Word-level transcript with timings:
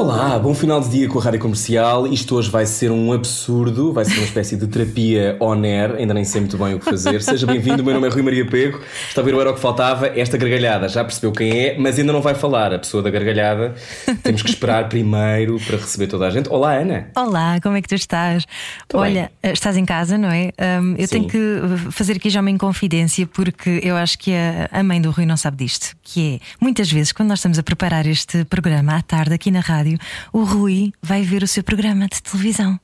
Olá, 0.00 0.38
bom 0.38 0.54
final 0.54 0.80
de 0.80 0.88
dia 0.88 1.06
com 1.06 1.18
a 1.18 1.22
Rádio 1.22 1.38
Comercial. 1.40 2.06
Isto 2.06 2.36
hoje 2.36 2.50
vai 2.50 2.64
ser 2.64 2.90
um 2.90 3.12
absurdo, 3.12 3.92
vai 3.92 4.02
ser 4.06 4.14
uma 4.14 4.24
espécie 4.24 4.56
de 4.56 4.66
terapia 4.66 5.36
on 5.38 5.62
air, 5.62 5.94
ainda 5.96 6.14
nem 6.14 6.24
sei 6.24 6.40
muito 6.40 6.56
bem 6.56 6.72
o 6.72 6.78
que 6.78 6.86
fazer. 6.86 7.20
Seja 7.20 7.46
bem-vindo, 7.46 7.84
meu 7.84 7.92
nome 7.92 8.08
é 8.08 8.10
Rui 8.10 8.22
Maria 8.22 8.46
Pego. 8.46 8.80
Está 9.06 9.20
a 9.20 9.24
ver 9.24 9.34
o 9.34 9.40
Era 9.42 9.50
o 9.50 9.54
que 9.54 9.60
Faltava, 9.60 10.06
esta 10.06 10.38
gargalhada. 10.38 10.88
Já 10.88 11.04
percebeu 11.04 11.32
quem 11.32 11.50
é, 11.52 11.78
mas 11.78 11.98
ainda 11.98 12.14
não 12.14 12.22
vai 12.22 12.34
falar. 12.34 12.72
A 12.72 12.78
pessoa 12.78 13.02
da 13.02 13.10
gargalhada, 13.10 13.74
temos 14.22 14.40
que 14.42 14.48
esperar 14.48 14.88
primeiro 14.88 15.60
para 15.66 15.76
receber 15.76 16.06
toda 16.06 16.26
a 16.26 16.30
gente. 16.30 16.48
Olá, 16.48 16.76
Ana. 16.76 17.10
Olá, 17.14 17.60
como 17.62 17.76
é 17.76 17.82
que 17.82 17.88
tu 17.88 17.94
estás? 17.94 18.46
Tô 18.88 19.00
Olha, 19.00 19.30
estás 19.42 19.76
em 19.76 19.84
casa, 19.84 20.16
não 20.16 20.30
é? 20.30 20.50
Um, 20.80 20.94
eu 20.96 21.06
Sim. 21.06 21.28
tenho 21.28 21.28
que 21.28 21.90
fazer 21.90 22.16
aqui 22.16 22.30
já 22.30 22.40
uma 22.40 22.50
inconfidência 22.50 23.26
porque 23.26 23.80
eu 23.82 23.96
acho 23.96 24.18
que 24.18 24.32
a 24.72 24.82
mãe 24.82 24.98
do 24.98 25.10
Rui 25.10 25.26
não 25.26 25.36
sabe 25.36 25.58
disto. 25.58 25.94
Que 26.02 26.36
é, 26.36 26.46
muitas 26.58 26.90
vezes, 26.90 27.12
quando 27.12 27.28
nós 27.28 27.40
estamos 27.40 27.58
a 27.58 27.62
preparar 27.62 28.06
este 28.06 28.46
programa 28.46 28.96
à 28.96 29.02
tarde 29.02 29.34
aqui 29.34 29.50
na 29.50 29.60
rádio, 29.60 29.89
o 30.32 30.44
Rui 30.44 30.92
vai 31.02 31.22
ver 31.22 31.42
o 31.42 31.46
seu 31.46 31.62
programa 31.62 32.06
de 32.06 32.22
televisão. 32.22 32.78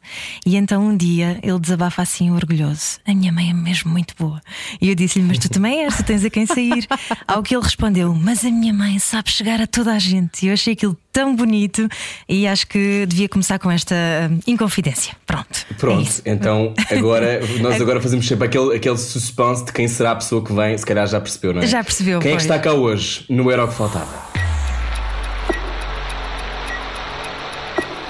E 0.45 0.56
então 0.56 0.87
um 0.87 0.97
dia 0.97 1.38
ele 1.42 1.59
desabafa 1.59 2.02
assim 2.02 2.30
orgulhoso: 2.30 2.98
A 3.06 3.14
minha 3.14 3.33
mãe 3.33 3.51
é 3.51 3.55
mesmo 3.55 3.91
muito 3.91 4.14
boa. 4.19 4.41
E 4.80 4.88
eu 4.88 4.95
disse-lhe: 4.95 5.24
Mas 5.24 5.38
tu 5.38 5.48
também 5.48 5.84
és, 5.84 5.97
tu 5.97 6.05
tens 6.05 6.24
a 6.24 6.30
quem 6.30 6.47
sair. 6.47 6.87
Ao 7.27 7.42
que 7.42 7.55
ele 7.55 7.62
respondeu: 7.62 8.14
Mas 8.14 8.45
a 8.45 8.50
minha 8.50 8.73
mãe 8.73 8.98
sabe 8.98 9.30
chegar 9.30 9.61
a 9.61 9.66
toda 9.66 9.92
a 9.92 9.98
gente. 9.98 10.44
E 10.44 10.48
eu 10.48 10.55
achei 10.55 10.72
aquilo 10.72 10.97
tão 11.16 11.34
bonito 11.34 11.89
e 12.28 12.47
acho 12.47 12.66
que 12.66 13.06
devia 13.06 13.27
começar 13.27 13.59
com 13.59 13.70
esta 13.70 13.94
hum, 14.31 14.38
inconfidência. 14.47 15.16
Pronto. 15.25 15.66
é 15.70 15.75
Pronto, 15.75 16.03
isso. 16.03 16.22
então 16.27 16.75
agora 16.91 17.41
nós 17.61 17.81
agora 17.81 18.03
fazemos 18.03 18.28
sempre 18.28 18.47
aquele, 18.47 18.77
aquele 18.77 18.98
suspense 18.98 19.64
de 19.64 19.72
quem 19.72 19.88
será 19.88 20.11
a 20.11 20.16
pessoa 20.16 20.44
que 20.44 20.53
vem, 20.53 20.77
se 20.77 20.84
calhar 20.84 21.06
já 21.06 21.19
percebeu, 21.19 21.55
não 21.55 21.62
é? 21.62 21.66
Já 21.66 21.83
percebeu, 21.83 22.20
Quem 22.20 22.33
é 22.33 22.36
que 22.36 22.42
está 22.42 22.59
cá 22.59 22.75
hoje 22.75 23.25
no 23.31 23.50
Era 23.50 23.64
o 23.64 23.69
que 23.69 23.75
Faltava? 23.75 24.56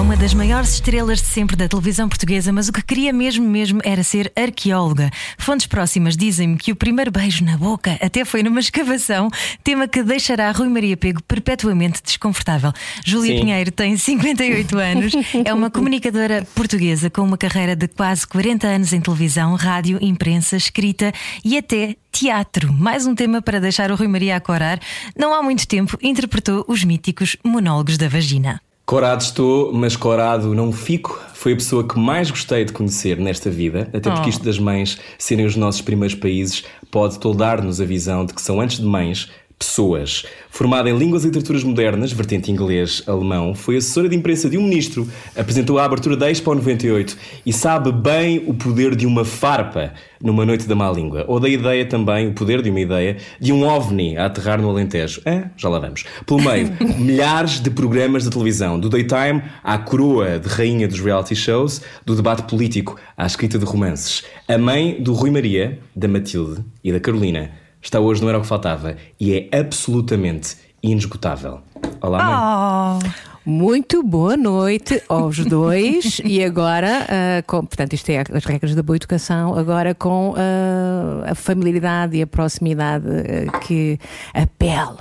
É 0.00 0.02
uma 0.02 0.16
das 0.16 0.32
maiores 0.32 0.72
estrelas 0.72 1.20
de 1.20 1.26
sempre 1.26 1.54
da 1.54 1.68
televisão 1.68 2.08
portuguesa, 2.08 2.50
mas 2.50 2.68
o 2.68 2.72
que 2.72 2.82
queria 2.82 3.12
mesmo 3.12 3.46
mesmo 3.46 3.82
era 3.84 4.02
ser 4.02 4.32
arqueóloga. 4.34 5.10
Fontes 5.36 5.66
próximas 5.66 6.16
dizem-me 6.16 6.56
que 6.56 6.72
o 6.72 6.74
primeiro 6.74 7.10
beijo 7.10 7.44
na 7.44 7.58
boca 7.58 7.98
até 8.00 8.24
foi 8.24 8.42
numa 8.42 8.60
escavação, 8.60 9.28
tema 9.62 9.86
que 9.86 10.02
deixará 10.02 10.50
Rui 10.52 10.70
Maria 10.70 10.96
Pego 10.96 11.22
perpetuamente 11.24 12.02
desconfortável. 12.02 12.72
Júlia 13.04 13.34
Sim. 13.34 13.40
Pinheiro 13.40 13.70
tem 13.70 13.94
58 13.94 14.72
anos, 14.80 15.12
é 15.44 15.52
uma 15.52 15.70
comunicadora 15.70 16.48
portuguesa 16.54 17.10
com 17.10 17.20
uma 17.20 17.36
carreira 17.36 17.76
de 17.76 17.86
quase 17.86 18.26
40 18.26 18.66
anos 18.66 18.94
em 18.94 19.02
televisão, 19.02 19.54
rádio, 19.54 19.98
imprensa, 20.00 20.56
escrita 20.56 21.12
e 21.44 21.58
até 21.58 21.94
teatro. 22.10 22.72
Mais 22.72 23.06
um 23.06 23.14
tema 23.14 23.42
para 23.42 23.60
deixar 23.60 23.90
o 23.90 23.96
Rui 23.96 24.08
Maria 24.08 24.36
a 24.36 24.40
corar. 24.40 24.80
Não 25.14 25.34
há 25.34 25.42
muito 25.42 25.68
tempo 25.68 25.98
interpretou 26.00 26.64
os 26.66 26.84
míticos 26.84 27.36
monólogos 27.44 27.98
da 27.98 28.08
vagina. 28.08 28.62
Corado 28.90 29.22
estou, 29.22 29.72
mas 29.72 29.94
corado 29.94 30.52
não 30.52 30.72
fico. 30.72 31.22
Foi 31.32 31.52
a 31.52 31.54
pessoa 31.54 31.86
que 31.86 31.96
mais 31.96 32.28
gostei 32.28 32.64
de 32.64 32.72
conhecer 32.72 33.18
nesta 33.18 33.48
vida, 33.48 33.88
até 33.94 34.10
porque 34.10 34.26
Oh. 34.26 34.30
isto 34.30 34.44
das 34.44 34.58
mães 34.58 34.98
serem 35.16 35.46
os 35.46 35.54
nossos 35.54 35.80
primeiros 35.80 36.16
países 36.16 36.64
pode 36.90 37.20
toldar-nos 37.20 37.80
a 37.80 37.84
visão 37.84 38.26
de 38.26 38.34
que 38.34 38.42
são, 38.42 38.60
antes 38.60 38.80
de 38.80 38.84
mães, 38.84 39.30
pessoas. 39.60 40.24
Formada 40.48 40.88
em 40.88 40.96
Línguas 40.96 41.22
e 41.22 41.26
Literaturas 41.26 41.62
Modernas, 41.62 42.12
vertente 42.12 42.50
inglês-alemão, 42.50 43.54
foi 43.54 43.76
assessora 43.76 44.08
de 44.08 44.16
imprensa 44.16 44.48
de 44.48 44.56
um 44.56 44.62
ministro, 44.62 45.06
apresentou 45.36 45.78
a 45.78 45.84
abertura 45.84 46.16
da 46.16 46.30
Expo 46.30 46.54
98 46.54 47.16
e 47.44 47.52
sabe 47.52 47.92
bem 47.92 48.42
o 48.46 48.54
poder 48.54 48.96
de 48.96 49.06
uma 49.06 49.22
farpa 49.22 49.92
numa 50.22 50.46
noite 50.46 50.66
da 50.66 50.74
má 50.74 50.90
língua. 50.90 51.26
Ou 51.28 51.38
da 51.38 51.48
ideia 51.48 51.84
também, 51.84 52.28
o 52.28 52.32
poder 52.32 52.62
de 52.62 52.70
uma 52.70 52.80
ideia, 52.80 53.18
de 53.38 53.52
um 53.52 53.62
ovni 53.62 54.16
a 54.16 54.26
aterrar 54.26 54.60
no 54.60 54.70
Alentejo. 54.70 55.20
Ah, 55.26 55.50
já 55.56 55.68
lá 55.68 55.78
vamos. 55.78 56.04
Pelo 56.24 56.42
meio, 56.42 56.70
milhares 56.98 57.60
de 57.60 57.70
programas 57.70 58.24
de 58.24 58.30
televisão, 58.30 58.80
do 58.80 58.88
daytime 58.88 59.42
à 59.62 59.76
coroa 59.76 60.38
de 60.38 60.48
rainha 60.48 60.88
dos 60.88 61.00
reality 61.00 61.36
shows, 61.36 61.82
do 62.06 62.16
debate 62.16 62.42
político 62.44 62.98
à 63.16 63.26
escrita 63.26 63.58
de 63.58 63.66
romances. 63.66 64.24
A 64.48 64.56
mãe 64.56 64.96
do 65.02 65.12
Rui 65.12 65.30
Maria, 65.30 65.78
da 65.94 66.08
Matilde 66.08 66.64
e 66.82 66.90
da 66.90 66.98
Carolina 66.98 67.50
está 67.82 68.00
hoje 68.00 68.22
no 68.22 68.28
Era 68.28 68.38
o 68.38 68.42
que 68.42 68.46
Faltava 68.46 68.96
e 69.18 69.34
é 69.34 69.58
absolutamente 69.58 70.56
inesgotável. 70.82 71.60
Olá, 72.00 72.98
mãe. 72.98 73.00
Oh! 73.16 73.30
Muito 73.44 74.02
boa 74.02 74.36
noite 74.36 75.02
aos 75.08 75.38
dois. 75.46 76.20
e 76.24 76.44
agora, 76.44 77.06
ah, 77.08 77.42
com- 77.46 77.64
portanto, 77.64 77.94
isto 77.94 78.10
é 78.10 78.22
as 78.32 78.44
regras 78.44 78.74
da 78.74 78.82
boa 78.82 78.96
educação, 78.96 79.58
agora 79.58 79.94
com 79.94 80.34
ah, 80.36 81.30
a 81.30 81.34
familiaridade 81.34 82.16
e 82.18 82.22
a 82.22 82.26
proximidade 82.26 83.06
ah, 83.08 83.58
que 83.60 83.98
a 84.34 84.46
pele 84.46 84.98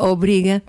obriga. 0.00 0.62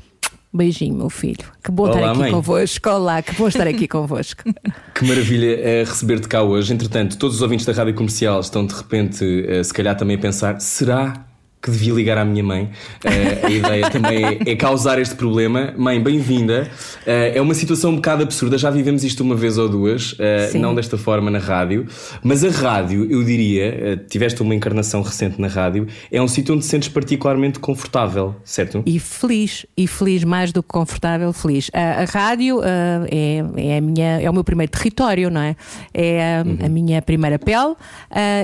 Beijinho, 0.55 0.95
meu 0.95 1.09
filho. 1.09 1.45
Que 1.63 1.71
bom 1.71 1.85
Olá, 1.85 1.95
estar 1.95 2.09
aqui 2.11 2.19
mãe. 2.19 2.31
convosco. 2.31 2.89
Olá, 2.89 3.21
que 3.23 3.33
bom 3.33 3.47
estar 3.47 3.67
aqui 3.67 3.87
convosco. 3.87 4.43
Que 4.93 5.07
maravilha 5.07 5.59
é 5.59 5.83
receber-te 5.83 6.27
cá 6.27 6.43
hoje. 6.43 6.71
Entretanto, 6.71 7.17
todos 7.17 7.37
os 7.37 7.41
ouvintes 7.41 7.65
da 7.65 7.73
rádio 7.73 7.95
comercial 7.95 8.39
estão 8.39 8.63
de 8.63 8.75
repente, 8.75 9.25
se 9.63 9.73
calhar, 9.73 9.97
também 9.97 10.15
a 10.15 10.19
pensar: 10.19 10.61
será 10.61 11.25
que 11.63 11.71
devia 11.71 11.93
ligar 11.93 12.17
à 12.17 12.25
minha 12.25 12.43
mãe? 12.43 12.69
Eh, 13.05 13.39
a 13.45 13.49
ideia 13.49 13.89
também 13.89 14.25
é, 14.45 14.51
é 14.51 14.55
causar 14.57 14.99
este 14.99 15.15
problema. 15.15 15.73
Mãe, 15.77 16.01
bem-vinda. 16.03 16.69
Eh, 17.05 17.37
é 17.37 17.41
uma 17.41 17.53
situação 17.53 17.91
um 17.91 17.95
bocado 17.95 18.21
absurda, 18.23 18.57
já 18.57 18.69
vivemos 18.69 19.03
isto 19.05 19.23
uma 19.23 19.33
vez 19.33 19.57
ou 19.57 19.69
duas, 19.69 20.15
Sim. 20.51 20.59
não 20.59 20.75
desta 20.75 20.97
forma 20.97 21.31
na 21.31 21.39
rádio, 21.39 21.85
mas 22.21 22.43
a 22.43 22.49
rádio, 22.49 23.09
eu 23.09 23.23
diria, 23.23 23.95
tiveste 24.09 24.41
uma 24.41 24.53
encarnação 24.53 25.01
recente 25.01 25.39
na 25.39 25.47
rádio, 25.47 25.87
é 26.11 26.21
um 26.21 26.27
sítio 26.27 26.53
onde 26.53 26.65
te 26.65 26.69
sentes 26.69 26.89
particularmente 26.89 27.59
confortável, 27.59 28.35
certo? 28.43 28.83
E 28.85 28.99
feliz, 28.99 29.65
e 29.77 29.87
feliz 29.87 30.23
mais 30.25 30.51
do 30.51 30.61
que 30.61 30.67
confortável, 30.69 31.31
feliz. 31.31 31.71
A, 31.73 32.03
rádio 32.05 32.61
é, 32.63 33.43
é, 33.55 33.77
a 33.77 33.81
minha, 33.81 34.21
é 34.21 34.29
o 34.29 34.33
meu 34.33 34.43
primeiro 34.43 34.71
território, 34.71 35.29
não 35.29 35.39
é? 35.41 35.55
É 35.93 36.37
a, 36.61 36.65
a 36.65 36.69
minha 36.69 37.01
primeira 37.01 37.39
pele 37.39 37.73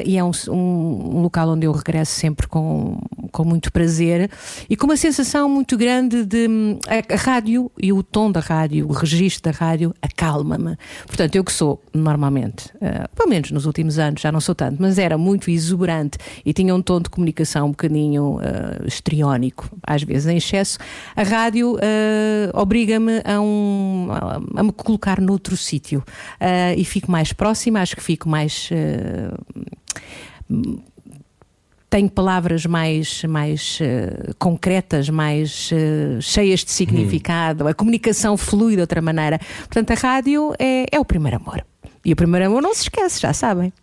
e 0.06 0.18
é 0.18 0.24
um, 0.24 0.32
um- 0.50 1.18
um 1.18 1.22
local 1.22 1.50
onde 1.50 1.66
eu 1.66 1.72
regresso 1.74 2.14
sempre 2.14 2.48
com, 2.48 2.98
com 3.32 3.44
muito 3.44 3.72
prazer 3.72 4.30
e 4.70 4.76
com 4.76 4.86
uma 4.86 4.98
sensação 4.98 5.50
muito 5.50 5.78
grande 5.78 6.26
de. 6.26 6.48
hum, 6.48 6.80
A, 6.88 7.14
a 7.14 7.18
rádio 7.18 7.72
e 7.82 7.92
o 7.92 8.02
tom 8.04 8.32
da 8.32 8.40
rádio, 8.40 8.88
o 8.88 8.92
registro 8.92 9.52
da 9.52 9.58
rádio, 9.58 9.94
acalma-me. 10.02 10.78
Portanto, 11.06 11.36
eu 11.36 11.44
que 11.44 11.52
sou, 11.52 11.82
normalmente, 11.94 12.70
ah, 12.82 13.08
pelo 13.16 13.30
menos 13.30 13.52
nos 13.52 13.66
últimos 13.66 14.00
anos, 14.00 14.22
já 14.22 14.32
não 14.32 14.40
sou 14.40 14.56
tanto, 14.56 14.78
mas 14.82 14.98
era 14.98 15.18
muito 15.18 15.50
exuberante 15.50 16.18
e 16.46 16.54
tinha 16.54 16.74
um 16.74 16.82
tom 16.82 17.02
de 17.02 17.10
comunicação 17.10 17.68
um 17.68 17.72
bocadinho 17.72 18.40
ah, 18.42 18.86
histriónico, 18.86 19.70
às 19.84 20.04
vezes 20.04 20.28
em 20.28 20.38
excesso. 20.38 20.78
A 21.16 21.24
rádio 21.24 21.78
ah, 21.78 22.60
obriga-me 22.60 23.22
a, 23.24 23.40
um, 23.40 24.08
a, 24.56 24.64
me 24.64 24.72
colocar 24.72 25.20
noutro 25.20 25.56
sítio 25.58 26.04
Ah, 26.40 26.74
e 26.76 26.84
fico 26.86 27.12
mais 27.12 27.34
próxima, 27.34 27.82
acho 27.82 27.96
que 27.96 28.04
fico 28.04 28.30
mais. 28.30 28.70
Tenho 31.90 32.10
palavras 32.10 32.66
mais, 32.66 33.24
mais 33.24 33.80
eh, 33.82 34.32
concretas, 34.38 35.10
mais 35.10 35.72
eh, 35.74 36.22
cheias 36.22 36.64
de 36.64 36.72
significado, 36.72 37.68
a 37.68 37.74
comunicação 37.74 38.38
flui 38.38 38.76
de 38.76 38.82
outra 38.82 39.02
maneira. 39.02 39.40
Portanto, 39.60 39.92
a 39.92 39.96
rádio 39.96 40.54
é, 40.60 40.86
é 40.92 41.00
o 41.00 41.06
primeiro 41.06 41.38
amor. 41.38 41.66
E 42.06 42.14
o 42.14 42.16
primeiro 42.16 42.46
amor 42.46 42.62
não 42.62 42.74
se 42.76 42.84
esquece, 42.84 43.20
já 43.22 43.34
sabem. 43.34 43.74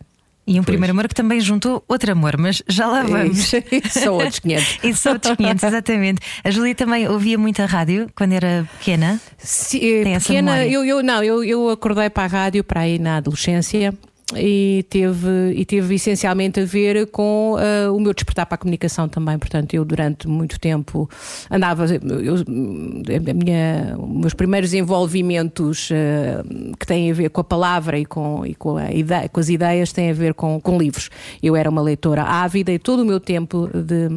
E 0.46 0.60
um 0.60 0.62
primeiro 0.62 0.92
amor 0.92 1.08
que 1.08 1.14
também 1.14 1.40
juntou 1.40 1.82
outro 1.88 2.12
amor, 2.12 2.36
mas 2.38 2.62
já 2.68 2.86
lá 2.86 3.02
vamos. 3.02 3.52
Isso, 3.52 3.56
São 3.90 4.14
outros 4.14 4.38
500. 4.38 4.78
E 4.84 4.94
só 4.94 5.12
outros 5.12 5.34
500, 5.34 5.62
exatamente. 5.64 6.22
A 6.44 6.50
Júlia 6.52 6.72
também 6.72 7.08
ouvia 7.08 7.36
muita 7.36 7.66
rádio 7.66 8.08
quando 8.14 8.32
era 8.32 8.68
pequena. 8.78 9.20
Se, 9.38 9.78
eh, 9.78 10.04
Tem 10.04 10.14
essa 10.14 10.28
pequena, 10.28 10.64
eu, 10.64 10.84
eu 10.84 11.02
não, 11.02 11.24
eu, 11.24 11.42
eu 11.42 11.68
acordei 11.68 12.08
para 12.08 12.22
a 12.22 12.26
rádio 12.28 12.62
para 12.62 12.82
aí 12.82 12.96
na 12.96 13.16
adolescência. 13.16 13.92
E 14.34 14.84
teve, 14.90 15.52
e 15.54 15.64
teve 15.64 15.94
essencialmente 15.94 16.58
a 16.58 16.64
ver 16.64 17.06
com 17.06 17.54
ah, 17.58 17.92
o 17.92 18.00
meu 18.00 18.12
despertar 18.12 18.44
para 18.44 18.56
a 18.56 18.58
comunicação 18.58 19.08
também. 19.08 19.38
Portanto, 19.38 19.72
eu 19.74 19.84
durante 19.84 20.26
muito 20.26 20.58
tempo 20.58 21.08
andava. 21.48 21.86
Eu, 21.86 22.34
a 22.34 23.34
minha, 23.34 23.96
os 23.96 24.20
meus 24.20 24.34
primeiros 24.34 24.74
envolvimentos 24.74 25.90
ah, 25.92 26.42
que 26.76 26.84
têm 26.84 27.12
a 27.12 27.14
ver 27.14 27.30
com 27.30 27.40
a 27.40 27.44
palavra 27.44 28.00
e 28.00 28.04
com, 28.04 28.44
e 28.44 28.52
com, 28.56 28.76
a 28.76 28.90
ideia, 28.90 29.28
com 29.28 29.38
as 29.38 29.48
ideias 29.48 29.92
têm 29.92 30.10
a 30.10 30.14
ver 30.14 30.34
com, 30.34 30.60
com 30.60 30.76
livros. 30.76 31.08
Eu 31.40 31.54
era 31.54 31.70
uma 31.70 31.80
leitora 31.80 32.24
ávida 32.24 32.72
e 32.72 32.80
todo 32.80 33.02
o 33.02 33.04
meu 33.04 33.20
tempo 33.20 33.70
de, 33.72 34.08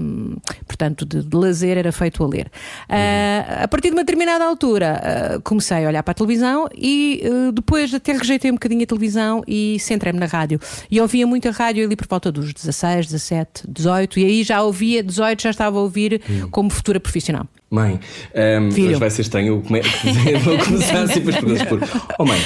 portanto, 0.66 1.06
de, 1.06 1.24
de 1.24 1.38
lazer 1.38 1.78
era 1.78 1.92
feito 1.92 2.24
a 2.24 2.28
ler. 2.28 2.52
Ah, 2.90 3.62
a 3.64 3.68
partir 3.68 3.90
de 3.90 3.94
uma 3.94 4.04
determinada 4.04 4.44
altura, 4.44 5.40
comecei 5.44 5.86
a 5.86 5.88
olhar 5.88 6.02
para 6.02 6.14
a 6.14 6.16
televisão 6.16 6.68
e 6.76 7.22
depois 7.54 7.94
até 7.94 8.14
rejeitei 8.14 8.50
um 8.50 8.56
bocadinho 8.56 8.82
a 8.82 8.88
televisão 8.88 9.44
e 9.48 9.78
sentei 9.80 9.99
entrei-me 10.00 10.20
na 10.20 10.26
rádio. 10.26 10.60
E 10.90 11.00
ouvia 11.02 11.28
muita 11.28 11.52
rádio 11.52 11.86
ali 11.86 11.96
por 11.96 12.08
volta 12.08 12.32
dos 12.32 12.54
16, 12.54 13.08
17, 13.08 13.64
18, 13.68 14.20
e 14.20 14.26
aí 14.26 14.44
já 14.44 14.64
ouvia, 14.64 15.04
18 15.04 15.44
já 15.44 15.50
estava 15.50 15.78
a 15.78 15.82
ouvir 15.82 16.22
como 16.50 16.70
futura 16.70 17.00
profissional. 17.00 17.46
Mãe, 17.70 18.00
um, 18.62 18.72
Filho. 18.72 18.90
hoje 18.90 19.00
vai 19.00 19.10
ser 19.12 19.22
estranho. 19.22 19.48
Eu 19.54 19.62
come... 19.62 19.82
Vou 20.44 20.58
começar 20.58 21.08
sempre 21.08 21.30
as 21.36 21.36
perguntas 21.36 21.68
por. 21.68 21.80
Oh, 22.18 22.26
mãe, 22.26 22.40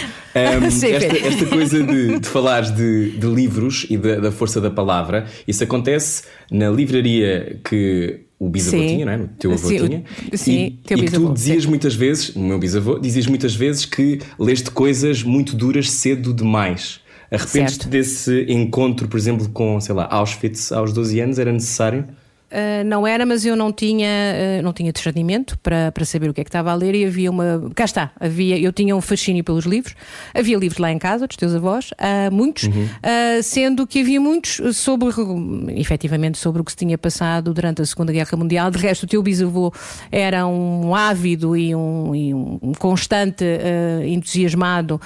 um, 0.62 0.68
Sim, 0.70 0.88
esta, 0.92 1.18
esta 1.18 1.46
coisa 1.46 1.82
de, 1.82 2.20
de 2.20 2.28
falares 2.28 2.72
de, 2.72 3.12
de 3.12 3.28
livros 3.28 3.86
e 3.90 3.96
da, 3.96 4.16
da 4.20 4.32
força 4.34 4.60
da 4.60 4.70
palavra, 4.70 5.26
isso 5.48 5.64
acontece 5.64 6.24
na 6.52 6.70
livraria 6.70 7.58
que 7.64 8.20
o 8.38 8.50
bisavô 8.50 8.78
Sim. 8.78 8.88
tinha, 8.88 9.06
não 9.06 9.14
é? 9.14 9.18
O 9.18 9.28
teu 9.40 9.52
avô 9.54 9.70
Sim, 9.70 9.80
o- 9.80 9.88
tinha. 9.88 10.04
sim, 10.34 10.66
e, 10.66 10.72
teu 10.86 10.98
e 10.98 11.02
bisavô, 11.04 11.28
tu 11.28 11.34
dizias 11.36 11.64
sim. 11.64 11.70
muitas 11.70 11.96
vezes, 11.96 12.36
o 12.36 12.40
meu 12.42 12.60
bisavô, 12.60 13.00
dizias 13.00 13.26
muitas 13.26 13.56
vezes 13.56 13.86
que 13.86 14.20
leste 14.38 14.70
coisas 14.72 15.24
muito 15.24 15.56
duras 15.56 15.90
cedo 15.90 16.34
demais. 16.34 17.00
Arrependes-te 17.34 17.88
desse 17.88 18.46
encontro, 18.48 19.08
por 19.08 19.18
exemplo, 19.18 19.50
com, 19.50 19.80
sei 19.82 19.96
lá, 19.96 20.08
Auschwitz 20.12 20.72
aos 20.72 20.94
12 20.94 21.20
anos? 21.20 21.40
Era 21.40 21.52
necessário? 21.52 22.08
Uh, 22.54 22.84
não 22.86 23.08
era, 23.08 23.26
mas 23.26 23.44
eu 23.46 23.56
não 23.56 23.74
tinha, 23.74 24.08
uh, 24.60 24.62
não 24.62 24.72
tinha 24.72 24.92
discernimento 24.94 25.58
para, 25.58 25.92
para 25.92 26.06
saber 26.06 26.30
o 26.30 26.34
que 26.36 26.42
é 26.42 26.44
que 26.44 26.50
estava 26.50 26.72
a 26.72 26.76
ler 26.76 26.94
e 26.94 27.04
havia 27.04 27.32
uma. 27.32 27.72
Cá 27.74 27.86
está, 27.86 28.12
havia, 28.20 28.60
eu 28.60 28.72
tinha 28.72 28.96
um 28.96 29.02
fascínio 29.02 29.44
pelos 29.44 29.66
livros, 29.66 29.96
havia 30.36 30.56
livros 30.56 30.78
lá 30.78 30.92
em 30.92 31.00
casa, 31.00 31.26
dos 31.26 31.36
teus 31.36 31.56
avós, 31.56 31.90
uh, 31.94 32.32
muitos, 32.32 32.66
Uhum. 32.66 32.84
uh, 32.84 33.42
sendo 33.42 33.88
que 33.88 34.02
havia 34.02 34.22
muitos 34.22 34.62
sobre, 34.76 35.10
efetivamente, 35.76 36.38
sobre 36.38 36.62
o 36.62 36.64
que 36.64 36.72
se 36.72 36.78
tinha 36.78 36.96
passado 36.96 37.54
durante 37.56 37.82
a 37.82 37.86
Segunda 37.86 38.14
Guerra 38.14 38.38
Mundial. 38.38 38.70
De 38.70 38.78
resto, 38.78 39.04
o 39.04 39.08
teu 39.08 39.24
bisavô 39.24 39.74
era 40.12 40.46
um 40.46 40.94
ávido 40.94 41.58
e 41.58 41.74
um, 41.76 42.14
e 42.16 42.34
um 42.34 42.74
constante 42.78 43.44
entusiasmado 44.06 45.02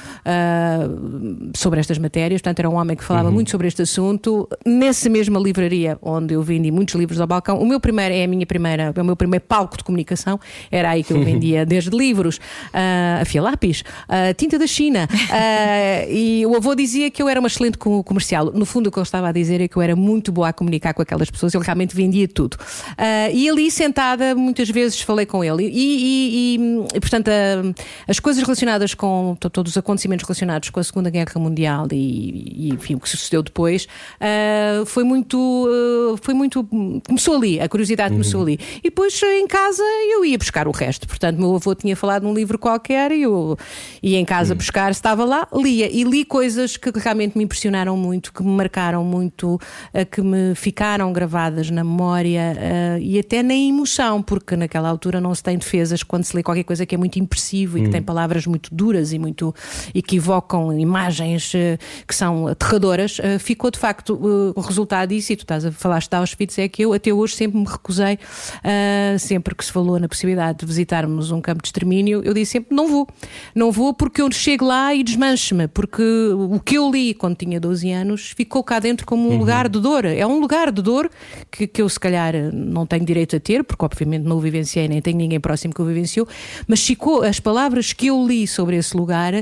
sobre 1.55 1.79
estas 1.79 1.97
matérias, 1.97 2.41
portanto, 2.41 2.59
era 2.59 2.69
um 2.69 2.75
homem 2.75 2.95
que 2.97 3.03
falava 3.03 3.31
muito 3.31 3.51
sobre 3.51 3.67
este 3.67 3.81
assunto. 3.83 4.47
Nessa 4.65 5.09
mesma 5.09 5.39
livraria 5.39 5.97
onde 6.01 6.33
eu 6.33 6.41
vendi 6.43 6.71
muitos 6.71 6.95
livros 6.95 7.19
ao 7.21 7.27
o 7.59 7.65
meu 7.65 7.79
primeiro 7.79 8.13
é 8.13 8.23
a 8.23 8.27
minha 8.27 8.45
primeira, 8.45 8.93
é 8.95 9.01
o 9.01 9.05
meu 9.05 9.15
primeiro 9.15 9.43
palco 9.45 9.77
de 9.77 9.83
comunicação, 9.83 10.39
era 10.71 10.89
aí 10.91 11.03
que 11.03 11.13
eu 11.13 11.21
vendia 11.23 11.65
desde 11.65 11.89
livros, 11.89 12.37
uh, 12.37 13.21
a 13.21 13.25
fia 13.25 13.41
lápis, 13.41 13.83
a 14.07 14.33
tinta 14.33 14.57
da 14.59 14.67
China, 14.67 15.07
uh, 15.11 16.11
e 16.11 16.45
o 16.45 16.55
avô 16.55 16.73
dizia 16.75 17.09
que 17.11 17.21
eu 17.21 17.27
era 17.29 17.39
uma 17.39 17.47
excelente 17.47 17.77
co- 17.77 18.03
comercial. 18.03 18.51
No 18.53 18.65
fundo, 18.65 18.87
o 18.87 18.91
que 18.91 18.99
ele 18.99 19.03
estava 19.03 19.29
a 19.29 19.31
dizer 19.31 19.61
é 19.61 19.67
que 19.67 19.77
eu 19.77 19.81
era 19.81 19.95
muito 19.95 20.31
boa 20.31 20.49
a 20.49 20.53
comunicar 20.53 20.93
com 20.93 21.01
aquelas 21.01 21.29
pessoas, 21.29 21.53
ele 21.53 21.63
realmente 21.63 21.95
vendia 21.95 22.27
tudo. 22.27 22.55
Uh, 22.55 23.33
e 23.33 23.49
ali 23.49 23.69
sentada, 23.71 24.35
muitas 24.35 24.69
vezes 24.69 25.01
falei 25.01 25.25
com 25.25 25.43
ele, 25.43 25.63
e, 25.67 25.69
e- 25.69 26.55
e- 26.57 26.85
e, 26.95 26.99
portanto, 26.99 27.27
uh, 27.29 27.73
as 28.07 28.19
coisas 28.19 28.41
relacionadas 28.43 28.93
com 28.93 29.35
to- 29.39 29.49
todos 29.49 29.71
os 29.73 29.77
acontecimentos 29.77 30.25
relacionados 30.25 30.69
com 30.69 30.79
a 30.79 30.83
Segunda 30.83 31.09
Guerra 31.09 31.31
Mundial 31.37 31.87
e, 31.91 32.69
enfim, 32.73 32.95
o 32.95 32.99
que 32.99 33.09
sucedeu 33.09 33.41
depois, 33.43 33.87
uh, 34.21 34.85
foi 34.85 35.03
muito. 35.03 35.37
uh, 35.37 36.17
foi 36.21 36.33
muito. 36.33 36.63
Começou 37.07 37.26
ali, 37.35 37.59
a 37.59 37.67
curiosidade 37.67 38.11
começou 38.11 38.41
ali. 38.41 38.59
E 38.79 38.83
depois 38.83 39.21
uh, 39.21 39.25
em 39.25 39.47
casa 39.47 39.83
eu 40.11 40.23
ia 40.23 40.37
buscar 40.37 40.67
o 40.67 40.71
resto. 40.71 41.07
Portanto, 41.07 41.37
meu 41.37 41.55
avô 41.55 41.73
tinha 41.75 41.95
falado 41.95 42.23
num 42.23 42.33
livro 42.33 42.57
qualquer 42.57 43.11
e 43.11 43.23
eu 43.23 43.57
ia 44.01 44.19
em 44.19 44.25
casa 44.25 44.55
buscar, 44.55 44.91
estava 44.91 45.25
lá, 45.25 45.47
lia. 45.53 45.89
E 45.91 46.03
li 46.03 46.23
coisas 46.23 46.77
que 46.77 46.91
realmente 46.95 47.37
me 47.37 47.43
impressionaram 47.43 47.95
muito, 47.97 48.33
que 48.33 48.43
me 48.43 48.51
marcaram 48.51 49.03
muito, 49.03 49.55
uh, 49.55 50.05
que 50.09 50.21
me 50.21 50.55
ficaram 50.55 51.11
gravadas 51.11 51.69
na 51.69 51.83
memória 51.83 52.55
uh, 52.55 53.01
e 53.01 53.19
até 53.19 53.43
na 53.43 53.55
emoção, 53.55 54.21
porque 54.21 54.55
naquela 54.55 54.89
altura 54.89 55.19
não 55.19 55.33
se 55.33 55.43
tem 55.43 55.57
defesas 55.57 56.03
quando 56.03 56.23
se 56.23 56.35
lê 56.35 56.43
qualquer 56.43 56.63
coisa 56.63 56.85
que 56.85 56.95
é 56.95 56.97
muito 56.97 57.19
impressivo 57.19 57.77
e 57.77 57.83
que 57.83 57.89
tem 57.89 58.01
palavras 58.01 58.45
muito 58.45 58.73
duras 58.73 59.13
e 59.13 59.19
muito 59.19 59.53
e 59.93 60.01
que 60.01 60.17
evocam 60.17 60.77
imagens 60.77 61.53
eh, 61.55 61.77
que 62.07 62.15
são 62.15 62.47
aterradoras, 62.47 63.19
eh, 63.21 63.39
ficou 63.39 63.71
de 63.71 63.79
facto 63.79 64.13
eh, 64.13 64.59
o 64.59 64.61
resultado 64.61 65.09
disso, 65.09 65.33
e 65.33 65.35
tu 65.35 65.41
estás 65.41 65.65
a 65.65 65.71
falar 65.71 65.99
de 65.99 66.15
Auschwitz, 66.15 66.57
é 66.59 66.67
que 66.67 66.83
eu 66.83 66.93
até 66.93 67.06
hoje 67.13 67.35
sempre 67.35 67.57
me 67.59 67.65
recusei, 67.65 68.17
eh, 68.63 69.15
sempre 69.19 69.55
que 69.55 69.63
se 69.65 69.71
falou 69.71 69.99
na 69.99 70.07
possibilidade 70.07 70.59
de 70.59 70.65
visitarmos 70.65 71.31
um 71.31 71.41
campo 71.41 71.61
de 71.61 71.67
extermínio, 71.67 72.21
eu 72.23 72.33
disse 72.33 72.53
sempre: 72.53 72.75
não 72.75 72.87
vou, 72.87 73.07
não 73.55 73.71
vou 73.71 73.93
porque 73.93 74.21
eu 74.21 74.31
chego 74.31 74.65
lá 74.65 74.93
e 74.93 75.03
desmancho-me, 75.03 75.67
porque 75.67 76.01
o 76.01 76.59
que 76.59 76.75
eu 76.75 76.89
li 76.91 77.13
quando 77.13 77.35
tinha 77.35 77.59
12 77.59 77.91
anos 77.91 78.33
ficou 78.35 78.63
cá 78.63 78.79
dentro 78.79 79.05
como 79.05 79.29
um 79.29 79.37
lugar 79.37 79.67
de 79.69 79.79
dor. 79.79 80.05
É 80.05 80.25
um 80.25 80.39
lugar 80.39 80.71
de 80.71 80.81
dor 80.81 81.09
que, 81.51 81.67
que 81.67 81.81
eu, 81.81 81.89
se 81.89 81.99
calhar, 81.99 82.33
não 82.53 82.85
tenho 82.85 83.05
direito 83.05 83.35
a 83.35 83.39
ter, 83.39 83.63
porque 83.63 83.83
obviamente 83.83 84.23
não 84.23 84.37
o 84.37 84.39
vivenciei, 84.39 84.87
nem 84.87 85.01
tenho 85.01 85.17
ninguém 85.17 85.39
próximo 85.39 85.73
que 85.73 85.81
o 85.81 85.85
vivenciou, 85.85 86.27
mas 86.67 86.85
ficou, 86.85 87.23
as 87.23 87.39
palavras 87.39 87.93
que 87.93 88.07
eu 88.07 88.25
li 88.25 88.47
sobre 88.47 88.75
esse 88.77 88.95
lugar 88.95 89.33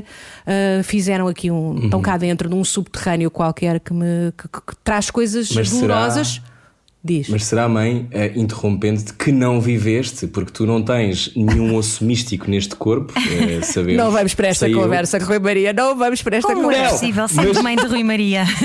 ah, 0.46 0.82
fizeram 0.82 1.28
aqui 1.28 1.50
um. 1.50 1.84
estão 1.84 2.00
cá 2.00 2.16
dentro 2.16 2.48
de 2.48 2.54
um 2.54 2.64
subterrâneo 2.64 3.30
qualquer 3.30 3.80
que 3.80 3.92
me 3.92 4.32
que, 4.36 4.48
que- 4.48 4.60
que 4.66 4.76
traz 4.82 5.10
coisas 5.10 5.50
Mas 5.50 5.68
será- 5.70 5.94
dolorosas. 5.94 6.40
Diz. 7.06 7.28
Mas 7.28 7.44
será, 7.44 7.68
mãe, 7.68 8.06
eh, 8.10 8.32
interrompendo-te, 8.34 9.12
que 9.12 9.30
não 9.30 9.60
viveste, 9.60 10.26
porque 10.26 10.50
tu 10.50 10.66
não 10.66 10.82
tens 10.82 11.30
nenhum 11.36 11.76
osso 11.76 12.04
místico 12.04 12.50
neste 12.50 12.74
corpo, 12.74 13.12
eh, 13.16 13.60
sabemos. 13.64 14.02
Não 14.02 14.10
vamos 14.10 14.34
para 14.34 14.48
esta 14.48 14.66
Sei 14.66 14.74
eu. 14.74 14.80
conversa, 14.80 15.18
Rui 15.18 15.38
Maria, 15.38 15.72
não 15.72 15.96
vamos 15.96 16.20
para 16.20 16.36
esta 16.38 16.52
Como 16.52 16.70
é 16.72 16.74
conversa. 16.76 16.94
possível, 16.98 17.28
sendo 17.28 17.54
mas- 17.54 17.62
mãe 17.62 17.76
de 17.76 17.86
Rui 17.86 18.02
Maria? 18.02 18.44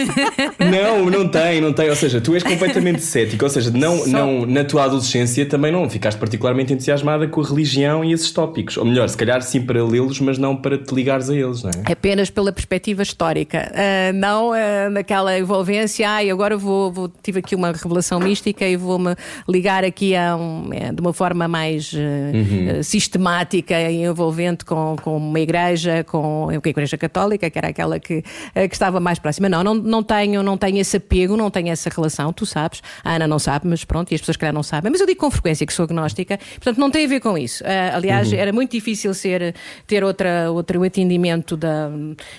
Não, 0.59 1.09
não 1.09 1.27
tem, 1.27 1.59
não 1.61 1.73
tem. 1.73 1.89
Ou 1.89 1.95
seja, 1.95 2.21
tu 2.21 2.33
és 2.33 2.43
completamente 2.43 3.01
cético. 3.01 3.43
Ou 3.43 3.49
seja, 3.49 3.71
não, 3.71 4.05
não, 4.07 4.45
na 4.45 4.63
tua 4.63 4.83
adolescência 4.85 5.45
também 5.45 5.71
não 5.71 5.89
ficaste 5.89 6.17
particularmente 6.17 6.71
entusiasmada 6.73 7.27
com 7.27 7.41
a 7.41 7.43
religião 7.47 8.03
e 8.05 8.13
esses 8.13 8.31
tópicos. 8.31 8.77
Ou 8.77 8.85
melhor, 8.85 9.07
se 9.09 9.17
calhar 9.17 9.41
sim 9.41 9.61
para 9.61 9.83
lê-los, 9.83 10.19
mas 10.19 10.37
não 10.37 10.55
para 10.55 10.77
te 10.77 10.93
ligares 10.93 11.29
a 11.29 11.35
eles, 11.35 11.63
não 11.63 11.71
é? 11.71 11.91
Apenas 11.91 12.29
pela 12.29 12.51
perspectiva 12.51 13.01
histórica, 13.03 13.71
Ah, 13.73 14.13
não 14.13 14.53
ah, 14.53 14.89
naquela 14.89 15.37
envolvência. 15.37 16.07
Ai, 16.09 16.29
agora 16.29 16.55
vou, 16.57 16.91
vou- 16.91 17.11
tive 17.21 17.39
aqui 17.39 17.55
uma 17.55 17.71
revelação 17.71 18.19
mística 18.31 18.65
e 18.65 18.77
vou-me 18.77 19.13
ligar 19.47 19.83
aqui 19.83 20.15
a 20.15 20.37
um, 20.37 20.69
é, 20.71 20.91
de 20.93 21.01
uma 21.01 21.11
forma 21.11 21.47
mais 21.47 21.93
ah, 21.93 22.79
ah, 22.79 22.83
sistemática 22.83 23.79
e 23.91 24.03
envolvente 24.03 24.63
com, 24.63 24.95
com 25.01 25.17
uma 25.17 25.39
igreja, 25.39 26.03
com 26.05 26.47
a 26.49 26.69
igreja 26.69 26.97
católica, 26.97 27.49
que 27.49 27.57
era 27.57 27.67
aquela 27.67 27.99
que, 27.99 28.23
ah, 28.55 28.67
que 28.67 28.73
estava 28.73 28.99
mais 28.99 29.19
próxima. 29.19 29.49
Não, 29.49 29.63
não, 29.63 29.75
não 29.75 30.01
tenho, 30.01 30.41
não 30.41 30.57
tenho 30.57 30.77
esse 30.77 30.95
apego, 30.97 31.35
não 31.35 31.51
tenho 31.51 31.69
essa 31.69 31.89
relação. 31.89 32.31
Tu 32.31 32.45
sabes, 32.45 32.81
a 33.03 33.15
Ana 33.15 33.27
não 33.27 33.37
sabe, 33.39 33.67
mas 33.67 33.83
pronto, 33.83 34.11
e 34.11 34.15
as 34.15 34.21
pessoas 34.21 34.37
que 34.37 34.51
não 34.51 34.63
sabem. 34.63 34.91
Mas 34.91 35.01
eu 35.01 35.07
digo 35.07 35.19
com 35.19 35.29
frequência 35.29 35.65
que 35.65 35.73
sou 35.73 35.83
agnóstica, 35.83 36.37
portanto 36.37 36.77
não 36.77 36.89
tem 36.89 37.05
a 37.05 37.09
ver 37.09 37.19
com 37.19 37.37
isso. 37.37 37.63
Ah, 37.65 37.97
aliás, 37.97 38.31
era 38.31 38.53
muito 38.53 38.71
difícil 38.71 39.13
ser, 39.13 39.53
ter 39.85 40.03
outra, 40.03 40.49
outro 40.51 40.83
entendimento 40.85 41.57
da, 41.57 41.89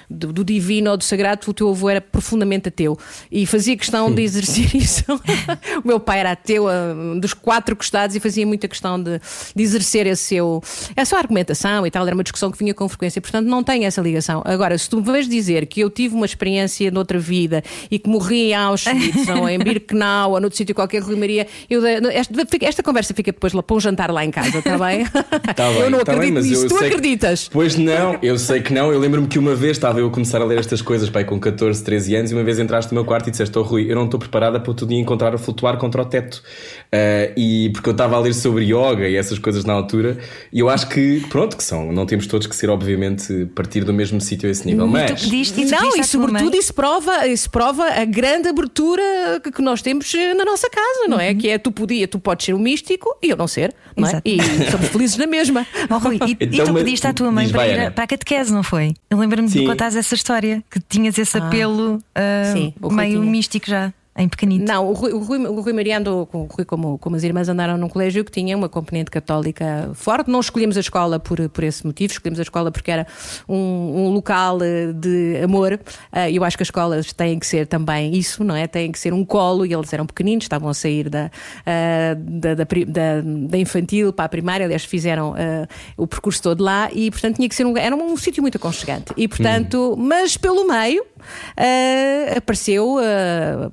do, 0.09 0.33
do 0.33 0.45
divino 0.45 0.91
ou 0.91 0.97
do 0.97 1.05
sagrado, 1.05 1.39
porque 1.39 1.51
o 1.51 1.55
teu 1.55 1.71
avô 1.71 1.91
era 1.91 2.01
profundamente 2.01 2.69
ateu 2.69 2.99
e 3.31 3.45
fazia 3.45 3.77
questão 3.77 4.13
de 4.13 4.23
exercer 4.23 4.75
isso. 4.75 5.05
o 5.85 5.89
meu 5.89 6.01
pai 6.01 6.21
era 6.21 6.33
ateu 6.33 6.69
ah, 6.69 6.95
dos 7.19 7.35
quatro 7.35 7.75
costados 7.77 8.15
e 8.17 8.21
fazia 8.21 8.47
muita 8.47 8.69
questão 8.69 9.03
de, 9.03 9.21
de 9.55 9.63
exercer 9.63 10.07
esse 10.07 10.23
seu, 10.23 10.63
essa 10.97 11.11
sua 11.11 11.19
argumentação 11.19 11.87
e 11.87 11.91
tal. 11.91 12.07
Era 12.07 12.15
uma 12.15 12.23
discussão 12.23 12.51
que 12.51 12.59
vinha 12.59 12.75
com 12.75 12.89
frequência, 12.89 13.21
portanto 13.21 13.47
não 13.47 13.63
tem 13.63 13.85
essa 13.85 14.01
ligação. 14.01 14.43
Agora, 14.45 14.77
se 14.79 14.89
tu 14.89 14.99
me 14.99 15.03
vais 15.03 15.29
dizer 15.29 15.67
que 15.67 15.81
eu 15.81 15.91
tive 15.91 16.15
uma 16.15 16.27
experiência 16.27 16.91
noutra 16.91 17.19
vida 17.19 17.63
e 17.91 17.99
que 17.99 18.09
morri 18.09 18.51
em 18.51 18.55
Auschwitz 18.55 19.29
ou 19.29 19.49
em 19.49 19.59
Birkenau 19.59 20.33
ou 20.33 20.41
noutro 20.41 20.57
sítio 20.57 20.75
qualquer, 20.75 21.03
Rui 21.03 21.17
Maria, 21.17 21.47
eu, 21.69 21.85
esta, 21.87 22.33
esta 22.63 22.83
conversa 22.83 23.13
fica 23.15 23.33
depois 23.33 23.53
lá 23.53 23.63
para 23.63 23.77
um 23.77 23.81
jantar 23.81 24.11
lá 24.11 24.25
em 24.25 24.31
casa, 24.31 24.59
está 24.59 24.79
bem? 24.79 25.05
Tá 25.05 25.69
bem, 25.71 25.81
eu 25.83 25.91
não 25.91 25.99
tá 26.01 26.13
bem, 26.13 26.31
acredito 26.31 26.35
mas 26.35 26.47
nisso. 26.47 26.69
Tu 26.69 26.79
sei 26.79 26.89
que- 26.89 26.95
acreditas? 26.95 27.49
Pois 27.53 27.77
não, 27.77 28.19
eu 28.23 28.39
sei 28.39 28.61
que 28.61 28.73
não. 28.73 28.93
Eu 28.93 28.99
lembro-me 28.99 29.27
que 29.27 29.39
uma 29.39 29.55
vez 29.55 29.73
estava 29.77 30.01
eu 30.01 30.07
a 30.07 30.11
começar 30.11 30.41
a 30.41 30.45
ler 30.45 30.59
estas 30.59 30.81
coisas, 30.83 31.11
pai, 31.11 31.25
com 31.25 31.39
14, 31.39 31.83
13 31.83 32.15
anos, 32.17 32.31
e 32.31 32.35
uma 32.35 32.45
vez 32.45 32.59
entraste 32.59 32.93
no 32.93 32.97
meu 32.97 33.05
quarto 33.05 33.29
e 33.29 33.31
disseste: 33.31 33.59
Oh 33.59 33.63
Rui, 33.63 33.91
eu 33.91 33.95
não 33.95 34.05
estou 34.05 34.19
preparada 34.19 34.59
para 34.61 34.71
outro 34.71 34.87
dia 34.87 34.99
encontrar 34.99 35.35
a 35.35 35.39
flutuar 35.63 35.77
contra 35.79 36.03
o 36.03 36.05
teto. 36.05 36.43
Ah, 36.93 37.33
e 37.37 37.71
porque 37.73 37.89
eu 37.89 37.93
estava 37.93 38.17
a 38.17 38.19
ler 38.19 38.35
sobre 38.35 38.65
yoga 38.65 39.09
e 39.09 39.17
essas 39.17 39.39
coisas 39.39 39.65
na 39.65 39.73
altura, 39.73 40.19
e 40.53 40.59
eu 40.61 40.69
acho 40.69 40.89
que, 40.89 41.21
pronto, 41.31 41.57
que 41.57 41.63
são, 41.65 41.93
não 41.93 42.05
temos 42.05 42.27
todos 42.27 42.47
que 42.47 42.55
ser, 42.57 42.69
obviamente, 42.69 43.47
partir 43.55 43.85
do 43.85 43.93
mesmo 43.95 44.21
sítio 44.21 44.49
a 44.49 44.53
esse 44.53 44.67
nível. 44.67 44.87
Tu 44.87 44.91
Mas. 44.93 45.23
pediste 45.25 45.61
e 45.61 45.65
tu 45.67 45.71
Não, 45.71 45.79
pediste 45.79 45.99
e 45.99 46.03
à 46.03 46.05
tua 46.05 46.05
sobretudo 46.05 46.57
isso 46.57 46.75
prova, 46.75 47.27
isso 47.27 47.51
prova 47.51 47.85
a 47.87 48.05
grande 48.05 48.49
abertura 48.49 49.41
que- 49.43 49.53
que 49.53 49.63
nós 49.63 49.81
temos 49.81 50.13
eh, 50.15 50.35
na 50.35 50.45
nossa 50.45 50.69
casa, 50.69 51.09
não 51.09 51.19
é? 51.21 51.35
Que 51.35 51.49
é 51.49 51.59
tu 51.59 51.71
podia, 51.71 52.07
tu 52.09 52.19
podes 52.19 52.45
ser 52.45 52.55
um 52.55 52.59
místico 52.59 53.17
e 53.23 53.31
eu 53.31 53.37
não 53.37 53.47
ser, 53.47 53.75
não 53.97 54.09
é? 54.09 54.21
E 54.25 54.39
somos 54.71 54.89
felizes 54.89 55.17
na 55.17 55.27
mesma. 55.27 55.67
Oh, 55.93 55.99
Rui, 55.99 56.19
e, 56.27 56.31
e 56.31 56.37
Então, 56.47 56.67
tu 56.67 56.73
mas- 56.73 56.83
pediste 56.85 57.07
à 57.07 57.13
tua 57.13 57.31
mãe 57.31 57.49
para 57.49 57.69
ir 57.69 57.79
a- 57.81 57.91
para 57.91 58.05
a 58.05 58.07
catequese, 58.07 58.51
não 58.53 58.63
foi? 58.63 58.95
Eu 59.11 59.19
lembro-me 59.19 59.47
de 59.49 59.55
Sim. 59.61 59.67
contares 59.67 59.95
essa 59.95 60.15
história, 60.15 60.63
que 60.71 60.81
tinhas 60.81 61.19
esse 61.19 61.37
apelo 61.37 61.99
ah, 62.15 62.51
Sim, 62.53 62.73
o 62.81 62.89
Rui 62.89 62.97
meio 62.97 63.21
místico 63.23 63.69
já. 63.69 63.93
Em 64.15 64.29
pequenito? 64.29 64.67
Não, 64.67 64.89
o 64.89 64.93
Rui, 64.93 65.13
o 65.13 65.19
Rui, 65.21 65.39
o 65.39 65.61
Rui 65.61 65.73
Maria 65.73 65.97
andou, 65.97 66.29
o 66.33 66.45
Rui 66.45 66.67
como, 66.67 66.99
como 66.99 67.17
as 67.17 67.23
irmãs 67.23 67.49
andaram 67.49 67.79
num 67.79 67.89
colégio 67.89 68.23
que 68.25 68.31
tinha 68.31 68.55
uma 68.55 68.69
componente 68.69 69.11
católica 69.11 69.91
forte. 69.95 70.31
Não 70.31 70.41
escolhemos 70.41 70.77
a 70.77 70.81
escola 70.81 71.19
por, 71.19 71.49
por 71.49 71.65
esse 71.65 71.87
motivo, 71.87 72.13
escolhemos 72.13 72.39
a 72.39 72.43
escola 72.43 72.71
porque 72.71 72.91
era 72.91 73.07
um, 73.49 73.57
um 73.57 74.11
local 74.11 74.59
eh, 74.63 74.93
de 74.93 75.41
amor. 75.43 75.81
Uh, 76.13 76.29
eu 76.31 76.45
acho 76.45 76.59
que 76.59 76.63
as 76.63 76.67
escolas 76.67 77.13
têm 77.15 77.39
que 77.39 77.47
ser 77.47 77.67
também 77.67 78.15
isso, 78.15 78.45
não 78.45 78.55
é? 78.55 78.67
Têm 78.67 78.93
que 78.93 78.99
ser 78.99 79.15
um 79.15 79.25
colo 79.25 79.65
e 79.65 79.73
eles 79.73 79.91
eram 79.93 80.05
pequeninos, 80.05 80.45
estavam 80.45 80.69
a 80.69 80.75
sair 80.75 81.09
da, 81.09 81.31
uh, 81.31 82.15
da, 82.15 82.55
da, 82.55 82.65
da, 82.65 83.21
da, 83.49 83.59
infantil 83.59 84.13
para 84.13 84.27
a 84.27 84.29
primária, 84.29 84.67
aliás, 84.67 84.85
fizeram 84.85 85.31
uh, 85.31 85.67
o 85.97 86.07
percurso 86.07 86.43
todo 86.43 86.63
lá 86.63 86.91
e, 86.93 87.11
portanto, 87.11 87.37
tinha 87.37 87.49
que 87.49 87.55
ser 87.55 87.65
um, 87.65 87.79
era 87.79 87.97
um, 87.97 88.13
um 88.13 88.17
sítio 88.19 88.43
muito 88.43 88.57
aconchegante. 88.57 89.13
E, 89.17 89.27
portanto, 89.27 89.95
hum. 89.95 89.97
mas 89.97 90.37
pelo 90.37 90.67
meio 90.67 91.03
apareceu, 92.37 92.97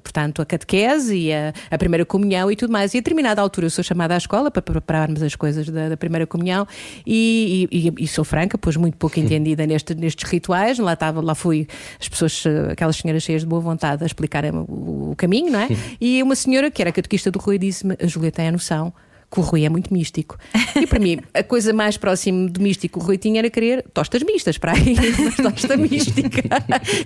portanto, 0.03 0.28
portanto, 0.29 0.41
a 0.41 0.45
catequese 0.45 1.17
e 1.17 1.33
a, 1.33 1.53
a, 1.69 1.77
primeira 1.77 2.05
comunhão 2.05 2.51
e 2.51 2.55
tudo 2.55 2.71
mais. 2.71 2.93
E 2.93 2.97
a 2.97 2.99
determinada 2.99 3.41
altura 3.41 3.65
eu 3.65 3.69
sou 3.69 3.83
chamada 3.83 4.13
à 4.13 4.17
escola 4.17 4.49
para 4.51 4.61
prepararmos 4.61 5.21
as 5.21 5.35
coisas 5.35 5.67
da, 5.67 5.89
da 5.89 5.97
primeira 5.97 6.25
comunhão 6.25 6.67
e, 7.05 7.67
e, 7.71 8.03
e, 8.03 8.07
sou 8.07 8.23
franca, 8.23 8.57
pois 8.57 8.75
muito 8.75 8.97
pouco 8.97 9.19
entendida 9.19 9.65
neste, 9.65 9.95
nestes 9.95 10.29
rituais. 10.29 10.79
Lá, 10.79 10.93
estava, 10.93 11.21
lá 11.21 11.35
fui 11.35 11.67
as 11.99 12.07
pessoas, 12.07 12.43
aquelas 12.71 12.95
senhoras 12.95 13.23
cheias 13.23 13.41
de 13.41 13.47
boa 13.47 13.61
vontade, 13.61 14.03
a 14.03 14.05
explicarem 14.05 14.51
o, 14.51 15.11
o 15.11 15.15
caminho, 15.17 15.51
não 15.51 15.59
é? 15.59 15.67
E 15.99 16.21
uma 16.23 16.35
senhora 16.35 16.69
que 16.71 16.81
era 16.81 16.91
catequista 16.91 17.31
do 17.31 17.39
Rui 17.39 17.57
disse-me: 17.57 17.95
A 18.01 18.07
Julia 18.07 18.31
tem 18.31 18.47
a 18.47 18.51
noção 18.51 18.93
que 19.31 19.39
o 19.39 19.43
Rui 19.43 19.65
é 19.65 19.69
muito 19.69 19.93
místico. 19.93 20.37
E 20.75 20.87
para 20.87 20.99
mim, 20.99 21.19
a 21.33 21.43
coisa 21.43 21.71
mais 21.71 21.97
próxima 21.97 22.49
de 22.49 22.59
místico 22.59 22.99
que 22.99 23.05
o 23.05 23.07
Rui 23.07 23.17
tinha 23.17 23.39
era 23.39 23.49
querer 23.49 23.85
tostas 23.93 24.23
mistas 24.23 24.57
para 24.57 24.73
aí, 24.73 24.95
uma 25.39 25.51
tosta 25.51 25.77
mística, 25.77 26.41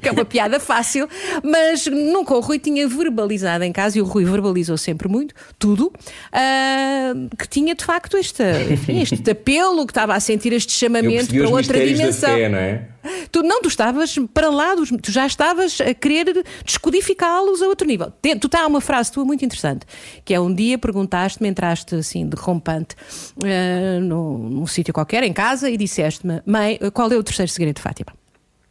que 0.02 0.08
é 0.08 0.12
uma 0.12 0.24
piada 0.24 0.60
fácil, 0.60 1.08
mas 1.44 1.86
nunca 1.88 2.34
o 2.34 2.40
Rui 2.40 2.60
tinha 2.60 2.88
verbalizado 2.88 3.64
em 3.64 3.72
casa, 3.72 3.98
e 3.98 4.02
o 4.02 4.06
Rui 4.06 4.24
verbalizou 4.24 4.78
sempre 4.78 5.10
muito, 5.10 5.36
tudo, 5.60 5.88
uh, 5.88 7.36
que 7.38 7.48
tinha 7.48 7.76
de 7.76 7.84
facto 7.84 8.18
este, 8.18 8.44
enfim, 8.72 9.02
este 9.02 9.20
apelo, 9.30 9.86
que 9.86 9.92
estava 9.92 10.16
a 10.16 10.20
sentir 10.20 10.54
este 10.54 10.72
chamamento 10.72 11.34
para 11.34 11.50
outra 11.50 11.86
dimensão. 11.86 12.36
Fé, 12.36 12.48
não 12.48 12.58
é? 12.58 12.93
Tu 13.32 13.44
não, 13.44 13.62
tu 13.62 13.68
estavas 13.68 14.16
para 14.34 14.50
lá, 14.50 14.76
dos, 14.76 14.90
tu 14.90 15.12
já 15.12 15.26
estavas 15.26 15.80
a 15.82 15.94
querer 15.94 16.44
descodificá-los 16.66 17.62
a 17.62 17.68
outro 17.68 17.88
nível. 17.88 18.12
Tu 18.40 18.48
está 18.48 18.66
uma 18.66 18.82
frase 18.82 19.12
tua 19.12 19.26
muito 19.26 19.44
interessante, 19.44 19.86
que 20.24 20.34
é 20.34 20.40
um 20.40 20.54
dia 20.54 20.78
perguntaste-me, 20.78 21.50
entraste 21.50 21.96
assim 21.96 22.28
de 22.28 22.36
rompante 22.36 22.96
uh, 23.38 24.00
num, 24.02 24.38
num 24.38 24.68
sítio 24.68 24.94
qualquer, 24.94 25.24
em 25.24 25.34
casa, 25.34 25.70
e 25.70 25.78
disseste-me, 25.78 26.42
mãe, 26.46 26.80
qual 26.94 27.12
é 27.12 27.18
o 27.18 27.24
terceiro 27.24 27.52
segredo 27.52 27.76
de 27.76 27.82
Fátima? 27.82 28.14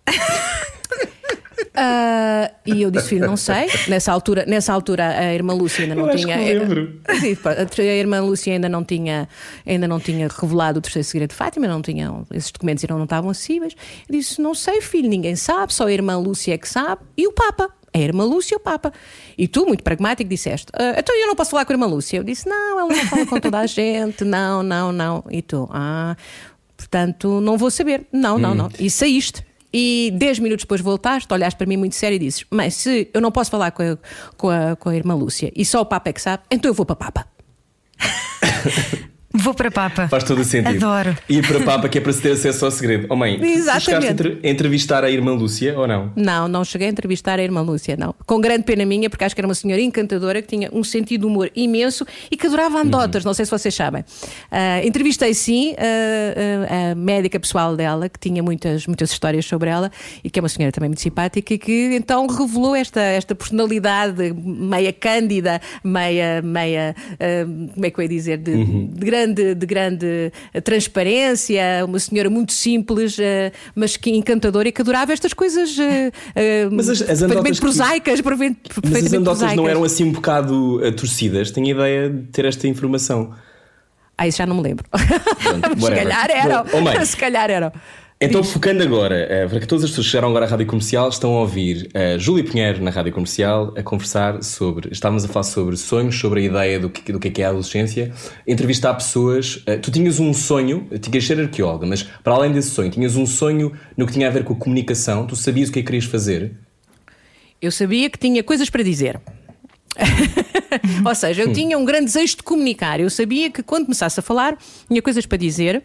Uh, 1.74 2.52
e 2.66 2.82
eu 2.82 2.90
disse, 2.90 3.08
filho, 3.08 3.26
não 3.26 3.36
sei. 3.36 3.66
Nessa 3.88 4.12
altura, 4.12 4.44
nessa 4.46 4.72
altura 4.72 5.08
a 5.08 5.34
irmã 5.34 5.54
Lúcia 5.54 5.84
ainda 5.84 5.94
não 5.94 6.10
eu 6.10 6.16
tinha. 6.16 6.36
a 6.36 7.82
irmã 7.82 8.20
Lúcia 8.20 8.52
ainda 8.52 8.68
não 8.68 8.84
tinha, 8.84 9.26
ainda 9.66 9.88
não 9.88 9.98
tinha 9.98 10.28
revelado 10.28 10.78
o 10.80 10.82
terceiro 10.82 11.06
segredo 11.08 11.30
de 11.30 11.36
Fátima, 11.36 11.66
não 11.66 11.80
tinham, 11.80 12.26
esses 12.32 12.50
documentos 12.50 12.84
ainda 12.84 12.94
não 12.94 13.04
estavam 13.04 13.30
acessíveis. 13.30 13.74
Eu 14.06 14.18
disse, 14.18 14.40
não 14.40 14.54
sei, 14.54 14.82
filho, 14.82 15.08
ninguém 15.08 15.34
sabe, 15.34 15.72
só 15.72 15.86
a 15.86 15.92
irmã 15.92 16.18
Lúcia 16.18 16.54
é 16.54 16.58
que 16.58 16.68
sabe, 16.68 17.02
e 17.16 17.26
o 17.26 17.32
Papa. 17.32 17.70
A 17.94 17.98
irmã 17.98 18.24
Lúcia 18.24 18.54
e 18.54 18.56
o 18.56 18.60
Papa. 18.60 18.90
E 19.36 19.46
tu, 19.46 19.66
muito 19.66 19.82
pragmático, 19.82 20.28
disseste: 20.28 20.68
ah, 20.72 20.94
Então 20.98 21.14
eu 21.14 21.26
não 21.26 21.34
posso 21.34 21.50
falar 21.50 21.66
com 21.66 21.72
a 21.72 21.74
irmã 21.74 21.84
Lúcia. 21.84 22.16
Eu 22.16 22.24
disse: 22.24 22.48
Não, 22.48 22.80
ela 22.80 22.88
não 22.88 23.04
fala 23.04 23.26
com 23.26 23.38
toda 23.38 23.58
a 23.58 23.66
gente. 23.66 24.24
Não, 24.24 24.62
não, 24.62 24.90
não. 24.90 25.22
E 25.30 25.42
tu: 25.42 25.68
Ah, 25.70 26.16
portanto, 26.74 27.38
não 27.42 27.58
vou 27.58 27.70
saber. 27.70 28.06
Não, 28.10 28.38
não, 28.38 28.52
hum. 28.52 28.54
não. 28.54 28.70
E 28.78 28.88
saíste. 28.88 29.44
E 29.72 30.12
10 30.14 30.38
minutos 30.40 30.64
depois 30.64 30.80
voltaste, 30.80 31.32
olhaste 31.32 31.56
para 31.56 31.66
mim 31.66 31.76
muito 31.76 31.94
sério 31.94 32.16
e 32.16 32.18
dizes: 32.18 32.44
Mas 32.50 32.74
se 32.74 33.08
eu 33.12 33.20
não 33.20 33.32
posso 33.32 33.50
falar 33.50 33.70
com 33.70 33.82
a, 33.82 33.98
com 34.36 34.50
a, 34.50 34.76
com 34.76 34.88
a 34.88 34.96
irmã 34.96 35.14
Lúcia 35.14 35.52
e 35.54 35.64
só 35.64 35.80
o 35.80 35.86
Papa 35.86 36.10
é 36.10 36.12
que 36.12 36.20
sabe, 36.20 36.42
então 36.50 36.70
eu 36.70 36.74
vou 36.74 36.84
para 36.84 36.96
Papa. 36.96 37.26
Vou 39.34 39.54
para 39.54 39.70
Papa. 39.70 40.08
Faz 40.08 40.24
todo 40.24 40.40
o 40.40 40.44
sentido. 40.44 40.84
Adoro. 40.84 41.16
E 41.28 41.40
para 41.40 41.60
Papa, 41.60 41.88
que 41.88 41.98
é 41.98 42.00
para 42.00 42.12
se 42.12 42.20
ter 42.20 42.32
acesso 42.32 42.64
ao 42.64 42.70
segredo. 42.70 43.06
Oh 43.08 43.16
mãe, 43.16 43.40
Exatamente. 43.42 44.38
a 44.42 44.48
entrevistar 44.48 45.04
a 45.04 45.10
irmã 45.10 45.32
Lúcia 45.32 45.78
ou 45.78 45.86
não? 45.86 46.12
Não, 46.14 46.46
não 46.46 46.64
cheguei 46.64 46.88
a 46.88 46.90
entrevistar 46.90 47.38
a 47.38 47.42
irmã 47.42 47.62
Lúcia, 47.62 47.96
não. 47.96 48.14
Com 48.26 48.40
grande 48.40 48.64
pena 48.64 48.84
minha, 48.84 49.08
porque 49.08 49.24
acho 49.24 49.34
que 49.34 49.40
era 49.40 49.48
uma 49.48 49.54
senhora 49.54 49.80
encantadora 49.80 50.42
que 50.42 50.48
tinha 50.48 50.68
um 50.72 50.84
sentido 50.84 51.22
de 51.22 51.26
humor 51.26 51.50
imenso 51.56 52.06
e 52.30 52.36
que 52.36 52.46
adorava 52.46 52.80
andotas, 52.80 53.24
uhum. 53.24 53.30
não 53.30 53.34
sei 53.34 53.44
se 53.44 53.50
vocês 53.50 53.74
sabem. 53.74 54.02
Uh, 54.02 54.86
entrevistei 54.86 55.32
sim 55.32 55.72
uh, 55.72 55.74
uh, 55.74 56.92
a 56.92 56.94
médica 56.94 57.40
pessoal 57.40 57.74
dela, 57.76 58.08
que 58.08 58.18
tinha 58.18 58.42
muitas, 58.42 58.86
muitas 58.86 59.10
histórias 59.10 59.46
sobre 59.46 59.70
ela 59.70 59.90
e 60.22 60.28
que 60.28 60.38
é 60.38 60.42
uma 60.42 60.48
senhora 60.48 60.72
também 60.72 60.90
muito 60.90 61.00
simpática 61.00 61.54
e 61.54 61.58
que 61.58 61.94
então 61.94 62.26
revelou 62.26 62.74
esta, 62.74 63.00
esta 63.00 63.34
personalidade 63.34 64.32
meia 64.34 64.92
cândida, 64.92 65.60
meia, 65.82 66.42
meia 66.42 66.94
como 67.74 67.86
é 67.86 67.90
que 67.90 67.98
eu 67.98 68.02
ia 68.02 68.08
dizer, 68.08 68.38
de, 68.38 68.52
uhum. 68.52 68.90
de 68.92 69.06
grande 69.06 69.21
grande, 69.22 69.54
de 69.54 69.66
grande 69.66 70.32
eh, 70.52 70.60
transparência, 70.60 71.62
uma 71.86 71.98
senhora 71.98 72.28
muito 72.28 72.52
simples, 72.52 73.18
eh, 73.18 73.52
mas 73.74 73.96
que 73.96 74.10
encantadora 74.10 74.68
e 74.68 74.72
que 74.72 74.82
adorava 74.82 75.12
estas 75.12 75.32
coisas 75.32 75.76
eh, 75.78 76.68
mas 76.70 76.88
as, 76.88 77.02
as 77.02 77.20
perfeitamente 77.20 77.60
prosaicas. 77.60 78.20
Que... 78.20 78.28
Mas 78.90 79.06
as 79.06 79.12
andotas 79.12 79.56
não 79.56 79.68
eram 79.68 79.84
assim 79.84 80.04
um 80.04 80.12
bocado 80.12 80.80
torcidas? 80.92 81.50
Tenho 81.50 81.66
a 81.66 81.70
ideia 81.70 82.10
de 82.10 82.22
ter 82.24 82.44
esta 82.44 82.66
informação. 82.66 83.32
Ah, 84.16 84.26
isso 84.26 84.38
já 84.38 84.46
não 84.46 84.56
me 84.56 84.62
lembro. 84.62 84.84
Pronto, 84.90 85.80
se 85.80 85.90
calhar 85.90 86.30
eram. 86.30 86.64
Oh, 86.72 87.04
se 87.04 87.16
calhar 87.16 87.50
eram. 87.50 87.72
Então, 88.24 88.40
Diz. 88.40 88.52
focando 88.52 88.84
agora, 88.84 89.46
uh, 89.46 89.50
para 89.50 89.58
que 89.58 89.66
todas 89.66 89.82
as 89.82 89.90
pessoas 89.90 90.06
que 90.06 90.12
chegaram 90.12 90.28
agora 90.28 90.46
à 90.46 90.48
Rádio 90.48 90.64
Comercial 90.64 91.08
estão 91.08 91.34
a 91.34 91.40
ouvir 91.40 91.88
uh, 91.88 92.16
Júlia 92.20 92.44
Pinheiro 92.44 92.80
na 92.80 92.92
Rádio 92.92 93.12
Comercial 93.12 93.74
a 93.76 93.82
conversar 93.82 94.44
sobre. 94.44 94.92
Estávamos 94.92 95.24
a 95.24 95.28
falar 95.28 95.42
sobre 95.42 95.76
sonhos, 95.76 96.16
sobre 96.16 96.42
a 96.42 96.44
ideia 96.44 96.78
do 96.78 96.88
que, 96.88 97.10
do 97.10 97.18
que 97.18 97.26
é, 97.26 97.30
que 97.32 97.42
é 97.42 97.46
a 97.46 97.48
adolescência, 97.48 98.12
entrevistar 98.46 98.94
pessoas. 98.94 99.56
Uh, 99.56 99.76
tu 99.82 99.90
tinhas 99.90 100.20
um 100.20 100.32
sonho, 100.32 100.88
tinhas 101.00 101.26
ser 101.26 101.40
arqueóloga, 101.40 101.84
mas 101.84 102.04
para 102.04 102.32
além 102.32 102.52
desse 102.52 102.70
sonho, 102.70 102.92
tinhas 102.92 103.16
um 103.16 103.26
sonho 103.26 103.72
no 103.96 104.06
que 104.06 104.12
tinha 104.12 104.28
a 104.28 104.30
ver 104.30 104.44
com 104.44 104.52
a 104.52 104.56
comunicação, 104.56 105.26
tu 105.26 105.34
sabias 105.34 105.68
o 105.68 105.72
que 105.72 105.80
é 105.80 105.82
que 105.82 105.86
querias 105.86 106.04
fazer? 106.04 106.52
Eu 107.60 107.72
sabia 107.72 108.08
que 108.08 108.20
tinha 108.20 108.40
coisas 108.44 108.70
para 108.70 108.84
dizer. 108.84 109.20
Ou 111.04 111.14
seja, 111.14 111.42
eu 111.42 111.52
tinha 111.52 111.76
um 111.76 111.84
grande 111.84 112.04
desejo 112.04 112.36
de 112.36 112.42
comunicar. 112.44 113.00
Eu 113.00 113.10
sabia 113.10 113.50
que 113.50 113.62
quando 113.62 113.86
começasse 113.86 114.18
a 114.20 114.22
falar, 114.22 114.56
tinha 114.88 115.02
coisas 115.02 115.26
para 115.26 115.38
dizer 115.38 115.82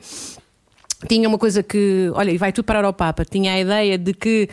tinha 1.08 1.30
uma 1.30 1.38
coisa 1.38 1.62
que, 1.62 2.10
olha, 2.16 2.32
e 2.32 2.38
vai 2.38 2.52
tudo 2.52 2.66
parar 2.66 2.84
ao 2.84 2.94
Papa, 2.94 3.24
tinha 3.24 3.54
a 3.54 3.60
ideia 3.60 3.98
de 4.00 4.14
que 4.14 4.50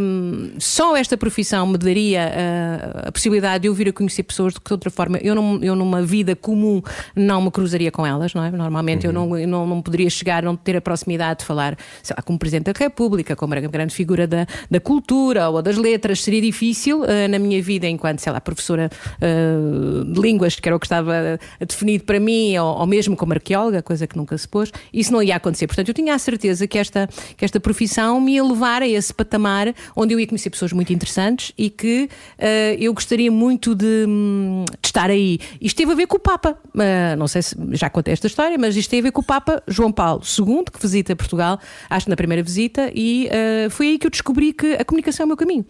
um, 0.00 0.52
só 0.58 0.96
esta 0.96 1.16
profissão 1.16 1.66
me 1.66 1.76
daria 1.76 2.32
uh, 2.32 3.08
a 3.08 3.12
possibilidade 3.12 3.62
de 3.62 3.68
eu 3.68 3.74
vir 3.74 3.88
a 3.88 3.92
conhecer 3.92 4.22
pessoas 4.22 4.54
de 4.54 4.60
que 4.60 4.66
de 4.66 4.72
outra 4.72 4.90
forma 4.90 5.18
eu, 5.18 5.34
não, 5.34 5.62
eu 5.62 5.76
numa 5.76 6.02
vida 6.02 6.34
comum 6.34 6.80
não 7.14 7.42
me 7.42 7.50
cruzaria 7.50 7.90
com 7.90 8.06
elas, 8.06 8.32
não 8.32 8.42
é? 8.42 8.50
Normalmente 8.50 9.06
uhum. 9.06 9.12
eu, 9.12 9.12
não, 9.12 9.38
eu 9.38 9.48
não, 9.48 9.66
não 9.66 9.82
poderia 9.82 10.08
chegar, 10.08 10.42
não 10.42 10.56
ter 10.56 10.76
a 10.76 10.80
proximidade 10.80 11.40
de 11.40 11.44
falar, 11.44 11.76
sei 12.02 12.14
lá, 12.16 12.22
como 12.22 12.38
Presidente 12.38 12.72
da 12.72 12.78
República, 12.78 13.36
como 13.36 13.52
a 13.52 13.60
grande 13.60 13.94
figura 13.94 14.26
da, 14.26 14.46
da 14.70 14.80
cultura 14.80 15.50
ou 15.50 15.60
das 15.60 15.76
letras, 15.76 16.22
seria 16.22 16.40
difícil 16.40 17.02
uh, 17.02 17.28
na 17.28 17.38
minha 17.38 17.62
vida 17.62 17.86
enquanto, 17.86 18.20
sei 18.20 18.32
lá, 18.32 18.40
professora 18.40 18.90
uh, 19.20 20.04
de 20.04 20.18
línguas, 20.18 20.58
que 20.58 20.66
era 20.66 20.74
o 20.74 20.80
que 20.80 20.86
estava 20.86 21.38
definido 21.60 22.04
para 22.04 22.18
mim, 22.18 22.56
ou, 22.56 22.78
ou 22.78 22.86
mesmo 22.86 23.14
como 23.14 23.34
arqueóloga, 23.34 23.82
coisa 23.82 24.06
que 24.06 24.16
nunca 24.16 24.36
se 24.38 24.48
pôs, 24.48 24.72
isso 24.92 25.12
não 25.12 25.22
ia 25.22 25.36
acontecer 25.36 25.57
acontecer. 25.58 25.66
Portanto, 25.66 25.88
eu 25.88 25.94
tinha 25.94 26.14
a 26.14 26.18
certeza 26.18 26.66
que 26.66 26.78
esta, 26.78 27.08
que 27.36 27.44
esta 27.44 27.58
profissão 27.58 28.20
me 28.20 28.34
ia 28.34 28.44
levar 28.44 28.82
a 28.82 28.88
esse 28.88 29.12
patamar 29.12 29.74
onde 29.96 30.14
eu 30.14 30.20
ia 30.20 30.26
conhecer 30.26 30.50
pessoas 30.50 30.72
muito 30.72 30.92
interessantes 30.92 31.52
e 31.58 31.68
que 31.70 32.08
uh, 32.38 32.76
eu 32.78 32.92
gostaria 32.94 33.30
muito 33.30 33.74
de, 33.74 34.06
de, 34.06 34.86
estar 34.86 35.10
aí. 35.10 35.38
Isto 35.60 35.76
teve 35.76 35.92
a 35.92 35.94
ver 35.94 36.06
com 36.06 36.16
o 36.16 36.20
Papa. 36.20 36.56
Uh, 36.74 37.16
não 37.18 37.26
sei 37.26 37.42
se 37.42 37.56
já 37.72 37.90
contei 37.90 38.12
esta 38.12 38.26
história, 38.26 38.56
mas 38.58 38.76
isto 38.76 38.90
teve 38.90 39.08
a 39.08 39.08
ver 39.08 39.12
com 39.12 39.20
o 39.20 39.24
Papa 39.24 39.62
João 39.66 39.90
Paulo 39.90 40.22
II, 40.22 40.64
que 40.72 40.80
visita 40.80 41.16
Portugal, 41.16 41.58
acho 41.90 42.06
que 42.06 42.10
na 42.10 42.16
primeira 42.16 42.42
visita, 42.42 42.90
e 42.94 43.28
uh, 43.28 43.70
foi 43.70 43.88
aí 43.88 43.98
que 43.98 44.06
eu 44.06 44.10
descobri 44.10 44.52
que 44.52 44.74
a 44.74 44.84
comunicação 44.84 45.24
é 45.24 45.26
o 45.26 45.28
meu 45.28 45.36
caminho. 45.36 45.64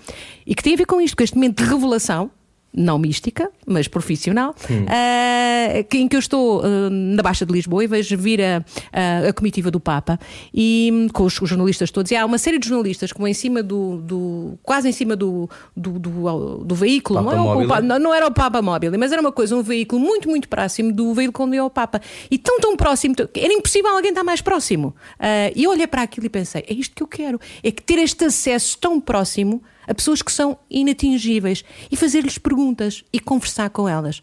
E 0.46 0.54
que 0.54 0.62
tem 0.62 0.74
a 0.74 0.76
ver 0.76 0.86
com 0.86 1.00
isto, 1.00 1.16
com 1.16 1.22
este 1.22 1.36
momento 1.36 1.62
de 1.62 1.68
revelação 1.68 2.30
não 2.72 2.98
mística, 2.98 3.50
mas 3.66 3.88
profissional, 3.88 4.54
hum. 4.70 4.84
uh, 4.84 5.86
em 5.96 6.06
que 6.06 6.16
eu 6.16 6.20
estou 6.20 6.60
uh, 6.60 6.90
na 6.90 7.22
Baixa 7.22 7.44
de 7.46 7.52
Lisboa 7.52 7.82
e 7.82 7.86
vejo 7.86 8.16
vir 8.16 8.40
a, 8.42 8.64
a, 8.92 9.28
a 9.28 9.32
comitiva 9.32 9.70
do 9.70 9.80
Papa 9.80 10.18
e 10.52 10.90
um, 10.92 11.08
com 11.08 11.24
os, 11.24 11.40
os, 11.40 11.48
jornalistas 11.48 11.90
todos. 11.90 12.10
E 12.10 12.16
há 12.16 12.24
uma 12.24 12.38
série 12.38 12.58
de 12.58 12.68
jornalistas 12.68 13.12
como 13.12 13.26
em 13.26 13.34
cima 13.34 13.62
do, 13.62 13.96
do 13.98 14.58
quase 14.62 14.88
em 14.88 14.92
cima 14.92 15.16
do, 15.16 15.48
do, 15.74 15.98
do, 15.98 16.64
do 16.64 16.74
veículo, 16.74 17.22
não, 17.22 17.32
é 17.32 17.40
o, 17.40 17.82
não, 17.82 17.98
não, 17.98 18.14
era 18.14 18.26
o 18.26 18.32
Papa 18.32 18.60
móvel, 18.60 18.92
mas 18.98 19.12
era 19.12 19.20
uma 19.20 19.32
coisa, 19.32 19.56
um 19.56 19.62
veículo 19.62 20.00
muito, 20.00 20.28
muito 20.28 20.48
próximo 20.48 20.92
do 20.92 21.14
veículo 21.14 21.48
onde 21.48 21.56
ia 21.56 21.64
o 21.64 21.70
Papa. 21.70 22.00
E 22.30 22.36
tão, 22.36 22.60
tão 22.60 22.76
próximo, 22.76 23.14
era 23.34 23.52
impossível 23.52 23.90
alguém 23.90 24.10
estar 24.10 24.24
mais 24.24 24.40
próximo. 24.40 24.94
Uh, 25.18 25.52
e 25.56 25.64
eu 25.64 25.70
olhei 25.70 25.86
para 25.86 26.02
aquilo 26.02 26.26
e 26.26 26.28
pensei: 26.28 26.64
é 26.68 26.74
isto 26.74 26.94
que 26.94 27.02
eu 27.02 27.06
quero, 27.06 27.40
é 27.62 27.70
que 27.70 27.82
ter 27.82 27.98
este 27.98 28.24
acesso 28.26 28.76
tão 28.78 29.00
próximo 29.00 29.62
a 29.88 29.94
pessoas 29.94 30.22
que 30.22 30.30
são 30.30 30.58
inatingíveis 30.70 31.64
e 31.90 31.96
fazer-lhes 31.96 32.38
perguntas 32.38 33.02
e 33.12 33.18
conversar 33.18 33.70
com 33.70 33.88
elas. 33.88 34.22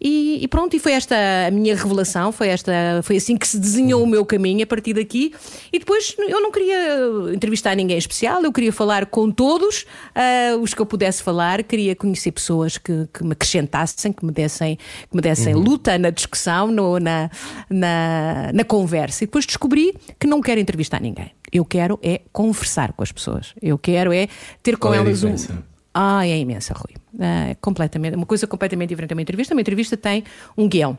E, 0.00 0.42
e, 0.42 0.48
pronto, 0.48 0.74
e 0.74 0.78
foi 0.78 0.92
esta 0.92 1.14
a 1.46 1.50
minha 1.50 1.76
revelação, 1.76 2.32
foi, 2.32 2.48
esta, 2.48 2.72
foi 3.02 3.16
assim 3.16 3.36
que 3.36 3.46
se 3.46 3.58
desenhou 3.58 4.02
o 4.02 4.06
meu 4.06 4.24
caminho 4.24 4.62
a 4.62 4.66
partir 4.66 4.94
daqui. 4.94 5.34
E 5.70 5.78
depois 5.78 6.16
eu 6.18 6.40
não 6.40 6.50
queria 6.50 7.34
entrevistar 7.34 7.74
ninguém 7.74 7.98
especial, 7.98 8.42
eu 8.42 8.52
queria 8.52 8.72
falar 8.72 9.06
com 9.06 9.30
todos 9.30 9.82
uh, 9.82 10.58
os 10.60 10.72
que 10.72 10.80
eu 10.80 10.86
pudesse 10.86 11.22
falar, 11.22 11.62
queria 11.62 11.94
conhecer 11.94 12.32
pessoas 12.32 12.78
que, 12.78 13.08
que 13.12 13.22
me 13.22 13.32
acrescentassem, 13.32 14.12
que 14.12 14.24
me 14.24 14.32
dessem, 14.32 14.76
que 14.76 15.14
me 15.14 15.20
dessem 15.20 15.54
uhum. 15.54 15.60
luta 15.60 15.98
na 15.98 16.08
discussão, 16.08 16.68
no, 16.68 16.98
na, 16.98 17.30
na, 17.68 18.50
na 18.54 18.64
conversa. 18.64 19.24
E 19.24 19.26
depois 19.26 19.44
descobri 19.44 19.94
que 20.18 20.26
não 20.26 20.40
quero 20.40 20.60
entrevistar 20.60 21.00
ninguém. 21.00 21.32
Eu 21.52 21.64
quero 21.64 21.98
é 22.02 22.22
conversar 22.32 22.92
com 22.92 23.02
as 23.02 23.12
pessoas. 23.12 23.54
Eu 23.60 23.76
quero 23.76 24.12
é 24.12 24.28
ter 24.62 24.76
com 24.76 24.88
Qual 24.88 24.94
elas 24.94 25.24
é 25.24 25.26
um. 25.26 25.69
Ah, 25.92 26.26
é 26.26 26.38
imensa, 26.38 26.74
Rui. 26.74 26.94
É 27.18 27.54
completamente, 27.60 28.16
uma 28.16 28.26
coisa 28.26 28.46
completamente 28.46 28.90
diferente. 28.90 29.12
Uma 29.12 29.22
entrevista, 29.22 29.54
uma 29.54 29.60
entrevista 29.60 29.96
tem 29.96 30.24
um 30.56 30.68
guião. 30.68 30.96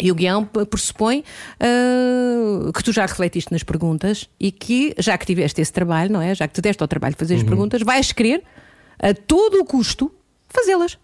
E 0.00 0.12
o 0.12 0.14
guião 0.14 0.44
pressupõe 0.44 1.24
uh, 1.60 2.72
que 2.72 2.84
tu 2.84 2.92
já 2.92 3.04
refletiste 3.04 3.50
nas 3.50 3.64
perguntas 3.64 4.30
e 4.38 4.52
que, 4.52 4.94
já 4.96 5.18
que 5.18 5.26
tiveste 5.26 5.60
esse 5.60 5.72
trabalho, 5.72 6.12
não 6.12 6.22
é? 6.22 6.34
Já 6.34 6.46
que 6.46 6.54
te 6.54 6.60
deste 6.60 6.80
ao 6.80 6.88
trabalho 6.88 7.14
de 7.14 7.18
fazer 7.18 7.34
as 7.34 7.40
uhum. 7.40 7.48
perguntas, 7.48 7.82
vais 7.82 8.12
querer, 8.12 8.44
a 9.00 9.12
todo 9.12 9.60
o 9.60 9.64
custo, 9.64 10.12
fazê-las. 10.48 10.96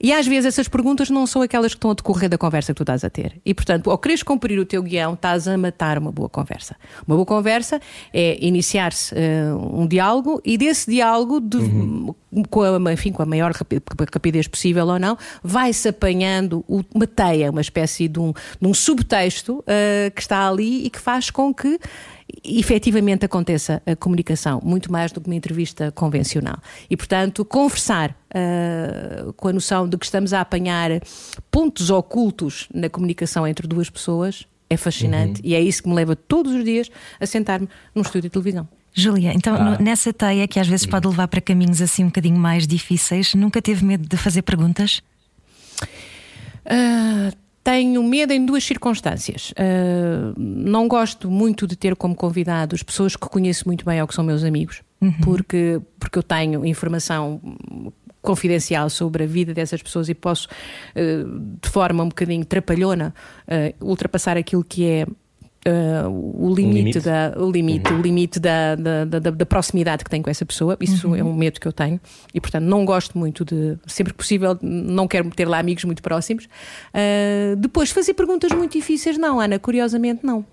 E 0.00 0.12
às 0.12 0.26
vezes 0.26 0.46
essas 0.46 0.68
perguntas 0.68 1.10
não 1.10 1.26
são 1.26 1.42
aquelas 1.42 1.72
que 1.72 1.78
estão 1.78 1.90
a 1.90 1.94
decorrer 1.94 2.28
da 2.28 2.38
conversa 2.38 2.72
que 2.72 2.76
tu 2.76 2.82
estás 2.82 3.04
a 3.04 3.10
ter. 3.10 3.40
E 3.44 3.54
portanto, 3.54 3.90
ao 3.90 3.98
quereres 3.98 4.22
cumprir 4.22 4.58
o 4.58 4.64
teu 4.64 4.82
guião, 4.82 5.14
estás 5.14 5.48
a 5.48 5.56
matar 5.56 5.98
uma 5.98 6.12
boa 6.12 6.28
conversa. 6.28 6.76
Uma 7.06 7.16
boa 7.16 7.26
conversa 7.26 7.80
é 8.12 8.36
iniciar-se 8.44 9.14
uh, 9.14 9.80
um 9.80 9.86
diálogo 9.86 10.40
e 10.44 10.58
desse 10.58 10.90
diálogo, 10.90 11.40
de, 11.40 11.56
uhum. 11.56 12.14
com, 12.50 12.62
a, 12.62 12.92
enfim, 12.92 13.12
com 13.12 13.22
a 13.22 13.26
maior 13.26 13.52
rapidez 14.12 14.46
possível 14.46 14.86
ou 14.86 14.98
não, 14.98 15.16
vai-se 15.42 15.88
apanhando 15.88 16.64
uma 16.68 17.06
teia, 17.06 17.50
uma 17.50 17.60
espécie 17.60 18.08
de 18.08 18.20
um, 18.20 18.32
de 18.60 18.68
um 18.68 18.74
subtexto 18.74 19.58
uh, 19.60 20.10
que 20.14 20.20
está 20.20 20.48
ali 20.48 20.86
e 20.86 20.90
que 20.90 21.00
faz 21.00 21.30
com 21.30 21.52
que 21.52 21.78
efetivamente 22.44 23.24
aconteça 23.24 23.82
a 23.86 23.94
comunicação, 23.94 24.60
muito 24.64 24.90
mais 24.90 25.12
do 25.12 25.20
que 25.20 25.28
uma 25.28 25.34
entrevista 25.34 25.92
convencional. 25.92 26.58
E, 26.90 26.96
portanto, 26.96 27.44
conversar 27.44 28.10
uh, 28.10 29.32
com 29.34 29.48
a 29.48 29.52
noção 29.52 29.88
de 29.88 29.96
que 29.96 30.04
estamos 30.04 30.32
a 30.32 30.40
apanhar 30.40 30.90
pontos 31.50 31.90
ocultos 31.90 32.68
na 32.74 32.88
comunicação 32.88 33.46
entre 33.46 33.66
duas 33.66 33.88
pessoas 33.88 34.46
é 34.68 34.76
fascinante 34.76 35.40
uhum. 35.40 35.48
e 35.48 35.54
é 35.54 35.60
isso 35.60 35.82
que 35.82 35.88
me 35.88 35.94
leva 35.94 36.16
todos 36.16 36.52
os 36.52 36.64
dias 36.64 36.90
a 37.20 37.26
sentar-me 37.26 37.68
num 37.94 38.02
estúdio 38.02 38.22
de 38.22 38.30
televisão. 38.30 38.68
Júlia, 38.92 39.32
então 39.34 39.54
ah. 39.54 39.78
nessa 39.78 40.12
teia 40.12 40.48
que 40.48 40.58
às 40.58 40.66
vezes 40.66 40.86
pode 40.86 41.06
levar 41.06 41.28
para 41.28 41.40
caminhos 41.40 41.82
assim 41.82 42.02
um 42.02 42.06
bocadinho 42.06 42.38
mais 42.38 42.66
difíceis, 42.66 43.34
nunca 43.34 43.60
teve 43.60 43.84
medo 43.84 44.08
de 44.08 44.16
fazer 44.16 44.42
perguntas? 44.42 45.02
Uh, 46.64 47.30
tenho 47.66 48.00
medo 48.04 48.32
em 48.32 48.46
duas 48.46 48.62
circunstâncias. 48.62 49.50
Uh, 49.50 50.32
não 50.38 50.86
gosto 50.86 51.28
muito 51.28 51.66
de 51.66 51.74
ter 51.74 51.96
como 51.96 52.14
convidados 52.14 52.84
pessoas 52.84 53.16
que 53.16 53.28
conheço 53.28 53.64
muito 53.66 53.84
bem 53.84 54.00
ou 54.00 54.06
que 54.06 54.14
são 54.14 54.22
meus 54.22 54.44
amigos, 54.44 54.82
uhum. 55.00 55.12
porque, 55.24 55.80
porque 55.98 56.16
eu 56.16 56.22
tenho 56.22 56.64
informação 56.64 57.40
confidencial 58.22 58.88
sobre 58.88 59.24
a 59.24 59.26
vida 59.26 59.52
dessas 59.52 59.82
pessoas 59.82 60.08
e 60.08 60.14
posso, 60.14 60.46
uh, 60.46 61.40
de 61.60 61.68
forma 61.68 62.04
um 62.04 62.08
bocadinho 62.08 62.44
trapalhona, 62.44 63.12
uh, 63.48 63.84
ultrapassar 63.84 64.36
aquilo 64.36 64.62
que 64.62 64.86
é 64.86 65.06
Uh, 65.66 66.08
o 66.08 66.54
limite, 66.54 66.68
um 66.68 66.72
limite, 66.74 67.00
da 67.00 67.34
o 67.36 67.50
limite, 67.50 67.90
uhum. 67.90 67.98
o 67.98 68.02
limite 68.02 68.38
da, 68.38 68.76
da, 68.76 69.04
da, 69.04 69.18
da, 69.18 69.46
proximidade 69.46 70.04
que 70.04 70.10
tenho 70.10 70.22
com 70.22 70.30
essa 70.30 70.46
pessoa. 70.46 70.76
Isso 70.80 71.08
uhum. 71.08 71.16
é 71.16 71.24
um 71.24 71.34
medo 71.34 71.58
que 71.58 71.66
eu 71.66 71.72
tenho 71.72 72.00
e, 72.32 72.40
portanto, 72.40 72.62
não 72.62 72.84
gosto 72.84 73.18
muito 73.18 73.44
de, 73.44 73.76
sempre 73.84 74.12
que 74.12 74.16
possível, 74.16 74.56
não 74.62 75.08
quero 75.08 75.28
ter 75.30 75.48
lá 75.48 75.58
amigos 75.58 75.82
muito 75.82 76.02
próximos. 76.02 76.44
Uh, 76.44 77.56
depois, 77.56 77.90
fazer 77.90 78.14
perguntas 78.14 78.52
muito 78.52 78.74
difíceis, 78.74 79.18
não, 79.18 79.40
Ana, 79.40 79.58
curiosamente, 79.58 80.24
não. 80.24 80.46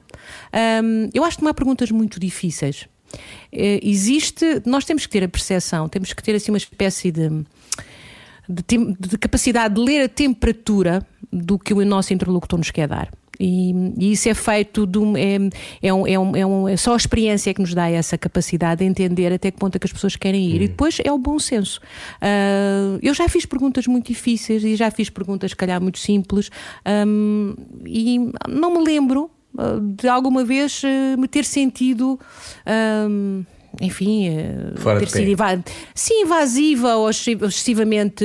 Um, 0.83 1.09
eu 1.13 1.23
acho 1.23 1.37
que 1.37 1.43
não 1.43 1.51
há 1.51 1.53
perguntas 1.53 1.91
muito 1.91 2.19
difíceis. 2.19 2.87
Uh, 3.53 3.77
existe, 3.83 4.63
nós 4.65 4.83
temos 4.83 5.05
que 5.05 5.11
ter 5.11 5.23
a 5.23 5.29
percepção, 5.29 5.87
temos 5.87 6.11
que 6.11 6.23
ter 6.23 6.33
assim 6.33 6.51
uma 6.51 6.57
espécie 6.57 7.11
de. 7.11 7.29
De, 8.49 8.77
de, 8.99 9.17
capacidade 9.17 9.75
de 9.75 9.79
ler 9.79 10.03
a 10.03 10.09
temperatura 10.09 11.07
do 11.31 11.57
que 11.57 11.73
o 11.73 11.85
nosso 11.85 12.13
interlocutor 12.13 12.59
nos 12.59 12.71
quer 12.71 12.89
dar. 12.89 13.09
E, 13.39 13.73
e, 13.97 14.11
isso 14.11 14.29
é 14.29 14.33
feito 14.33 14.85
de 14.85 14.99
um, 14.99 15.17
é, 15.17 15.37
é, 15.81 15.93
um, 15.93 16.07
é, 16.07 16.19
um, 16.19 16.35
é, 16.35 16.45
um, 16.45 16.69
é 16.69 16.77
só 16.77 16.93
a 16.93 16.97
experiência 16.97 17.53
que 17.53 17.61
nos 17.61 17.73
dá 17.73 17.89
essa 17.89 18.17
capacidade 18.17 18.79
de 18.79 18.85
entender 18.85 19.33
até 19.33 19.51
que 19.51 19.57
ponto 19.57 19.75
é 19.75 19.79
que 19.79 19.87
as 19.87 19.93
pessoas 19.93 20.15
querem 20.15 20.49
ir. 20.49 20.61
Hum. 20.61 20.63
E 20.63 20.67
depois 20.67 20.97
é 21.03 21.11
o 21.11 21.17
bom 21.17 21.39
senso. 21.39 21.79
Uh, 22.21 22.99
eu 23.01 23.13
já 23.13 23.27
fiz 23.27 23.45
perguntas 23.45 23.87
muito 23.87 24.07
difíceis 24.07 24.63
e 24.63 24.75
já 24.75 24.91
fiz 24.91 25.09
perguntas, 25.09 25.51
se 25.51 25.55
calhar, 25.55 25.81
muito 25.81 25.99
simples, 25.99 26.49
um, 27.07 27.55
e 27.85 28.19
não 28.47 28.73
me 28.73 28.83
lembro 28.83 29.31
uh, 29.55 29.79
de 29.79 30.07
alguma 30.07 30.43
vez 30.43 30.81
uh, 30.83 31.19
me 31.19 31.27
ter 31.27 31.45
sentido. 31.45 32.19
Um, 33.09 33.43
enfim, 33.81 34.27
eh, 34.27 34.73
Fora 34.75 34.99
ter 34.99 35.09
sido 35.09 35.41
sim, 35.95 36.21
invasiva 36.21 36.95
ou 36.95 37.09
excessivamente, 37.09 38.23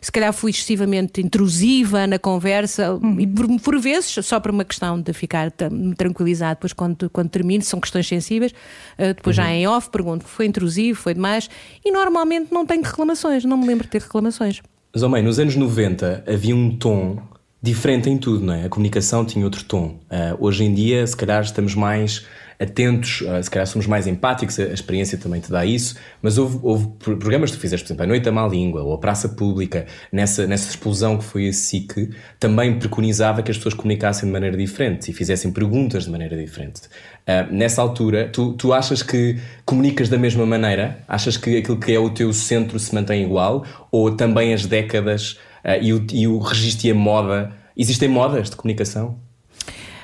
se 0.00 0.12
calhar 0.12 0.32
fui 0.32 0.50
excessivamente 0.50 1.20
intrusiva 1.20 2.06
na 2.06 2.18
conversa 2.18 2.94
uhum. 2.94 3.18
e 3.18 3.26
por, 3.26 3.48
por, 3.60 3.80
vezes, 3.80 4.24
só 4.24 4.38
por 4.38 4.50
uma 4.50 4.64
questão 4.64 5.00
de 5.00 5.12
ficar 5.12 5.50
tranquilizado 5.96 6.56
depois 6.56 6.72
quando, 6.72 7.08
quando 7.10 7.30
termino, 7.30 7.62
são 7.64 7.80
questões 7.80 8.06
sensíveis, 8.06 8.52
eh, 8.98 9.14
depois 9.14 9.36
uhum. 9.38 9.44
já 9.44 9.50
em 9.50 9.66
off 9.66 9.88
pergunto, 9.90 10.24
foi 10.26 10.46
intrusivo, 10.46 10.98
foi 10.98 11.14
demais 11.14 11.48
e 11.84 11.90
normalmente 11.90 12.52
não 12.52 12.66
tenho 12.66 12.82
reclamações, 12.82 13.44
não 13.44 13.56
me 13.56 13.66
lembro 13.66 13.84
de 13.84 13.90
ter 13.90 14.02
reclamações. 14.02 14.60
Mas, 14.92 15.02
oh 15.02 15.08
mãe, 15.08 15.22
nos 15.22 15.38
anos 15.38 15.56
90 15.56 16.24
havia 16.26 16.54
um 16.54 16.76
tom 16.76 17.18
diferente 17.62 18.08
em 18.08 18.18
tudo, 18.18 18.44
não 18.44 18.54
é? 18.54 18.64
A 18.64 18.68
comunicação 18.68 19.24
tinha 19.24 19.44
outro 19.44 19.64
tom. 19.64 19.98
Uh, 20.10 20.36
hoje 20.38 20.64
em 20.64 20.74
dia, 20.74 21.06
se 21.06 21.16
calhar, 21.16 21.42
estamos 21.42 21.74
mais 21.74 22.26
atentos, 22.60 23.22
uh, 23.22 23.42
se 23.42 23.50
calhar 23.50 23.66
somos 23.66 23.86
mais 23.86 24.06
empáticos, 24.06 24.60
a, 24.60 24.64
experiência 24.64 25.16
também 25.16 25.40
te 25.40 25.50
dá 25.50 25.64
isso, 25.64 25.96
mas 26.20 26.36
houve, 26.36 26.58
houve 26.62 26.88
programas 26.98 27.50
que 27.50 27.56
tu 27.56 27.60
fizeste, 27.60 27.84
por 27.84 27.92
exemplo, 27.92 28.04
a 28.04 28.06
Noite 28.06 28.24
da 28.24 28.32
Má 28.32 28.46
Língua 28.46 28.82
ou 28.82 28.92
a 28.92 28.98
Praça 28.98 29.30
Pública, 29.30 29.86
nessa, 30.12 30.46
nessa 30.46 30.68
explosão 30.68 31.16
que 31.16 31.24
foi 31.24 31.48
a 31.48 31.52
SIC, 31.52 32.10
também 32.38 32.78
preconizava 32.78 33.42
que 33.42 33.50
as 33.50 33.56
pessoas 33.56 33.72
comunicassem 33.72 34.28
de 34.28 34.32
maneira 34.32 34.56
diferente 34.56 35.10
e 35.10 35.14
fizessem 35.14 35.50
perguntas 35.50 36.04
de 36.04 36.10
maneira 36.10 36.36
diferente. 36.36 36.82
Uh, 37.26 37.50
nessa 37.50 37.80
altura, 37.80 38.28
tu, 38.28 38.52
tu 38.52 38.74
achas 38.74 39.02
que 39.02 39.38
comunicas 39.64 40.10
da 40.10 40.18
mesma 40.18 40.44
maneira? 40.44 40.98
Achas 41.08 41.38
que 41.38 41.56
aquilo 41.56 41.80
que 41.80 41.92
é 41.92 41.98
o 41.98 42.10
teu 42.10 42.30
centro 42.32 42.78
se 42.78 42.94
mantém 42.94 43.24
igual? 43.24 43.64
Ou 43.90 44.14
também 44.14 44.52
as 44.52 44.66
décadas 44.66 45.38
uh, 45.64 45.80
e, 45.80 45.94
o, 45.94 46.06
e 46.12 46.28
o 46.28 46.38
registro 46.38 46.88
e 46.88 46.90
a 46.90 46.94
moda? 46.94 47.52
Existem 47.74 48.08
modas 48.08 48.50
de 48.50 48.56
comunicação? 48.56 49.18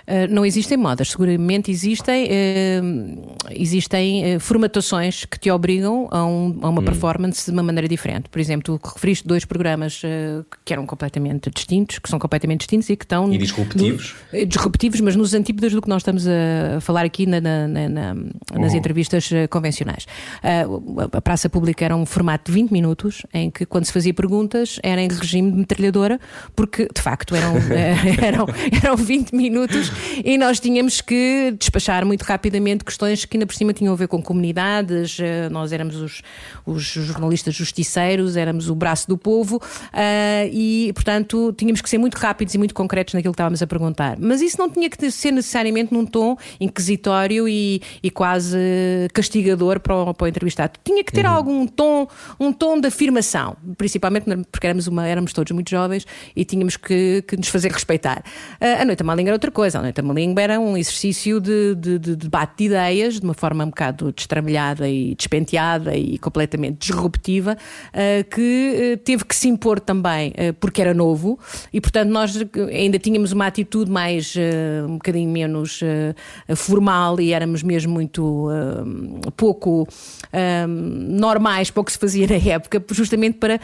Eh, 0.06 0.28
não 0.28 0.46
existem 0.46 0.78
modas, 0.78 1.10
seguramente 1.10 1.70
existem, 1.70 2.26
uh, 2.26 3.36
existem 3.50 4.36
uh, 4.36 4.40
formatações 4.40 5.24
que 5.24 5.36
te 5.36 5.50
obrigam 5.50 6.06
a, 6.12 6.24
um, 6.24 6.58
a 6.62 6.68
uma 6.68 6.80
hum. 6.80 6.84
performance 6.84 7.44
de 7.44 7.50
uma 7.50 7.62
maneira 7.62 7.88
diferente. 7.88 8.28
Por 8.28 8.38
exemplo, 8.38 8.78
tu 8.78 8.88
referiste 8.88 9.26
dois 9.26 9.44
programas 9.44 10.02
que 10.64 10.72
eram 10.72 10.86
completamente 10.86 11.50
distintos, 11.50 11.98
que 11.98 12.08
são 12.08 12.18
completamente 12.18 12.60
distintos 12.60 12.88
e 12.88 12.96
que 12.96 13.04
estão. 13.04 13.32
E 13.32 13.38
disruptivos? 13.38 14.14
No, 14.32 14.46
disruptivos, 14.46 15.00
mas 15.00 15.16
nos 15.16 15.34
antípodas 15.34 15.72
do 15.72 15.82
que 15.82 15.88
nós 15.88 16.02
estamos 16.02 16.26
a 16.26 16.80
falar 16.80 17.04
aqui 17.04 17.26
na, 17.26 17.40
na, 17.40 17.66
na, 17.66 18.14
nas 18.14 18.72
oh. 18.72 18.76
entrevistas 18.76 19.30
convencionais. 19.50 20.06
a 21.12 21.20
praça 21.20 21.48
pública 21.48 21.84
era 21.84 21.96
um 21.96 22.06
formato 22.06 22.50
de 22.50 22.54
20 22.54 22.70
minutos, 22.70 23.22
em 23.32 23.50
que 23.50 23.66
quando 23.66 23.84
se 23.84 23.92
fazia 23.92 24.14
perguntas 24.14 24.78
era 24.82 25.00
em 25.00 25.08
regime 25.08 25.50
de 25.50 25.58
metralhadora, 25.58 26.20
porque 26.54 26.88
de 26.94 27.00
facto 27.00 27.34
eram, 27.34 27.54
eram, 28.22 28.46
eram 28.82 28.96
20 28.96 29.34
minutos 29.34 29.90
e 30.24 30.38
nós 30.38 30.60
tínhamos 30.60 31.00
que 31.00 31.54
despachar 31.58 32.04
muito 32.04 32.22
rapidamente 32.22 32.84
questões 32.84 33.24
que 33.24 33.36
ainda 33.36 33.46
por 33.46 33.54
cima 33.54 33.72
tinham 33.72 33.92
a 33.92 33.96
ver 33.96 34.08
com 34.08 34.22
comunidades, 34.22 35.18
eh, 35.20 35.48
nós 35.50 35.72
éramos 35.72 35.96
os, 35.96 36.22
os 36.64 36.82
jornalistas 36.82 37.54
justiceiros, 37.54 38.36
éramos 38.36 38.68
o 38.68 38.74
braço 38.74 39.08
do 39.08 39.16
povo 39.16 39.56
uh, 39.56 40.48
e, 40.52 40.92
portanto, 40.94 41.54
tínhamos 41.56 41.80
que 41.80 41.88
ser 41.88 41.98
muito 41.98 42.14
rápidos 42.16 42.54
e 42.54 42.58
muito 42.58 42.74
concretos 42.74 43.14
naquilo 43.14 43.32
que 43.32 43.36
estávamos 43.36 43.62
a 43.62 43.66
perguntar. 43.66 44.16
Mas 44.18 44.40
isso 44.40 44.58
não 44.58 44.70
tinha 44.70 44.88
que 44.88 45.10
ser 45.10 45.30
necessariamente 45.30 45.92
num 45.92 46.04
tom 46.04 46.36
inquisitório 46.60 47.48
e, 47.48 47.80
e 48.02 48.10
quase 48.10 48.56
castigador 49.12 49.80
para 49.80 49.94
o, 49.94 50.14
para 50.14 50.24
o 50.24 50.28
entrevistado. 50.28 50.72
Tinha 50.84 51.02
que 51.04 51.12
ter 51.12 51.24
uhum. 51.24 51.32
algum 51.32 51.66
tom, 51.66 52.08
um 52.38 52.52
tom 52.52 52.80
de 52.80 52.88
afirmação, 52.88 53.56
principalmente 53.76 54.26
porque 54.50 54.66
éramos, 54.66 54.86
uma, 54.86 55.06
éramos 55.06 55.32
todos 55.32 55.52
muito 55.52 55.70
jovens 55.70 56.06
e 56.34 56.44
tínhamos 56.44 56.76
que, 56.76 57.22
que 57.26 57.36
nos 57.36 57.48
fazer 57.48 57.70
respeitar. 57.72 58.22
Uh, 58.60 58.82
a 58.82 58.84
Noite 58.84 59.02
Malinga 59.02 59.30
era 59.30 59.34
outra 59.34 59.50
coisa. 59.50 59.85
A 59.88 60.12
língua 60.12 60.42
era 60.42 60.60
um 60.60 60.76
exercício 60.76 61.40
de, 61.40 61.74
de, 61.74 61.98
de 61.98 62.16
debate 62.16 62.58
de 62.58 62.64
ideias, 62.64 63.20
de 63.20 63.24
uma 63.24 63.34
forma 63.34 63.64
um 63.64 63.68
bocado 63.68 64.12
destramelhada 64.12 64.88
e 64.88 65.14
despenteada 65.14 65.96
e 65.96 66.18
completamente 66.18 66.78
disruptiva, 66.78 67.56
uh, 67.56 68.24
que 68.30 68.94
uh, 68.94 69.04
teve 69.04 69.24
que 69.24 69.34
se 69.34 69.48
impor 69.48 69.80
também 69.80 70.30
uh, 70.30 70.54
porque 70.60 70.80
era 70.80 70.94
novo 70.94 71.38
e, 71.72 71.80
portanto, 71.80 72.10
nós 72.10 72.36
ainda 72.72 72.98
tínhamos 72.98 73.32
uma 73.32 73.46
atitude 73.46 73.90
mais, 73.90 74.34
um 74.88 74.94
bocadinho 74.94 75.30
menos 75.30 75.80
formal 76.56 77.20
e 77.20 77.32
éramos 77.32 77.62
mesmo 77.62 77.92
muito 77.92 78.48
pouco 79.36 79.86
normais 81.08 81.70
para 81.70 81.80
o 81.80 81.84
que 81.84 81.92
se 81.92 81.98
fazia 81.98 82.26
na 82.26 82.34
época, 82.34 82.82
justamente 82.90 83.38
para 83.38 83.60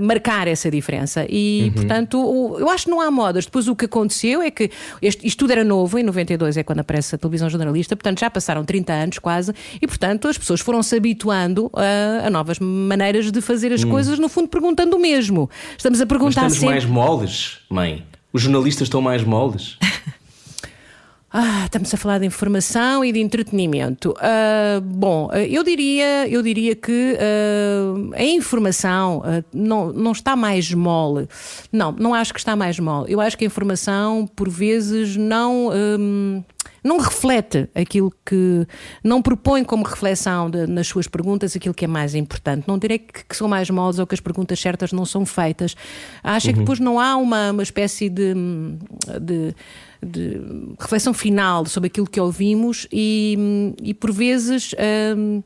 marcar 0.00 0.48
essa 0.48 0.70
diferença. 0.70 1.26
E, 1.28 1.64
uhum. 1.64 1.72
portanto, 1.72 2.56
eu 2.58 2.68
acho 2.68 2.84
que 2.84 2.90
não 2.90 3.00
há 3.00 3.10
modas. 3.10 3.44
Depois 3.44 3.68
o 3.68 3.76
que 3.76 3.86
aconteceu 3.86 4.42
é 4.42 4.50
que 4.50 4.70
este, 5.00 5.26
isto 5.26 5.39
tudo 5.40 5.52
era 5.52 5.64
novo, 5.64 5.98
em 5.98 6.02
92 6.02 6.58
é 6.58 6.62
quando 6.62 6.80
aparece 6.80 7.14
a 7.14 7.18
televisão 7.18 7.48
jornalista, 7.48 7.96
portanto 7.96 8.20
já 8.20 8.28
passaram 8.28 8.62
30 8.62 8.92
anos 8.92 9.18
quase, 9.18 9.54
e 9.80 9.86
portanto 9.86 10.28
as 10.28 10.36
pessoas 10.36 10.60
foram 10.60 10.82
se 10.82 10.94
habituando 10.94 11.70
a, 11.72 12.26
a 12.26 12.30
novas 12.30 12.58
maneiras 12.58 13.32
de 13.32 13.40
fazer 13.40 13.72
as 13.72 13.82
hum. 13.82 13.88
coisas, 13.88 14.18
no 14.18 14.28
fundo 14.28 14.48
perguntando 14.48 14.94
o 14.94 15.00
mesmo. 15.00 15.48
Estamos 15.78 15.98
a 15.98 16.04
perguntar 16.04 16.42
Mas 16.42 16.52
estamos 16.52 16.74
sempre... 16.74 16.74
mais 16.74 16.84
moles, 16.84 17.58
mãe? 17.70 18.04
Os 18.30 18.42
jornalistas 18.42 18.84
estão 18.84 19.00
mais 19.00 19.24
moles? 19.24 19.78
Ah, 21.32 21.62
estamos 21.64 21.94
a 21.94 21.96
falar 21.96 22.18
de 22.18 22.26
informação 22.26 23.04
e 23.04 23.12
de 23.12 23.20
entretenimento. 23.20 24.10
Uh, 24.10 24.80
bom, 24.80 25.30
eu 25.32 25.62
diria, 25.62 26.28
eu 26.28 26.42
diria 26.42 26.74
que 26.74 27.14
uh, 27.14 28.10
a 28.16 28.24
informação 28.24 29.18
uh, 29.18 29.44
não, 29.54 29.92
não 29.92 30.10
está 30.10 30.34
mais 30.34 30.74
mole. 30.74 31.28
Não, 31.70 31.92
não 31.92 32.14
acho 32.14 32.34
que 32.34 32.40
está 32.40 32.56
mais 32.56 32.80
mole. 32.80 33.12
Eu 33.12 33.20
acho 33.20 33.38
que 33.38 33.44
a 33.44 33.46
informação, 33.46 34.26
por 34.26 34.48
vezes, 34.48 35.16
não. 35.16 35.70
Um, 35.72 36.42
não 36.82 36.98
reflete 36.98 37.68
aquilo 37.74 38.10
que. 38.24 38.66
não 39.04 39.22
propõe 39.22 39.62
como 39.62 39.84
reflexão 39.84 40.50
de, 40.50 40.66
nas 40.66 40.86
suas 40.86 41.06
perguntas 41.06 41.54
aquilo 41.54 41.74
que 41.74 41.84
é 41.84 41.88
mais 41.88 42.14
importante. 42.14 42.64
Não 42.66 42.78
direi 42.78 42.98
que, 42.98 43.24
que, 43.24 43.36
são 43.36 43.46
mais 43.46 43.68
moles 43.70 43.98
ou 43.98 44.06
que 44.06 44.14
as 44.14 44.20
perguntas 44.20 44.58
certas 44.58 44.90
não 44.90 45.04
são 45.04 45.24
feitas. 45.24 45.76
Acho 46.24 46.48
uhum. 46.48 46.52
que 46.54 46.58
depois 46.60 46.80
não 46.80 46.98
há 46.98 47.16
uma, 47.16 47.50
uma 47.50 47.62
espécie 47.62 48.08
de, 48.08 48.34
de 49.20 49.54
de 50.02 50.40
reflexão 50.78 51.12
final 51.12 51.66
sobre 51.66 51.88
aquilo 51.88 52.06
que 52.06 52.20
ouvimos 52.20 52.86
e, 52.92 53.74
e 53.82 53.94
por 53.94 54.12
vezes. 54.12 54.74
Hum, 55.16 55.42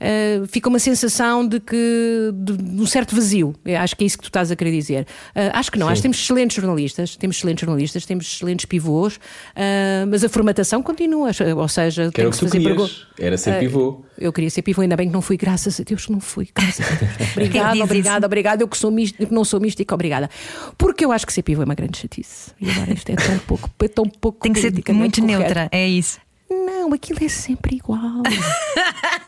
uh, 0.00 0.46
fica 0.46 0.68
uma 0.68 0.78
sensação 0.78 1.46
de 1.46 1.60
que 1.60 2.30
de, 2.34 2.56
de, 2.56 2.82
um 2.82 2.86
certo 2.86 3.14
vazio. 3.14 3.54
Eu 3.64 3.78
acho 3.78 3.96
que 3.96 4.04
é 4.04 4.06
isso 4.06 4.16
que 4.16 4.24
tu 4.24 4.28
estás 4.28 4.50
a 4.50 4.56
querer 4.56 4.72
dizer. 4.72 5.06
Uh, 5.34 5.50
acho 5.52 5.70
que 5.70 5.78
não, 5.78 5.86
Sim. 5.86 5.92
acho 5.92 5.98
que 6.00 6.02
temos 6.02 6.18
excelentes 6.18 6.56
jornalistas, 6.56 7.16
temos 7.16 7.36
excelentes 7.36 7.60
jornalistas, 7.60 8.06
temos 8.06 8.26
excelentes 8.26 8.64
pivôs, 8.64 9.16
uh, 9.16 10.06
mas 10.08 10.24
a 10.24 10.28
formatação 10.28 10.82
continua, 10.82 11.30
ou 11.56 11.68
seja, 11.68 12.10
que 12.10 12.20
era 12.20 12.28
o 12.28 12.32
que 12.32 12.38
tu 12.38 12.46
fazer 12.46 12.60
querias, 12.60 13.06
era 13.18 13.36
ser 13.36 13.58
pivô. 13.58 14.04
Eu 14.18 14.32
queria 14.32 14.50
ser 14.50 14.62
pivô, 14.62 14.82
ainda 14.82 14.96
bem 14.96 15.08
que 15.08 15.12
não 15.12 15.22
fui, 15.22 15.36
graças 15.36 15.80
a 15.80 15.82
Deus 15.82 16.06
que 16.06 16.12
não 16.12 16.20
fui, 16.20 16.48
graças 16.54 16.86
a 16.86 16.94
Deus. 16.94 17.10
Obrigada, 17.32 17.84
obrigada, 17.84 18.26
obrigada. 18.26 18.62
Eu 18.62 18.68
que, 18.68 18.76
sou 18.76 18.90
místico, 18.90 19.26
que 19.26 19.32
não 19.32 19.44
sou 19.44 19.60
mística, 19.60 19.94
obrigada. 19.94 20.28
Porque 20.76 21.04
eu 21.04 21.12
acho 21.12 21.26
que 21.26 21.32
ser 21.32 21.42
pivô 21.42 21.62
é 21.62 21.64
uma 21.64 21.74
grande 21.74 21.98
chatice. 21.98 22.52
E 22.60 22.70
agora 22.70 22.92
isto 22.92 23.10
é 23.10 23.16
tão 23.16 23.38
pouco, 23.38 23.70
é 23.80 23.88
tão 23.88 24.04
pouco. 24.04 24.40
Tem 24.40 24.52
que 24.52 24.60
ser 24.60 24.72
muito 24.92 25.24
neutra, 25.24 25.68
é 25.70 25.88
isso. 25.88 26.18
Não, 26.50 26.92
aquilo 26.92 27.24
é 27.24 27.28
sempre 27.28 27.76
igual. 27.76 28.22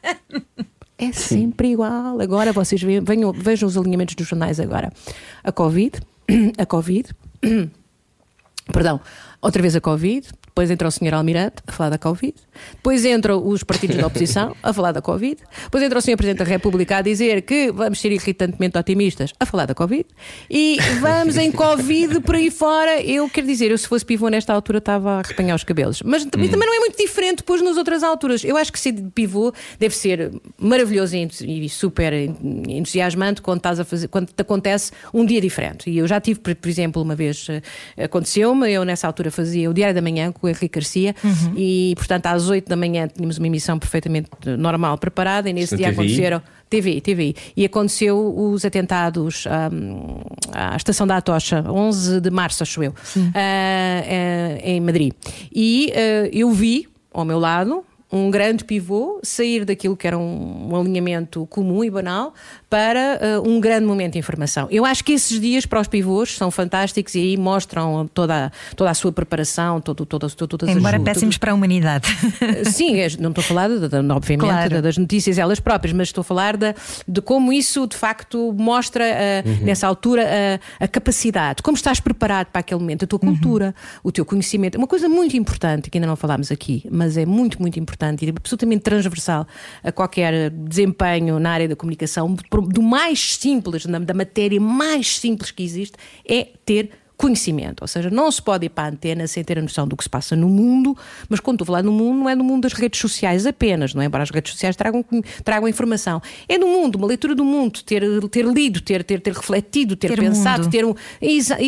é 0.99 1.13
sempre 1.13 1.73
igual. 1.73 2.21
Agora 2.21 2.53
vocês 2.53 2.83
venham, 2.83 3.33
vejam 3.33 3.69
os 3.69 3.77
alinhamentos 3.77 4.15
dos 4.15 4.27
jornais 4.27 4.59
agora. 4.59 4.93
A 5.45 5.53
Covid, 5.53 6.01
a 6.59 6.67
Covid, 6.67 7.09
perdão, 8.73 9.01
outra 9.43 9.61
vez 9.61 9.77
a 9.77 9.81
Covid, 9.81 10.29
depois 10.47 10.71
entra 10.71 10.87
o 10.87 10.91
Sr. 10.91 11.15
Almirante 11.15 11.57
a 11.67 11.73
falar 11.73 11.89
da 11.89 11.99
Covid. 11.99 12.35
Depois 12.75 13.05
entram 13.07 13.47
os 13.47 13.65
partidos 13.65 13.97
da 13.97 14.07
oposição 14.07 14.55
a 14.63 14.71
falar 14.73 14.93
da 14.93 15.01
Covid. 15.01 15.39
Depois 15.65 15.83
entra 15.83 15.99
o 15.99 16.03
Sr. 16.03 16.17
Presidente 16.17 16.39
da 16.39 16.45
República 16.45 16.99
a 16.99 17.03
dizer 17.03 17.41
que 17.43 17.73
vamos 17.73 17.99
ser 17.99 18.13
irritantemente 18.13 18.77
otimistas 18.77 19.33
a 19.41 19.47
falar 19.47 19.65
da 19.65 19.75
Covid. 19.75 20.05
E 20.51 20.77
vamos 21.01 21.39
em 21.39 21.51
Covid 21.51 22.21
por 22.21 22.35
aí 22.35 22.51
fora. 22.51 23.01
Eu 23.01 23.31
quero 23.31 23.47
dizer, 23.47 23.71
eu 23.71 23.79
se 23.79 23.89
fosse 23.89 24.05
pivô 24.05 24.29
nesta 24.29 24.53
altura 24.53 24.77
estava 24.77 25.13
a 25.13 25.19
arrepanhar 25.21 25.57
os 25.57 25.65
cabelos. 25.65 26.03
Mas 26.03 26.25
hum. 26.25 26.29
também 26.29 26.51
não 26.51 26.75
é 26.75 26.81
muito 26.81 26.99
diferente 26.99 27.39
depois 27.39 27.63
nas 27.63 27.79
outras 27.79 28.03
alturas. 28.03 28.45
Eu 28.45 28.59
acho 28.59 28.71
que 28.71 28.79
ser 28.79 28.93
pivô 29.15 29.55
deve 29.79 29.97
ser 29.97 30.33
maravilhoso 30.59 31.17
e 31.17 31.69
super 31.71 32.13
entusiasmante 32.13 33.41
quando, 33.41 33.59
estás 33.59 33.81
a 33.81 33.85
fazer, 33.87 34.09
quando 34.09 34.27
te 34.27 34.43
acontece 34.43 34.93
um 35.15 35.25
dia 35.25 35.41
diferente. 35.41 35.89
E 35.89 35.97
eu 35.97 36.07
já 36.07 36.21
tive, 36.21 36.41
por, 36.41 36.69
exemplo, 36.69 37.01
uma 37.01 37.17
vez 37.17 37.47
eh, 37.49 38.05
aconteceu-me, 38.05 38.71
eu 38.71 38.85
nessa 38.85 39.07
altura 39.07 39.31
fazia 39.33 39.69
o 39.69 39.75
Diário 39.75 39.95
da 39.95 40.03
Manhã 40.03 40.31
com 40.31 40.47
o 40.47 40.51
Henrique 40.51 40.79
Garcia, 40.79 41.15
uhum. 41.25 41.55
e 41.57 41.95
portanto 41.97 42.27
às 42.27 42.49
8 42.49 42.69
da 42.69 42.77
manhã 42.77 43.09
tínhamos 43.09 43.39
uma 43.39 43.47
emissão 43.47 43.79
perfeitamente 43.79 44.29
normal 44.59 44.99
preparada, 44.99 45.51
e 45.51 45.53
nesse 45.53 45.77
dia 45.77 45.89
aconteceram. 45.89 46.43
TV, 46.73 47.03
TV. 47.03 47.37
E 47.55 47.67
aconteceu 47.67 48.35
os 48.35 48.65
atentados 48.65 49.45
um, 49.47 50.21
à 50.55 50.75
estação 50.75 51.07
da 51.07 51.19
Atocha, 51.19 51.63
11 51.69 52.19
de 52.19 52.31
março, 52.31 52.63
acho 52.63 52.83
eu, 52.83 52.93
uh, 52.93 53.19
uh, 53.19 54.61
em 54.65 54.81
Madrid. 54.81 55.13
E 55.55 55.93
uh, 55.93 56.31
eu 56.33 56.51
vi 56.51 56.89
ao 57.13 57.27
meu 57.27 57.39
lado 57.39 57.85
um 58.13 58.31
grande 58.31 58.65
pivô 58.65 59.21
sair 59.23 59.65
daquilo 59.65 59.97
que 59.97 60.07
era 60.07 60.19
um, 60.19 60.69
um 60.71 60.77
alinhamento 60.81 61.47
comum 61.47 61.83
e 61.83 61.91
banal 61.91 62.35
para 62.73 63.21
uh, 63.39 63.47
um 63.47 63.61
grande 63.61 63.85
momento 63.85 64.15
de 64.15 64.19
informação. 64.19 64.67
Eu 64.71 64.87
acho 64.87 65.05
que 65.05 65.13
esses 65.13 65.39
dias 65.39 65.67
para 65.67 65.79
os 65.79 65.87
pivôs 65.87 66.35
são 66.35 66.51
fantásticos 66.51 67.15
e 67.15 67.19
aí 67.19 67.37
mostram 67.37 68.09
toda, 68.15 68.47
a, 68.47 68.75
toda 68.75 68.89
a 68.89 68.95
sua 68.95 69.13
preparação, 69.13 69.79
todo, 69.79 70.07
todas, 70.07 70.35
todas 70.35 70.71
Embora 70.71 70.97
as 70.97 71.03
péssimos 71.03 71.37
para 71.37 71.53
a 71.53 71.55
humanidade. 71.55 72.09
Sim, 72.73 72.99
é, 72.99 73.09
não 73.21 73.29
estou 73.29 73.43
a 73.43 73.45
falar, 73.45 73.69
de, 73.69 73.87
de, 73.87 73.97
obviamente, 74.11 74.49
claro. 74.49 74.81
das 74.81 74.97
notícias 74.97 75.37
elas 75.37 75.61
próprias, 75.61 75.93
mas 75.93 76.09
estou 76.09 76.23
a 76.23 76.25
falar 76.25 76.57
de, 76.57 76.75
de 77.07 77.21
como 77.21 77.53
isso 77.53 77.87
de 77.87 77.95
facto 77.95 78.55
mostra 78.55 79.05
uh, 79.05 79.49
uhum. 79.51 79.67
nessa 79.67 79.87
altura 79.87 80.27
a, 80.81 80.85
a, 80.85 80.89
capacidade, 80.89 81.63
como 81.63 81.77
estás 81.77 82.01
preparado 82.01 82.47
para 82.47 82.61
aquele 82.61 82.81
momento, 82.81 83.05
a 83.05 83.07
tua 83.07 83.21
uhum. 83.23 83.35
cultura, 83.35 83.67
uhum. 83.67 84.01
o 84.05 84.13
teu 84.13 84.25
conhecimento. 84.25 84.79
Uma 84.79 84.87
coisa 84.87 85.11
muito 85.11 85.37
importante 85.37 85.91
que 85.91 85.99
ainda 85.99 86.07
não 86.07 86.17
falámos 86.17 86.51
aqui, 86.51 86.89
mas 86.91 87.19
é 87.19 87.27
muito, 87.27 87.61
muito 87.61 87.79
importante 87.79 88.25
e 88.25 88.31
absolutamente 88.31 88.81
transversal 88.81 89.47
a 89.85 89.93
qualquer 89.93 90.49
desempenho 90.49 91.39
na 91.39 91.51
área 91.51 91.69
da 91.69 91.77
comunicação 91.77 92.35
do 92.67 92.83
mais 92.83 93.35
simples, 93.37 93.87
da 93.87 94.15
matéria 94.15 94.61
mais 94.61 95.19
simples 95.19 95.51
que 95.51 95.63
existe, 95.63 95.97
é 96.27 96.49
ter 96.65 96.91
conhecimento. 97.23 97.83
Ou 97.83 97.89
seja, 97.89 98.11
não 98.11 98.31
se 98.33 98.43
pode 98.43 98.67
ir 98.67 98.69
para 98.69 98.85
a 98.85 98.91
antena 98.91 99.29
sem 99.29 99.45
ter 99.45 99.57
a 99.57 99.63
noção 99.63 99.87
do 99.87 99.97
que 99.97 100.03
se 100.03 100.11
passa 100.11 100.35
no 100.35 100.49
mundo, 100.49 100.97
mas 101.29 101.39
quando 101.39 101.63
estou 101.63 101.65
a 101.65 101.79
falar 101.79 101.83
no 101.85 101.93
mundo, 101.93 102.19
não 102.19 102.29
é 102.29 102.35
no 102.35 102.43
mundo 102.43 102.63
das 102.63 102.73
redes 102.73 103.01
sociais 103.01 103.47
apenas, 103.47 103.95
não 103.95 104.03
é? 104.03 104.07
Embora 104.07 104.25
as 104.25 104.31
redes 104.31 104.51
sociais 104.51 104.75
tragam, 104.75 105.05
tragam 105.45 105.69
informação. 105.69 106.21
É 106.49 106.59
no 106.59 106.67
mundo, 106.67 106.97
uma 106.97 107.07
leitura 107.07 107.33
do 107.33 107.45
mundo, 107.45 107.81
ter, 107.85 108.03
ter 108.29 108.45
lido, 108.45 108.81
ter, 108.81 109.05
ter, 109.05 109.21
ter 109.21 109.33
refletido, 109.33 109.95
ter, 109.95 110.09
ter 110.09 110.19
pensado, 110.19 110.65
mundo. 110.65 110.73
ter 110.73 110.85
um. 110.85 110.95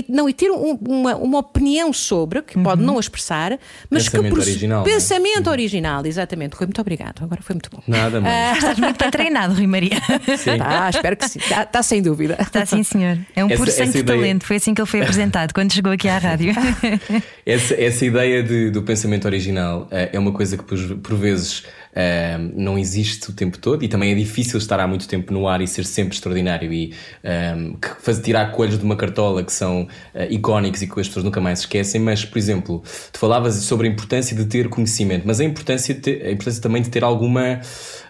Não, 0.09 0.29
e 0.29 0.33
ter 0.33 0.51
um, 0.51 0.77
uma, 0.89 1.15
uma 1.15 1.39
opinião 1.39 1.93
sobre, 1.93 2.43
que 2.43 2.57
uhum. 2.57 2.65
pode 2.65 2.83
não 2.83 2.99
expressar, 2.99 3.57
mas 3.89 4.09
pensamento 4.09 4.35
que. 4.35 4.41
Original, 4.41 4.83
é? 4.83 4.85
pensamento 4.85 5.51
original, 5.51 6.07
exatamente. 6.07 6.55
Rui, 6.55 6.67
muito 6.67 6.81
obrigado. 6.81 7.23
Agora 7.23 7.41
foi 7.43 7.55
muito 7.55 7.71
bom. 7.71 7.81
Nada 7.87 8.21
mais. 8.21 8.55
Uh, 8.55 8.59
estás 8.59 8.79
muito 8.81 8.99
bem 8.99 9.11
treinado, 9.11 9.55
Rui 9.55 9.67
Maria. 9.69 10.01
Sim. 10.37 10.59
Tá, 10.59 10.91
espero 10.91 11.17
que 11.17 11.29
sim. 11.29 11.39
Está, 11.39 11.63
está 11.63 11.83
sem 11.83 12.03
dúvida. 12.03 12.37
Está 12.41 12.67
sim, 12.67 12.83
senhor. 12.83 13.19
É 13.37 13.45
um 13.45 13.49
essa, 13.49 13.57
puro 13.57 13.71
sangue 13.71 13.93
de 13.93 13.99
ideia... 13.99 14.19
talento. 14.19 14.45
Foi 14.45 14.57
assim 14.57 14.75
que 14.75 14.81
ele 14.81 14.89
foi 14.89 15.01
apresentado 15.01 15.44
quando 15.53 15.73
chegou 15.73 15.93
aqui 15.93 16.09
à 16.09 16.19
rádio. 16.19 16.53
essa, 17.45 17.75
essa 17.75 18.07
ideia 18.07 18.43
de, 18.43 18.71
do 18.71 18.83
pensamento 18.83 19.25
original 19.27 19.83
uh, 19.83 20.09
é 20.13 20.19
uma 20.19 20.33
coisa 20.33 20.57
que 20.57 20.65
por, 20.65 20.79
por 20.99 21.17
vezes 21.17 21.61
uh, 21.61 22.53
não 22.55 22.79
existe 22.79 23.31
o 23.31 23.33
tempo 23.33 23.59
todo 23.59 23.85
e 23.85 23.89
também 23.89 24.13
é 24.13 24.15
difícil 24.15 24.59
estar 24.59 24.81
há 24.81 24.87
muito 24.87 25.09
tempo 25.09 25.33
no 25.33 25.49
ar 25.49 25.61
e 25.61 25.67
ser 25.67 25.85
sempre 25.85 26.15
extraordinário 26.15 26.73
e 26.73 26.95
um, 27.25 27.75
que 27.75 27.89
fazer 28.01 28.23
tirar 28.23 28.53
coelhos 28.53 28.79
de 28.79 28.85
uma 28.85 28.97
cartola 28.97 29.43
que 29.43 29.53
são 29.53 29.83
uh, 29.83 29.89
icónicos 30.31 30.83
e 30.83 30.87
que 30.87 31.01
as 31.01 31.09
pessoas 31.09 31.25
nunca 31.25 31.41
mais 31.41 31.61
esquecem. 31.61 32.01
Mas, 32.01 32.25
por 32.25 32.39
exemplo, 32.39 32.83
tu 33.13 33.19
falavas 33.19 33.55
sobre 33.57 33.89
a 33.89 33.91
importância 33.91 34.37
de 34.37 34.45
ter 34.45 34.69
conhecimento, 34.69 35.27
mas 35.27 35.41
a 35.41 35.45
importância, 35.45 35.95
de 35.95 36.23
a 36.23 36.31
importância 36.31 36.63
também 36.63 36.83
de 36.83 36.91
ter 36.91 37.05
alguma 37.05 37.61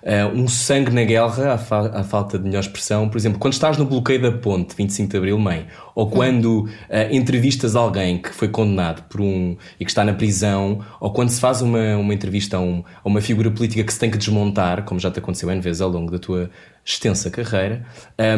uh, 0.04 0.36
um 0.36 0.46
sangue 0.46 0.90
na 0.90 1.02
guerra, 1.04 1.54
à, 1.54 1.58
fa 1.58 1.86
à, 1.86 2.04
falta 2.04 2.38
de 2.38 2.44
melhor 2.44 2.60
expressão. 2.60 3.08
Por 3.08 3.16
exemplo, 3.16 3.38
quando 3.38 3.54
estás 3.54 3.76
no 3.78 3.84
bloqueio 3.84 4.20
da 4.20 4.32
ponte, 4.32 4.76
25 4.76 5.10
de 5.10 5.16
Abril, 5.16 5.38
mãe, 5.38 5.66
ou 5.94 6.08
quando 6.10 6.64
uh, 6.64 6.68
entrevistas 7.10 7.74
alguém 7.74 8.18
que 8.18 8.30
foi 8.30 8.48
condenado 8.48 9.02
por 9.08 9.20
um 9.20 9.56
e 9.80 9.84
que 9.84 9.90
está 9.90 10.04
na 10.04 10.12
prisão, 10.12 10.84
ou 11.00 11.12
quando 11.12 11.30
se 11.30 11.40
faz 11.40 11.62
uma, 11.62 11.96
uma 11.96 12.12
entrevista 12.12 12.58
a, 12.58 12.60
um, 12.60 12.84
a 13.02 13.08
uma 13.08 13.20
figura 13.20 13.50
política 13.50 13.82
que 13.82 13.92
se 13.92 13.98
tem 13.98 14.10
que 14.10 14.18
desmontar, 14.18 14.84
como 14.84 15.00
já 15.00 15.10
te 15.10 15.18
aconteceu 15.18 15.50
N 15.50 15.60
vezes 15.60 15.80
ao 15.80 15.88
longo 15.88 16.10
da 16.10 16.18
tua 16.18 16.50
extensa 16.84 17.30
carreira, 17.30 17.84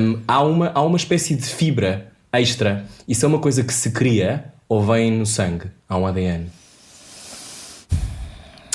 um, 0.01 0.21
há, 0.27 0.43
uma, 0.43 0.71
há 0.73 0.83
uma 0.83 0.97
espécie 0.97 1.35
de 1.35 1.45
fibra 1.45 2.13
extra. 2.33 2.85
Isso 3.09 3.25
é 3.25 3.29
uma 3.29 3.39
coisa 3.39 3.65
que 3.65 3.73
se 3.73 3.91
cria 3.91 4.53
ou 4.69 4.83
vem 4.83 5.11
no 5.11 5.27
sangue? 5.27 5.67
Há 5.89 5.97
um 5.97 6.07
ADN? 6.07 6.47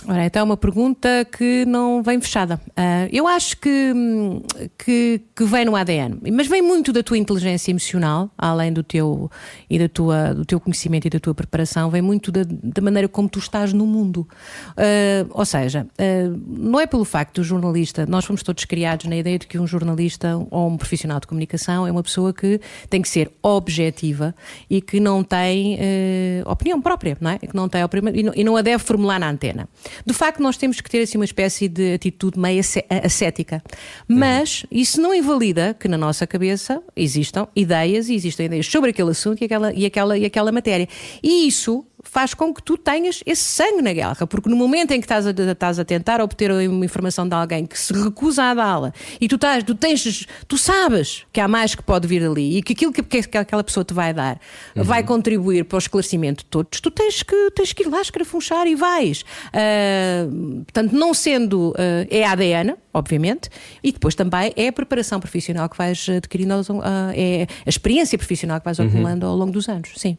Ora, 0.08 0.26
então 0.26 0.40
é 0.40 0.44
uma 0.44 0.58
pergunta 0.58 1.26
que 1.26 1.64
não 1.66 2.02
vem 2.02 2.20
fechada. 2.20 2.60
Uh, 2.70 3.08
eu 3.12 3.28
acho 3.28 3.56
que, 3.58 3.94
que, 4.78 5.22
que, 5.36 5.44
vem 5.44 5.66
no 5.66 5.76
ADN, 5.76 6.20
mas 6.32 6.48
vem 6.48 6.62
muito 6.62 6.92
da 6.92 7.04
tua 7.04 7.18
inteligência 7.18 7.70
emocional, 7.70 8.32
além 8.36 8.74
do 8.74 8.82
teu, 8.82 9.30
e 9.70 9.78
da 9.78 9.88
tua, 9.88 10.34
do 10.34 10.44
teu 10.44 10.60
conhecimento 10.60 11.06
e 11.06 11.10
da 11.10 11.20
tua 11.20 11.36
preparação, 11.36 11.92
vem 11.92 12.02
muito 12.02 12.32
da, 12.32 12.42
da 12.44 12.82
maneira 12.82 13.08
como 13.08 13.30
tu 13.30 13.38
estás 13.38 13.74
no 13.74 13.86
mundo. 13.86 14.28
Uh, 14.72 15.30
ou 15.30 15.46
seja, 15.46 15.86
uh, 15.86 16.42
não 16.48 16.80
é 16.80 16.88
pelo 16.88 17.06
facto 17.06 17.36
do 17.36 17.44
jornalista, 17.44 18.06
nós 18.08 18.26
fomos 18.26 18.42
todos 18.42 18.66
criados 18.66 19.06
na 19.06 19.16
ideia 19.16 19.38
de 19.38 19.46
que 19.46 19.60
um 19.60 19.68
jornalista 19.68 20.36
ou 20.50 20.68
um 20.68 20.78
profissional 20.78 21.20
de 21.20 21.28
comunicação 21.28 21.86
é 21.86 21.92
uma 21.92 22.02
pessoa 22.02 22.34
que 22.34 22.60
tem 22.90 23.04
que 23.04 23.10
ser 23.10 23.32
objetiva 23.44 24.34
e 24.68 24.82
que 24.82 25.00
não 25.00 25.24
tem 25.24 25.78
opinião 26.46 26.82
própria, 26.82 27.18
não 27.22 27.32
é? 27.32 27.38
Que 27.38 27.56
não 27.56 27.70
tem 27.70 27.82
e 28.14 28.24
não, 28.24 28.34
e 28.36 28.44
não 28.44 28.58
a 28.58 28.62
deve 28.62 28.84
formular 28.84 29.20
na 29.20 29.30
antena. 29.30 29.68
De 30.06 30.14
facto, 30.14 30.42
nós 30.42 30.58
temos 30.58 30.82
que 30.82 30.90
ter 30.90 31.02
assim 31.02 31.18
uma 31.18 31.26
espécie 31.26 31.68
de 31.68 31.94
atitude 31.94 32.40
meio 32.40 32.62
ascética. 33.04 33.64
Mas 34.08 34.66
isso 34.72 35.02
não 35.02 35.14
invalida 35.14 35.76
que 35.80 35.88
na 35.88 35.98
nossa 35.98 36.26
cabeça 36.28 36.82
existam 36.96 37.48
ideias 37.56 38.10
e 38.10 38.16
existem 38.16 38.46
ideias 38.46 38.68
sobre 38.68 38.92
aquele 38.92 39.12
assunto 39.12 39.42
e 39.42 39.46
aquela, 39.46 39.74
e 39.74 39.86
aquela, 39.86 40.18
e 40.18 40.26
aquela 40.26 40.52
matéria. 40.52 40.88
E 41.22 41.48
isso 41.48 41.86
faz 42.04 42.34
com 42.34 42.54
que 42.54 42.62
tu 42.62 42.78
tenhas 42.78 43.22
esse 43.26 43.44
sangue 43.44 43.82
na 43.82 43.94
guerra, 43.94 44.28
porque 44.28 44.50
no 44.50 44.56
momento 44.56 44.92
em 44.92 45.00
que 45.00 45.06
estás 45.06 45.26
a, 45.28 45.32
estás 45.32 45.80
a 45.80 45.86
tentar 45.86 46.22
obter 46.22 46.52
uma 46.52 46.86
informação 46.86 47.28
de 47.28 47.34
alguém 47.34 47.66
que 47.66 47.78
se 47.78 47.94
recusa 47.94 48.44
a 48.44 48.54
dá-la 48.54 48.94
e 49.20 49.28
tu, 49.28 49.36
estás, 49.36 49.64
tu, 49.64 49.76
tens, 49.76 50.26
tu 50.48 50.58
sabes 50.58 51.26
que 51.32 51.40
há 51.40 51.48
mais 51.48 51.76
que 51.76 51.84
pode 51.84 52.08
vir 52.08 52.24
ali 52.24 52.58
e 52.58 52.64
que 52.64 52.74
aquilo 52.74 52.92
que, 52.92 53.04
que 53.04 53.38
aquela 53.38 53.64
pessoa 53.64 53.84
te 53.84 53.94
vai 53.94 54.14
dar 54.14 54.40
uhum. 54.76 54.84
vai 54.84 55.04
contribuir 55.04 55.66
para 55.66 55.76
o 55.76 55.80
esclarecimento 55.80 56.44
de 56.44 56.50
todos, 56.50 56.80
tu 56.80 56.92
tens 56.92 57.24
que, 57.24 57.52
tens 57.52 57.74
que 57.74 57.84
ir 57.84 57.88
lá 57.88 58.02
escarafunchar 58.02 58.68
e 58.68 58.76
vais. 58.76 59.22
Uh, 59.22 60.64
portanto, 60.64 60.94
não 60.94 61.14
sendo 61.14 61.72
uh, 61.72 61.76
é 62.10 62.26
ADN, 62.26 62.76
obviamente, 62.94 63.50
e 63.84 63.92
depois 63.92 64.16
também 64.16 64.54
é 64.56 64.68
a 64.68 64.74
preparação 64.74 65.20
profissional 65.20 65.70
que 65.70 65.78
vais 65.78 66.08
adquirindo, 66.10 66.54
uh, 66.54 66.84
é 67.14 67.48
a 67.66 67.70
experiência 67.70 68.18
profissional 68.18 68.60
que 68.60 68.66
vais 68.66 68.80
uhum. 68.80 68.88
acumulando 68.88 69.26
uhum. 69.26 69.32
ao 69.32 69.38
longo 69.38 69.52
dos 69.52 69.70
anos. 69.70 69.92
Sim. 69.96 70.18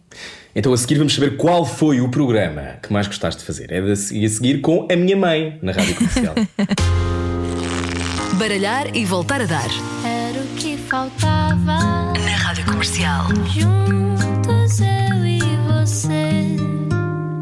Então 0.54 0.72
a 0.72 0.76
seguir 0.76 0.96
vamos 0.96 1.14
saber 1.14 1.36
qual 1.36 1.64
foi 1.72 2.00
o 2.00 2.08
programa 2.08 2.76
que 2.82 2.92
mais 2.92 3.06
gostaste 3.06 3.40
de 3.40 3.46
fazer. 3.46 3.72
É 3.72 3.80
de, 3.80 3.92
a 3.92 4.28
seguir 4.28 4.60
com 4.60 4.86
a 4.90 4.96
minha 4.96 5.16
mãe 5.16 5.58
na 5.62 5.72
rádio 5.72 5.94
comercial. 5.96 6.34
Baralhar 8.38 8.94
e 8.94 9.04
voltar 9.04 9.40
a 9.40 9.46
dar. 9.46 9.68
Era 10.04 10.38
o 10.38 10.46
que 10.56 10.76
faltava 10.76 12.12
na 12.12 12.36
rádio 12.36 12.64
comercial. 12.66 13.26
Juntos 13.46 14.80
eu 14.80 15.26
e 15.26 15.40
você. 15.68 16.56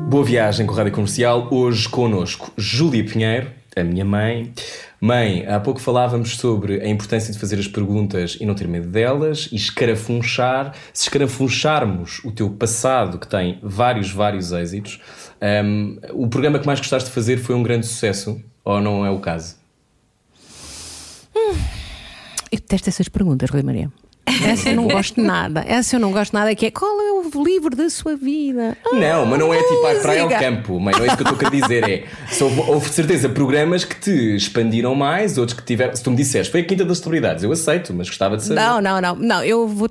Boa 0.08 0.24
viagem 0.24 0.66
com 0.66 0.74
a 0.74 0.76
rádio 0.76 0.92
comercial. 0.92 1.48
Hoje 1.50 1.88
conosco 1.88 2.52
Júlia 2.56 3.04
Pinheiro, 3.04 3.50
a 3.76 3.82
minha 3.82 4.04
mãe. 4.04 4.52
Mãe, 5.02 5.46
há 5.46 5.58
pouco 5.58 5.80
falávamos 5.80 6.36
sobre 6.36 6.82
a 6.82 6.86
importância 6.86 7.32
de 7.32 7.38
fazer 7.38 7.58
as 7.58 7.66
perguntas 7.66 8.36
e 8.38 8.44
não 8.44 8.54
ter 8.54 8.68
medo 8.68 8.86
delas 8.86 9.48
e 9.50 9.56
escarafunchar. 9.56 10.74
Se 10.92 11.04
escarafuncharmos 11.04 12.20
o 12.22 12.30
teu 12.30 12.50
passado, 12.50 13.18
que 13.18 13.26
tem 13.26 13.58
vários, 13.62 14.10
vários 14.10 14.52
êxitos, 14.52 15.00
um, 15.64 15.98
o 16.12 16.28
programa 16.28 16.58
que 16.58 16.66
mais 16.66 16.80
gostaste 16.80 17.08
de 17.08 17.14
fazer 17.14 17.38
foi 17.38 17.54
um 17.54 17.62
grande 17.62 17.86
sucesso 17.86 18.44
ou 18.62 18.78
não 18.78 19.06
é 19.06 19.10
o 19.10 19.18
caso? 19.20 19.56
Hum, 21.34 21.56
eu 22.52 22.58
detesto 22.58 22.90
essas 22.90 23.08
perguntas, 23.08 23.48
Rui 23.48 23.62
Maria. 23.62 23.90
Essa 24.44 24.70
eu 24.70 24.76
não 24.76 24.88
gosto 24.88 25.20
nada. 25.20 25.64
Essa 25.66 25.96
eu 25.96 26.00
não 26.00 26.12
gosto 26.12 26.32
nada, 26.32 26.54
que 26.54 26.66
é 26.66 26.70
qual 26.70 27.00
é 27.00 27.12
o 27.12 27.44
livro 27.44 27.74
da 27.74 27.88
sua 27.88 28.16
vida? 28.16 28.76
Não, 28.92 29.26
mas 29.26 29.38
não 29.38 29.52
é 29.52 29.62
tipo 29.62 29.86
a 29.86 29.94
praia 30.00 30.22
ao 30.22 30.28
campo. 30.28 30.80
Mas 30.80 30.96
não 30.96 31.04
é 31.04 31.08
isso 31.08 31.16
que 31.16 31.22
eu 31.22 31.32
estou 31.32 31.46
a 31.46 31.50
dizer. 31.50 31.88
É, 31.88 32.04
só, 32.30 32.46
houve 32.46 32.88
certeza 32.90 33.28
programas 33.28 33.84
que 33.84 33.96
te 33.96 34.36
expandiram 34.36 34.94
mais, 34.94 35.38
outros 35.38 35.58
que 35.58 35.64
tiveram. 35.64 35.94
Se 35.94 36.02
tu 36.02 36.10
me 36.10 36.16
disseste, 36.16 36.50
foi 36.50 36.60
a 36.60 36.64
Quinta 36.64 36.84
das 36.84 36.98
Celebridades, 36.98 37.44
eu 37.44 37.52
aceito, 37.52 37.92
mas 37.94 38.08
gostava 38.08 38.36
de 38.36 38.44
saber. 38.44 38.60
Não, 38.60 38.80
não, 38.80 39.00
não. 39.00 39.14
não 39.16 39.44
eu 39.44 39.66
vou, 39.66 39.88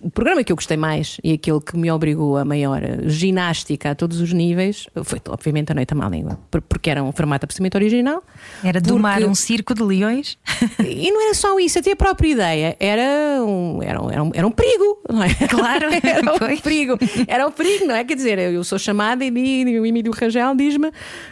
o 0.00 0.10
programa 0.10 0.42
que 0.42 0.52
eu 0.52 0.56
gostei 0.56 0.76
mais 0.76 1.18
e 1.22 1.32
aquele 1.32 1.60
que 1.60 1.76
me 1.76 1.90
obrigou 1.90 2.36
a 2.36 2.44
maior 2.44 2.80
ginástica 3.04 3.90
a 3.90 3.94
todos 3.94 4.20
os 4.20 4.32
níveis 4.32 4.86
foi, 5.04 5.20
obviamente, 5.28 5.72
a 5.72 5.74
Noite 5.74 5.92
à 5.92 5.96
Má 5.96 6.08
Língua, 6.08 6.38
porque 6.68 6.90
era 6.90 7.02
um 7.02 7.12
formato 7.12 7.44
absolutamente 7.44 7.76
original. 7.76 8.22
Era 8.62 8.80
domar 8.80 9.14
porque... 9.14 9.30
um 9.30 9.34
circo 9.34 9.74
de 9.74 9.82
leões. 9.82 10.38
E 10.84 11.10
não 11.10 11.22
era 11.22 11.34
só 11.34 11.58
isso, 11.58 11.78
até 11.78 11.92
a 11.92 11.96
própria 11.96 12.28
ideia. 12.28 12.76
Era 12.80 13.42
um 13.44 13.67
era, 13.82 14.02
um, 14.02 14.10
era, 14.10 14.22
um, 14.22 14.30
era 14.34 14.46
um 14.46 14.50
perigo, 14.50 14.98
não 15.08 15.22
é? 15.22 15.34
Claro, 15.48 15.86
era 16.02 16.34
um 16.34 16.56
perigo. 16.58 16.98
Era 17.26 17.46
um 17.46 17.50
perigo, 17.50 17.86
não 17.86 17.94
é? 17.94 18.04
Quer 18.04 18.14
dizer, 18.14 18.38
eu 18.38 18.64
sou 18.64 18.78
chamada 18.78 19.24
e 19.24 19.30
o 19.78 19.86
Emílio 19.86 20.12
Rangel 20.12 20.54
diz-me: 20.54 20.90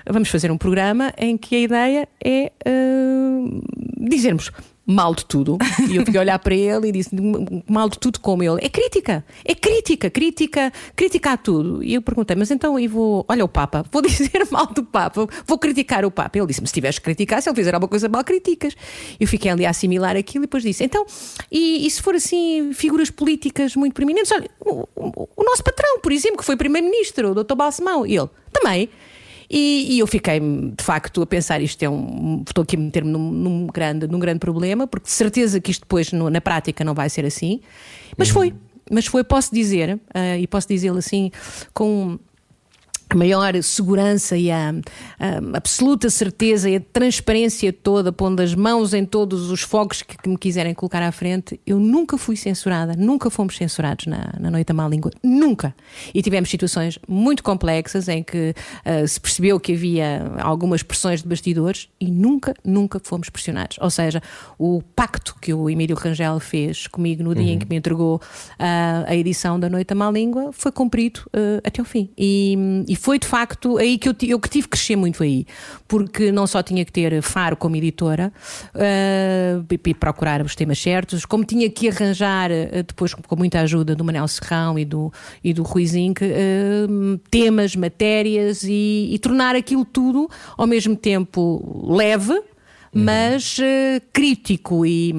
vamos 0.09 0.29
fazer 0.29 0.51
um 0.51 0.59
programa 0.59 1.13
em 1.17 1.37
que 1.37 1.57
a 1.57 1.61
ideia 1.61 2.09
é 2.23 2.53
uh, 2.67 3.63
dizermos 3.99 4.51
mal 4.87 5.15
de 5.15 5.25
tudo. 5.25 5.59
E 5.91 5.97
eu 5.97 6.05
fiquei 6.05 6.19
a 6.19 6.23
olhar 6.23 6.39
para 6.39 6.55
ele 6.55 6.89
e 6.89 6.93
disse: 6.93 7.11
mal 7.69 7.89
de 7.89 7.99
tudo 7.99 8.21
como 8.21 8.43
ele. 8.43 8.65
É 8.65 8.69
crítica, 8.69 9.25
é 9.45 9.55
crítica, 9.55 10.09
crítica, 10.09 10.73
crítica 10.95 11.33
a 11.33 11.37
tudo. 11.37 11.83
E 11.83 11.95
eu 11.95 12.03
perguntei: 12.03 12.37
mas 12.37 12.51
então 12.51 12.79
eu 12.79 12.89
vou, 12.89 13.25
olha 13.29 13.45
o 13.45 13.49
Papa, 13.49 13.85
vou 13.91 14.01
dizer 14.03 14.47
mal 14.51 14.67
do 14.67 14.85
Papa, 14.85 15.27
vou 15.47 15.59
criticar 15.59 16.05
o 16.05 16.11
Papa. 16.11 16.39
Ele 16.39 16.47
disse-me: 16.47 16.69
se 16.69 16.75
tiveres 16.75 16.99
que 16.99 17.05
criticar, 17.05 17.43
se 17.43 17.49
ele 17.49 17.57
fizer 17.57 17.75
alguma 17.75 17.89
coisa 17.89 18.09
mal, 18.09 18.23
criticas. 18.23 18.77
Eu 19.19 19.27
fiquei 19.27 19.51
ali 19.51 19.67
a 19.67 19.71
assimilar 19.71 20.17
aquilo 20.17 20.45
e 20.45 20.47
depois 20.47 20.63
disse: 20.63 20.85
então, 20.85 21.05
e, 21.51 21.87
e 21.87 21.91
se 21.91 22.01
for 22.01 22.15
assim, 22.15 22.73
figuras 22.73 23.11
políticas 23.11 23.75
muito 23.75 23.95
preeminentes, 23.95 24.31
olha, 24.31 24.49
o, 24.61 24.89
o, 24.95 25.29
o 25.37 25.45
nosso 25.45 25.65
patrão, 25.65 26.01
por 26.01 26.13
exemplo, 26.13 26.39
que 26.39 26.45
foi 26.45 26.57
primeiro-ministro, 26.57 27.31
o 27.31 27.45
Dr. 27.45 27.55
Balsemão, 27.55 28.07
ele 28.07 28.29
também. 28.53 28.89
E, 29.49 29.95
e, 29.95 29.99
eu 29.99 30.07
fiquei, 30.07 30.41
de 30.41 30.83
facto, 30.83 31.23
a 31.23 31.27
pensar: 31.27 31.61
isto 31.61 31.83
é 31.83 31.89
um. 31.89 32.43
Estou 32.47 32.63
aqui 32.63 32.77
a 32.77 32.79
meter-me 32.79 33.11
num, 33.11 33.31
num, 33.31 33.67
grande, 33.67 34.07
num 34.07 34.19
grande 34.19 34.41
problema, 34.41 34.87
porque 34.87 35.07
de 35.07 35.13
certeza 35.13 35.61
que 35.61 35.71
isto 35.71 35.83
depois 35.83 36.13
no, 36.13 36.29
na 36.31 36.41
prática 36.41 36.85
não 36.85 36.95
vai 36.95 37.09
ser 37.09 37.25
assim. 37.25 37.61
Mas 38.17 38.29
uhum. 38.29 38.35
foi. 38.35 38.55
Mas 38.89 39.07
foi, 39.07 39.25
posso 39.25 39.53
dizer, 39.53 39.97
uh, 39.97 40.39
e 40.39 40.47
posso 40.47 40.69
dizê-lo 40.69 40.99
assim, 40.99 41.33
com 41.75 42.21
a 43.09 43.15
maior 43.15 43.63
segurança 43.63 44.37
e 44.37 44.51
a, 44.51 44.71
a, 45.19 45.57
absoluta 45.57 46.11
certeza 46.11 46.69
e 46.69 46.77
a 46.77 46.81
transparência 46.81 47.73
toda, 47.73 48.13
pondo 48.13 48.41
as 48.41 48.55
mãos 48.55 48.93
em 48.93 49.05
todos 49.05 49.51
os 49.51 49.63
fogos 49.63 50.03
que, 50.03 50.17
que, 50.19 50.29
me 50.29 50.37
quiserem 50.37 50.75
colocar 50.75 51.03
à 51.03 51.13
frente, 51.13 51.61
eu 51.67 51.79
nunca 51.79 52.19
fui 52.19 52.37
censurada, 52.37 52.95
nunca 52.97 53.31
fomos 53.31 53.57
censurados 53.57 54.07
na, 54.07 54.35
na 54.41 54.51
Noite 54.51 54.67
da 54.67 54.75
Má 54.75 54.89
Língua, 54.89 55.13
nunca. 55.23 55.75
E 56.13 56.21
tivemos 56.21 56.51
situações 56.51 56.99
muito 57.07 57.43
complexas 57.45 58.09
em 58.09 58.23
que 58.23 58.55
uh, 58.85 59.07
se 59.07 59.21
percebeu 59.21 59.61
que 59.61 59.73
havia 59.73 60.33
algumas 60.41 60.83
pressões 60.83 61.23
de 61.23 61.29
bastidores 61.29 61.89
e 62.01 62.11
nunca, 62.11 62.55
nunca 62.65 63.01
fomos 63.03 63.31
pressionados. 63.31 63.79
Ou 63.81 63.91
seja, 63.91 64.21
o 64.59 64.83
pacto 64.95 65.37
que 65.41 65.55
o 65.55 65.71
Emílio 65.71 65.97
Rangel 65.97 66.41
fez 66.41 66.87
comigo 66.89 67.23
no 67.23 67.35
dia 67.35 67.45
uhum. 67.45 67.51
em 67.53 67.59
que 67.59 67.69
me 67.69 67.77
entregou 67.77 68.17
uh, 68.17 69.05
a 69.07 69.15
edição 69.15 69.61
da 69.61 69.69
Noite 69.69 69.89
da 69.89 69.95
Má 69.95 70.11
Língua 70.11 70.51
foi 70.53 70.73
cumprido 70.73 71.21
uh, 71.29 71.61
até 71.65 71.81
o 71.81 71.85
fim. 71.85 72.11
E, 72.19 72.57
e 72.89 72.96
foi 72.97 73.19
de 73.19 73.27
facto 73.27 73.79
aí 73.79 73.99
que 73.99 74.09
eu, 74.09 74.15
eu 74.23 74.41
que 74.41 74.49
tive 74.49 74.67
que 74.67 74.71
crescer 74.71 74.97
muito 74.97 75.23
aí, 75.23 75.47
porque 75.87 76.33
não 76.33 76.47
só 76.47 76.63
tinha 76.63 76.85
que 76.85 76.93
ter 76.93 77.23
Faro 77.23 77.57
como 77.57 77.77
editora 77.77 78.33
uh, 78.75 79.67
e, 79.71 79.95
procurar 79.95 80.43
os 80.43 80.55
temas 80.55 80.79
certos, 80.79 81.25
como 81.25 81.45
tinha 81.45 81.69
que 81.71 81.89
arranjar, 81.89 82.51
uh, 82.51 82.83
depois 82.83 83.15
com 83.15 83.37
muita 83.37 83.61
ajuda 83.61 83.95
do 83.95 84.05
Manel 84.05 84.27
Serrão 84.29 84.79
e 84.79 84.85
do, 84.85 85.13
e 85.43 85.53
do 85.53 85.63
Rui 85.63 85.87
Zinc, 85.87 86.25
uh, 86.25 87.19
temas, 87.31 87.77
matérias 87.77 88.63
e, 88.65 89.11
e 89.13 89.19
tornar 89.19 89.55
aquilo 89.55 89.85
tudo 89.85 90.29
ao 90.57 90.67
mesmo 90.67 90.97
tempo 90.97 91.87
leve 91.95 92.43
mas 92.97 93.59
uh, 93.59 94.03
crítico 94.13 94.87
e, 94.87 95.15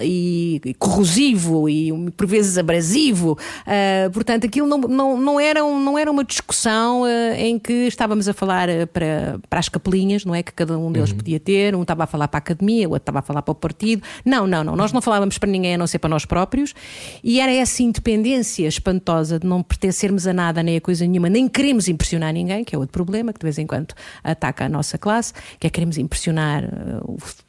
e, 0.00 0.74
corrosivo 0.78 1.68
e 1.68 1.92
por 2.12 2.26
vezes 2.26 2.58
abrasivo. 2.58 3.38
Uh, 3.66 4.10
portanto, 4.12 4.46
aquilo 4.46 4.66
não, 4.66 4.78
não, 4.78 5.20
não, 5.20 5.40
era, 5.40 5.64
um, 5.64 5.82
não 5.82 5.98
era 5.98 6.10
uma 6.10 6.24
discussão 6.24 7.02
uh, 7.02 7.34
em 7.36 7.58
que 7.58 7.72
estávamos 7.86 8.28
a 8.28 8.34
falar 8.34 8.68
para, 8.92 9.38
para 9.48 9.58
as 9.58 9.68
capelinhas, 9.68 10.24
não 10.24 10.34
é? 10.34 10.42
Que 10.42 10.52
cada 10.52 10.78
um 10.78 10.92
deles 10.92 11.10
uhum. 11.10 11.16
podia 11.16 11.40
ter, 11.40 11.74
um 11.74 11.82
estava 11.82 12.04
a 12.04 12.06
falar 12.06 12.28
para 12.28 12.38
a 12.38 12.40
academia, 12.40 12.88
o 12.88 12.92
outro 12.92 13.02
estava 13.02 13.18
a 13.20 13.22
falar 13.22 13.42
para 13.42 13.52
o 13.52 13.54
partido. 13.54 14.02
Não, 14.24 14.46
não, 14.46 14.62
não. 14.62 14.76
Nós 14.76 14.92
não 14.92 15.00
falávamos 15.00 15.38
para 15.38 15.50
ninguém 15.50 15.74
a 15.74 15.78
não 15.78 15.86
ser 15.86 15.98
para 15.98 16.10
nós 16.10 16.24
próprios 16.24 16.74
e 17.22 17.40
era 17.40 17.52
essa 17.52 17.82
independência 17.82 18.66
espantosa 18.66 19.38
de 19.38 19.46
não 19.46 19.62
pertencermos 19.62 20.26
a 20.26 20.32
nada 20.32 20.62
nem 20.62 20.76
a 20.76 20.80
coisa 20.80 21.06
nenhuma, 21.06 21.28
nem 21.28 21.48
queremos 21.48 21.88
impressionar 21.88 22.32
ninguém, 22.32 22.64
que 22.64 22.74
é 22.74 22.78
outro 22.78 22.92
problema 22.92 23.32
que 23.32 23.38
de 23.38 23.44
vez 23.44 23.58
em 23.58 23.66
quando 23.66 23.94
ataca 24.22 24.66
a 24.66 24.68
nossa 24.68 24.98
classe, 24.98 25.32
que 25.58 25.66
é 25.66 25.70
queremos 25.70 25.98
impressionar 25.98 26.64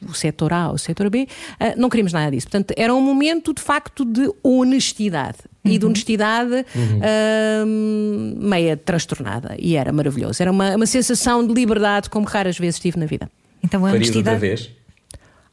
o, 0.08 0.14
setor 0.14 0.52
A 0.52 0.68
ou 0.68 0.74
o 0.74 0.78
setor 0.78 1.10
B, 1.10 1.28
uh, 1.60 1.80
não 1.80 1.88
queríamos 1.88 2.12
nada 2.12 2.30
disso. 2.30 2.46
Portanto, 2.46 2.74
era 2.76 2.94
um 2.94 3.00
momento 3.00 3.52
de 3.52 3.62
facto 3.62 4.04
de 4.04 4.30
honestidade. 4.42 5.38
E 5.64 5.78
de 5.78 5.84
uhum. 5.84 5.90
honestidade 5.90 6.64
uhum. 6.76 7.00
uh, 7.00 8.46
meia 8.46 8.76
transtornada. 8.76 9.56
E 9.58 9.74
era 9.74 9.92
maravilhoso. 9.92 10.40
Era 10.40 10.52
uma, 10.52 10.76
uma 10.76 10.86
sensação 10.86 11.44
de 11.44 11.52
liberdade 11.52 12.08
como 12.08 12.24
raras 12.24 12.56
vezes 12.56 12.78
tive 12.78 12.98
na 13.00 13.06
vida. 13.06 13.28
Então 13.64 13.84
a 13.84 13.90
honestidade. 13.90 14.36
outra 14.36 14.38
vez? 14.38 14.70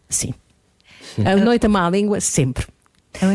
Sim. 0.08 0.34
A 1.26 1.36
noite 1.36 1.66
à 1.66 1.70
má 1.70 1.90
língua, 1.90 2.20
sempre. 2.20 2.66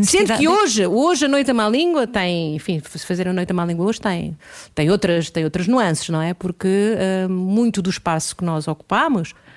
Sendo 0.03 0.37
que 0.37 0.49
hoje, 0.49 0.87
hoje 0.87 1.25
a 1.25 1.29
Noite 1.29 1.51
à 1.51 1.55
Má 1.55 1.69
Língua 1.69 2.07
tem, 2.07 2.57
enfim, 2.57 2.83
se 2.85 3.07
fazer 3.07 3.29
a 3.29 3.33
Noite 3.33 3.53
à 3.53 3.55
Má 3.55 3.65
Língua 3.65 3.87
hoje 3.87 4.01
tem, 4.01 4.37
tem, 4.75 4.91
outras, 4.91 5.31
tem 5.31 5.45
outras 5.45 5.69
nuances, 5.69 6.09
não 6.09 6.21
é? 6.21 6.35
Porque 6.35 6.69
uh, 6.69 7.31
muito 7.31 7.81
do 7.81 7.89
espaço 7.89 8.35
que 8.35 8.45
nós 8.45 8.67
ocupamos 8.67 9.33
eh, 9.33 9.48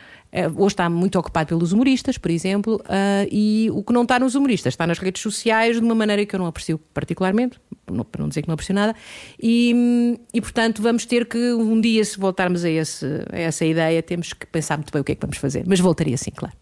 hoje 0.57 0.73
está 0.73 0.89
muito 0.89 1.19
ocupado 1.19 1.47
pelos 1.47 1.71
humoristas, 1.71 2.17
por 2.17 2.31
exemplo, 2.31 2.81
uh, 2.85 3.27
e 3.29 3.69
o 3.71 3.83
que 3.83 3.91
não 3.91 4.03
está 4.03 4.19
nos 4.19 4.35
humoristas 4.35 4.73
está 4.73 4.87
nas 4.87 4.97
redes 4.97 5.21
sociais 5.21 5.79
de 5.79 5.85
uma 5.85 5.95
maneira 5.95 6.25
que 6.25 6.35
eu 6.35 6.39
não 6.39 6.47
aprecio 6.47 6.79
particularmente, 6.93 7.59
para 7.85 8.21
não 8.21 8.29
dizer 8.29 8.41
que 8.41 8.47
não 8.47 8.53
aprecio 8.53 8.73
nada, 8.73 8.95
e, 9.41 10.17
e 10.33 10.39
portanto 10.39 10.81
vamos 10.81 11.05
ter 11.05 11.25
que 11.25 11.53
um 11.53 11.81
dia, 11.81 12.03
se 12.05 12.17
voltarmos 12.17 12.63
a, 12.63 12.69
esse, 12.69 13.05
a 13.31 13.39
essa 13.39 13.65
ideia, 13.65 14.01
temos 14.01 14.33
que 14.33 14.45
pensar 14.45 14.77
muito 14.77 14.91
bem 14.91 15.01
o 15.01 15.03
que 15.03 15.11
é 15.11 15.15
que 15.15 15.21
vamos 15.21 15.37
fazer. 15.37 15.63
Mas 15.67 15.79
voltaria 15.79 16.17
sim, 16.17 16.31
claro. 16.31 16.55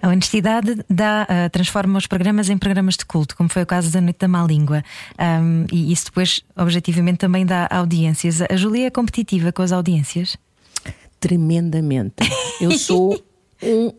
A 0.00 0.08
honestidade 0.08 0.84
dá, 0.88 1.26
uh, 1.28 1.50
transforma 1.50 1.98
os 1.98 2.06
programas 2.06 2.48
em 2.50 2.58
programas 2.58 2.96
de 2.96 3.04
culto, 3.04 3.36
como 3.36 3.48
foi 3.48 3.62
o 3.62 3.66
caso 3.66 3.90
da 3.90 4.00
Noite 4.00 4.18
da 4.20 4.28
Má 4.28 4.44
Língua. 4.44 4.82
Um, 5.18 5.64
e 5.72 5.92
isso 5.92 6.06
depois, 6.06 6.42
objetivamente, 6.56 7.18
também 7.18 7.46
dá 7.46 7.66
audiências. 7.70 8.42
A 8.42 8.56
Julia 8.56 8.86
é 8.86 8.90
competitiva 8.90 9.52
com 9.52 9.62
as 9.62 9.72
audiências? 9.72 10.36
Tremendamente. 11.20 12.14
Eu 12.60 12.72
sou 12.78 13.20
um 13.62 13.88
uh, 13.88 13.92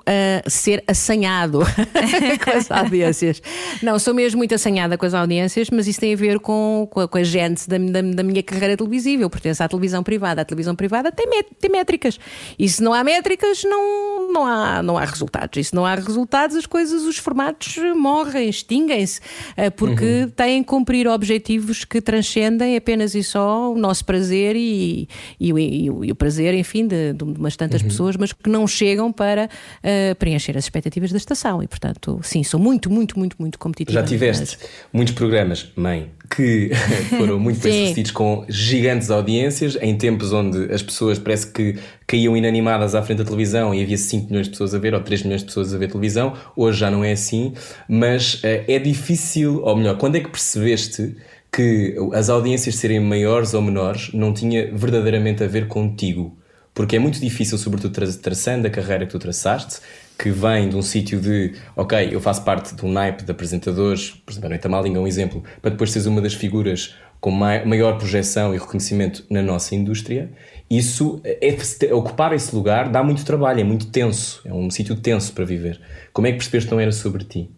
ser 0.48 0.84
assanhado 0.88 1.60
com 2.44 2.58
as 2.58 2.70
audiências. 2.70 3.42
Não, 3.82 3.98
sou 3.98 4.14
mesmo 4.14 4.38
muito 4.38 4.54
assanhada 4.54 4.98
com 4.98 5.06
as 5.06 5.14
audiências, 5.14 5.70
mas 5.70 5.88
isso 5.88 6.00
tem 6.00 6.14
a 6.14 6.18
ver 6.18 6.40
com, 6.40 6.88
com, 6.90 7.02
a, 7.02 7.08
com 7.08 7.18
a 7.18 7.24
gente 7.24 7.68
da, 7.68 7.78
da, 7.78 8.02
da, 8.02 8.24
minha 8.24 8.44
carreira 8.44 8.78
televisiva. 8.78 9.24
Eu 9.24 9.30
pertenço 9.30 9.64
à 9.64 9.68
televisão 9.68 10.04
privada. 10.04 10.42
A 10.42 10.46
televisão 10.46 10.76
privada 10.76 11.12
tem, 11.12 11.28
tem 11.60 11.72
métricas. 11.72 12.20
E 12.58 12.70
se 12.70 12.84
não 12.84 12.94
há 12.94 13.04
métricas, 13.04 13.64
não, 13.64 14.32
não, 14.32 14.46
há, 14.46 14.84
não 14.84 14.98
há 14.98 15.06
resultados. 15.06 15.58
E 15.58 15.64
se 15.64 15.74
não 15.74 15.86
há 15.86 15.96
resultados, 15.96 16.56
as 16.56 16.66
coisas, 16.66 17.04
os 17.04 17.18
formatos 17.18 17.78
morrem, 17.96 18.50
extinguem-se, 18.50 19.20
uh, 19.20 19.72
porque 19.76 20.24
uhum. 20.24 20.30
têm 20.30 20.62
que 20.62 20.70
cumprir 20.70 21.08
objetivos 21.08 21.84
que 21.84 22.00
transcendem 22.00 22.76
apenas 22.76 23.16
e 23.16 23.24
só 23.24 23.74
o 23.74 23.78
nosso 23.78 24.06
prazer 24.06 24.56
e, 24.56 25.10
e, 25.40 25.52
e, 25.52 25.86
e 25.86 26.12
o 26.12 26.16
prazer, 26.16 26.54
enfim, 26.54 26.86
de, 26.86 27.14
de 27.14 27.24
umas 27.24 27.56
tantas 27.56 27.82
uhum. 27.82 27.88
pessoas, 27.88 28.16
mas 28.16 28.32
que 28.34 28.50
não 28.50 28.68
chegam 28.68 29.12
para 29.12 29.47
uh, 29.48 30.16
preencher 30.16 30.58
as 30.58 30.66
expectativas 30.66 31.12
da 31.12 31.18
estação. 31.18 31.62
E, 31.62 31.68
portanto, 31.68 32.20
sim, 32.24 32.44
sou 32.44 32.60
muito, 32.60 32.90
muito, 32.90 33.18
muito, 33.18 33.36
muito 33.40 33.60
competitiva. 33.60 34.00
Já 34.00 34.06
tiveste 34.06 34.58
mas... 34.60 34.70
muitos 34.92 35.14
programas, 35.14 35.72
mãe, 35.76 36.12
que 36.36 36.72
foram 37.18 37.40
muito 37.40 37.60
bem 37.62 37.86
sucedidos 37.86 38.12
com 38.12 38.46
gigantes 38.50 39.10
audiências, 39.10 39.78
em 39.82 39.98
tempos 39.98 40.34
onde 40.34 40.72
as 40.74 40.82
pessoas 40.82 41.18
parece 41.20 41.52
que 41.52 41.78
caíam 42.06 42.36
inanimadas 42.36 42.96
à 42.96 43.02
frente 43.02 43.20
da 43.20 43.26
televisão 43.26 43.74
e 43.74 43.82
havia 43.82 43.98
5 43.98 44.28
milhões 44.28 44.46
de 44.46 44.52
pessoas 44.52 44.74
a 44.74 44.80
ver, 44.80 44.94
ou 44.94 45.02
3 45.02 45.24
milhões 45.24 45.42
de 45.42 45.48
pessoas 45.48 45.74
a 45.74 45.78
ver 45.78 45.88
televisão. 45.88 46.34
Hoje 46.56 46.80
já 46.80 46.92
não 46.92 47.04
é 47.04 47.12
assim, 47.12 47.54
mas 47.88 48.36
uh, 48.36 48.64
é 48.68 48.80
difícil, 48.80 49.62
ou 49.64 49.76
melhor, 49.76 49.98
quando 49.98 50.16
é 50.16 50.20
que 50.20 50.30
percebeste 50.30 51.16
que 51.52 51.96
as 52.14 52.30
audiências 52.30 52.76
serem 52.76 53.00
maiores 53.00 53.54
ou 53.54 53.62
menores 53.62 54.12
não 54.14 54.34
tinha 54.34 54.70
verdadeiramente 54.76 55.44
a 55.44 55.48
ver 55.48 55.68
contigo? 55.68 56.38
Porque 56.78 56.96
é 56.96 57.00
muito 57.00 57.20
difícil, 57.20 57.58
sobretudo 57.58 58.00
traçando 58.22 58.68
a 58.68 58.70
carreira 58.70 59.04
que 59.08 59.12
tu 59.12 59.18
traçaste, 59.18 59.80
que 60.16 60.30
vem 60.30 60.70
de 60.70 60.76
um 60.76 60.84
sítio 60.84 61.20
de, 61.20 61.56
ok, 61.76 62.10
eu 62.12 62.22
faço 62.22 62.44
parte 62.44 62.76
de 62.76 62.86
um 62.86 62.92
naipe 62.92 63.24
de 63.24 63.32
apresentadores, 63.32 64.12
por 64.12 64.32
exemplo, 64.32 64.46
a 64.46 64.50
Noite 64.50 64.68
Malinga 64.68 65.00
é 65.00 65.02
um 65.02 65.08
exemplo, 65.08 65.44
para 65.60 65.72
depois 65.72 65.90
seres 65.90 66.06
uma 66.06 66.22
das 66.22 66.36
figuras 66.36 66.94
com 67.20 67.32
maior 67.32 67.98
projeção 67.98 68.54
e 68.54 68.60
reconhecimento 68.60 69.26
na 69.28 69.42
nossa 69.42 69.74
indústria, 69.74 70.30
isso, 70.70 71.20
é, 71.24 71.50
é, 71.50 71.94
ocupar 71.96 72.32
esse 72.34 72.56
lugar 72.56 72.90
dá 72.90 73.02
muito 73.02 73.26
trabalho, 73.26 73.60
é 73.60 73.64
muito 73.64 73.88
tenso, 73.88 74.44
é 74.46 74.54
um 74.54 74.70
sítio 74.70 74.96
tenso 74.98 75.34
para 75.34 75.46
viver. 75.46 75.82
Como 76.14 76.28
é 76.28 76.32
que 76.32 76.38
percebeste 76.38 76.70
que 76.70 76.76
não 76.76 76.80
era 76.80 76.92
sobre 76.92 77.24
ti? 77.24 77.50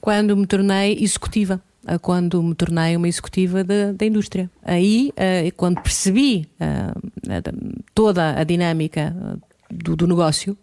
Quando 0.00 0.36
me 0.36 0.44
tornei 0.44 0.98
executiva 1.00 1.62
quando 2.00 2.42
me 2.42 2.54
tornei 2.54 2.96
uma 2.96 3.08
executiva 3.08 3.62
da 3.64 4.06
indústria. 4.06 4.50
Aí, 4.62 5.12
eh, 5.16 5.50
quando 5.56 5.80
percebi 5.82 6.48
eh, 6.58 7.42
toda 7.94 8.38
a 8.38 8.44
dinâmica 8.44 9.14
do, 9.70 9.96
do 9.96 10.06
negócio, 10.06 10.56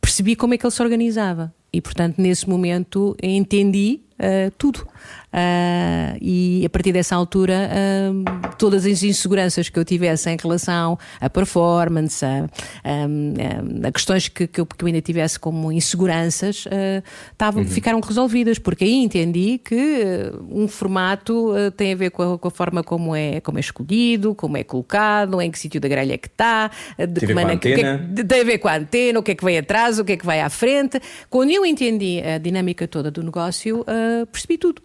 percebi 0.00 0.36
como 0.36 0.54
é 0.54 0.58
que 0.58 0.66
ele 0.66 0.72
se 0.72 0.82
organizava. 0.82 1.52
E, 1.72 1.80
portanto, 1.80 2.18
nesse 2.18 2.48
momento 2.48 3.16
entendi 3.22 4.00
uh, 4.22 4.50
tudo. 4.56 4.86
Uh, 5.32 6.18
e 6.20 6.62
a 6.66 6.68
partir 6.68 6.92
dessa 6.92 7.16
altura, 7.16 7.70
uh, 7.70 8.54
todas 8.58 8.84
as 8.84 9.02
inseguranças 9.02 9.70
que 9.70 9.78
eu 9.78 9.84
tivesse 9.84 10.28
em 10.28 10.36
relação 10.36 10.98
à 11.18 11.30
performance, 11.30 12.22
a, 12.22 12.44
a, 12.84 13.88
a 13.88 13.92
questões 13.92 14.28
que, 14.28 14.46
que 14.46 14.60
eu, 14.60 14.66
que, 14.66 14.84
eu, 14.84 14.86
ainda 14.86 15.00
tivesse 15.00 15.40
como 15.40 15.72
inseguranças, 15.72 16.66
uh, 16.66 17.02
tavam, 17.38 17.62
uhum. 17.62 17.68
ficaram 17.68 17.98
resolvidas, 18.00 18.58
porque 18.58 18.84
aí 18.84 18.92
entendi 18.92 19.58
que 19.58 20.04
um 20.50 20.68
formato 20.68 21.54
tem 21.78 21.94
a 21.94 21.96
ver 21.96 22.10
com 22.10 22.34
a, 22.34 22.38
com 22.38 22.48
a, 22.48 22.50
forma 22.50 22.84
como 22.84 23.16
é, 23.16 23.40
como 23.40 23.56
é 23.56 23.60
escolhido, 23.60 24.34
como 24.34 24.58
é 24.58 24.64
colocado, 24.64 25.40
em 25.40 25.50
que 25.50 25.58
sítio 25.58 25.80
da 25.80 25.88
grelha 25.88 26.12
é 26.12 26.18
que 26.18 26.28
está, 26.28 26.70
de 26.98 27.06
tem, 27.06 27.28
que 27.28 27.34
maneira, 27.34 27.58
que, 27.58 27.74
que, 27.74 27.80
é 27.80 27.96
tem 28.22 28.40
a 28.42 28.44
ver 28.44 28.58
com 28.58 28.68
a 28.68 28.76
antena, 28.76 29.18
o 29.18 29.22
que 29.22 29.30
é 29.30 29.34
que 29.34 29.44
vem 29.44 29.56
atrás, 29.56 29.98
o 29.98 30.04
que 30.04 30.12
é 30.12 30.16
que 30.16 30.26
vai 30.26 30.42
à 30.42 30.50
frente. 30.50 31.00
Quando 31.30 31.50
eu 31.50 31.64
entendi 31.64 32.20
a 32.20 32.36
dinâmica 32.36 32.86
toda 32.86 33.10
do 33.10 33.22
negócio, 33.22 33.82
percebi 34.30 34.58
tudo 34.58 34.82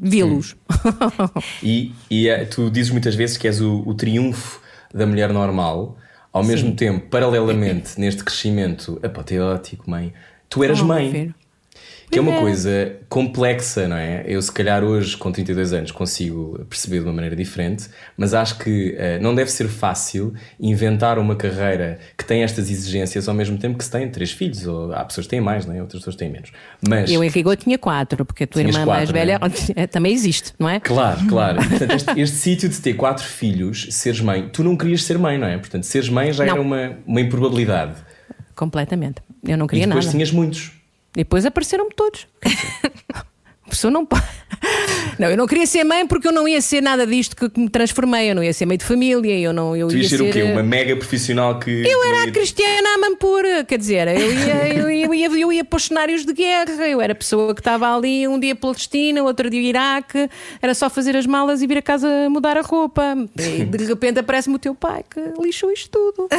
vê-los. 0.00 0.56
e, 1.62 1.92
e 2.10 2.28
é, 2.28 2.44
tu 2.44 2.70
dizes 2.70 2.90
muitas 2.90 3.14
vezes 3.14 3.36
que 3.36 3.48
és 3.48 3.60
o, 3.60 3.82
o 3.86 3.94
triunfo 3.94 4.60
da 4.92 5.06
mulher 5.06 5.32
normal, 5.32 5.96
ao 6.32 6.42
Sim. 6.42 6.48
mesmo 6.50 6.76
tempo, 6.76 7.08
paralelamente, 7.08 7.98
neste 7.98 8.22
crescimento 8.22 9.00
apoteótico, 9.02 9.88
mãe, 9.90 10.12
tu 10.48 10.62
eras 10.62 10.80
oh, 10.80 10.84
mãe. 10.84 11.34
Que 12.10 12.18
é 12.18 12.22
uma 12.22 12.34
é. 12.34 12.40
coisa 12.40 12.96
complexa, 13.08 13.88
não 13.88 13.96
é? 13.96 14.24
Eu, 14.26 14.40
se 14.40 14.52
calhar, 14.52 14.84
hoje, 14.84 15.16
com 15.16 15.32
32 15.32 15.72
anos, 15.72 15.90
consigo 15.90 16.64
perceber 16.68 17.00
de 17.00 17.04
uma 17.04 17.12
maneira 17.12 17.34
diferente, 17.34 17.88
mas 18.16 18.32
acho 18.32 18.58
que 18.58 18.90
uh, 18.90 19.22
não 19.22 19.34
deve 19.34 19.50
ser 19.50 19.68
fácil 19.68 20.32
inventar 20.58 21.18
uma 21.18 21.34
carreira 21.34 21.98
que 22.16 22.24
tem 22.24 22.42
estas 22.42 22.70
exigências 22.70 23.28
ao 23.28 23.34
mesmo 23.34 23.58
tempo 23.58 23.76
que 23.76 23.84
se 23.84 23.90
tem 23.90 24.08
três 24.08 24.30
filhos. 24.30 24.66
Ou, 24.66 24.92
há 24.92 25.04
pessoas 25.04 25.26
que 25.26 25.30
têm 25.30 25.40
mais, 25.40 25.66
não 25.66 25.74
é? 25.74 25.80
Outras 25.80 26.00
pessoas 26.00 26.16
têm 26.16 26.30
menos. 26.30 26.52
Mas, 26.88 27.10
eu, 27.10 27.24
em 27.24 27.28
rigor, 27.28 27.56
tinha 27.56 27.76
quatro, 27.76 28.24
porque 28.24 28.44
a 28.44 28.46
tua 28.46 28.62
irmã 28.62 28.84
quatro, 28.84 28.92
mais 28.92 29.10
velha 29.10 29.40
é? 29.74 29.86
também 29.86 30.12
existe, 30.12 30.54
não 30.58 30.68
é? 30.68 30.78
Claro, 30.78 31.20
claro. 31.26 31.58
Portanto, 31.68 31.92
este, 31.92 32.20
este 32.20 32.36
sítio 32.36 32.68
de 32.68 32.80
ter 32.80 32.94
quatro 32.94 33.24
filhos, 33.24 33.88
seres 33.90 34.20
mãe, 34.20 34.48
tu 34.52 34.62
não 34.62 34.76
querias 34.76 35.02
ser 35.02 35.18
mãe, 35.18 35.36
não 35.38 35.48
é? 35.48 35.58
Portanto, 35.58 35.84
seres 35.84 36.08
mãe 36.08 36.32
já 36.32 36.44
não. 36.44 36.52
era 36.52 36.60
uma, 36.60 36.98
uma 37.04 37.20
improbabilidade. 37.20 37.94
Completamente. 38.54 39.20
Eu 39.44 39.58
não 39.58 39.66
queria 39.66 39.84
e 39.84 39.86
depois 39.86 40.06
nada. 40.06 40.16
tinhas 40.16 40.30
muitos. 40.30 40.75
Depois 41.16 41.46
apareceram-me 41.46 41.94
todos. 41.94 42.28
A 43.66 43.70
pessoa 43.70 43.90
não 43.90 44.06
pode. 44.06 44.24
Não, 45.18 45.30
eu 45.30 45.36
não 45.36 45.46
queria 45.46 45.66
ser 45.66 45.82
mãe 45.82 46.06
porque 46.06 46.28
eu 46.28 46.32
não 46.32 46.46
ia 46.46 46.60
ser 46.60 46.82
nada 46.82 47.06
disto 47.06 47.34
que 47.36 47.58
me 47.58 47.70
transformei. 47.70 48.30
Eu 48.30 48.34
não 48.34 48.44
ia 48.44 48.52
ser 48.52 48.66
mãe 48.66 48.76
de 48.76 48.84
família. 48.84 49.38
Eu 49.38 49.50
não, 49.52 49.74
eu 49.74 49.88
tu 49.88 49.96
ia 49.96 50.06
ser, 50.06 50.18
ser 50.18 50.24
o 50.24 50.30
quê? 50.30 50.42
Uma 50.42 50.62
mega 50.62 50.94
profissional 50.94 51.58
que. 51.58 51.70
Eu 51.70 52.04
era 52.04 52.24
a 52.24 52.30
Cristiana 52.30 52.94
Amampura. 52.96 53.64
Quer 53.64 53.78
dizer, 53.78 54.08
eu 54.08 54.32
ia, 54.32 54.68
eu, 54.74 54.90
ia, 54.90 55.06
eu, 55.06 55.14
ia, 55.14 55.26
eu 55.26 55.52
ia 55.52 55.64
para 55.64 55.76
os 55.76 55.84
cenários 55.84 56.24
de 56.26 56.32
guerra. 56.34 56.86
Eu 56.86 57.00
era 57.00 57.12
a 57.12 57.16
pessoa 57.16 57.54
que 57.54 57.60
estava 57.60 57.96
ali 57.96 58.28
um 58.28 58.38
dia 58.38 58.54
Palestina, 58.54 59.22
outro 59.22 59.48
dia 59.48 59.60
Iraque. 59.60 60.28
Era 60.60 60.74
só 60.74 60.90
fazer 60.90 61.16
as 61.16 61.24
malas 61.26 61.62
e 61.62 61.66
vir 61.66 61.78
a 61.78 61.82
casa 61.82 62.28
mudar 62.28 62.58
a 62.58 62.62
roupa. 62.62 63.16
E 63.38 63.64
de 63.64 63.84
repente 63.86 64.18
aparece-me 64.20 64.56
o 64.56 64.58
teu 64.58 64.74
pai 64.74 65.02
que 65.08 65.20
lixou 65.42 65.72
isto 65.72 65.88
tudo. 65.90 66.28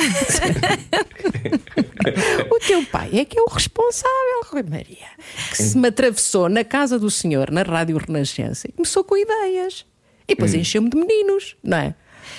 o 2.51 2.59
teu 2.59 2.83
pai 2.85 3.09
é 3.13 3.25
que 3.25 3.39
é 3.39 3.41
o 3.41 3.47
responsável, 3.47 4.41
Rui 4.45 4.63
Maria, 4.63 5.07
que 5.49 5.57
se 5.57 5.77
me 5.77 5.87
atravessou 5.87 6.47
na 6.47 6.63
casa 6.63 6.99
do 6.99 7.09
senhor, 7.17 7.51
na 7.51 7.63
Rádio 7.63 7.97
Renascença, 7.97 8.67
e 8.67 8.71
começou 8.71 9.03
com 9.03 9.17
ideias. 9.17 9.85
E 10.27 10.35
depois 10.35 10.53
hum. 10.53 10.57
encheu-me 10.57 10.89
de 10.89 10.97
meninos, 10.97 11.55
não 11.63 11.77
é? 11.77 11.95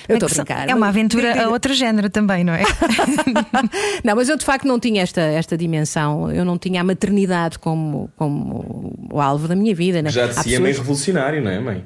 Eu 0.09 0.17
estou 0.17 0.29
a 0.29 0.35
brincar. 0.35 0.69
É 0.69 0.75
uma 0.75 0.89
aventura 0.89 1.45
a 1.45 1.49
outro 1.49 1.73
género 1.75 2.11
também, 2.11 2.45
não 2.45 2.53
é? 2.53 2.63
não, 4.05 4.17
mas 4.17 4.29
eu 4.29 4.37
de 4.37 4.45
facto 4.45 4.67
não 4.67 4.79
tinha 4.79 5.03
esta, 5.03 5.21
esta 5.21 5.57
dimensão. 5.57 6.31
Eu 6.31 6.45
não 6.45 6.59
tinha 6.59 6.81
a 6.81 6.85
maternidade 6.85 7.59
como, 7.59 8.11
como 8.17 8.95
o 9.11 9.21
alvo 9.21 9.49
da 9.49 9.57
minha 9.57 9.75
vida. 9.75 10.03
Né? 10.03 10.11
Já 10.11 10.27
de 10.27 10.35
si 10.35 10.37
pessoas... 10.37 10.55
é 10.55 10.59
meio 10.61 10.77
revolucionário, 10.77 11.43
não 11.43 11.51
é, 11.51 11.61
mãe? 11.61 11.85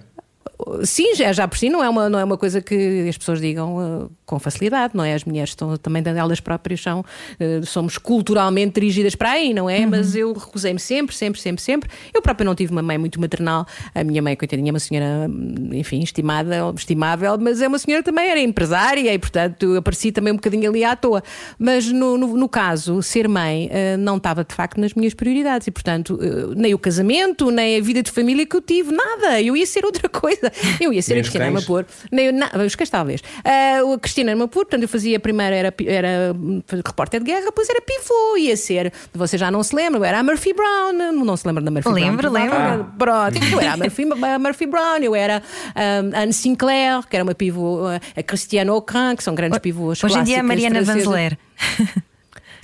Sim, 0.85 1.15
já, 1.15 1.33
já 1.33 1.49
por 1.49 1.59
si 1.59 1.69
não 1.69 1.83
é, 1.83 1.89
uma, 1.89 2.09
não 2.09 2.19
é 2.19 2.25
uma 2.25 2.39
coisa 2.39 2.61
que 2.61 3.09
as 3.09 3.19
pessoas 3.19 3.41
digam 3.41 3.77
uh, 3.77 4.11
com 4.33 4.39
facilidade, 4.39 4.97
não 4.97 5.05
é? 5.05 5.13
As 5.13 5.25
mulheres 5.25 5.51
estão 5.51 5.77
também 5.77 6.03
delas 6.03 6.41
próprias 6.41 6.81
são, 6.81 7.01
uh, 7.01 7.67
somos 7.67 7.99
culturalmente 7.99 8.81
dirigidas 8.81 9.15
para 9.15 9.33
aí, 9.33 9.53
não 9.53 9.69
é? 9.69 9.81
Uhum. 9.81 9.91
Mas 9.91 10.17
eu 10.17 10.33
recusei-me 10.33 10.81
sempre, 10.81 11.15
sempre, 11.15 11.39
sempre, 11.39 11.63
sempre. 11.63 11.91
Eu 12.15 12.23
própria 12.23 12.47
não 12.47 12.55
tive 12.55 12.73
uma 12.73 12.81
mãe 12.81 12.97
muito 12.97 13.21
maternal. 13.21 13.67
A 13.95 14.03
minha 14.03 14.23
mãe, 14.23 14.35
coitadinha, 14.35 14.71
é 14.71 14.73
uma 14.73 14.79
senhora, 14.79 15.31
enfim, 15.73 16.01
estimada, 16.01 16.57
estimável, 16.75 17.37
mas 17.39 17.61
é 17.61 17.69
uma 17.69 17.79
senhora 17.79 18.03
também 18.03 18.31
era 18.31 18.41
empresária 18.41 19.13
e, 19.13 19.19
portanto, 19.19 19.77
apareci 19.77 20.11
também 20.11 20.33
um 20.33 20.37
bocadinho 20.37 20.71
ali 20.71 20.83
à 20.83 20.97
toa. 20.97 21.23
Mas 21.59 21.87
no, 21.93 22.17
no, 22.17 22.35
no 22.35 22.49
caso, 22.49 23.03
ser 23.03 23.29
mãe 23.29 23.67
uh, 23.67 23.99
não 23.99 24.17
estava 24.17 24.45
de 24.45 24.55
facto 24.55 24.81
nas 24.81 24.95
minhas 24.95 25.13
prioridades 25.13 25.67
e, 25.67 25.71
portanto, 25.71 26.19
nem 26.57 26.73
o 26.73 26.79
casamento, 26.79 27.51
nem 27.51 27.77
a 27.77 27.83
vida 27.83 28.03
de 28.03 28.11
família 28.11 28.47
que 28.47 28.57
eu 28.57 28.63
tive, 28.63 28.93
nada. 28.93 29.43
Eu 29.43 29.55
ia 29.55 29.67
ser 29.67 29.85
outra 29.85 30.09
coisa. 30.11 30.51
Eu 30.81 30.91
ia 30.91 31.03
ser 31.03 31.15
a 31.15 31.17
Cristiana 31.17 31.49
Amapor. 31.49 31.85
Nem, 32.11 32.33
na, 32.33 32.51
os 32.65 32.75
cães 32.75 32.89
talvez. 32.89 33.21
Uh, 33.21 33.93
a 33.93 33.99
Cinema 34.23 34.47
puro, 34.47 34.67
portanto 34.67 34.83
eu 34.83 34.89
fazia 34.89 35.19
primeiro 35.19 35.55
era, 35.55 35.75
era 35.87 36.33
hum, 36.35 36.63
repórter 36.85 37.21
de 37.21 37.27
guerra, 37.27 37.47
depois 37.47 37.69
era 37.69 37.81
pivô, 37.81 38.37
ia 38.37 38.57
ser, 38.57 38.93
você 39.13 39.37
já 39.37 39.51
não 39.51 39.63
se 39.63 39.75
lembra, 39.75 39.99
eu 39.99 40.05
era 40.05 40.21
a 40.21 40.23
Murphy 40.23 40.53
Brown, 40.53 40.93
não 41.13 41.37
se 41.37 41.47
lembra 41.47 41.63
da 41.63 41.71
Murphy 41.71 41.89
lembro, 41.89 42.31
Brown? 42.31 42.33
Lembro, 42.33 42.59
lembro. 42.59 42.87
Ah. 42.89 42.97
Pronto, 42.99 43.53
eu 43.53 43.61
era 43.61 43.73
a 43.73 43.77
Murphy, 43.79 44.05
a 44.25 44.39
Murphy 44.39 44.67
Brown, 44.67 44.99
eu 45.03 45.15
era 45.15 45.43
um, 45.77 46.23
Anne 46.23 46.33
Sinclair, 46.33 47.07
que 47.09 47.17
era 47.17 47.25
uma 47.25 47.35
pivô, 47.35 47.81
a 48.17 48.23
Christiane 48.23 48.71
Ocran, 48.71 49.17
que 49.17 49.25
são 49.25 49.35
grandes 49.35 49.59
pivôs 49.59 50.03
Hoje 50.03 50.19
em 50.19 50.25
dia 50.25 50.37
é 50.37 50.41
a 50.41 50.43
Mariana 50.43 50.83
Vanzeler. 50.83 51.37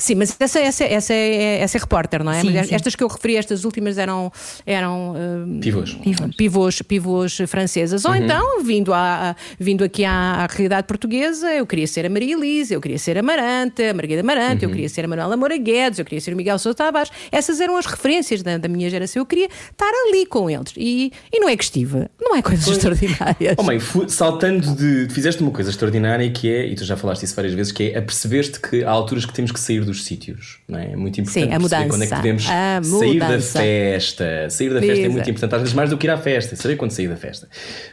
Sim, 0.00 0.14
mas 0.14 0.36
essa, 0.38 0.60
essa, 0.60 0.84
essa, 0.84 1.12
é, 1.12 1.58
essa 1.60 1.76
é 1.76 1.80
repórter, 1.80 2.22
não 2.22 2.30
é? 2.30 2.40
Sim, 2.40 2.52
mas 2.54 2.68
sim. 2.68 2.74
estas 2.76 2.94
que 2.94 3.02
eu 3.02 3.08
referi, 3.08 3.34
estas 3.36 3.64
últimas 3.64 3.98
eram, 3.98 4.32
eram 4.64 5.10
uh, 5.12 5.60
Pivôs. 5.60 5.96
pivôs, 6.36 6.82
pivôs 6.82 7.38
francesas. 7.48 8.04
Ou 8.04 8.14
então, 8.14 8.62
vindo, 8.62 8.94
a, 8.94 9.30
a- 9.30 9.36
vindo 9.58 9.82
aqui 9.82 10.04
à, 10.04 10.12
à 10.12 10.46
realidade 10.46 10.86
portuguesa, 10.86 11.52
eu 11.52 11.66
queria 11.66 11.86
ser 11.88 12.06
a 12.06 12.08
Maria 12.10 12.34
Elisa, 12.36 12.74
eu 12.74 12.80
queria 12.80 12.96
ser 12.98 13.18
a 13.18 13.22
Marante, 13.24 13.82
a 13.82 13.92
Margarida 13.92 14.22
Marante, 14.22 14.64
eu 14.64 14.70
queria 14.70 14.88
ser 14.88 15.04
a 15.04 15.08
Manuela 15.08 15.36
Moura 15.36 15.56
Guedes, 15.56 15.98
eu 15.98 16.04
queria 16.04 16.20
ser 16.20 16.32
o 16.32 16.36
Miguel 16.36 16.58
Sousa 16.60 16.76
Tavares. 16.76 17.10
Essas 17.32 17.60
eram 17.60 17.76
as 17.76 17.84
referências 17.86 18.40
da, 18.40 18.56
da 18.56 18.68
minha 18.68 18.88
geração. 18.88 19.20
Eu 19.22 19.26
queria 19.26 19.46
estar 19.70 19.90
ali 20.06 20.24
com 20.26 20.48
eles. 20.48 20.72
E, 20.76 21.12
e 21.32 21.40
não 21.40 21.48
é 21.48 21.56
que 21.56 21.64
estive, 21.64 22.06
não 22.20 22.36
é 22.36 22.40
coisas 22.42 22.68
extraordinárias. 22.68 23.56
Oh, 23.58 23.64
mãe, 23.64 23.80
saltando 24.06 24.76
de. 24.76 25.08
Fizeste 25.12 25.42
uma 25.42 25.50
coisa 25.50 25.70
extraordinária 25.70 26.30
que 26.30 26.48
é, 26.48 26.66
e 26.66 26.76
tu 26.76 26.84
já 26.84 26.96
falaste 26.96 27.24
isso 27.24 27.34
várias 27.34 27.52
vezes, 27.54 27.72
que 27.72 27.90
é 27.90 27.98
aperceber-te 27.98 28.60
que 28.60 28.84
há 28.84 28.90
alturas 28.90 29.24
que 29.26 29.32
temos 29.32 29.50
que 29.50 29.58
sair 29.58 29.87
dos 29.88 30.04
sítios. 30.04 30.58
Não 30.68 30.78
é? 30.78 30.92
é 30.92 30.96
muito 30.96 31.20
importante 31.20 31.46
Sim, 31.48 31.52
a 31.54 31.58
mudança. 31.58 31.88
quando 31.88 32.02
é 32.02 32.06
que 32.06 32.14
devemos 32.14 32.44
sair 32.44 33.18
da 33.18 33.40
festa. 33.40 34.50
Sair 34.50 34.72
da 34.74 34.80
festa 34.80 35.04
é 35.04 35.08
muito 35.08 35.30
importante, 35.30 35.54
às 35.54 35.60
vezes 35.60 35.74
mais 35.74 35.90
do 35.90 35.98
que 35.98 36.06
ir 36.06 36.10
à 36.10 36.18
festa, 36.18 36.54
saber 36.56 36.76
quando 36.76 36.90
sair 36.92 37.08
da 37.08 37.16
festa. 37.16 37.48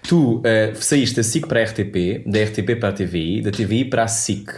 Tu 0.08 0.42
eh, 0.44 0.74
saíste 0.76 1.16
da 1.16 1.24
SIC 1.24 1.48
para 1.48 1.62
a 1.62 1.64
RTP, 1.64 2.24
da 2.26 2.44
RTP 2.44 2.80
para 2.80 2.90
a 2.90 2.94
TVI, 2.94 3.42
da 3.42 3.52
TVI 3.52 3.86
para 3.86 4.04
a 4.04 4.08
SIC. 4.08 4.50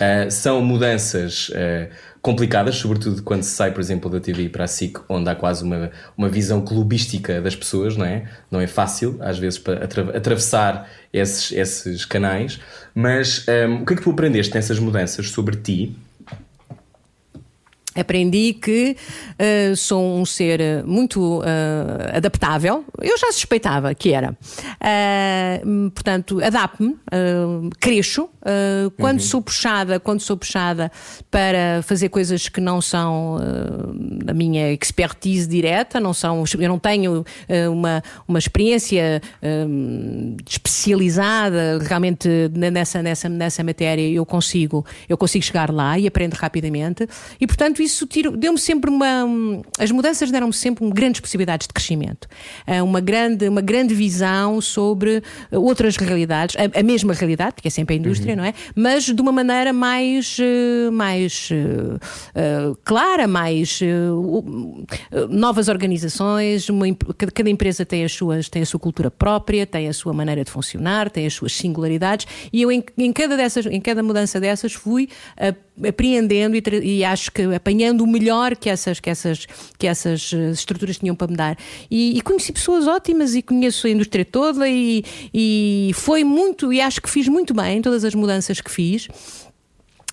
Eh, 0.00 0.30
são 0.30 0.62
mudanças 0.64 1.50
eh, 1.54 1.88
complicadas, 2.22 2.76
sobretudo 2.76 3.22
quando 3.22 3.42
se 3.42 3.50
sai, 3.50 3.70
por 3.72 3.80
exemplo, 3.80 4.10
da 4.10 4.20
TVI 4.20 4.48
para 4.48 4.64
a 4.64 4.66
SIC, 4.68 4.98
onde 5.08 5.28
há 5.30 5.34
quase 5.34 5.64
uma, 5.64 5.90
uma 6.16 6.28
visão 6.28 6.60
clubística 6.64 7.40
das 7.40 7.54
pessoas, 7.56 7.96
não 7.96 8.04
é? 8.04 8.24
Não 8.50 8.60
é 8.60 8.66
fácil, 8.66 9.16
às 9.20 9.38
vezes, 9.38 9.58
para 9.58 9.84
atra- 9.84 10.16
atravessar 10.16 10.88
esses, 11.12 11.50
esses 11.52 12.04
canais. 12.04 12.60
Mas 12.94 13.46
ehm, 13.48 13.82
o 13.82 13.86
que 13.86 13.94
é 13.94 13.96
que 13.96 14.02
tu 14.02 14.10
aprendeste 14.10 14.54
nessas 14.54 14.78
mudanças 14.78 15.30
sobre 15.30 15.56
ti? 15.56 15.96
Aprendi 17.98 18.54
que 18.54 18.96
eh, 19.38 19.72
sou 19.76 20.18
um 20.18 20.24
ser 20.24 20.60
eh, 20.60 20.82
muito 20.84 21.42
eh, 21.44 22.16
adaptável. 22.16 22.84
Eu 23.00 23.18
já 23.18 23.32
suspeitava 23.32 23.94
que 23.94 24.12
era. 24.12 24.36
Hum, 25.64 25.90
portanto, 25.90 26.42
adapto-me, 26.42 26.96
cresço. 27.80 28.28
Quando 28.96 29.20
sou 29.20 29.42
puxada, 29.42 30.00
quando 30.00 30.20
sou 30.20 30.36
puxada 30.36 30.90
para 31.30 31.82
fazer 31.82 32.08
coisas 32.08 32.48
que 32.48 32.60
não 32.60 32.80
são 32.80 33.38
da 34.24 34.32
minha 34.32 34.72
expertise 34.72 35.46
direta, 35.46 36.00
não 36.00 36.14
são, 36.14 36.44
eu 36.58 36.68
não 36.68 36.78
tenho 36.78 37.24
uma, 37.70 38.02
uma 38.26 38.38
experiência 38.38 39.20
eh, 39.42 39.66
especializada 40.48 41.78
realmente 41.82 42.28
nessa, 42.54 43.02
nessa, 43.02 43.28
nessa 43.28 43.64
matéria, 43.64 44.08
eu 44.08 44.24
consigo, 44.24 44.84
eu 45.08 45.16
consigo 45.16 45.44
chegar 45.44 45.70
lá 45.70 45.98
e 45.98 46.06
aprendo 46.06 46.34
rapidamente. 46.34 47.08
E 47.40 47.46
portanto, 47.46 47.82
isso 47.88 48.06
deu-me 48.36 48.58
sempre 48.58 48.90
uma. 48.90 49.26
As 49.78 49.90
mudanças 49.90 50.30
deram-me 50.30 50.52
sempre 50.52 50.88
grandes 50.90 51.20
possibilidades 51.20 51.66
de 51.66 51.72
crescimento, 51.72 52.28
Eh, 52.66 52.82
uma 52.82 53.00
grande, 53.00 53.48
uma 53.48 53.60
grande 53.60 53.94
visão 53.94 54.60
sobre 54.60 55.22
outras 55.50 55.96
realidades, 55.96 56.56
a, 56.56 56.80
a 56.80 56.82
mesma 56.82 57.14
realidade, 57.14 57.56
que 57.60 57.68
é 57.68 57.70
sempre 57.70 57.96
a 57.96 57.98
indústria, 57.98 58.36
não 58.36 58.44
é? 58.44 58.52
Mas 58.74 59.04
de 59.04 59.20
uma 59.20 59.32
maneira 59.32 59.72
mais, 59.72 60.36
eh, 60.40 60.90
mais 60.90 61.48
eh, 62.34 62.72
clara, 62.84 63.26
mais 63.26 63.80
eh, 63.82 65.26
novas 65.30 65.68
organizações, 65.68 66.68
uma 66.68 66.86
cada, 67.34 67.50
empresa 67.50 67.84
tem 67.84 68.04
as 68.04 68.12
suas, 68.12 68.48
tem 68.48 68.62
a 68.62 68.66
sua 68.66 68.80
cultura 68.80 69.10
própria, 69.10 69.66
tem 69.66 69.88
a 69.88 69.92
sua 69.92 70.12
maneira 70.12 70.44
de 70.44 70.50
funcionar, 70.50 71.10
tem 71.10 71.26
as 71.26 71.34
suas 71.34 71.52
singularidades, 71.54 72.26
e 72.52 72.62
eu 72.62 72.70
em, 72.70 72.82
em 72.96 73.12
cada 73.12 73.36
dessas, 73.36 73.66
em 73.66 73.80
cada 73.80 74.02
mudança 74.02 74.38
dessas 74.40 74.72
fui 74.72 75.08
ah, 75.36 75.54
apreendendo 75.86 76.56
e, 76.56 76.62
e 76.82 77.04
acho 77.04 77.30
que 77.30 77.42
apanhando 77.78 78.02
o 78.02 78.06
melhor 78.06 78.56
que 78.56 78.68
essas, 78.68 78.98
que 78.98 79.08
essas, 79.08 79.46
que 79.78 79.86
essas 79.86 80.32
eh, 80.32 80.50
estruturas 80.50 80.98
tinham 80.98 81.14
para 81.14 81.28
me 81.28 81.36
dar. 81.36 81.56
E, 81.88 82.18
e 82.18 82.20
conheci 82.20 82.52
pessoas 82.52 82.88
ótimas 82.88 83.36
e 83.36 83.42
conheço 83.42 83.86
a 83.86 83.90
indústria 83.90 84.24
toda 84.24 84.68
e, 84.68 85.04
e 85.32 85.92
foi 85.94 86.24
muito, 86.24 86.72
e 86.72 86.80
acho 86.80 87.00
que 87.00 87.08
fiz 87.08 87.28
muito 87.28 87.54
bem 87.54 87.80
todas 87.80 88.04
as 88.04 88.14
mudanças 88.14 88.60
que 88.60 88.70
fiz. 88.70 89.08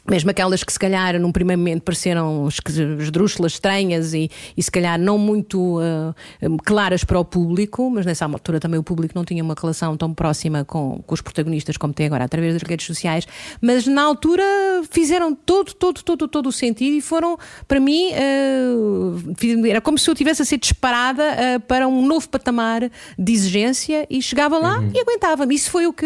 Mesmo 0.08 0.30
aquelas 0.30 0.64
que 0.64 0.72
se 0.72 0.78
calhar 0.78 1.20
num 1.20 1.32
primeiro 1.32 1.60
momento 1.60 1.82
pareceram 1.82 2.48
esdrúxulas, 3.00 3.54
estranhas 3.54 4.14
e, 4.14 4.30
e 4.56 4.62
se 4.62 4.70
calhar 4.70 5.00
não 5.00 5.18
muito 5.18 5.80
hum, 5.80 6.58
claras 6.64 7.04
para 7.04 7.20
o 7.20 7.26
público, 7.26 7.90
mas 7.90 8.06
nessa 8.06 8.26
altura 8.26 8.60
também 8.60 8.80
o 8.80 8.84
público 8.84 9.14
não 9.16 9.26
tinha 9.26 9.44
uma 9.44 9.56
relação 9.60 9.98
tão 9.98 10.14
próxima 10.14 10.64
com, 10.64 11.02
com 11.08 11.14
os 11.14 11.22
protagonistas 11.22 11.76
como 11.76 11.92
tem 11.92 12.06
agora 12.06 12.24
através 12.24 12.54
das 12.54 12.62
redes 12.62 12.86
sociais, 12.86 13.28
mas 13.60 13.88
na 13.88 14.04
altura 14.04 14.44
fizeram 14.92 15.34
todo, 15.34 15.74
todo, 15.74 16.04
todo, 16.04 16.28
todo 16.28 16.50
o 16.50 16.52
sentido 16.52 16.96
e 16.96 17.02
foram, 17.02 17.36
para 17.68 17.80
mim, 17.80 18.12
fiz- 19.38 19.66
era 19.66 19.82
como 19.82 19.98
se 19.98 20.08
eu 20.08 20.14
tivesse 20.14 20.42
a 20.42 20.46
ser 20.46 20.58
disparada 20.58 21.24
ah, 21.24 21.60
para 21.62 21.88
um 21.88 22.06
novo 22.06 22.30
patamar 22.30 22.92
de 23.18 23.34
exigência 23.34 24.06
e 24.08 24.22
chegava 24.22 24.60
lá 24.60 24.84
e 24.94 25.00
aguentava-me. 25.00 25.56
Isso 25.56 25.72
foi 25.72 25.88
o 25.88 25.94
que 25.94 26.06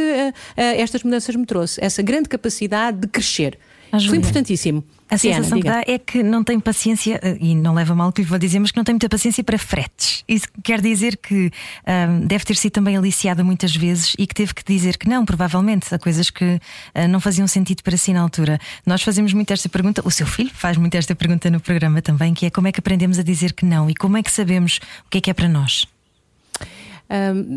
estas 0.55 1.03
mudanças 1.03 1.35
me 1.35 1.45
trouxe, 1.45 1.83
essa 1.83 2.01
grande 2.01 2.29
capacidade 2.29 2.97
de 2.99 3.07
crescer. 3.07 3.57
Foi 3.91 4.17
importantíssimo. 4.17 4.83
A 5.09 5.17
Sim, 5.17 5.29
Ana, 5.29 5.37
sensação 5.37 5.59
que 5.59 5.67
dá 5.67 5.83
é 5.87 5.97
que 5.97 6.21
não 6.21 6.43
tem 6.43 6.59
paciência, 6.59 7.19
eh, 7.23 7.37
e 7.41 7.55
não 7.55 7.73
leva 7.73 7.95
mal 7.95 8.09
o 8.09 8.11
que 8.11 8.21
lhe 8.21 8.27
vou 8.27 8.37
dizer, 8.37 8.59
mas 8.59 8.69
que 8.69 8.77
não 8.77 8.83
tem 8.83 8.93
muita 8.93 9.09
paciência 9.09 9.43
para 9.43 9.57
fretes. 9.57 10.23
Isso 10.27 10.47
quer 10.63 10.79
dizer 10.81 11.17
que 11.17 11.51
ahm, 11.85 12.27
deve 12.27 12.45
ter 12.45 12.55
sido 12.55 12.73
também 12.73 12.95
aliciada 12.95 13.43
muitas 13.43 13.75
vezes 13.75 14.13
e 14.19 14.27
que 14.27 14.35
teve 14.35 14.53
que 14.53 14.63
dizer 14.63 14.97
que 14.97 15.09
não, 15.09 15.25
provavelmente, 15.25 15.93
a 15.93 15.97
coisas 15.97 16.29
que 16.29 16.59
ah, 16.93 17.07
não 17.07 17.19
faziam 17.19 17.47
sentido 17.47 17.81
para 17.81 17.97
si 17.97 18.13
na 18.13 18.21
altura. 18.21 18.59
Nós 18.85 19.01
fazemos 19.01 19.33
muito 19.33 19.51
esta 19.51 19.67
pergunta, 19.67 20.01
o 20.05 20.11
seu 20.11 20.27
filho 20.27 20.51
faz 20.53 20.77
muito 20.77 20.93
esta 20.95 21.15
pergunta 21.15 21.49
no 21.49 21.59
programa 21.59 22.01
também, 22.01 22.33
que 22.33 22.45
é 22.45 22.49
como 22.51 22.67
é 22.67 22.71
que 22.71 22.79
aprendemos 22.79 23.17
a 23.17 23.23
dizer 23.23 23.53
que 23.53 23.65
não 23.65 23.89
e 23.89 23.95
como 23.95 24.15
é 24.15 24.21
que 24.21 24.31
sabemos 24.31 24.79
o 25.05 25.09
que 25.09 25.17
é 25.17 25.21
que 25.21 25.31
é 25.31 25.33
para 25.33 25.49
nós. 25.49 25.87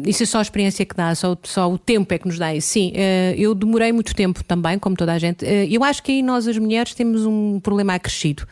Isso 0.07 0.23
é 0.23 0.27
só 0.27 0.39
a 0.39 0.43
experiência 0.43 0.85
que 0.87 0.95
dá, 0.95 1.15
só, 1.15 1.37
só 1.43 1.71
o 1.71 1.77
tempo 1.77 2.13
é 2.15 2.19
que 2.19 2.27
nos 2.27 2.39
dá 2.39 2.55
isso. 2.55 2.69
Sim, 2.69 2.93
eh, 2.95 3.35
eu 3.37 3.55
demorei 3.55 3.93
muito 3.93 4.15
tempo 4.15 4.43
também, 4.43 4.79
como 4.79 4.97
toda 4.97 5.13
a 5.13 5.19
gente. 5.19 5.45
Eh, 5.45 5.69
eu 5.71 5.85
acho 5.85 6.03
que 6.03 6.13
aí 6.13 6.23
nós, 6.23 6.49
as 6.49 6.57
mulheres, 6.57 6.95
temos 6.95 7.27
um 7.27 7.61
problema 7.61 7.95
acrescido, 7.95 8.47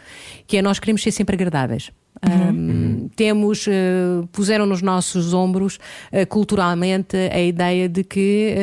que 0.46 0.58
é 0.58 0.62
nós 0.62 0.78
queremos 0.78 1.02
ser 1.02 1.10
sempre 1.10 1.34
agradáveis. 1.34 1.90
Hum, 2.22 3.08
temos, 3.16 3.66
eh, 3.66 4.22
puseram 4.30 4.66
nos 4.66 4.82
nossos 4.82 5.32
ombros 5.32 5.78
eh, 6.12 6.26
culturalmente 6.26 7.16
a 7.16 7.40
ideia 7.40 7.88
de 7.88 8.04
que 8.04 8.54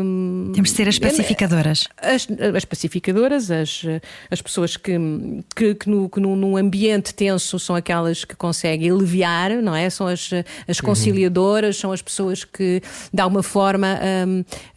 hum, 0.00 0.52
Temos 0.54 0.70
de 0.70 0.76
ser 0.76 0.88
as 0.88 0.96
pacificadoras. 0.96 1.88
as, 2.00 2.28
as 2.54 2.64
pacificadoras, 2.64 3.50
as, 3.50 3.82
as 4.30 4.40
pessoas 4.40 4.76
que, 4.76 4.92
que, 5.56 5.74
que, 5.74 5.90
no, 5.90 6.08
que 6.08 6.20
num, 6.20 6.36
num 6.36 6.56
ambiente 6.56 7.12
tenso 7.12 7.58
são 7.58 7.74
aquelas 7.74 8.24
que 8.24 8.36
conseguem 8.36 8.90
aliviar, 8.92 9.60
não 9.60 9.74
é? 9.74 9.90
São 9.90 10.06
as, 10.06 10.30
as 10.68 10.80
conciliadoras, 10.80 11.76
são 11.76 11.90
as 11.90 12.00
pessoas 12.00 12.44
que 12.44 12.80
de 13.12 13.20
alguma 13.20 13.42
forma 13.42 13.98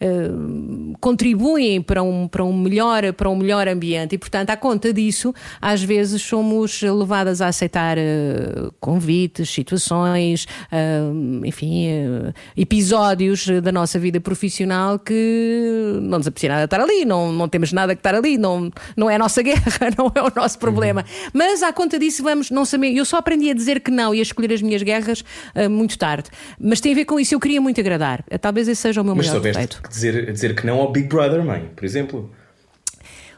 hum, 0.00 0.92
contribuem 1.00 1.80
para 1.80 2.02
um, 2.02 2.26
para, 2.26 2.42
um 2.42 2.56
melhor, 2.56 3.12
para 3.12 3.30
um 3.30 3.36
melhor 3.36 3.68
ambiente 3.68 4.16
e, 4.16 4.18
portanto, 4.18 4.50
à 4.50 4.56
conta 4.56 4.92
disso, 4.92 5.32
às 5.60 5.84
vezes 5.84 6.20
somos 6.20 6.82
levadas 6.82 7.40
a 7.40 7.46
aceitar 7.46 7.96
eh, 8.24 8.70
convites, 8.80 9.50
situações, 9.50 10.46
hum, 10.72 11.42
enfim, 11.44 11.86
eh, 11.88 12.32
episódios 12.56 13.46
da 13.62 13.70
nossa 13.70 13.98
vida 13.98 14.20
profissional 14.20 14.98
que 14.98 15.98
não 16.02 16.18
nos 16.18 16.26
apetecia 16.26 16.48
nada 16.50 16.64
estar 16.64 16.80
ali, 16.80 17.04
não, 17.04 17.32
não 17.32 17.48
temos 17.48 17.72
nada 17.72 17.94
que 17.94 18.00
estar 18.00 18.14
ali, 18.14 18.38
não, 18.38 18.70
não 18.96 19.10
é 19.10 19.16
a 19.16 19.18
nossa 19.18 19.40
guerra, 19.44 19.90
não 19.96 20.10
é 20.14 20.22
o 20.22 20.32
nosso 20.34 20.58
problema. 20.58 21.04
Mas 21.32 21.62
à 21.62 21.72
conta 21.72 21.98
disso, 21.98 22.22
vamos 22.22 22.50
não 22.50 22.64
saber. 22.64 22.94
Eu 22.94 23.04
só 23.04 23.18
aprendi 23.18 23.50
a 23.50 23.54
dizer 23.54 23.80
que 23.80 23.90
não 23.90 24.14
e 24.14 24.18
a 24.18 24.22
escolher 24.22 24.52
as 24.52 24.62
minhas 24.62 24.82
guerras 24.82 25.24
muito 25.70 25.98
tarde. 25.98 26.30
Mas 26.58 26.80
tem 26.80 26.92
a 26.92 26.94
ver 26.94 27.04
com 27.04 27.18
isso, 27.18 27.34
eu 27.34 27.40
queria 27.40 27.60
muito 27.60 27.80
agradar. 27.80 28.24
Talvez 28.40 28.68
esse 28.68 28.80
seja 28.80 29.00
o 29.00 29.04
meu 29.04 29.14
Mas 29.14 29.26
maior 29.26 29.36
soubeste 29.36 29.62
defeito. 29.62 29.88
dizer, 29.88 30.32
dizer 30.32 30.54
que 30.54 30.66
não 30.66 30.78
ao 30.80 30.90
Big 30.90 31.08
Brother, 31.08 31.44
mãe, 31.44 31.70
por 31.74 31.84
exemplo. 31.84 32.30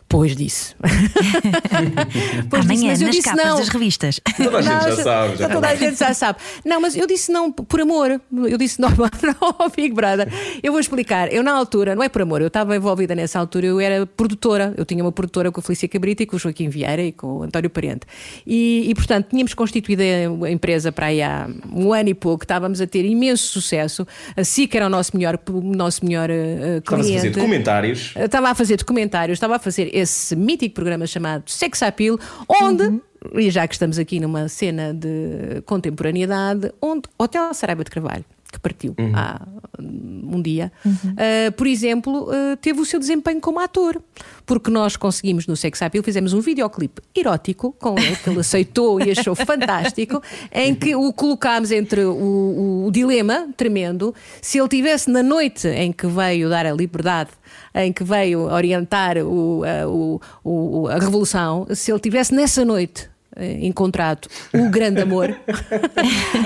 Pois 0.09 0.37
disse. 0.37 0.75
pois 2.49 2.65
Amanhã, 2.65 2.93
disse, 2.93 3.01
mas 3.01 3.01
eu 3.01 3.07
nas 3.07 3.17
disse 3.17 3.35
não. 3.35 3.59
das 3.59 3.69
revistas. 3.69 4.21
Toda 4.37 4.59
a 4.59 4.63
gente 4.63 4.73
não, 4.73 4.97
já 4.97 5.03
sabe. 5.03 5.37
Já 5.37 5.49
toda 5.49 5.69
a 5.69 5.75
gente 5.75 5.99
já 5.99 6.15
sabe. 6.15 6.39
Não, 6.65 6.81
mas 6.81 6.97
eu 6.97 7.07
disse 7.09 7.33
não 7.33 7.51
por 7.51 7.81
amor. 7.81 8.21
Eu 8.33 8.57
disse 8.57 8.81
não, 8.81 8.89
não 8.91 9.71
Big 9.75 9.93
Brother. 9.93 10.29
Eu 10.63 10.71
vou 10.73 10.81
explicar. 10.81 11.33
Eu, 11.33 11.43
na 11.43 11.53
altura, 11.53 11.97
não 11.97 12.05
é 12.05 12.09
por 12.09 12.23
amor, 12.23 12.41
eu 12.41 12.47
estava 12.47 12.77
envolvida 12.77 13.17
nessa 13.17 13.41
altura, 13.41 13.67
eu 13.67 13.81
era 13.81 14.07
produtora. 14.07 14.73
Eu 14.77 14.85
tinha 14.85 15.03
uma 15.03 15.11
produtora 15.11 15.51
com 15.51 15.59
a 15.59 15.63
Felícia 15.63 15.89
Cabrita 15.89 16.23
e 16.23 16.27
com 16.27 16.37
o 16.37 16.39
Joaquim 16.39 16.69
Vieira 16.69 17.03
e 17.03 17.11
com 17.11 17.39
o 17.39 17.43
António 17.43 17.69
Parente. 17.69 18.07
E, 18.47 18.89
e 18.89 18.95
portanto, 18.95 19.31
tínhamos 19.31 19.55
constituído 19.55 20.03
a 20.45 20.51
empresa 20.51 20.93
para 20.93 21.07
aí 21.07 21.21
há 21.21 21.49
um 21.73 21.93
ano 21.93 22.11
e 22.11 22.15
pouco, 22.15 22.45
estávamos 22.45 22.81
a 22.81 22.87
ter 22.87 23.05
imenso 23.05 23.49
sucesso. 23.49 24.07
A 24.37 24.45
SIC 24.45 24.73
era 24.77 24.87
o 24.87 24.89
nosso 24.89 25.17
melhor, 25.17 25.37
nosso 25.65 26.05
melhor 26.05 26.31
uh, 26.31 26.81
cliente. 26.83 26.83
Estava 26.85 27.03
a 27.03 27.15
fazer 27.17 27.31
documentários. 27.31 28.15
Estava 28.17 28.49
a 28.51 28.55
fazer 28.55 28.77
documentários, 28.77 29.37
estava 29.37 29.57
a 29.57 29.59
fazer 29.59 29.96
esse 29.97 30.37
mítico 30.37 30.75
programa 30.75 31.07
chamado 31.07 31.51
Sex 31.51 31.83
Appeal, 31.83 32.19
onde. 32.49 32.85
Uhum. 32.85 33.01
E 33.35 33.51
já 33.51 33.67
que 33.67 33.75
estamos 33.75 33.99
aqui 33.99 34.21
numa 34.21 34.49
cena 34.49 34.95
de 34.95 35.63
contemporaneidade, 35.65 36.73
onde 36.81 37.09
Hotel 37.19 37.53
Saraiva 37.55 37.83
de 37.83 37.91
Carvalho 37.91 38.25
que 38.57 38.61
partiu 38.61 38.95
uhum. 38.99 39.13
há 39.15 39.41
um 39.79 40.41
dia, 40.41 40.73
uhum. 40.85 40.93
uh, 40.93 41.53
por 41.53 41.67
exemplo, 41.67 42.31
uh, 42.31 42.57
teve 42.57 42.81
o 42.81 42.85
seu 42.85 42.99
desempenho 42.99 43.41
como 43.41 43.61
ator. 43.61 44.03
Porque 44.45 44.71
nós 44.71 44.97
conseguimos 44.97 45.47
no 45.47 45.57
Sex 45.57 45.83
Appeal, 45.83 46.05
fizemos 46.05 46.33
um 46.33 46.41
videoclipe 46.41 47.03
erótico 47.15 47.73
com 47.79 47.99
ele, 47.99 48.17
que 48.17 48.31
ele 48.31 48.41
aceitou 48.41 49.01
e 49.01 49.11
achou 49.11 49.35
fantástico, 49.37 50.23
em 50.53 50.75
que 50.75 50.95
o 50.95 51.13
colocámos 51.13 51.71
entre 51.71 52.05
o, 52.05 52.13
o, 52.13 52.87
o 52.87 52.91
dilema 52.93 53.49
tremendo 53.57 54.15
se 54.41 54.59
ele 54.59 54.69
tivesse 54.69 55.11
na 55.11 55.23
noite 55.23 55.67
em 55.69 55.93
que 55.93 56.07
veio 56.07 56.49
dar 56.49 56.65
a 56.65 56.73
liberdade 56.73 57.31
em 57.75 57.93
que 57.93 58.03
veio 58.03 58.41
orientar 58.41 59.19
o, 59.19 59.63
a, 59.65 60.21
o, 60.43 60.89
a 60.89 60.99
revolução, 60.99 61.67
se 61.75 61.93
ele 61.93 62.01
tivesse 62.01 62.35
nessa 62.35 62.65
noite 62.65 63.09
eh, 63.37 63.59
encontrado 63.67 64.29
o 64.53 64.71
grande 64.71 65.03
amor. 65.03 65.29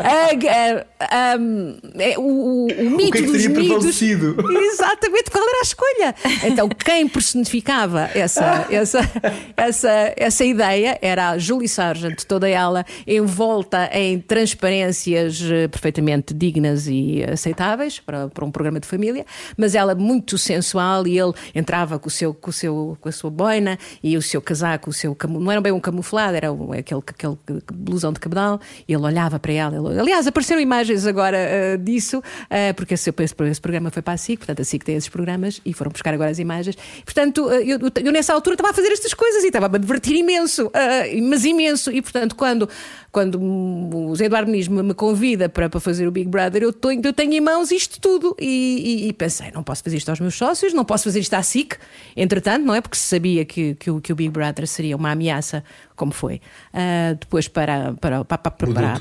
a, 0.02 0.84
a, 1.00 1.36
é, 1.98 2.18
o, 2.18 2.66
o, 2.66 2.90
mito 2.90 3.08
o 3.08 3.12
que 3.12 3.18
é 3.18 3.22
que 3.22 3.26
dos 3.26 3.46
mitos. 3.46 4.02
Exatamente, 4.02 5.30
qual 5.30 5.48
era 5.48 5.58
a 5.58 5.62
escolha? 5.62 6.14
Então, 6.44 6.68
quem 6.68 7.06
personificava 7.08 8.10
essa, 8.14 8.66
essa, 8.70 9.10
essa, 9.56 10.12
essa 10.16 10.44
ideia 10.44 10.98
era 11.00 11.30
a 11.30 11.38
Julie 11.38 11.68
Sargent, 11.68 12.24
toda 12.24 12.48
ela 12.48 12.84
envolta 13.06 13.88
em 13.92 14.20
transparências 14.20 15.40
eh, 15.42 15.68
perfeitamente 15.68 16.34
dignas 16.34 16.88
e 16.88 17.22
aceitáveis 17.22 18.00
para, 18.00 18.28
para 18.28 18.44
um 18.44 18.50
programa 18.50 18.80
de 18.80 18.86
família, 18.86 19.24
mas 19.56 19.74
ela 19.74 19.94
muito 19.94 20.36
sensual 20.36 21.06
e 21.06 21.18
ele 21.18 21.32
entrava 21.54 21.98
com, 21.98 22.08
o 22.08 22.10
seu, 22.10 22.34
com, 22.34 22.50
o 22.50 22.52
seu, 22.52 22.98
com 23.00 23.08
a 23.08 23.12
sua 23.12 23.30
boina 23.30 23.78
e 24.02 24.16
o 24.16 24.22
seu 24.22 24.42
casaco, 24.42 24.90
o 24.90 24.92
seu, 24.92 25.16
não 25.28 25.52
era 25.52 25.60
bem 25.60 25.72
um 25.72 25.80
camuflado, 25.80 26.36
era 26.36 26.52
um 26.52 26.74
aquele, 26.80 27.02
aquele 27.06 27.38
blusão 27.72 28.12
de 28.12 28.20
cabedal, 28.20 28.60
e 28.86 28.92
ele 28.92 29.02
olhava 29.02 29.38
para 29.38 29.52
ela. 29.52 29.76
Ele, 29.76 30.00
aliás, 30.00 30.26
apareceram 30.26 30.60
imagens 30.60 31.06
agora 31.06 31.38
uh, 31.38 31.78
disso, 31.78 32.18
uh, 32.18 32.74
porque 32.74 32.94
esse, 32.94 33.12
esse, 33.18 33.60
programa 33.60 33.90
foi 33.90 34.02
para 34.02 34.14
a 34.14 34.16
SIC, 34.16 34.38
portanto 34.38 34.60
a 34.60 34.64
SIC 34.64 34.84
tem 34.84 34.96
esses 34.96 35.08
programas 35.08 35.60
e 35.64 35.72
foram 35.72 35.90
buscar 35.90 36.14
agora 36.14 36.30
as 36.30 36.38
imagens. 36.38 36.76
Portanto, 37.04 37.46
uh, 37.46 37.52
eu, 37.52 37.78
eu, 38.02 38.12
nessa 38.12 38.32
altura 38.32 38.54
estava 38.54 38.70
a 38.70 38.74
fazer 38.74 38.88
estas 38.88 39.14
coisas 39.14 39.44
e 39.44 39.48
estava 39.48 39.66
a 39.66 39.78
divertir 39.78 40.16
imenso, 40.16 40.70
mas 41.28 41.44
imenso. 41.44 41.90
E 41.90 42.02
portanto, 42.02 42.34
quando, 42.34 42.68
quando 43.12 43.40
o 43.40 44.14
Zé 44.14 44.26
Eduardo 44.26 44.48
Muniz 44.48 44.68
me, 44.68 44.94
convida 44.94 45.48
para, 45.48 45.68
para 45.68 45.80
fazer 45.80 46.06
o 46.06 46.10
Big 46.12 46.28
Brother, 46.28 46.62
eu, 46.62 46.72
tô, 46.72 46.90
eu 46.90 47.12
tenho 47.12 47.32
em 47.32 47.40
mãos 47.40 47.70
isto 47.70 48.00
tudo. 48.00 48.36
E, 48.38 49.04
e, 49.04 49.08
e, 49.08 49.12
pensei, 49.12 49.50
não 49.52 49.62
posso 49.62 49.82
fazer 49.82 49.96
isto 49.96 50.08
aos 50.08 50.20
meus 50.20 50.34
sócios, 50.34 50.72
não 50.72 50.84
posso 50.84 51.04
fazer 51.04 51.20
isto 51.20 51.34
à 51.34 51.42
SIC. 51.42 51.76
Entretanto, 52.16 52.64
não 52.64 52.74
é? 52.74 52.80
Porque 52.80 52.96
se 52.96 53.02
sabia 53.02 53.44
que, 53.44 53.74
que, 53.74 53.90
o, 53.90 54.00
que 54.00 54.12
o 54.12 54.16
Big 54.16 54.30
Brother 54.30 54.66
seria 54.66 54.96
uma 54.96 55.10
ameaça 55.10 55.64
como 55.96 56.12
foi. 56.12 56.40
Uh, 56.72 57.16
depois 57.18 57.48
para, 57.48 57.94
para, 57.94 58.24
para, 58.24 58.38
para 58.38 58.50
preparar. 58.50 58.98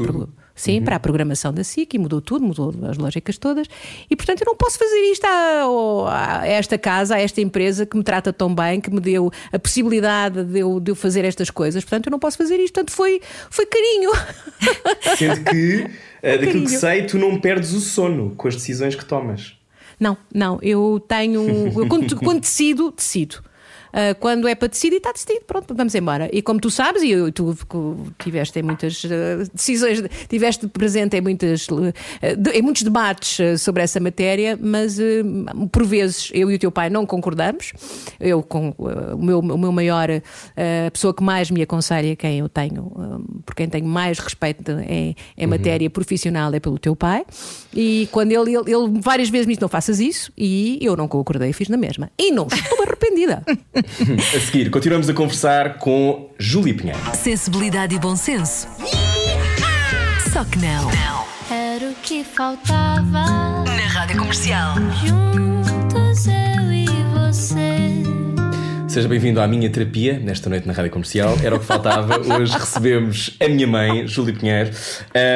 Sim, 0.60 0.80
uhum. 0.80 0.84
para 0.84 0.98
a 0.98 1.00
programação 1.00 1.54
da 1.54 1.64
SIC 1.64 1.94
e 1.94 1.98
mudou 1.98 2.20
tudo, 2.20 2.44
mudou 2.44 2.74
as 2.90 2.98
lógicas 2.98 3.38
todas. 3.38 3.66
E 4.10 4.14
portanto 4.14 4.42
eu 4.42 4.46
não 4.46 4.58
posso 4.58 4.78
fazer 4.78 5.00
isto 5.10 5.26
a, 5.26 6.42
a, 6.42 6.48
esta 6.48 6.78
casa, 6.78 7.16
a 7.16 7.20
esta 7.22 7.40
empresa 7.40 7.86
que 7.86 7.96
me 7.96 8.04
trata 8.04 8.34
tão 8.34 8.54
bem, 8.54 8.82
que 8.82 8.92
me 8.92 9.00
deu 9.00 9.32
a 9.54 9.58
possibilidade 9.58 10.44
de 10.44 10.60
eu, 10.60 10.82
de 10.82 10.92
eu 10.92 10.96
fazer 10.96 11.24
estas 11.24 11.50
coisas. 11.50 11.82
Portanto 11.86 12.08
eu 12.08 12.12
não 12.12 12.20
posso 12.20 12.36
fazer 12.36 12.58
isto. 12.58 12.74
Portanto 12.74 12.92
foi, 12.92 13.22
foi 13.50 13.66
carinho. 13.68 14.12
Sendo 15.18 15.46
que, 15.46 15.78
uh, 15.78 15.90
daquilo 16.22 16.46
carinho. 16.46 16.66
que 16.66 16.72
sei, 16.72 17.06
tu 17.06 17.18
não 17.18 17.40
perdes 17.40 17.72
o 17.72 17.80
sono 17.80 18.32
com 18.36 18.50
as 18.50 18.56
decisões 18.56 18.96
que 18.96 19.06
tomas. 19.06 19.58
Não, 19.98 20.18
não, 20.34 20.60
eu 20.62 21.02
tenho. 21.08 21.72
Eu, 21.74 21.88
quando, 21.88 22.18
quando 22.18 22.42
decido, 22.42 22.92
decido. 22.92 23.42
Uh, 23.90 24.14
quando 24.20 24.48
é 24.48 24.56
para 24.56 24.68
decidir, 24.68 24.98
está 24.98 25.12
decidido, 25.12 25.42
pronto, 25.46 25.74
vamos 25.74 25.96
embora. 25.96 26.30
E 26.32 26.42
como 26.42 26.60
tu 26.60 26.70
sabes, 26.70 27.02
e 27.02 27.12
eu, 27.12 27.32
tu 27.32 27.56
tiveste 28.18 28.60
em 28.60 28.64
muitas 28.64 29.04
uh, 29.04 29.10
decisões, 29.54 30.04
tiveste 30.28 30.68
presente 30.68 31.18
em, 31.18 31.22
muitas, 31.22 31.68
uh, 31.68 31.94
em 32.54 32.62
muitos 32.62 32.84
debates 32.84 33.60
sobre 33.62 33.84
essa 33.84 34.00
matéria, 34.00 34.58
mas 34.62 34.98
por 35.72 35.86
vezes 35.86 36.30
eu 36.34 36.52
e 36.52 36.56
o 36.56 36.60
teu 36.60 36.72
pai 36.72 36.90
não 36.90 37.06
concordamos. 37.06 37.74
Eu, 38.20 38.44
com 38.44 38.74
o, 38.78 39.18
meu, 39.18 39.40
o 39.40 39.58
meu 39.58 39.72
maior, 39.72 40.10
a 40.12 40.92
pessoa 40.92 41.14
que 41.14 41.24
mais 41.24 41.50
me 41.50 41.62
aconselha, 41.62 42.16
quem 42.16 42.40
eu 42.40 42.50
tenho, 42.50 43.24
por 43.46 43.56
quem 43.56 43.68
tenho 43.68 43.86
mais 43.86 44.20
respeito 44.20 44.72
em, 44.88 45.16
em 45.38 45.44
uhum. 45.44 45.50
matéria 45.50 45.90
profissional, 45.90 46.54
é 46.54 46.60
pelo 46.60 46.78
teu 46.78 46.96
pai. 46.96 47.26
E 47.74 48.08
quando 48.12 48.32
ele, 48.32 48.56
ele, 48.56 48.72
ele 48.72 49.00
várias 49.02 49.30
vezes 49.30 49.48
me 49.48 49.54
disse: 49.54 49.62
não 49.62 49.70
faças 49.70 50.00
isso, 50.00 50.32
e 50.38 50.78
eu 50.82 50.96
não 50.96 51.08
concordei, 51.08 51.54
fiz 51.54 51.70
na 51.70 51.78
mesma. 51.78 52.12
E 52.18 52.32
não 52.32 52.48
estou 52.48 52.84
arrependida. 52.84 53.44
a 54.36 54.40
seguir, 54.40 54.70
continuamos 54.70 55.10
a 55.10 55.14
conversar 55.14 55.78
com 55.78 56.30
Júlia 56.38 56.74
Pinheiro. 56.74 57.00
Sensibilidade 57.16 57.96
e 57.96 58.00
bom 58.00 58.16
senso. 58.16 58.68
Só 60.32 60.44
que 60.44 60.60
não. 60.60 60.90
Era 61.50 61.90
o 61.90 61.96
que 61.96 62.24
faltava. 62.24 63.64
Na 63.64 63.88
rádio 63.88 64.18
comercial. 64.18 64.76
Juntos 65.04 66.28
eu 66.28 66.72
e 66.72 66.88
você. 67.14 67.69
Seja 68.90 69.08
bem-vindo 69.08 69.40
à 69.40 69.48
minha 69.48 69.70
terapia 69.70 70.18
nesta 70.18 70.50
noite 70.50 70.68
na 70.68 70.74
Rádio 70.74 70.90
Comercial. 70.90 71.38
Era 71.44 71.56
o 71.56 71.60
que 71.60 71.66
faltava. 71.66 72.20
Hoje 72.34 72.58
recebemos 72.58 73.38
a 73.40 73.48
minha 73.48 73.68
mãe, 73.68 74.08
Júlia 74.08 74.34
Pinheiro. 74.34 74.72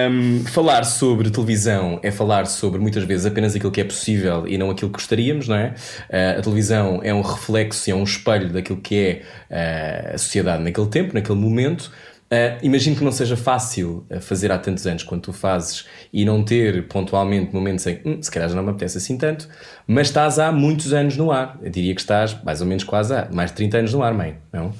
Um, 0.09 0.43
falar 0.45 0.83
sobre 0.85 1.29
televisão 1.29 1.99
é 2.01 2.09
falar 2.09 2.47
sobre 2.47 2.79
muitas 2.79 3.03
vezes 3.03 3.27
apenas 3.27 3.55
aquilo 3.55 3.71
que 3.71 3.79
é 3.79 3.83
possível 3.83 4.47
e 4.47 4.57
não 4.57 4.71
aquilo 4.71 4.89
que 4.89 4.97
gostaríamos, 4.97 5.47
não 5.47 5.55
é? 5.55 5.75
Uh, 6.09 6.39
a 6.39 6.41
televisão 6.41 6.99
é 7.03 7.13
um 7.13 7.21
reflexo, 7.21 7.91
é 7.91 7.93
um 7.93 8.03
espelho 8.03 8.49
daquilo 8.51 8.81
que 8.81 9.23
é 9.51 10.11
uh, 10.11 10.15
a 10.15 10.17
sociedade 10.17 10.63
naquele 10.63 10.87
tempo, 10.87 11.13
naquele 11.13 11.37
momento. 11.37 11.91
Uh, 12.33 12.57
imagino 12.63 12.95
que 12.95 13.03
não 13.03 13.11
seja 13.11 13.37
fácil 13.37 14.07
uh, 14.09 14.19
fazer 14.19 14.51
há 14.51 14.57
tantos 14.57 14.87
anos 14.87 15.03
quando 15.03 15.21
tu 15.21 15.31
fazes 15.31 15.85
e 16.11 16.25
não 16.25 16.43
ter 16.43 16.87
pontualmente 16.87 17.53
momentos 17.53 17.85
em 17.85 17.99
hum, 18.03 18.19
se 18.23 18.31
calhar 18.31 18.49
já 18.49 18.55
não 18.55 18.63
me 18.63 18.71
apetece 18.71 18.97
assim 18.97 19.19
tanto, 19.19 19.47
mas 19.85 20.07
estás 20.07 20.39
há 20.39 20.51
muitos 20.51 20.93
anos 20.93 21.15
no 21.15 21.31
ar. 21.31 21.59
Eu 21.61 21.69
diria 21.69 21.93
que 21.93 22.01
estás 22.01 22.35
mais 22.43 22.59
ou 22.59 22.65
menos 22.65 22.83
quase 22.83 23.13
há 23.13 23.29
mais 23.31 23.51
de 23.51 23.57
30 23.57 23.77
anos 23.77 23.93
no 23.93 24.01
ar, 24.01 24.15
mãe, 24.15 24.37
não? 24.51 24.73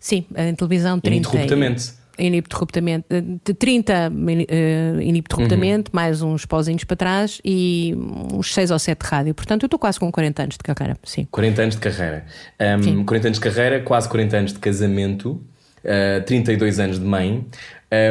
Sim, 0.00 0.24
em 0.36 0.52
televisão 0.56 0.98
30. 0.98 1.16
Ininterruptamente. 1.16 1.92
Ininterruptamente. 2.18 3.06
De 3.44 3.54
30 3.54 4.10
uh, 4.10 5.00
ininterruptamente, 5.00 5.90
uhum. 5.90 5.92
mais 5.92 6.22
uns 6.22 6.44
pauzinhos 6.44 6.82
para 6.82 6.96
trás 6.96 7.40
e 7.44 7.94
uns 8.34 8.52
6 8.52 8.72
ou 8.72 8.78
7 8.80 9.00
de 9.00 9.06
rádio. 9.06 9.34
Portanto, 9.34 9.62
eu 9.62 9.66
estou 9.68 9.78
quase 9.78 10.00
com 10.00 10.10
40 10.10 10.42
anos 10.42 10.56
de 10.56 10.64
carreira. 10.64 10.98
Sim. 11.04 11.28
40 11.30 11.62
anos 11.62 11.74
de 11.76 11.80
carreira. 11.80 12.26
Um, 12.60 13.04
40 13.04 13.28
anos 13.28 13.38
de 13.38 13.44
carreira, 13.44 13.80
quase 13.80 14.08
40 14.08 14.36
anos 14.36 14.52
de 14.52 14.58
casamento 14.58 15.40
uh, 15.84 16.18
eh, 16.18 16.20
32 16.20 16.78
anos 16.78 16.98
de 16.98 17.04
mãe, 17.04 17.46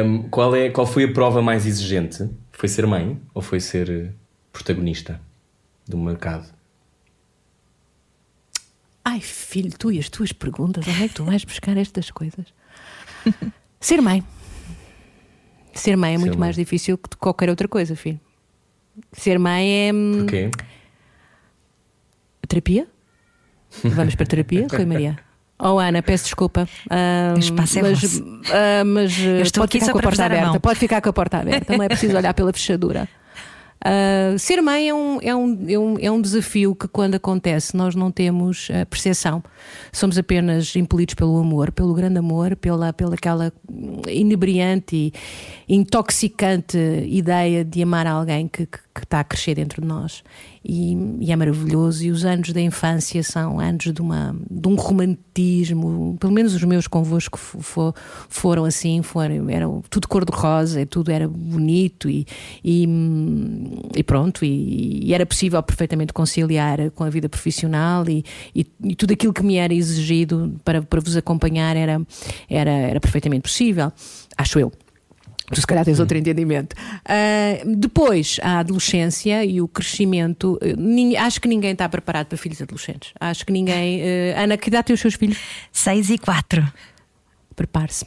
um, 0.04 0.22
qual, 0.28 0.54
é, 0.54 0.70
qual 0.70 0.86
foi 0.86 1.04
a 1.04 1.12
prova 1.12 1.40
mais 1.40 1.66
exigente? 1.66 2.28
Foi 2.52 2.68
ser 2.68 2.86
mãe 2.86 3.18
ou 3.32 3.40
foi 3.40 3.60
ser 3.60 3.88
eh, 3.88 4.10
protagonista 4.52 5.20
do 5.88 5.96
mercado? 5.96 6.46
Ai, 9.02 9.20
filho, 9.20 9.72
tu 9.78 9.90
e 9.90 9.98
as 9.98 10.10
tuas 10.10 10.32
perguntas, 10.32 10.86
onde 10.86 11.04
é 11.04 11.08
que 11.08 11.14
tu 11.14 11.24
vais 11.24 11.44
buscar 11.44 11.76
estas 11.76 12.10
coisas? 12.10 12.46
ser 13.80 14.02
mãe. 14.02 14.22
Ser 15.72 15.96
mãe 15.96 16.14
é 16.14 16.16
ser 16.18 16.20
muito 16.20 16.38
mãe. 16.38 16.48
mais 16.48 16.56
difícil 16.56 16.98
que 16.98 17.16
qualquer 17.16 17.48
outra 17.48 17.66
coisa, 17.66 17.96
filho. 17.96 18.20
Ser 19.12 19.38
mãe 19.38 19.88
é. 19.88 19.92
Hum, 19.94 20.18
Porquê? 20.18 20.50
Terapia? 22.46 22.86
Vamos 23.84 24.14
para 24.14 24.26
terapia, 24.26 24.66
Rui 24.70 24.84
Maria? 24.84 25.18
Oh, 25.60 25.78
Ana, 25.78 26.02
peço 26.02 26.24
desculpa. 26.24 26.68
Uh, 26.86 27.38
espaço 27.38 27.78
é 27.78 27.82
mas, 27.82 28.02
uh, 28.02 28.24
mas 28.86 29.50
pode 29.52 29.78
ficar 29.78 29.92
com 29.92 29.98
a 29.98 30.02
porta 30.02 30.24
aberta. 30.24 30.56
A 30.56 30.60
pode 30.60 30.78
ficar 30.78 31.00
com 31.02 31.08
a 31.08 31.12
porta 31.12 31.38
aberta, 31.38 31.76
não 31.76 31.84
é 31.84 31.88
preciso 31.88 32.16
olhar 32.16 32.32
pela 32.32 32.52
fechadura. 32.52 33.08
Uh, 33.82 34.38
ser 34.38 34.60
mãe 34.60 34.90
é 34.90 34.94
um, 34.94 35.18
é, 35.22 35.34
um, 35.34 35.64
é, 35.66 35.78
um, 35.78 35.98
é 35.98 36.10
um 36.10 36.20
desafio 36.20 36.74
que, 36.74 36.86
quando 36.86 37.14
acontece, 37.14 37.74
nós 37.74 37.94
não 37.94 38.10
temos 38.10 38.68
uh, 38.68 38.84
percepção. 38.86 39.42
Somos 39.90 40.18
apenas 40.18 40.76
impelidos 40.76 41.14
pelo 41.14 41.38
amor, 41.38 41.72
pelo 41.72 41.94
grande 41.94 42.18
amor, 42.18 42.56
pela, 42.56 42.92
pela 42.92 43.14
aquela 43.14 43.50
inebriante 44.06 45.12
e 45.66 45.74
intoxicante 45.74 46.76
ideia 47.06 47.64
de 47.64 47.82
amar 47.82 48.06
alguém 48.06 48.48
que, 48.48 48.66
que, 48.66 48.78
que 48.94 49.04
está 49.04 49.20
a 49.20 49.24
crescer 49.24 49.54
dentro 49.54 49.80
de 49.80 49.88
nós. 49.88 50.22
E, 50.62 50.94
e, 51.20 51.32
é 51.32 51.36
maravilhoso. 51.36 52.04
E 52.04 52.10
os 52.10 52.24
anos 52.24 52.52
da 52.52 52.60
infância 52.60 53.22
são 53.22 53.58
anos 53.58 53.92
de, 53.92 54.00
uma, 54.00 54.36
de 54.50 54.68
um 54.68 54.74
romantismo, 54.74 56.16
pelo 56.20 56.32
menos 56.32 56.54
os 56.54 56.62
meus 56.64 56.86
convosco 56.86 57.38
for, 57.38 57.94
foram 58.28 58.64
assim, 58.64 59.02
foram, 59.02 59.48
eram 59.48 59.82
tudo 59.88 60.06
cor-de-rosa, 60.06 60.84
tudo 60.84 61.10
era 61.10 61.26
bonito 61.26 62.10
e, 62.10 62.26
e, 62.62 62.86
e 63.96 64.02
pronto, 64.02 64.44
e, 64.44 65.06
e, 65.06 65.14
era 65.14 65.24
possível 65.24 65.62
perfeitamente 65.62 66.12
conciliar 66.12 66.90
com 66.90 67.04
a 67.04 67.10
vida 67.10 67.28
profissional 67.28 68.06
e, 68.08 68.24
e, 68.54 68.64
tudo 68.94 69.12
aquilo 69.12 69.32
que 69.32 69.42
me 69.42 69.56
era 69.56 69.72
exigido 69.72 70.60
para, 70.64 70.82
para 70.82 71.00
vos 71.00 71.16
acompanhar 71.16 71.76
era, 71.76 72.00
era, 72.48 72.70
era 72.70 73.00
perfeitamente 73.00 73.42
possível, 73.42 73.90
acho 74.36 74.58
eu. 74.58 74.72
Tu 75.52 75.60
se 75.60 75.66
calhar 75.66 75.84
tens 75.84 75.98
outro 75.98 76.16
entendimento. 76.16 76.74
Uh, 76.74 77.76
depois, 77.76 78.38
a 78.42 78.60
adolescência 78.60 79.44
e 79.44 79.60
o 79.60 79.66
crescimento. 79.66 80.58
Uh, 80.62 81.16
acho 81.18 81.40
que 81.40 81.48
ninguém 81.48 81.72
está 81.72 81.88
preparado 81.88 82.26
para 82.26 82.38
filhos 82.38 82.60
adolescentes. 82.62 83.12
Acho 83.18 83.44
que 83.44 83.52
ninguém. 83.52 84.00
Uh, 84.00 84.42
Ana, 84.42 84.56
que 84.56 84.68
idade 84.68 84.86
têm 84.86 84.94
os 84.94 85.00
seus 85.00 85.14
filhos? 85.14 85.38
Seis 85.72 86.08
e 86.10 86.18
quatro 86.18 86.64
prepare-se, 87.60 88.06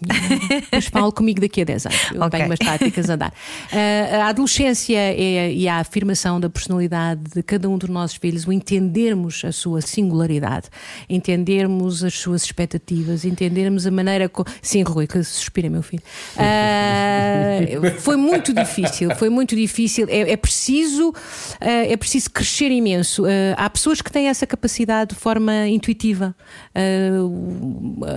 mas 0.72 0.88
fale 0.88 1.12
comigo 1.12 1.40
daqui 1.40 1.62
a 1.62 1.64
10 1.64 1.86
anos. 1.86 2.12
Eu 2.12 2.18
okay. 2.22 2.30
tenho 2.32 2.46
umas 2.50 2.58
práticas 2.58 3.08
a 3.08 3.16
dar. 3.16 3.30
Uh, 3.30 4.16
a 4.26 4.28
adolescência 4.30 4.98
é, 4.98 5.54
e 5.54 5.68
a 5.68 5.78
afirmação 5.78 6.40
da 6.40 6.50
personalidade 6.50 7.22
de 7.36 7.44
cada 7.44 7.70
um 7.70 7.78
dos 7.78 7.88
nossos 7.88 8.18
filhos, 8.18 8.48
o 8.48 8.52
entendermos 8.52 9.44
a 9.46 9.52
sua 9.52 9.80
singularidade, 9.82 10.70
entendermos 11.08 12.04
as 12.04 12.16
suas 12.16 12.44
expectativas, 12.44 13.26
entendermos 13.26 13.86
a 13.86 13.92
maneira. 13.92 14.28
como. 14.28 14.50
Sim, 14.60 14.82
Rui, 14.82 15.06
que 15.06 15.22
suspira, 15.24 15.70
meu 15.70 15.84
filho. 15.84 16.02
Uh, 16.36 18.00
foi 18.00 18.16
muito 18.16 18.54
difícil, 18.54 19.16
foi 19.16 19.30
muito 19.30 19.56
difícil. 19.56 20.08
É, 20.10 20.32
é 20.32 20.38
preciso, 20.38 21.10
uh, 21.10 21.14
é 21.62 21.96
preciso 21.96 22.32
crescer 22.32 22.72
imenso. 22.72 23.24
há 23.56 23.70
pessoas 23.70 24.02
que 24.02 24.12
têm 24.12 24.30
essa 24.30 24.48
capacidade 24.48 25.14
de 25.14 25.16
forma 25.16 25.68
intuitiva, 25.68 26.36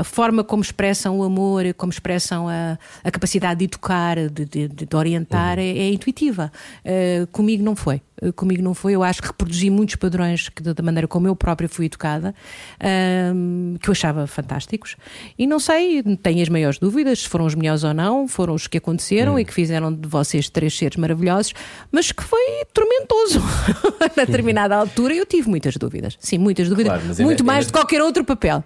a 0.00 0.04
forma 0.04 0.42
como 0.42 0.62
expressam 0.62 1.18
o 1.18 1.25
amor, 1.26 1.72
como 1.74 1.92
expressam 1.92 2.48
a, 2.48 2.78
a 3.02 3.10
capacidade 3.10 3.58
de 3.58 3.64
educar, 3.64 4.16
de, 4.28 4.44
de, 4.44 4.68
de 4.68 4.96
orientar, 4.96 5.58
uhum. 5.58 5.64
é, 5.64 5.68
é, 5.68 5.90
intuitiva. 5.90 6.50
Uh, 6.84 7.26
comigo 7.28 7.62
não 7.62 7.76
foi. 7.76 8.00
Uh, 8.22 8.32
comigo 8.32 8.62
não 8.62 8.74
foi. 8.74 8.94
Eu 8.94 9.02
acho 9.02 9.20
que 9.20 9.28
reproduzi 9.28 9.70
muitos 9.70 9.96
padrões 9.96 10.48
que, 10.48 10.62
da 10.62 10.82
maneira 10.82 11.06
como 11.06 11.26
eu 11.26 11.36
própria 11.36 11.68
fui 11.68 11.86
educada, 11.86 12.34
uh, 12.80 13.78
que 13.78 13.88
eu 13.88 13.92
achava 13.92 14.26
fantásticos. 14.26 14.96
E 15.38 15.46
não 15.46 15.58
sei, 15.58 16.02
tenho 16.22 16.42
as 16.42 16.48
maiores 16.48 16.78
dúvidas 16.78 17.20
se 17.20 17.28
foram 17.28 17.46
os 17.46 17.54
melhores 17.54 17.84
ou 17.84 17.94
não, 17.94 18.26
foram 18.26 18.54
os 18.54 18.66
que 18.66 18.78
aconteceram 18.78 19.32
uhum. 19.32 19.38
e 19.38 19.44
que 19.44 19.52
fizeram 19.52 19.92
de 19.92 20.08
vocês 20.08 20.48
três 20.48 20.76
seres 20.76 20.96
maravilhosos, 20.96 21.52
mas 21.90 22.12
que 22.12 22.22
foi 22.22 22.64
tormentoso. 22.72 23.40
Na 24.16 24.24
determinada 24.24 24.76
altura 24.76 25.14
eu 25.14 25.26
tive 25.26 25.48
muitas 25.48 25.76
dúvidas. 25.76 26.16
Sim, 26.20 26.38
muitas 26.38 26.68
dúvidas. 26.68 27.00
Claro, 27.02 27.22
muito 27.24 27.44
mais 27.44 27.58
ainda... 27.58 27.66
de 27.66 27.72
qualquer 27.72 28.02
outro 28.02 28.24
papel 28.24 28.64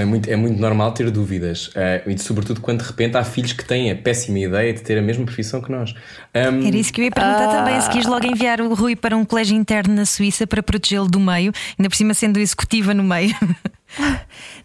é 0.00 0.04
muito, 0.04 0.28
é 0.30 0.36
muito 0.36 0.60
normal 0.60 0.92
ter 0.92 1.10
dúvidas, 1.10 1.68
uh, 1.68 2.08
e 2.08 2.18
sobretudo 2.18 2.60
quando 2.60 2.82
de 2.82 2.86
repente 2.86 3.16
há 3.16 3.24
filhos 3.24 3.52
que 3.52 3.64
têm 3.64 3.90
a 3.90 3.96
péssima 3.96 4.38
ideia 4.38 4.72
de 4.72 4.80
ter 4.80 4.98
a 4.98 5.02
mesma 5.02 5.24
profissão 5.24 5.60
que 5.60 5.70
nós. 5.70 5.92
Um... 6.34 6.66
Era 6.66 6.76
isso 6.76 6.92
que 6.92 7.00
eu 7.00 7.04
ia 7.04 7.10
perguntar 7.10 7.48
ah... 7.48 7.56
também: 7.58 7.80
se 7.80 7.90
quis 7.90 8.06
logo 8.06 8.26
enviar 8.26 8.60
o 8.60 8.74
Rui 8.74 8.96
para 8.96 9.16
um 9.16 9.24
colégio 9.24 9.56
interno 9.56 9.94
na 9.94 10.06
Suíça 10.06 10.46
para 10.46 10.62
protegê-lo 10.62 11.08
do 11.08 11.20
meio, 11.20 11.52
ainda 11.78 11.88
por 11.88 11.96
cima 11.96 12.14
sendo 12.14 12.38
executiva 12.38 12.94
no 12.94 13.04
meio. 13.04 13.34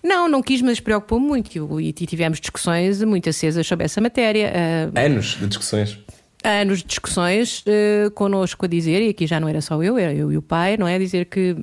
Não, 0.01 0.30
não 0.30 0.41
quis, 0.41 0.61
mas 0.61 0.80
preocupou 0.80 1.19
muito 1.19 1.82
e 1.82 1.91
tivemos 1.91 2.39
discussões 2.39 3.03
muito 3.03 3.28
acesas 3.28 3.67
sobre 3.67 3.84
essa 3.84 3.99
matéria. 3.99 4.53
Uh... 4.95 4.97
Anos 4.97 5.38
de 5.38 5.47
discussões 5.47 5.99
anos 6.43 6.79
de 6.79 6.85
discussões 6.85 7.61
uh, 7.61 8.11
connosco 8.11 8.65
a 8.65 8.67
dizer, 8.67 9.01
e 9.01 9.09
aqui 9.09 9.25
já 9.25 9.39
não 9.39 9.47
era 9.47 9.59
só 9.61 9.81
eu, 9.81 9.97
era 9.97 10.13
eu 10.13 10.31
e 10.31 10.38
o 10.38 10.41
pai, 10.41 10.77
não 10.77 10.88
é? 10.88 10.97
Dizer 10.99 11.25
que 11.25 11.55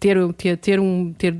ter, 0.00 0.16
ter, 0.34 0.56
ter, 0.56 0.80
um, 0.80 1.12
ter 1.12 1.34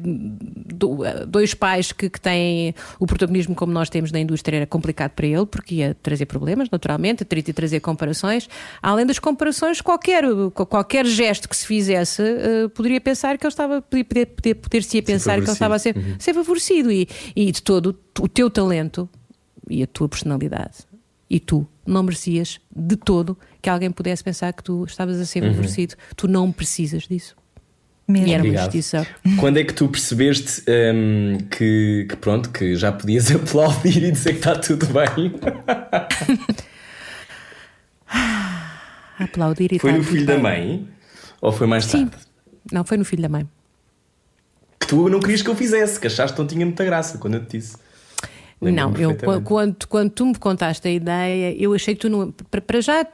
dois 1.26 1.54
pais 1.54 1.92
que, 1.92 2.10
que 2.10 2.20
têm 2.20 2.74
o 3.00 3.06
protagonismo 3.06 3.54
como 3.54 3.72
nós 3.72 3.88
temos 3.88 4.12
na 4.12 4.20
indústria 4.20 4.58
era 4.58 4.66
complicado 4.66 5.12
para 5.12 5.26
ele, 5.26 5.46
porque 5.46 5.76
ia 5.76 5.96
trazer 6.02 6.26
problemas, 6.26 6.68
naturalmente, 6.70 7.24
teria 7.24 7.42
de 7.42 7.52
trazer 7.52 7.80
comparações. 7.80 8.48
Além 8.82 9.06
das 9.06 9.18
comparações, 9.18 9.80
qualquer, 9.80 10.24
qualquer 10.52 11.06
gesto 11.06 11.48
que 11.48 11.56
se 11.56 11.66
fizesse 11.66 12.22
uh, 12.22 12.68
poderia 12.70 13.00
pensar 13.00 13.38
que 13.38 13.44
ele 13.44 13.52
estava, 13.52 13.80
poder, 13.82 14.26
poder, 14.26 14.54
poder 14.54 14.82
se 14.82 14.98
a 14.98 15.02
pensar 15.02 15.34
que 15.36 15.44
ele 15.44 15.52
estava 15.52 15.74
a 15.74 15.78
ser, 15.78 15.96
uhum. 15.96 16.16
ser 16.18 16.34
favorecido 16.34 16.92
e, 16.92 17.08
e 17.34 17.50
de 17.50 17.62
todo 17.62 17.98
o 18.20 18.28
teu 18.28 18.50
talento 18.50 19.08
e 19.70 19.82
a 19.82 19.86
tua 19.86 20.08
personalidade 20.08 20.87
e 21.30 21.38
tu 21.38 21.66
não 21.86 22.02
merecias 22.02 22.60
de 22.74 22.96
todo 22.96 23.36
que 23.60 23.68
alguém 23.68 23.90
pudesse 23.90 24.22
pensar 24.24 24.52
que 24.52 24.62
tu 24.62 24.84
estavas 24.84 25.20
a 25.20 25.26
ser 25.26 25.42
uhum. 25.42 25.50
favorecido. 25.50 25.94
Tu 26.16 26.28
não 26.28 26.50
precisas 26.52 27.06
disso. 27.06 27.36
Mesmo. 28.06 28.26
E 28.28 28.32
era 28.32 28.42
uma 28.42 28.56
justiça. 28.56 29.06
Quando 29.38 29.58
é 29.58 29.64
que 29.64 29.74
tu 29.74 29.86
percebeste 29.88 30.62
um, 30.66 31.38
que, 31.50 32.06
que, 32.08 32.16
pronto, 32.16 32.48
que 32.50 32.74
já 32.74 32.90
podias 32.90 33.30
aplaudir 33.36 34.02
e 34.02 34.10
dizer 34.10 34.32
que 34.32 34.38
está 34.38 34.56
tudo 34.56 34.86
bem? 34.86 35.34
aplaudir 39.18 39.72
e 39.74 39.78
Foi 39.78 39.92
no 39.92 40.02
filho 40.02 40.24
bem. 40.24 40.36
da 40.36 40.42
mãe? 40.42 40.88
Ou 41.42 41.52
foi 41.52 41.66
mais 41.66 41.84
Sim. 41.84 42.06
tarde? 42.06 42.24
Não, 42.72 42.82
foi 42.84 42.96
no 42.96 43.04
filho 43.04 43.22
da 43.22 43.28
mãe. 43.28 43.46
Que 44.80 44.86
tu 44.86 45.08
não 45.10 45.20
querias 45.20 45.42
que 45.42 45.50
eu 45.50 45.54
fizesse, 45.54 46.00
que 46.00 46.06
achaste 46.06 46.34
que 46.34 46.40
não 46.40 46.46
tinha 46.48 46.64
muita 46.64 46.84
graça 46.84 47.18
quando 47.18 47.34
eu 47.34 47.44
te 47.44 47.58
disse. 47.58 47.76
Não, 48.60 48.92
eu, 48.96 49.16
quando, 49.42 49.86
quando 49.86 50.10
tu 50.10 50.26
me 50.26 50.34
contaste 50.34 50.86
a 50.88 50.90
ideia, 50.90 51.54
eu 51.56 51.72
achei 51.74 51.94
que 51.94 52.00
tu 52.00 52.08
não. 52.08 52.32
Para 52.32 52.80
já 52.80 53.06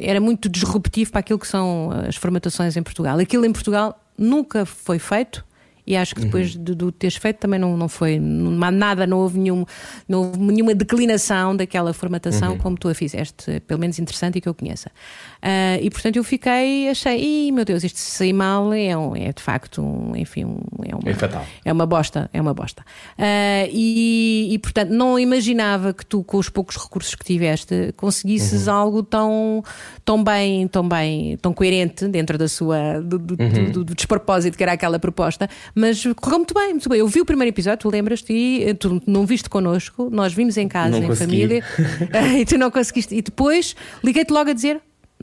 era 0.00 0.20
muito 0.20 0.48
disruptivo 0.48 1.10
para 1.10 1.20
aquilo 1.20 1.38
que 1.38 1.48
são 1.48 1.90
as 2.06 2.14
formatações 2.16 2.76
em 2.76 2.82
Portugal. 2.82 3.18
Aquilo 3.18 3.44
em 3.44 3.52
Portugal 3.52 4.00
nunca 4.16 4.64
foi 4.64 4.98
feito 4.98 5.44
e 5.84 5.96
acho 5.96 6.14
que 6.14 6.20
depois 6.20 6.54
uhum. 6.54 6.62
de, 6.62 6.74
de 6.76 6.92
teres 6.92 7.16
feito 7.16 7.38
também 7.38 7.58
não, 7.58 7.76
não 7.76 7.88
foi 7.88 8.18
não 8.18 8.62
há 8.64 8.70
nada, 8.70 9.06
não 9.06 9.18
houve, 9.18 9.38
nenhum, 9.38 9.64
não 10.08 10.26
houve 10.26 10.38
nenhuma 10.38 10.74
declinação 10.74 11.56
daquela 11.56 11.92
formatação 11.92 12.52
uhum. 12.52 12.58
como 12.58 12.76
tu 12.76 12.88
a 12.88 12.94
fizeste, 12.94 13.60
pelo 13.66 13.80
menos 13.80 13.98
interessante 13.98 14.38
e 14.38 14.40
que 14.40 14.48
eu 14.48 14.54
conheça. 14.54 14.90
Uh, 15.42 15.82
e 15.82 15.90
portanto 15.90 16.16
eu 16.16 16.24
fiquei, 16.24 16.88
achei, 16.88 17.50
meu 17.50 17.64
Deus, 17.64 17.82
isto 17.82 17.98
se 17.98 18.10
sair 18.12 18.32
mal 18.32 18.72
é, 18.72 18.96
um, 18.96 19.16
é 19.16 19.32
de 19.32 19.42
facto, 19.42 19.82
um, 19.82 20.16
enfim, 20.16 20.44
um, 20.44 20.60
é, 20.84 20.94
uma, 20.94 21.10
é 21.10 21.14
fatal. 21.14 21.44
É 21.64 21.72
uma 21.72 21.86
bosta, 21.86 22.30
é 22.32 22.40
uma 22.40 22.54
bosta. 22.54 22.82
Uh, 23.18 23.68
e, 23.70 24.48
e 24.52 24.58
portanto 24.58 24.90
não 24.90 25.18
imaginava 25.18 25.92
que 25.92 26.06
tu, 26.06 26.22
com 26.22 26.38
os 26.38 26.48
poucos 26.48 26.76
recursos 26.76 27.14
que 27.14 27.24
tiveste, 27.24 27.92
conseguisses 27.96 28.66
uhum. 28.66 28.74
algo 28.74 29.02
tão, 29.02 29.64
tão 30.04 30.22
bem, 30.22 30.68
tão 30.68 30.88
bem, 30.88 31.36
tão 31.38 31.52
coerente 31.52 32.06
dentro 32.06 32.38
da 32.38 32.48
sua 32.48 33.00
do, 33.00 33.18
do, 33.18 33.36
uhum. 33.42 33.70
do, 33.72 33.84
do 33.84 33.94
despropósito 33.94 34.56
que 34.56 34.62
era 34.62 34.72
aquela 34.72 34.98
proposta 34.98 35.48
mas 35.74 36.04
correu 36.16 36.38
muito 36.38 36.54
bem, 36.54 36.70
muito 36.70 36.88
bem. 36.88 36.98
Eu 36.98 37.08
vi 37.08 37.20
o 37.20 37.24
primeiro 37.24 37.50
episódio, 37.50 37.78
tu 37.78 37.90
lembras-te, 37.90 38.32
e 38.32 38.64
eh, 38.64 38.74
tu 38.74 39.02
não 39.06 39.26
viste 39.26 39.48
connosco, 39.48 40.08
nós 40.10 40.32
vimos 40.32 40.56
em 40.56 40.68
casa, 40.68 40.90
não 40.90 40.98
em 40.98 41.06
consegui. 41.06 41.24
família, 41.24 41.64
e 42.38 42.44
tu 42.44 42.58
não 42.58 42.70
conseguiste. 42.70 43.14
E 43.14 43.22
depois 43.22 43.74
liguei-te 44.02 44.32
logo 44.32 44.50
a 44.50 44.52
dizer: 44.52 44.80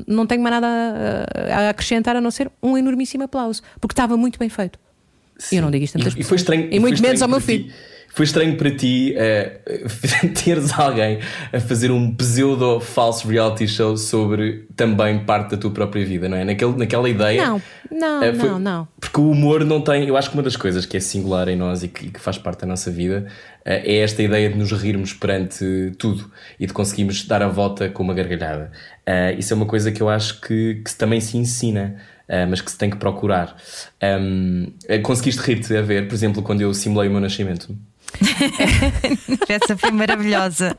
não 0.08 0.26
tenho 0.26 0.42
mais 0.42 0.60
nada 0.60 0.68
a, 0.68 1.68
a 1.68 1.70
acrescentar 1.70 2.16
a 2.16 2.22
não 2.22 2.32
ser 2.32 2.52
um 2.62 2.78
enormíssimo 2.78 3.24
aplauso, 3.24 3.62
porque 3.80 3.94
estava 3.94 4.18
muito 4.18 4.38
bem 4.40 4.50
feito. 4.50 4.80
Sim. 5.38 5.58
Eu 5.58 5.62
não 5.64 5.72
digo 5.72 5.86
isto 5.86 5.98
tantas 5.98 6.16
e, 6.16 6.20
e 6.20 6.24
foi 6.24 6.36
estranho, 6.38 6.68
e 6.72 6.80
muito 6.80 7.02
menos 7.02 7.22
ao 7.22 7.30
meu 7.30 7.40
filho. 7.40 7.72
Foi 8.10 8.26
estranho 8.26 8.58
para 8.58 8.72
ti 8.72 9.16
uh, 9.16 10.30
teres 10.44 10.78
alguém 10.78 11.20
a 11.54 11.60
fazer 11.60 11.92
um 11.92 12.14
pseudo 12.16 12.80
falso 12.80 13.28
reality 13.28 13.68
show 13.68 13.96
sobre 13.96 14.68
também 14.76 15.24
parte 15.24 15.52
da 15.52 15.58
tua 15.58 15.72
própria 15.72 16.04
vida, 16.04 16.28
não 16.28 16.36
é? 16.36 16.44
Naquele, 16.44 16.74
naquela 16.74 17.08
ideia. 17.08 17.46
Não, 17.46 17.62
não, 17.92 18.20
uh, 18.20 18.36
foi, 18.36 18.50
não, 18.50 18.60
não. 18.60 18.88
Porque 19.00 19.22
o 19.22 19.30
humor 19.30 19.64
não 19.64 19.82
tem. 19.82 20.08
Eu 20.08 20.18
acho 20.18 20.30
que 20.30 20.36
uma 20.36 20.44
das 20.44 20.56
coisas 20.56 20.86
que 20.86 20.98
é 20.98 21.00
singular 21.00 21.48
em 21.48 21.56
nós 21.56 21.84
e 21.84 21.88
que, 21.88 22.10
que 22.10 22.20
faz 22.20 22.38
parte 22.38 22.62
da 22.62 22.68
nossa 22.68 22.90
vida 22.90 23.28
uh, 23.28 23.62
é 23.66 23.98
esta 23.98 24.24
ideia 24.24 24.50
de 24.50 24.58
nos 24.58 24.72
rirmos 24.72 25.14
perante 25.14 25.94
tudo 25.98 26.30
e 26.60 26.66
de 26.66 26.74
conseguirmos 26.74 27.26
dar 27.26 27.44
a 27.44 27.48
volta 27.48 27.90
com 27.90 28.02
uma 28.04 28.14
gargalhada. 28.14 28.72
isso 29.38 29.54
é 29.54 29.56
uma 29.56 29.66
coisa 29.66 29.92
que 29.92 30.02
eu 30.02 30.10
acho 30.10 30.42
que, 30.42 30.82
que 30.84 30.96
também 30.96 31.22
se 31.22 31.38
ensina. 31.38 31.96
mas 32.48 32.62
que 32.62 32.70
se 32.70 32.78
tem 32.78 32.90
que 32.90 32.98
procurar. 32.98 33.56
Um, 34.04 34.72
conseguiste 35.02 35.42
rir-te 35.42 35.76
a 35.76 35.82
ver, 35.82 36.08
por 36.08 36.14
exemplo, 36.14 36.44
quando 36.44 36.62
eu 36.62 36.74
simulei 36.74 37.08
o 37.08 37.12
meu 37.12 37.20
nascimento? 37.20 37.76
essa 39.48 39.78
foi 39.78 39.92
maravilhosa. 39.92 40.78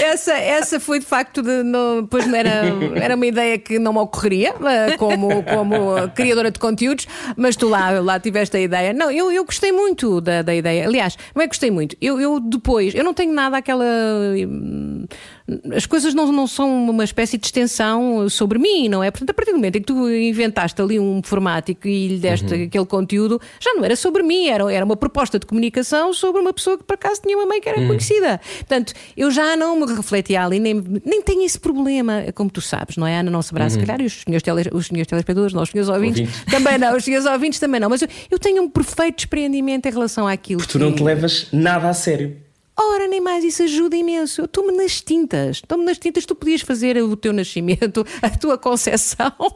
essa, 0.00 0.32
essa 0.32 0.80
foi 0.80 0.98
de 0.98 1.06
facto, 1.06 1.42
de, 1.42 1.62
no, 1.62 2.06
pois 2.08 2.30
era, 2.32 2.62
era 2.94 3.14
uma 3.14 3.26
ideia 3.26 3.58
que 3.58 3.78
não 3.78 3.92
me 3.92 3.98
ocorreria 3.98 4.54
eh, 4.64 4.96
como, 4.96 5.42
como 5.42 6.08
criadora 6.14 6.50
de 6.50 6.58
conteúdos, 6.58 7.06
mas 7.36 7.56
tu 7.56 7.68
lá, 7.68 7.90
lá 8.00 8.20
tiveste 8.20 8.56
a 8.56 8.60
ideia. 8.60 8.92
Não, 8.92 9.10
eu, 9.10 9.30
eu 9.30 9.44
gostei 9.44 9.72
muito 9.72 10.20
da, 10.20 10.42
da 10.42 10.54
ideia. 10.54 10.86
Aliás, 10.86 11.16
não 11.34 11.42
é 11.42 11.46
que 11.46 11.50
gostei 11.50 11.70
muito. 11.70 11.96
Eu, 12.00 12.20
eu 12.20 12.40
depois, 12.40 12.94
eu 12.94 13.04
não 13.04 13.14
tenho 13.14 13.32
nada 13.32 13.56
aquela 13.56 13.84
as 15.74 15.86
coisas 15.86 16.14
não, 16.14 16.30
não 16.32 16.46
são 16.46 16.88
uma 16.90 17.04
espécie 17.04 17.36
de 17.38 17.46
extensão 17.46 18.28
sobre 18.28 18.58
mim, 18.58 18.88
não 18.88 19.02
é? 19.02 19.10
Portanto, 19.10 19.30
a 19.30 19.34
partir 19.34 19.52
do 19.52 19.56
momento 19.56 19.76
em 19.76 19.80
que 19.80 19.86
tu 19.86 20.08
inventaste 20.10 20.80
ali 20.80 20.98
um 20.98 21.18
informático 21.18 21.86
e 21.88 22.08
lhe 22.08 22.18
deste 22.18 22.52
Uhum. 22.54 22.64
aquele 22.64 22.86
conteúdo, 22.86 23.40
já 23.60 23.72
não 23.74 23.84
era 23.84 23.94
sobre 23.96 24.22
mim, 24.22 24.48
era, 24.48 24.72
era 24.72 24.84
uma 24.84 24.96
proposta 24.96 25.38
de 25.38 25.46
comunicação 25.46 26.12
sobre 26.12 26.40
uma 26.40 26.52
pessoa 26.52 26.76
que 26.78 26.84
por 26.84 26.94
acaso 26.94 27.20
tinha 27.22 27.36
uma 27.36 27.46
mãe 27.46 27.60
que 27.60 27.68
Uhum. 27.68 27.76
era 27.76 27.86
conhecida. 27.86 28.40
Portanto, 28.58 28.92
eu 29.16 29.30
já 29.30 29.56
não 29.56 29.78
me 29.80 29.86
refletia 29.92 30.44
ali, 30.44 30.58
nem, 30.58 30.74
nem 31.04 31.22
tenho 31.22 31.42
esse 31.44 31.58
problema, 31.58 32.24
como 32.34 32.50
tu 32.50 32.60
sabes, 32.60 32.96
não 32.96 33.06
é? 33.06 33.18
Ana 33.18 33.30
não 33.30 33.42
saberá, 33.42 33.68
se 33.70 33.78
calhar, 33.78 34.00
e 34.00 34.06
os 34.06 34.22
senhores, 34.24 34.42
tele, 34.42 34.68
os 34.72 34.86
senhores 34.86 35.06
telespectadores, 35.06 35.52
não, 35.54 35.62
os 35.62 35.70
senhores 35.70 35.88
ouvintes, 35.88 36.20
Uhum. 36.20 36.26
Ouvintes. 36.26 36.44
também 36.52 36.78
não, 36.78 36.96
os 36.96 37.04
senhores 37.04 37.26
ouvintes 37.26 37.58
também 37.60 37.80
não, 37.80 37.88
mas 37.88 38.02
eu, 38.02 38.08
eu 38.30 38.38
tenho 38.38 38.62
um 38.62 38.68
perfeito 38.68 39.16
desprendimento 39.16 39.86
em 39.86 39.90
relação 39.92 40.26
àquilo. 40.26 40.64
Tu 40.66 40.78
não 40.78 40.92
te 40.94 41.02
levas 41.02 41.48
nada 41.52 41.88
a 41.88 41.94
sério. 41.94 42.36
Ora, 42.82 43.06
nem 43.06 43.20
mais, 43.20 43.44
isso 43.44 43.62
ajuda 43.62 43.94
imenso. 43.94 44.40
Eu 44.40 44.44
estou-me 44.46 44.72
nas 44.72 45.00
tintas. 45.02 45.56
Estou-me 45.58 45.84
nas 45.84 45.98
tintas. 45.98 46.24
Tu 46.24 46.34
podias 46.34 46.62
fazer 46.62 46.96
o 46.96 47.14
teu 47.14 47.32
nascimento, 47.32 48.06
a 48.22 48.30
tua 48.30 48.56
concepção. 48.56 49.30
Não, 49.38 49.50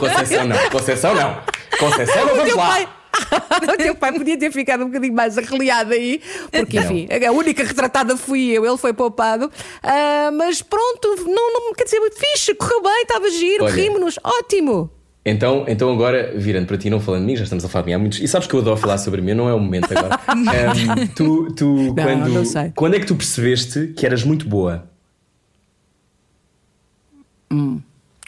Conceição 0.00 0.46
não. 0.46 0.70
Conceição 0.70 1.14
não. 1.14 1.42
Conceição 1.78 2.26
não, 2.26 2.34
vamos 2.34 2.44
teu 2.48 2.56
lá. 2.56 2.66
pai. 2.68 2.88
o 3.72 3.76
teu 3.76 3.94
pai 3.94 4.12
podia 4.12 4.36
ter 4.36 4.50
ficado 4.50 4.82
um 4.82 4.86
bocadinho 4.88 5.14
mais 5.14 5.38
arreliado 5.38 5.92
aí, 5.94 6.20
porque 6.50 6.80
Não. 6.80 6.84
enfim, 6.84 7.08
a 7.24 7.30
única 7.30 7.62
retratada 7.62 8.16
fui 8.16 8.50
eu, 8.50 8.66
ele 8.66 8.76
foi 8.76 8.92
poupado. 8.92 9.50
Ah, 9.82 10.30
mas 10.32 10.60
pronto, 10.62 11.14
não, 11.24 11.52
não 11.52 11.72
quer 11.74 11.84
dizer, 11.84 12.00
fixe, 12.12 12.54
correu 12.56 12.82
bem, 12.82 13.02
estava 13.02 13.30
giro, 13.30 13.64
Olha. 13.64 13.72
rimos-nos, 13.72 14.18
ótimo. 14.22 14.90
Então, 15.26 15.64
então 15.66 15.90
agora, 15.90 16.34
virando 16.36 16.66
para 16.66 16.76
ti, 16.76 16.90
não 16.90 17.00
falando 17.00 17.22
de 17.22 17.26
mim, 17.26 17.36
já 17.36 17.44
estamos 17.44 17.64
a 17.64 17.68
falar 17.68 17.82
de 17.84 17.86
mim 17.88 17.94
há 17.94 17.98
muitos. 17.98 18.20
E 18.20 18.28
sabes 18.28 18.46
que 18.46 18.54
eu 18.54 18.60
adoro 18.60 18.76
falar 18.76 18.98
sobre 18.98 19.22
mim, 19.22 19.32
não 19.32 19.48
é 19.48 19.54
o 19.54 19.58
momento 19.58 19.88
agora. 19.90 20.20
Ahm, 20.28 21.06
tu, 21.14 21.50
tu 21.54 21.94
quando, 21.94 22.28
não 22.28 22.44
sei. 22.44 22.72
quando 22.76 22.94
é 22.94 23.00
que 23.00 23.06
tu 23.06 23.14
percebeste 23.16 23.94
que 23.96 24.04
eras 24.04 24.22
muito 24.22 24.46
boa? 24.46 24.84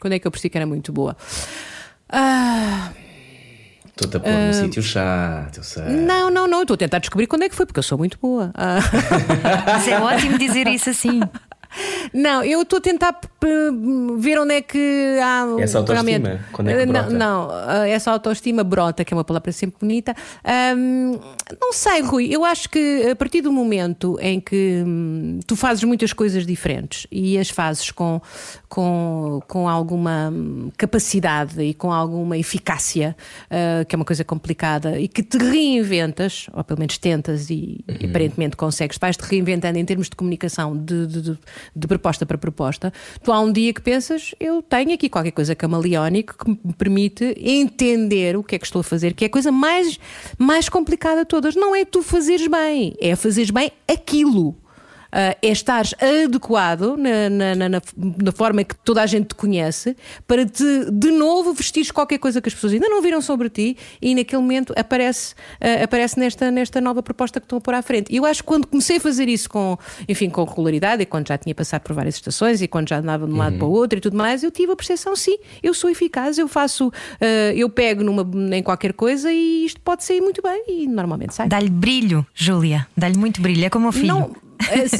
Quando 0.00 0.12
é 0.12 0.18
que 0.18 0.26
eu 0.26 0.30
percebi 0.30 0.50
que 0.50 0.58
era 0.58 0.66
muito 0.66 0.92
boa? 0.92 1.16
Ah, 2.08 2.92
Estou-te 3.86 4.18
a 4.18 4.20
pôr 4.20 4.30
num 4.30 4.52
sítio 4.52 4.82
chato, 4.82 5.56
eu 5.56 5.64
sei. 5.64 5.84
não, 5.84 6.30
não, 6.30 6.46
não, 6.46 6.62
estou 6.62 6.74
a 6.74 6.76
tentar 6.76 6.98
descobrir 6.98 7.26
quando 7.26 7.42
é 7.44 7.48
que 7.48 7.54
foi, 7.54 7.64
porque 7.64 7.78
eu 7.78 7.82
sou 7.82 7.96
muito 7.96 8.18
boa. 8.20 8.52
Ah. 8.54 8.78
Mas 9.66 9.88
é 9.88 9.98
ótimo 9.98 10.36
dizer 10.38 10.66
isso 10.68 10.90
assim. 10.90 11.20
Não, 12.12 12.42
eu 12.44 12.62
estou 12.62 12.78
a 12.78 12.80
tentar 12.80 13.12
p- 13.12 13.28
ver 14.18 14.38
onde 14.38 14.54
é 14.54 14.60
que 14.62 15.18
há. 15.22 15.46
Essa 15.60 15.78
autoestima, 15.78 16.08
realmente- 16.28 16.44
quando 16.52 16.68
é 16.68 16.78
que 16.78 16.86
não, 16.86 16.92
brota? 16.92 17.10
não, 17.10 17.48
ah, 17.50 17.88
essa 17.88 18.10
autoestima 18.10 18.64
brota, 18.64 19.04
que 19.04 19.12
é 19.12 19.16
uma 19.16 19.24
palavra 19.24 19.52
sempre 19.52 19.78
bonita. 19.80 20.14
Não 21.60 21.72
sei, 21.72 22.00
Rui, 22.02 22.28
eu 22.30 22.44
acho 22.44 22.68
que 22.68 23.08
a 23.10 23.16
partir 23.16 23.40
do 23.40 23.52
momento 23.52 24.18
em 24.20 24.40
que 24.40 24.82
hum, 24.86 25.40
tu 25.46 25.54
fazes 25.56 25.84
muitas 25.84 26.12
coisas 26.12 26.46
diferentes 26.46 27.06
e 27.10 27.38
as 27.38 27.50
fazes 27.50 27.90
com, 27.90 28.20
com, 28.68 29.40
com 29.46 29.68
alguma 29.68 30.30
hum, 30.32 30.70
capacidade 30.76 31.60
e 31.62 31.74
com 31.74 31.92
alguma 31.92 32.36
eficácia, 32.38 33.16
ah, 33.50 33.84
que 33.84 33.94
é 33.94 33.96
uma 33.96 34.04
coisa 34.04 34.24
complicada, 34.24 34.98
e 34.98 35.08
que 35.08 35.22
te 35.22 35.38
reinventas, 35.38 36.46
ou 36.52 36.64
pelo 36.64 36.80
menos 36.80 36.98
tentas 36.98 37.50
e, 37.50 37.84
Uhum. 37.88 37.96
e 38.00 38.06
aparentemente 38.06 38.56
consegues, 38.56 38.98
vais-te 38.98 39.20
reinventando 39.22 39.78
em 39.78 39.84
termos 39.84 40.08
de 40.08 40.16
comunicação 40.16 40.76
de, 40.76 41.06
de- 41.06 41.22
de- 41.22 41.38
de 41.74 41.86
proposta 41.86 42.26
para 42.26 42.38
proposta, 42.38 42.92
tu 43.22 43.32
há 43.32 43.40
um 43.40 43.52
dia 43.52 43.72
que 43.72 43.80
pensas, 43.80 44.34
eu 44.40 44.62
tenho 44.62 44.92
aqui 44.92 45.08
qualquer 45.08 45.32
coisa 45.32 45.54
camaleónico 45.54 46.36
que 46.36 46.50
me 46.50 46.74
permite 46.74 47.34
entender 47.38 48.36
o 48.36 48.42
que 48.42 48.56
é 48.56 48.58
que 48.58 48.66
estou 48.66 48.80
a 48.80 48.84
fazer, 48.84 49.14
que 49.14 49.24
é 49.24 49.28
a 49.28 49.30
coisa 49.30 49.50
mais, 49.52 49.98
mais 50.38 50.68
complicada 50.68 51.20
de 51.20 51.26
todas. 51.26 51.54
Não 51.54 51.74
é 51.74 51.84
tu 51.84 52.02
fazeres 52.02 52.46
bem, 52.46 52.94
é 53.00 53.14
fazeres 53.16 53.50
bem 53.50 53.70
aquilo. 53.88 54.56
Ah, 55.12 55.36
é 55.40 55.48
estares 55.48 55.94
adequado 56.24 56.96
na, 56.96 57.30
na, 57.30 57.54
na- 57.54 57.68
na- 57.68 57.82
na 57.96 58.32
forma 58.32 58.64
que 58.64 58.74
toda 58.76 59.02
a 59.02 59.06
gente 59.06 59.28
te 59.28 59.34
conhece 59.34 59.96
para 60.26 60.44
te, 60.44 60.64
de 60.92 61.10
novo, 61.10 61.52
vestires 61.52 61.90
qualquer 61.90 62.18
coisa 62.18 62.40
que 62.40 62.48
as 62.48 62.54
pessoas 62.54 62.72
ainda 62.72 62.88
não 62.88 63.00
viram 63.00 63.20
sobre 63.20 63.48
ti 63.48 63.76
e 64.02 64.14
naquele 64.14 64.42
momento 64.42 64.72
aparece, 64.76 65.34
ah, 65.60 65.84
aparece 65.84 66.18
nesta, 66.18 66.50
nesta 66.50 66.80
nova 66.80 67.02
proposta 67.02 67.40
que 67.40 67.44
estão 67.44 67.58
a 67.58 67.60
pôr 67.60 67.74
à 67.74 67.82
frente. 67.82 68.12
E 68.12 68.16
eu 68.16 68.24
acho 68.26 68.42
que 68.42 68.46
quando 68.46 68.66
comecei 68.66 68.96
a 68.96 69.00
fazer 69.00 69.28
isso 69.28 69.48
com, 69.48 69.78
enfim, 70.08 70.28
com 70.28 70.44
regularidade 70.44 71.02
e 71.02 71.06
quando 71.06 71.28
já 71.28 71.38
tinha 71.38 71.54
passado 71.54 71.82
por 71.82 71.94
várias 71.94 72.16
estações 72.16 72.60
e 72.60 72.68
quando 72.68 72.88
já 72.88 72.98
andava 72.98 73.26
de 73.26 73.32
um 73.32 73.36
lado 73.36 73.56
para 73.58 73.66
o 73.66 73.70
outro 73.70 73.98
e 73.98 74.00
tudo 74.00 74.16
mais, 74.16 74.42
eu 74.42 74.50
tive 74.50 74.72
a 74.72 74.76
percepção, 74.76 75.14
sim, 75.16 75.38
eu 75.62 75.72
sou 75.72 75.88
eficaz, 75.90 76.38
eu 76.38 76.48
faço, 76.48 76.92
ah, 77.20 77.52
eu 77.54 77.68
pego 77.70 78.02
numa, 78.02 78.28
em 78.56 78.62
qualquer 78.62 78.92
coisa 78.92 79.32
e 79.32 79.64
isto 79.66 79.80
pode 79.80 80.04
sair 80.04 80.20
muito 80.20 80.42
bem 80.42 80.64
e 80.68 80.86
normalmente 80.86 81.34
sai. 81.34 81.48
Dá-lhe 81.48 81.70
brilho, 81.70 82.26
Júlia. 82.34 82.86
Dá-lhe 82.96 83.16
muito 83.18 83.40
brilho. 83.40 83.64
É 83.64 83.70
como 83.70 83.88
o 83.88 83.92
filho. 83.92 84.06
Não, 84.06 84.30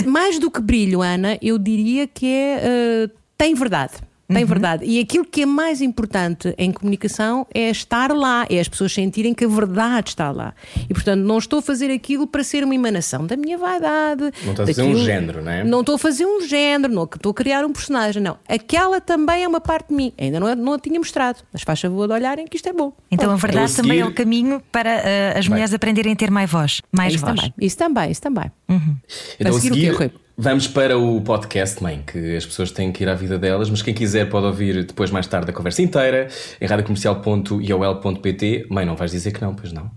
mais 0.07 0.39
do 0.39 0.51
que 0.51 0.61
brilho, 0.61 1.03
Ana, 1.03 1.39
eu 1.43 1.59
diria 1.59 2.07
que 2.07 2.27
é. 2.27 2.61
eh, 2.63 3.11
tem 3.37 3.55
verdade. 3.55 3.93
Tem 4.29 4.45
verdade. 4.45 4.85
E 4.85 4.99
aquilo 4.99 5.25
que 5.25 5.43
é 5.43 5.47
mais 5.47 5.81
importante 5.81 6.53
em 6.59 6.73
comunicação 6.73 7.47
é 7.55 7.71
estar 7.71 8.11
lá, 8.11 8.45
é 8.51 8.59
as 8.59 8.67
pessoas 8.67 8.93
sentirem 8.93 9.33
que 9.33 9.45
a 9.45 9.49
verdade 9.49 10.09
está 10.09 10.33
lá. 10.33 10.53
E 10.91 10.93
portanto, 10.93 11.21
não 11.23 11.39
estou 11.39 11.61
a 11.61 11.63
fazer 11.63 11.93
aquilo 11.93 12.27
para 12.27 12.43
ser 12.43 12.65
uma 12.65 12.75
emanação 12.75 13.25
da 13.25 13.37
minha 13.37 13.57
vaidade. 13.57 14.23
Não 14.45 14.51
estás 14.51 14.69
a 14.71 14.75
fazer 14.75 14.83
um 14.83 14.97
género, 14.97 15.45
não 15.45 15.53
é? 15.53 15.63
Não 15.63 15.79
estou 15.79 15.95
a 15.95 15.99
fazer 15.99 16.27
um 16.27 16.41
género, 16.41 16.93
não 16.93 17.05
estou 17.05 17.31
a 17.31 17.35
criar 17.35 17.65
um 17.65 17.73
personagem, 17.73 18.21
não. 18.21 18.37
Aquela 18.49 19.01
também 19.01 19.45
é 19.45 19.47
uma 19.49 19.61
parte 19.61 19.91
de 19.91 19.95
mim. 19.95 20.13
Ainda 20.19 20.41
não, 20.41 20.49
a- 20.49 20.57
não 20.57 20.73
a 20.73 20.79
tinha 20.81 20.99
mostrado. 20.99 21.39
Mas 21.53 21.63
faz 21.63 21.81
favor 21.81 22.09
de 22.09 22.15
olharem 22.15 22.49
que 22.49 22.57
isto 22.57 22.69
é 22.69 22.73
bom. 22.73 22.93
Então 23.09 23.31
a 23.31 23.37
verdade 23.37 23.71
seguir- 23.71 23.83
também 23.91 24.01
é 24.01 24.07
o 24.07 24.13
caminho 24.13 24.61
para 24.73 24.91
eh, 24.91 25.35
as 25.39 25.47
mulheres 25.47 25.73
aprenderem 25.73 26.15
a 26.15 26.17
ter 26.17 26.33
mais 26.33 26.51
voz. 26.51 26.83
Mais 26.91 27.15
isso 27.15 27.25
voz. 27.25 27.37
também. 27.37 27.55
Isso 27.61 27.79
também, 27.79 28.11
isso 28.11 28.23
também. 28.23 28.51
Então, 28.69 29.57
a 29.57 29.61
seguir 29.61 29.73
o 29.73 29.75
quê, 29.75 29.81
seguir, 29.81 29.97
Rui? 29.97 30.11
vamos 30.37 30.69
para 30.69 30.99
o 30.99 31.21
podcast, 31.21 31.83
mãe, 31.83 32.03
que 32.07 32.37
as 32.37 32.45
pessoas 32.45 32.71
têm 32.71 32.93
que 32.93 33.05
ir 33.05 33.09
à 33.09 33.15
vida 33.15 33.39
delas, 33.39 33.71
mas 33.71 33.81
quem 33.81 33.95
quiser 33.95 34.29
pode 34.29 34.47
ouvir 34.47 34.85
depois, 34.85 35.11
mais 35.11 35.27
tarde, 35.27 35.51
a 35.51 35.53
conversa 35.53 35.83
inteira 35.83 36.29
em 36.61 36.67
radiocomercial.iol.pt. 36.67 38.67
Mãe, 38.69 38.85
não 38.85 38.97
vais 38.97 39.11
dizer 39.11 39.33
que 39.33 39.41
não, 39.41 39.55
pois 39.55 39.73
não? 39.73 39.91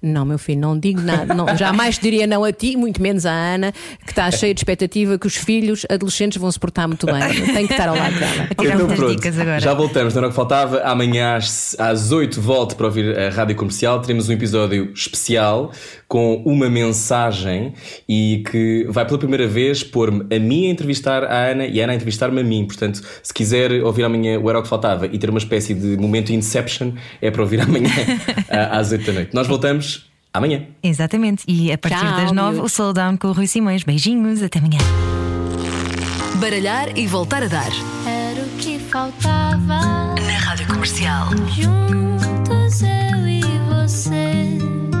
Não, 0.00 0.24
meu 0.24 0.38
filho, 0.38 0.60
não 0.60 0.78
digo 0.78 1.00
nada. 1.00 1.34
Não, 1.34 1.56
jamais 1.56 1.98
diria 1.98 2.26
não 2.26 2.44
a 2.44 2.52
ti, 2.52 2.76
muito 2.76 3.02
menos 3.02 3.26
à 3.26 3.32
Ana, 3.32 3.72
que 4.04 4.10
está 4.10 4.30
cheia 4.30 4.54
de 4.54 4.60
expectativa 4.60 5.18
que 5.18 5.26
os 5.26 5.34
filhos 5.34 5.84
adolescentes 5.90 6.38
vão 6.38 6.50
se 6.52 6.58
portar 6.58 6.86
muito 6.86 7.04
bem. 7.04 7.18
Tenho 7.52 7.66
que 7.66 7.72
estar 7.72 7.88
ao 7.88 7.96
lado 7.96 8.14
dela. 8.16 9.08
Dicas 9.10 9.38
agora. 9.38 9.60
já 9.60 9.74
voltamos, 9.74 10.14
não 10.14 10.20
era 10.20 10.28
o 10.28 10.30
que 10.30 10.36
faltava. 10.36 10.82
Amanhã 10.82 11.34
às, 11.34 11.78
às 11.80 12.12
8 12.12 12.40
volte 12.40 12.76
para 12.76 12.86
ouvir 12.86 13.18
a 13.18 13.30
Rádio 13.30 13.56
Comercial. 13.56 14.00
Teremos 14.00 14.28
um 14.28 14.32
episódio 14.32 14.92
especial 14.94 15.72
com 16.08 16.42
uma 16.46 16.70
mensagem 16.70 17.74
e 18.08 18.42
que 18.50 18.86
vai 18.88 19.04
pela 19.04 19.18
primeira 19.18 19.46
vez 19.46 19.84
pôr-me 19.84 20.24
a 20.34 20.40
mim 20.40 20.68
a 20.68 20.70
entrevistar 20.70 21.22
a 21.22 21.50
Ana 21.50 21.66
e 21.66 21.80
a 21.80 21.84
Ana 21.84 21.92
a 21.92 21.96
entrevistar-me 21.96 22.40
a 22.40 22.44
mim. 22.44 22.64
Portanto, 22.64 23.02
se 23.22 23.34
quiser 23.34 23.70
ouvir 23.84 24.04
amanhã 24.04 24.40
o 24.40 24.48
Era 24.48 24.58
o 24.58 24.62
que 24.62 24.68
Faltava 24.68 25.06
e 25.06 25.18
ter 25.18 25.28
uma 25.28 25.38
espécie 25.38 25.74
de 25.74 25.96
momento 25.98 26.32
Inception, 26.32 26.92
é 27.20 27.30
para 27.30 27.42
ouvir 27.42 27.60
amanhã 27.60 27.90
às 28.70 28.90
8 28.90 29.04
da 29.04 29.12
noite. 29.12 29.34
Nós 29.34 29.46
voltamos 29.46 30.08
amanhã. 30.32 30.62
Exatamente. 30.82 31.44
E 31.46 31.70
a 31.70 31.76
partir 31.76 31.98
Tchau, 31.98 32.16
das 32.16 32.32
nove, 32.32 32.54
miúdos. 32.54 32.72
o 32.72 32.74
slowdown 32.74 33.16
com 33.16 33.28
o 33.28 33.32
Rui 33.32 33.46
Simões. 33.46 33.84
Beijinhos, 33.84 34.42
até 34.42 34.58
amanhã. 34.58 34.78
Baralhar 36.36 36.96
e 36.96 37.06
voltar 37.06 37.42
a 37.42 37.48
dar. 37.48 37.70
Era 38.06 38.40
o 38.40 38.48
que 38.58 38.78
faltava. 38.78 40.14
Na 40.14 40.38
Rádio 40.38 40.66
Comercial. 40.68 41.28
Juntos 41.50 42.26
eu 42.48 42.70
você. 42.70 43.07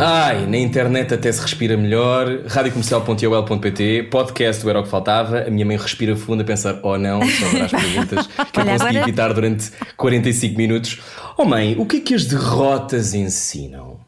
Ai, 0.00 0.46
na 0.46 0.56
internet 0.58 1.12
até 1.12 1.30
se 1.32 1.40
respira 1.40 1.76
melhor. 1.76 2.44
radiocomercial.iol.pt 2.46 4.04
Podcast 4.10 4.62
do 4.62 4.70
Era 4.70 4.80
o 4.80 4.84
que 4.84 4.88
Faltava. 4.88 5.40
A 5.46 5.50
minha 5.50 5.66
mãe 5.66 5.76
respira 5.76 6.14
fundo 6.14 6.42
a 6.42 6.44
pensar, 6.44 6.78
oh 6.82 6.96
não, 6.96 7.20
só 7.28 7.46
agora 7.46 7.64
as 7.64 7.70
perguntas 7.72 8.26
que 8.26 8.60
eu 8.60 8.64
consegui 8.64 8.96
evitar 8.98 9.32
durante 9.32 9.70
45 9.96 10.56
minutos. 10.56 11.00
Oh 11.36 11.44
mãe, 11.44 11.74
o 11.78 11.84
que 11.84 11.96
é 11.96 12.00
que 12.00 12.14
as 12.14 12.26
derrotas 12.26 13.12
ensinam? 13.12 13.98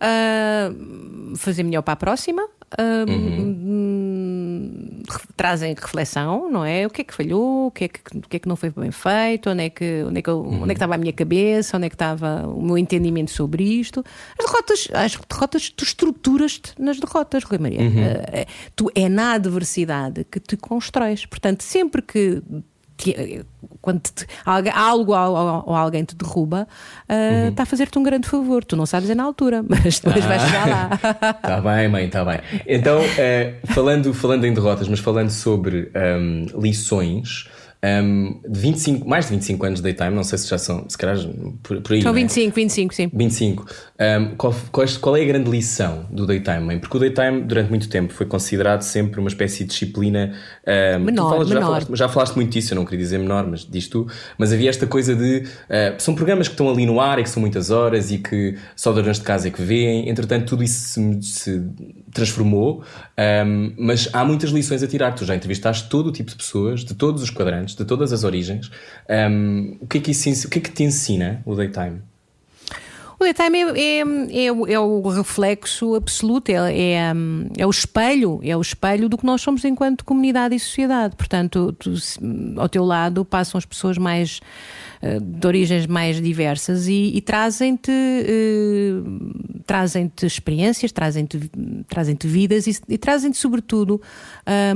Ah, 0.00 0.70
fazer 1.36 1.62
melhor 1.62 1.82
para 1.82 1.92
a 1.92 1.96
próxima. 1.96 2.42
Ah, 2.78 3.04
hum, 3.06 3.06
re- 3.06 3.42
trazem 5.36 5.74
reflexão, 5.74 6.50
não 6.50 6.64
é? 6.64 6.86
O 6.86 6.90
que 6.90 7.00
é 7.02 7.04
que 7.04 7.14
falhou, 7.14 7.66
o 7.66 7.70
que 7.70 7.84
é 7.84 7.88
que, 7.88 8.00
o 8.16 8.20
que, 8.28 8.36
é 8.36 8.40
que 8.40 8.48
não 8.48 8.56
foi 8.56 8.70
bem 8.70 8.90
feito, 8.90 9.50
onde 9.50 9.64
é, 9.64 9.70
que, 9.70 10.04
onde, 10.06 10.18
é 10.18 10.22
que 10.22 10.30
eu- 10.30 10.42
onde 10.44 10.64
é 10.64 10.66
que 10.66 10.72
estava 10.72 10.94
a 10.94 10.98
minha 10.98 11.12
cabeça, 11.12 11.76
onde 11.76 11.86
é 11.86 11.88
que 11.88 11.94
estava 11.94 12.46
o 12.46 12.62
meu 12.62 12.76
entendimento 12.78 13.30
sobre 13.30 13.62
isto. 13.64 14.04
As 14.38 14.44
derrotas, 14.46 14.88
as 14.92 15.16
derrotas 15.16 15.70
tu 15.70 15.84
estruturas-te 15.84 16.72
nas 16.78 16.98
derrotas, 16.98 17.44
Rui 17.44 17.58
Maria. 17.58 17.80
Ah, 17.82 18.46
tu 18.76 18.90
é 18.94 19.08
na 19.08 19.32
adversidade 19.32 20.24
que 20.24 20.40
te 20.40 20.56
constróis. 20.56 21.26
Portanto, 21.26 21.62
sempre 21.62 22.02
que 22.02 22.42
te- 23.00 23.44
quando 23.80 24.00
te- 24.02 24.26
algo 24.74 25.12
ou, 25.12 25.74
alguém 25.74 26.04
te 26.04 26.14
derruba, 26.14 26.68
ah, 27.08 27.48
está 27.48 27.62
a 27.62 27.66
fazer-te 27.66 27.98
um 27.98 28.02
grande 28.02 28.28
favor. 28.28 28.64
Tu 28.64 28.76
não 28.76 28.86
sabes 28.86 29.08
é 29.10 29.14
na 29.14 29.24
altura, 29.24 29.62
mas 29.68 30.00
depois 30.00 30.24
vais 30.24 30.42
chegar 30.42 30.68
lá. 30.68 30.90
Está 31.36 31.60
bem, 31.62 31.88
mãe, 31.88 32.04
está 32.06 32.24
bem. 32.24 32.40
Então, 32.66 32.98
eh, 33.18 33.54
falando, 33.66 34.12
falando 34.12 34.44
em 34.44 34.52
derrotas, 34.54 34.88
mas 34.88 35.00
falando 35.00 35.30
sobre 35.30 35.90
ahm, 35.94 36.46
lições, 36.60 37.48
Um, 37.82 38.38
de 38.46 38.60
25, 38.60 39.08
mais 39.08 39.24
de 39.24 39.32
25 39.32 39.64
anos 39.64 39.78
de 39.80 39.84
daytime, 39.84 40.14
não 40.14 40.22
sei 40.22 40.36
se 40.36 40.46
já 40.46 40.58
são, 40.58 40.84
se 40.86 40.98
calhar 40.98 41.16
por, 41.62 41.80
por 41.80 41.94
aí. 41.94 42.02
São 42.02 42.12
não 42.12 42.18
é? 42.18 42.22
25, 42.22 42.54
25, 42.54 42.94
sim. 42.94 43.10
25. 43.12 43.66
Um, 43.98 44.36
qual, 44.36 44.54
qual, 45.00 45.16
é 45.16 45.22
a 45.22 45.24
grande 45.24 45.50
lição 45.50 46.06
do 46.10 46.26
daytime? 46.26 46.78
Porque 46.78 46.96
o 46.98 47.00
daytime, 47.00 47.40
durante 47.42 47.70
muito 47.70 47.88
tempo, 47.88 48.12
foi 48.12 48.26
considerado 48.26 48.82
sempre 48.82 49.18
uma 49.18 49.28
espécie 49.28 49.64
de 49.64 49.70
disciplina. 49.70 50.34
Um, 50.66 51.04
Menor, 51.04 51.30
falas- 51.30 51.48
Já 51.48 51.54
menor. 51.54 51.66
falaste, 51.68 51.96
já 51.96 52.08
falaste 52.08 52.36
muito 52.36 52.52
disso, 52.52 52.74
eu 52.74 52.76
não 52.76 52.84
queria 52.84 52.98
dizer 52.98 53.18
menor, 53.18 53.46
mas 53.46 53.64
diz 53.64 53.88
tu. 53.88 54.06
Mas 54.36 54.52
havia 54.52 54.68
esta 54.68 54.86
coisa 54.86 55.16
de. 55.16 55.44
uh, 55.44 55.94
são 55.98 56.14
programas 56.14 56.48
que 56.48 56.54
estão 56.54 56.68
ali 56.68 56.84
no 56.84 57.00
ar 57.00 57.18
e 57.18 57.22
que 57.22 57.30
são 57.30 57.40
muitas 57.40 57.70
horas 57.70 58.10
e 58.10 58.18
que 58.18 58.56
só 58.76 58.92
donas 58.92 59.18
de 59.18 59.24
casa 59.24 59.48
é 59.48 59.50
que 59.50 59.62
veem. 59.62 60.10
Entretanto, 60.10 60.44
tudo 60.46 60.62
isso 60.62 60.86
se, 60.86 61.22
se 61.22 61.62
transformou. 62.12 62.82
um, 63.46 63.72
mas 63.78 64.08
há 64.12 64.24
muitas 64.24 64.50
lições 64.50 64.82
a 64.82 64.86
tirar. 64.86 65.14
Tu 65.14 65.24
já 65.24 65.34
entrevistaste 65.34 65.88
todo 65.88 66.08
o 66.08 66.12
tipo 66.12 66.30
de 66.30 66.36
pessoas, 66.36 66.84
de 66.84 66.94
todos 66.94 67.22
os 67.22 67.30
quadrantes, 67.30 67.74
de 67.74 67.84
todas 67.84 68.12
as 68.12 68.24
origens. 68.24 68.70
Um, 69.08 69.76
o, 69.80 69.86
que 69.86 69.98
é 69.98 70.00
que 70.00 70.10
isso, 70.10 70.46
o 70.46 70.50
que 70.50 70.58
é 70.58 70.62
que 70.62 70.70
te 70.72 70.82
ensina 70.82 71.42
o 71.44 71.54
daytime? 71.54 72.00
O 73.18 73.22
daytime 73.24 73.58
é, 73.78 73.98
é, 74.00 74.44
é 74.46 74.52
o- 74.52 74.66
é 74.66 74.78
o 74.78 75.06
reflexo 75.08 75.94
absoluto, 75.94 76.48
é, 76.48 76.54
é, 76.54 77.12
é 77.58 77.66
o 77.66 77.70
espelho, 77.70 78.40
é 78.42 78.56
o 78.56 78.60
espelho 78.62 79.10
do 79.10 79.18
que 79.18 79.26
nós 79.26 79.42
somos 79.42 79.62
enquanto 79.66 80.06
comunidade 80.06 80.54
e 80.54 80.58
sociedade. 80.58 81.14
Portanto, 81.16 81.70
tu, 81.78 81.92
ao 82.56 82.66
teu 82.66 82.82
lado 82.82 83.22
passam 83.22 83.58
as 83.58 83.66
pessoas 83.66 83.98
mais 83.98 84.40
de 85.22 85.46
origens 85.46 85.86
mais 85.86 86.20
diversas 86.20 86.86
e, 86.86 87.12
e 87.16 87.20
trazem-te 87.22 87.90
eh, 87.90 88.92
trazem-te 89.66 90.26
experiências, 90.26 90.92
trazem-te 90.92 91.50
trazem-te 91.88 92.26
vidas 92.26 92.66
e, 92.66 92.76
e 92.88 92.98
trazem-te 92.98 93.38
sobretudo 93.38 94.00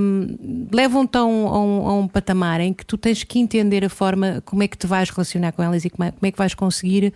hum, 0.00 0.68
levam-te 0.72 1.18
a 1.18 1.24
um, 1.24 1.46
a 1.48 1.60
um- 1.62 1.88
a 1.88 1.94
um 1.94 2.08
patamar 2.08 2.60
em 2.60 2.72
que 2.72 2.86
tu 2.86 2.96
tens 2.96 3.22
que 3.22 3.38
entender 3.38 3.84
a 3.84 3.88
forma 3.90 4.42
como 4.46 4.62
é 4.62 4.68
que 4.68 4.78
te 4.78 4.86
vais 4.86 5.10
relacionar 5.10 5.52
com 5.52 5.62
elas 5.62 5.84
e 5.84 5.90
como 5.90 6.04
é, 6.08 6.10
como 6.12 6.26
é 6.26 6.30
que 6.32 6.38
vais 6.38 6.54
conseguir 6.54 7.12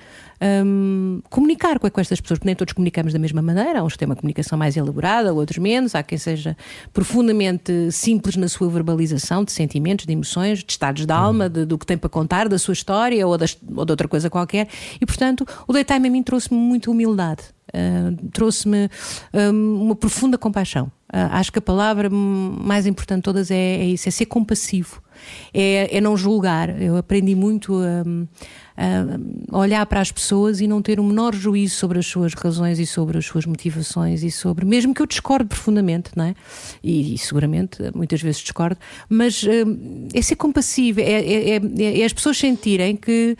hum, 0.64 1.22
comunicar 1.30 1.78
com, 1.78 1.88
com 1.90 2.00
estas 2.00 2.20
pessoas, 2.20 2.38
porque 2.38 2.48
nem 2.48 2.56
todos 2.56 2.74
comunicamos 2.74 3.12
da 3.14 3.18
mesma 3.18 3.40
maneira. 3.40 3.80
Há 3.80 3.82
uns 3.84 3.92
que 3.94 3.98
têm 4.00 4.06
uma 4.06 4.16
comunicação 4.16 4.58
mais 4.58 4.76
elaborada, 4.76 5.32
outros 5.32 5.58
menos. 5.58 5.94
Há 5.94 6.02
quem 6.02 6.18
seja 6.18 6.54
profundamente 6.92 7.90
simples 7.90 8.36
na 8.36 8.48
sua 8.48 8.68
verbalização 8.68 9.44
de 9.44 9.52
sentimentos, 9.52 10.04
de 10.04 10.12
emoções, 10.12 10.58
de 10.62 10.72
estados 10.72 11.06
de 11.06 11.12
alma, 11.12 11.48
de- 11.48 11.64
do 11.64 11.78
que 11.78 11.86
tem 11.86 11.96
para 11.96 12.10
contar, 12.10 12.48
da 12.48 12.58
sua 12.58 12.72
história 12.74 12.97
ou, 13.24 13.36
das- 13.38 13.56
ou 13.74 13.84
de 13.84 13.92
outra 13.92 14.08
coisa 14.08 14.28
qualquer. 14.30 14.68
E, 15.00 15.06
portanto, 15.06 15.46
o 15.66 15.72
Daytime 15.72 16.08
a 16.08 16.10
mim 16.10 16.22
trouxe-me 16.22 16.58
muita 16.58 16.90
humildade. 16.90 17.42
Uh, 17.68 18.28
trouxe-me 18.32 18.88
um, 19.52 19.82
uma 19.82 19.94
profunda 19.94 20.38
compaixão. 20.38 20.86
Uh, 21.12 21.28
acho 21.32 21.52
que 21.52 21.58
a 21.58 21.62
palavra 21.62 22.08
mais 22.10 22.86
importante 22.86 23.18
de 23.18 23.22
todas 23.24 23.50
é, 23.50 23.56
é 23.56 23.84
isso: 23.84 24.08
é 24.08 24.10
ser 24.12 24.24
compassivo, 24.26 25.02
é, 25.52 25.96
é 25.96 26.00
não 26.00 26.16
julgar. 26.16 26.80
Eu 26.80 26.96
aprendi 26.96 27.34
muito 27.34 27.74
um, 27.80 28.26
a 29.50 29.58
olhar 29.58 29.84
para 29.86 30.00
as 30.00 30.12
pessoas 30.12 30.60
e 30.60 30.66
não 30.68 30.80
ter 30.80 31.00
o 31.00 31.04
menor 31.04 31.34
juízo 31.34 31.74
sobre 31.76 31.98
as 31.98 32.06
suas 32.06 32.32
razões 32.34 32.78
e 32.78 32.86
sobre 32.86 33.18
as 33.18 33.26
suas 33.26 33.44
motivações 33.44 34.22
e 34.22 34.30
sobre, 34.30 34.64
mesmo 34.64 34.94
que 34.94 35.02
eu 35.02 35.06
discorde 35.06 35.46
profundamente, 35.48 36.10
não 36.14 36.24
é? 36.26 36.34
E, 36.82 37.14
e 37.14 37.18
seguramente 37.18 37.78
muitas 37.94 38.22
vezes 38.22 38.40
discordo, 38.40 38.78
mas 39.08 39.42
hum, 39.42 40.08
é 40.14 40.22
ser 40.22 40.36
compassivo, 40.36 41.00
é, 41.00 41.04
é- 41.04 41.56
é- 41.56 42.00
é 42.00 42.04
as 42.04 42.12
pessoas 42.12 42.38
sentirem 42.38 42.96
que. 42.96 43.36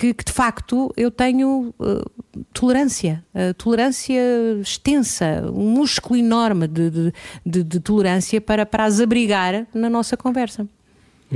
Que, 0.00 0.14
que, 0.14 0.24
de 0.26 0.30
facto 0.32 0.92
eu 0.96 1.10
tenho 1.10 1.74
uh, 1.76 2.44
tolerância, 2.52 3.24
uh, 3.34 3.52
tolerância 3.54 4.20
extensa, 4.62 5.42
um 5.52 5.70
músculo 5.70 6.16
enorme 6.16 6.68
de, 6.68 6.88
de- 6.88 7.12
de- 7.44 7.64
de 7.64 7.80
tolerância 7.80 8.40
para, 8.40 8.64
para 8.64 8.84
as 8.84 9.00
abrigar 9.00 9.66
na 9.74 9.90
nossa 9.90 10.16
conversa. 10.16 10.68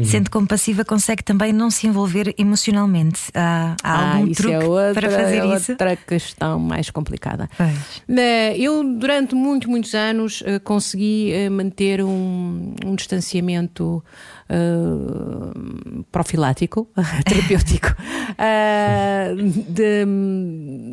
Sendo 0.04 0.30
compassiva, 0.30 0.84
consegue 0.84 1.22
também 1.22 1.52
não 1.52 1.70
se 1.70 1.86
envolver 1.86 2.34
emocionalmente. 2.38 3.20
Há, 3.34 3.76
há 3.82 4.14
algum 4.14 4.24
Ah, 4.26 4.30
isso 4.30 4.42
truque 4.42 4.54
é 4.54 4.64
outra, 4.64 4.94
para 4.94 5.10
fazer 5.10 5.38
é 5.38 5.54
isso? 5.56 5.72
outra 5.72 5.96
questão 5.96 6.58
mais 6.58 6.88
complicada. 6.88 7.48
Pois. 7.56 8.02
Eu, 8.56 8.82
durante 8.98 9.34
muito, 9.34 9.68
muitos 9.68 9.94
anos, 9.94 10.42
eh, 10.46 10.58
consegui 10.58 11.32
eh, 11.32 11.50
manter 11.50 12.02
um, 12.02 12.74
um 12.86 12.94
distanciamento 12.94 14.02
eh, 14.52 16.04
profilático, 16.12 16.86
terapêutico, 17.24 17.88
eh, 18.38 19.34
de- 19.68 20.04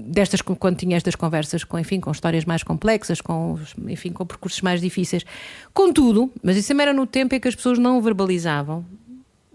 destas, 0.07 0.41
quando 0.41 0.77
tinha 0.77 0.95
estas 0.95 1.15
conversas 1.15 1.63
com, 1.65 1.77
enfim, 1.77 1.99
com 1.99 2.09
histórias 2.11 2.45
mais 2.45 2.63
complexas, 2.63 3.19
com, 3.19 3.59
enfim, 3.87 4.11
com 4.11 4.25
percursos 4.25 4.61
mais 4.61 4.79
difíceis. 4.79 5.25
Contudo, 5.73 6.31
mas 6.41 6.55
isso 6.57 6.69
também 6.69 6.83
era 6.83 6.93
no 6.93 7.05
tempo 7.05 7.35
em 7.35 7.39
que 7.39 7.47
as 7.47 7.55
pessoas 7.55 7.77
não 7.77 8.01
verbalizavam 8.01 8.85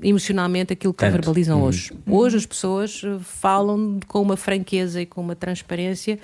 emocionalmente 0.03 0.73
aquilo 0.73 0.93
que 0.93 0.99
Tanto. 1.05 1.13
verbalizam 1.13 1.63
hoje. 1.63 1.93
Hoje 2.07 2.37
as 2.37 2.45
pessoas 2.45 3.01
eh, 3.05 3.17
falam 3.23 3.99
com 4.07 4.21
uma 4.21 4.37
franqueza 4.37 5.01
e 5.01 5.07
com 5.07 5.21
uma 5.23 5.35
transparência 5.37 6.19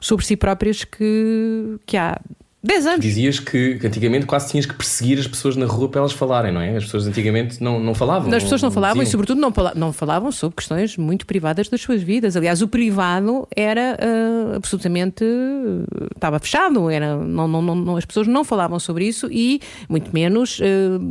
sobre 0.00 0.24
si 0.26 0.36
próprias 0.36 0.82
que, 0.84 1.78
que 1.86 1.96
há 1.96 2.20
10 2.62 2.86
anos. 2.86 3.00
Dizias 3.00 3.40
que, 3.40 3.76
que 3.78 3.86
antigamente 3.86 4.26
quase 4.26 4.50
tinhas 4.50 4.66
que 4.66 4.74
perseguir 4.74 5.18
as 5.18 5.26
pessoas 5.26 5.56
na 5.56 5.64
rua 5.64 5.88
para 5.88 6.00
elas 6.00 6.12
falarem, 6.12 6.52
não 6.52 6.60
é? 6.60 6.76
As 6.76 6.84
pessoas 6.84 7.06
antigamente 7.06 7.62
não, 7.62 7.80
não 7.80 7.94
falavam. 7.94 8.30
As 8.34 8.42
pessoas 8.42 8.60
não 8.62 8.70
falavam 8.70 8.98
e, 9.02 9.04
diziam. 9.04 9.12
sobretudo, 9.12 9.40
não, 9.40 9.50
não 9.74 9.92
falavam 9.94 10.30
sobre 10.30 10.56
questões 10.56 10.96
muito 10.98 11.24
privadas 11.24 11.68
das 11.70 11.80
suas 11.80 12.02
vidas. 12.02 12.36
Aliás, 12.36 12.60
o 12.60 12.68
privado 12.68 13.48
era 13.56 13.96
ah, 13.98 14.56
absolutamente. 14.56 15.24
ah, 15.24 16.06
estava 16.14 16.38
fechado, 16.38 16.90
era, 16.90 17.16
não, 17.16 17.48
não, 17.48 17.62
não- 17.74 17.96
as 17.96 18.04
pessoas 18.04 18.26
não 18.26 18.44
falavam 18.44 18.78
sobre 18.78 19.06
isso 19.06 19.26
e, 19.32 19.60
muito 19.88 20.12
menos, 20.12 20.60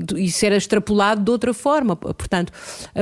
de- 0.03 0.21
isso 0.23 0.45
era 0.45 0.55
extrapolado 0.55 1.23
de 1.23 1.31
outra 1.31 1.51
forma. 1.51 1.95
Portanto, 1.95 2.53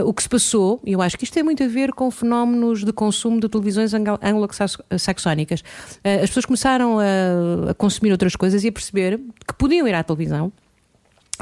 o 0.05 0.13
que 0.13 0.23
se 0.23 0.29
passou, 0.29 0.81
e 0.85 0.93
eu 0.93 1.01
acho 1.01 1.17
que 1.17 1.25
isto 1.25 1.33
tem 1.33 1.43
muito 1.43 1.61
a 1.63 1.67
ver 1.67 1.91
com 1.91 2.09
fenómenos 2.09 2.85
de 2.85 2.93
consumo 2.93 3.41
de 3.41 3.49
televisões 3.49 3.93
anglo- 3.93 4.19
anglo-saxónicas. 4.23 5.63
As 6.03 6.29
pessoas 6.29 6.45
começaram 6.45 6.97
a, 6.99 7.71
a 7.71 7.73
consumir 7.73 8.11
outras 8.13 8.36
coisas 8.37 8.63
e 8.63 8.67
a 8.67 8.71
perceber 8.71 9.19
que 9.45 9.53
podiam 9.57 9.87
ir 9.87 9.93
à 9.93 10.03
televisão 10.03 10.51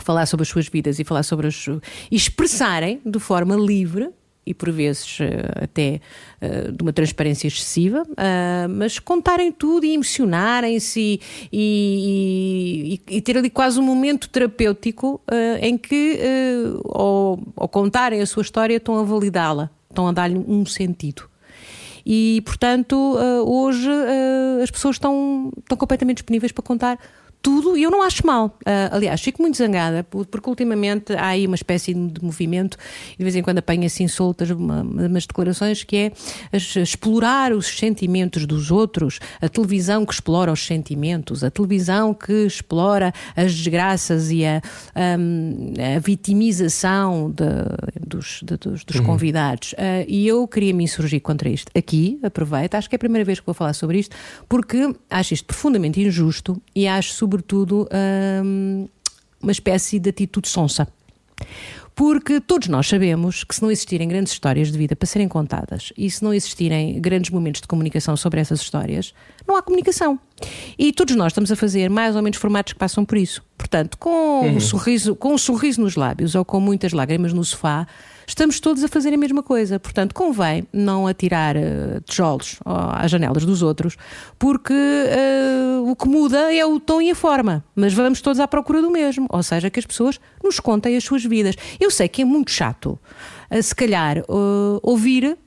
falar 0.02 0.26
sobre 0.26 0.44
as 0.44 0.50
suas 0.50 0.68
vidas 0.68 1.00
e 1.00 1.04
falar 1.04 1.24
sobre 1.24 1.48
as 1.48 1.68
e 1.68 2.16
expressarem 2.16 3.00
de 3.06 3.20
forma 3.20 3.56
livre 3.56 4.10
e 4.46 4.54
por 4.54 4.72
vezes 4.72 5.18
eh, 5.22 5.64
até 5.64 6.00
eh, 6.40 6.70
de 6.72 6.84
uma 6.84 6.94
transparência 6.94 7.48
excessiva, 7.48 8.04
ah, 8.16 8.68
mas 8.70 9.00
contarem 9.00 9.52
tudo 9.52 9.86
e 9.88 9.94
emocionarem-se 9.96 11.20
e, 11.52 13.00
e- 13.10 13.16
e 13.18 13.22
ter 13.22 13.38
ali 13.38 13.50
quase 13.50 13.80
um 13.80 13.84
momento 13.84 14.30
terapêutico 14.30 15.20
em 15.62 15.76
que, 15.78 16.20
eh, 16.20 16.64
ao, 16.90 17.40
ao 17.56 17.68
contarem 17.68 18.22
a 18.22 18.26
sua 18.28 18.42
história, 18.44 18.76
estão 18.78 19.00
a 19.00 19.04
validá-la, 19.04 19.72
estão 19.90 20.08
a 20.08 20.12
dar-lhe 20.12 20.38
um 20.38 20.64
sentido. 20.66 21.28
E, 22.06 22.42
portanto, 22.46 23.16
ah, 23.18 23.42
hoje 23.44 23.90
ah, 23.90 24.64
as 24.64 24.70
pessoas 24.72 24.96
estão, 24.98 25.52
estão 25.60 25.78
completamente 25.78 26.18
disponíveis 26.18 26.52
para 26.52 26.64
contar 26.64 27.00
tudo 27.42 27.78
e 27.78 27.84
eu 27.84 27.92
não 27.92 28.02
acho 28.02 28.26
mal. 28.26 28.58
Ah, 28.66 28.90
aliás, 28.92 29.22
fico 29.22 29.40
muito 29.40 29.56
zangada 29.56 30.04
por- 30.04 30.26
porque 30.26 30.50
ultimamente 30.50 31.14
há 31.14 31.28
aí 31.28 31.46
uma 31.46 31.56
espécie 31.56 31.94
de 31.94 32.24
movimento 32.24 32.76
de 33.16 33.24
vez 33.24 33.36
em 33.36 33.44
quando 33.44 33.60
apanho 33.60 33.86
assim 33.86 34.08
soltas 34.08 34.50
uma- 34.50 34.82
umas 34.82 35.28
declarações 35.28 35.84
que 35.84 35.96
é 35.96 36.12
explorar 36.82 37.54
os 37.54 37.68
sentimentos 37.68 38.48
dos 38.48 38.72
outros, 38.72 39.20
a 39.40 39.48
televisão 39.48 40.08
que 40.08 40.14
explora 40.16 40.52
os 40.52 40.66
sentimentos, 40.66 41.44
a 41.44 41.52
televisão 41.52 42.16
que 42.16 42.34
explora 42.48 43.14
as 43.36 43.54
desgraças 43.54 44.32
e 44.32 44.44
a, 44.44 44.60
hum, 45.20 45.74
a 45.96 46.00
vitimização 46.00 47.30
de- 47.30 47.44
dos, 48.16 48.40
de- 48.44 48.58
dos- 48.58 48.84
dos 48.84 49.00
convidados. 49.02 49.74
Ah, 49.78 50.06
e 50.08 50.28
eu 50.28 50.48
queria 50.48 50.74
me 50.74 50.84
insurgir 50.84 51.22
contra 51.22 51.50
isto. 51.50 51.72
Aqui, 51.78 52.20
aproveito, 52.24 52.76
acho 52.76 52.90
que 52.90 52.96
é 52.96 52.98
a 52.98 53.00
primeira 53.00 53.26
vez 53.26 53.40
que 53.40 53.46
vou 53.46 53.54
falar 53.56 53.74
sobre 53.74 54.00
isto, 54.00 54.16
porque 54.48 54.96
acho 55.10 55.34
isto 55.34 55.46
profundamente 55.46 56.00
injusto 56.02 56.62
e 56.76 56.88
acho, 56.88 57.14
sobretudo, 57.14 57.88
hum, 58.44 58.88
uma 59.42 59.52
espécie 59.52 60.00
de 60.00 60.10
atitude 60.10 60.48
sonsa. 60.48 60.88
Porque 61.96 62.42
todos 62.42 62.68
nós 62.68 62.88
sabemos 62.88 63.46
que 63.46 63.56
se 63.56 63.62
não 63.62 63.72
existirem 63.72 64.08
grandes 64.08 64.34
histórias 64.34 64.70
de 64.70 64.78
vida 64.78 64.98
para 64.98 65.08
serem 65.08 65.30
contadas 65.30 65.94
e 65.98 66.12
se 66.12 66.22
não 66.22 66.34
existirem 66.34 67.00
grandes 67.00 67.32
momentos 67.32 67.62
de 67.62 67.68
comunicação 67.68 68.18
sobre 68.18 68.42
essas 68.42 68.60
histórias, 68.60 69.14
não 69.48 69.56
há 69.56 69.62
comunicação. 69.62 70.20
E 70.78 70.92
todos 70.92 71.16
nós 71.16 71.28
estamos 71.28 71.54
a 71.54 71.56
fazer 71.56 71.90
mais 71.90 72.16
ou 72.18 72.22
menos 72.22 72.38
formatos 72.38 72.74
que 72.74 72.80
passam 72.80 73.06
por 73.06 73.18
isso. 73.18 73.42
Portanto, 73.58 73.98
com, 73.98 74.46
um, 74.46 74.60
sorriso, 74.60 75.16
com 75.16 75.34
um 75.34 75.38
sorriso 75.38 75.80
nos 75.80 75.96
lábios 75.96 76.36
ou 76.36 76.44
com 76.44 76.60
muitas 76.60 76.92
lágrimas 76.92 77.32
no 77.32 77.46
sofá, 77.46 77.88
estamos 78.28 78.60
todos 78.60 78.84
a 78.84 78.88
fazer 78.88 79.14
a 79.14 79.18
mesma 79.18 79.44
coisa. 79.44 79.80
Portanto, 79.80 80.14
convém 80.14 80.68
não 80.72 81.08
atirar 81.08 81.56
eh, 81.56 82.00
tijolos 82.06 82.60
às 82.66 83.10
janelas 83.10 83.46
dos 83.46 83.62
outros, 83.62 83.96
porque 84.40 84.74
eh, 84.74 85.80
o 85.86 85.96
que 85.96 86.08
muda 86.08 86.54
é 86.54 86.66
o 86.66 86.80
tom 86.80 87.02
e 87.02 87.12
a 87.12 87.16
forma. 87.16 87.64
Mas 87.76 87.94
vamos 87.94 88.22
todos 88.22 88.40
à 88.40 88.48
procura 88.48 88.82
do 88.82 88.90
mesmo. 88.90 89.28
Ou 89.30 89.44
seja, 89.44 89.70
que 89.70 89.80
as 89.80 89.86
pessoas 89.86 90.20
nos 90.44 90.60
contem 90.60 90.96
as 90.96 91.04
suas 91.04 91.24
vidas. 91.24 91.56
Eu 91.80 91.92
sei 91.92 92.08
que 92.08 92.22
é 92.22 92.26
muito 92.26 92.52
chato, 92.52 93.00
eh, 93.50 93.62
se 93.62 93.76
calhar, 93.76 94.18
eh, 94.18 94.24
ouvir 94.82 95.38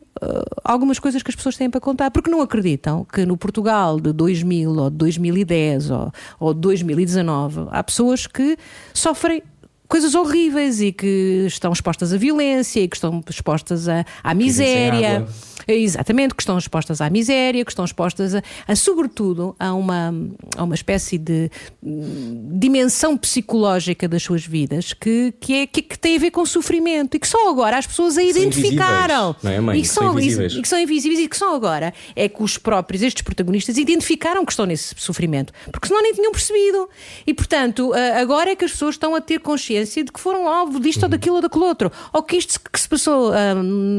algumas 0.65 0.99
coisas 0.99 1.23
que 1.23 1.31
as 1.31 1.37
pessoas 1.37 1.57
têm 1.57 1.71
para 1.71 1.81
contar, 1.81 2.11
porque 2.11 2.29
não 2.29 2.41
acreditam 2.41 3.05
que 3.05 3.25
no 3.25 3.37
Portugal 3.37 4.01
de 4.01 4.13
2000 4.13 4.69
ou 4.69 4.91
de 4.91 4.97
2010 4.97 5.91
ou, 5.93 6.13
ou 6.41 6.53
de 6.53 6.61
2019 6.61 7.69
há 7.71 7.85
pessoas 7.85 8.27
que 8.27 8.57
sofrem 8.93 9.45
coisas 9.89 10.15
horríveis 10.15 10.81
e 10.81 10.93
que 10.93 11.45
estão 11.47 11.73
expostas 11.73 12.13
à 12.13 12.19
violência 12.19 12.81
e 12.81 12.87
que 12.87 12.97
estão 12.97 13.25
expostas 13.29 13.89
à, 13.89 14.05
à 14.23 14.35
miséria. 14.35 15.27
Exatamente, 15.67 16.35
que 16.35 16.41
estão 16.41 16.57
expostas 16.57 17.01
à 17.03 17.11
miséria, 17.11 17.63
que 17.63 17.71
estão 17.71 17.85
expostas 17.85 18.35
a, 18.35 18.43
a 18.67 18.75
sobretudo, 18.75 19.55
a 19.59 19.75
uma, 19.75 20.15
a 20.57 20.65
uma 20.65 20.75
espécie 20.75 21.19
de 21.19 21.51
hum, 21.83 22.59
dimensão 22.59 23.19
psicológica 23.19 24.09
das 24.09 24.23
suas 24.23 24.47
vidas 24.47 24.95
que, 24.95 25.35
que, 25.39 25.55
é, 25.55 25.67
que, 25.67 25.83
que 25.83 25.99
tem 25.99 26.17
a 26.17 26.21
ver 26.21 26.31
com 26.31 26.47
sofrimento 26.47 27.17
e 27.17 27.21
que 27.21 27.29
só 27.29 27.51
agora 27.51 27.77
as 27.77 27.87
pessoas 27.87 28.17
a 28.17 28.23
identificaram. 28.23 29.37
Não 29.43 29.51
é, 29.51 29.61
mãe? 29.61 29.79
E 29.79 29.83
que, 29.83 29.89
são, 29.89 30.13
invisíveis. 30.13 30.55
e 30.55 30.63
que 30.63 30.69
são 30.69 30.79
invisíveis 30.79 31.21
e 31.21 31.29
que 31.29 31.37
só 31.37 31.55
agora 31.55 31.93
é 32.17 32.31
que 32.31 32.43
os 32.43 32.57
próprios, 32.57 33.03
estes 33.03 33.23
protagonistas, 33.23 33.77
identificaram 33.77 34.47
que 34.47 34.53
estão 34.53 34.65
nesse 34.65 34.95
sofrimento, 34.97 35.53
porque 35.71 35.89
senão 35.89 36.01
nem 36.01 36.15
tinham 36.15 36.33
percebido. 36.33 36.89
E 37.27 37.35
portanto, 37.35 37.93
agora 38.19 38.53
é 38.53 38.57
que 38.57 38.65
as 38.65 38.73
pessoas 38.73 38.95
estão 38.95 39.15
a 39.15 39.21
ter 39.21 39.41
consciência 39.41 39.78
de 39.85 40.13
que 40.13 40.21
foram 40.21 40.49
alvo 40.49 40.81
disto 40.81 41.05
ou 41.05 41.09
daquilo 41.09 41.37
ou 41.37 41.43
daquele 41.43 41.65
outro, 41.65 41.93
ou 42.13 42.23
que 42.23 42.37
isto 42.37 42.61
que 42.61 42.81
se 42.81 42.89
passou 42.89 43.33
ah, 43.33 43.55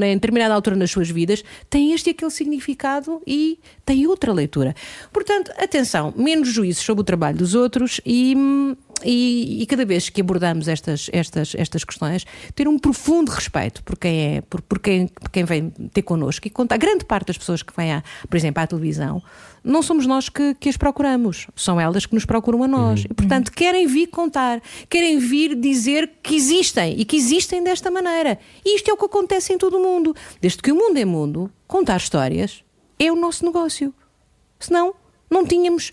em 0.06 0.14
determinada 0.16 0.54
altura 0.54 0.76
nas 0.76 0.92
suas 0.92 1.10
vidas 1.10 1.44
tem 1.70 1.94
este 1.94 2.08
e 2.08 2.12
aquele 2.12 2.32
significado 2.32 3.22
e 3.26 3.60
tem 3.86 4.08
outra 4.08 4.32
leitura. 4.32 4.76
Portanto, 5.12 5.52
atenção, 5.58 6.14
menos 6.16 6.50
juízos 6.50 6.84
sobre 6.84 7.02
o 7.02 7.04
trabalho 7.04 7.38
dos 7.38 7.56
outros 7.56 8.02
e. 8.06 8.36
e, 9.04 9.62
e 9.62 9.66
cada 9.66 9.86
vez 9.86 10.10
que 10.10 10.22
abordamos 10.22 10.68
estas, 10.68 11.10
estas, 11.12 11.56
estas 11.56 11.84
questões, 11.84 12.26
ter 12.56 12.68
um 12.68 12.78
profundo 12.78 13.30
respeito 13.30 13.84
por 13.84 13.98
quem 13.98 14.38
é, 14.38 14.42
por, 14.42 14.62
por 14.62 14.80
quem, 14.80 15.08
por 15.08 15.30
quem 15.30 15.44
vem 15.44 15.70
ter 15.94 16.02
connosco 16.02 16.48
e 16.48 16.50
conta. 16.50 16.76
A 16.76 16.78
grande 16.78 17.06
parte 17.06 17.28
das 17.28 17.38
pessoas 17.38 17.64
que 17.64 17.74
vêm, 17.76 17.94
à, 17.94 18.04
por 18.30 18.38
exemplo, 18.38 18.62
à 18.62 18.68
televisão, 18.68 19.22
não 19.64 19.82
somos 19.82 20.06
nós 20.06 20.30
que, 20.30 20.54
que 20.56 20.70
as 20.70 20.78
procuramos, 20.78 21.48
são 21.56 21.80
elas 21.80 22.06
que 22.06 22.14
nos 22.14 22.26
procuram 22.26 22.64
a 22.64 22.68
nós. 22.68 23.06
E, 23.06 23.14
portanto, 23.14 23.52
querem 23.52 23.88
vir 23.88 24.08
contar, 24.08 24.62
querem 24.90 25.20
vir 25.20 25.56
dizer 25.56 26.12
que 26.24 26.36
existem 26.36 27.00
e 27.00 27.06
que 27.06 27.18
existem 27.18 27.64
desta 27.64 27.92
maneira. 27.92 28.40
E 28.66 28.76
isto 28.76 28.90
é 28.90 28.94
o 28.94 28.98
que 28.98 29.06
acontece 29.06 29.54
em 29.54 29.58
todo 29.58 29.78
o 29.78 29.84
mundo. 29.84 30.16
Desde 30.42 30.62
que 30.62 30.72
o 30.72 30.76
mundo 30.76 30.98
é 30.98 31.06
mundo, 31.06 31.52
contar 31.68 31.98
histórias 31.98 32.64
é 32.98 33.12
o 33.12 33.16
nosso 33.16 33.46
negócio. 33.46 33.94
Senão, 34.60 34.94
não 35.30 35.46
tínhamos. 35.46 35.92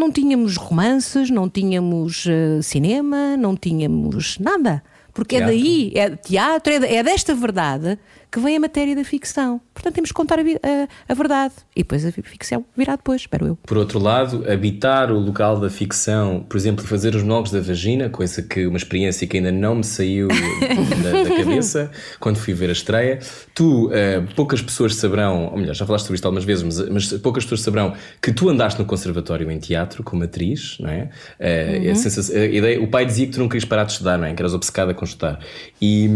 Não 0.00 0.10
tínhamos 0.10 0.56
romances, 0.56 1.28
não 1.28 1.46
tínhamos 1.46 2.24
eh, 2.26 2.62
cinema, 2.62 3.36
não 3.36 3.54
tínhamos 3.54 4.38
nada. 4.38 4.82
Porque 5.12 5.36
Teatro. 5.36 5.54
é 5.54 5.58
daí, 5.58 5.92
é 5.94 6.16
teatro, 6.16 6.72
é, 6.72 6.94
é 6.94 7.02
desta 7.02 7.34
verdade 7.34 7.98
que 8.32 8.40
vem 8.40 8.56
a 8.56 8.60
matéria 8.60 8.96
da 8.96 9.04
ficção. 9.04 9.60
Portanto, 9.80 9.94
temos 9.94 10.10
que 10.10 10.14
contar 10.14 10.38
a, 10.38 10.42
a- 10.42 10.88
a 11.08 11.14
verdade. 11.14 11.54
E 11.74 11.80
depois 11.82 12.04
a 12.04 12.12
ficção 12.12 12.64
virá 12.76 12.96
depois, 12.96 13.22
espero 13.22 13.46
eu. 13.46 13.56
Por 13.56 13.78
outro 13.78 13.98
lado, 13.98 14.44
habitar 14.50 15.10
o 15.10 15.18
local 15.18 15.58
da 15.58 15.70
ficção, 15.70 16.44
por 16.48 16.56
exemplo, 16.56 16.84
fazer 16.86 17.14
os 17.14 17.22
monólogos 17.22 17.50
da 17.50 17.60
vagina, 17.60 18.08
coisa 18.10 18.42
que 18.42 18.66
uma 18.66 18.76
experiência 18.76 19.26
que 19.26 19.38
ainda 19.38 19.50
não 19.50 19.76
me 19.76 19.84
saiu 19.84 20.28
da, 21.02 21.22
da 21.24 21.36
cabeça 21.36 21.90
quando 22.18 22.36
fui 22.38 22.52
ver 22.54 22.68
a 22.68 22.72
estreia. 22.72 23.18
Tu, 23.54 23.90
eh, 23.92 24.22
poucas 24.36 24.60
pessoas 24.60 24.94
saberão, 24.96 25.46
ou 25.46 25.58
melhor, 25.58 25.74
já 25.74 25.86
falaste 25.86 26.04
sobre 26.04 26.16
isto 26.16 26.24
algumas 26.26 26.44
vezes, 26.44 26.62
mas, 26.62 26.88
mas 26.88 27.12
poucas 27.20 27.44
pessoas 27.44 27.62
saberão 27.62 27.94
que 28.20 28.32
tu 28.32 28.48
andaste 28.48 28.78
no 28.78 28.84
conservatório 28.86 29.50
em 29.50 29.58
teatro 29.58 30.02
como 30.02 30.24
atriz, 30.24 30.76
não 30.80 30.90
é? 30.90 31.08
Eh, 31.38 31.90
a 31.90 31.94
sensação- 31.94 32.36
a 32.36 32.44
ideia- 32.44 32.82
o 32.82 32.88
pai 32.88 33.06
dizia 33.06 33.26
que 33.26 33.32
tu 33.32 33.38
não 33.40 33.48
querias 33.48 33.64
parar 33.64 33.84
de 33.84 33.92
estudar, 33.92 34.18
não 34.18 34.26
é? 34.26 34.34
Que 34.34 34.42
eras 34.42 34.52
obcecada 34.54 34.92
com 34.94 35.04
estudar. 35.04 35.38
E, 35.80 36.08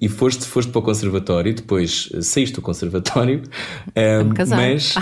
e 0.00 0.08
foste, 0.08 0.44
foste 0.44 0.70
para 0.72 0.78
o 0.80 0.82
conservatório, 0.82 1.54
depois 1.54 2.08
saíste 2.20 2.56
do 2.56 2.62
conservatório, 2.62 3.11
me 3.20 4.34
casar. 4.34 4.56
mas 4.56 4.94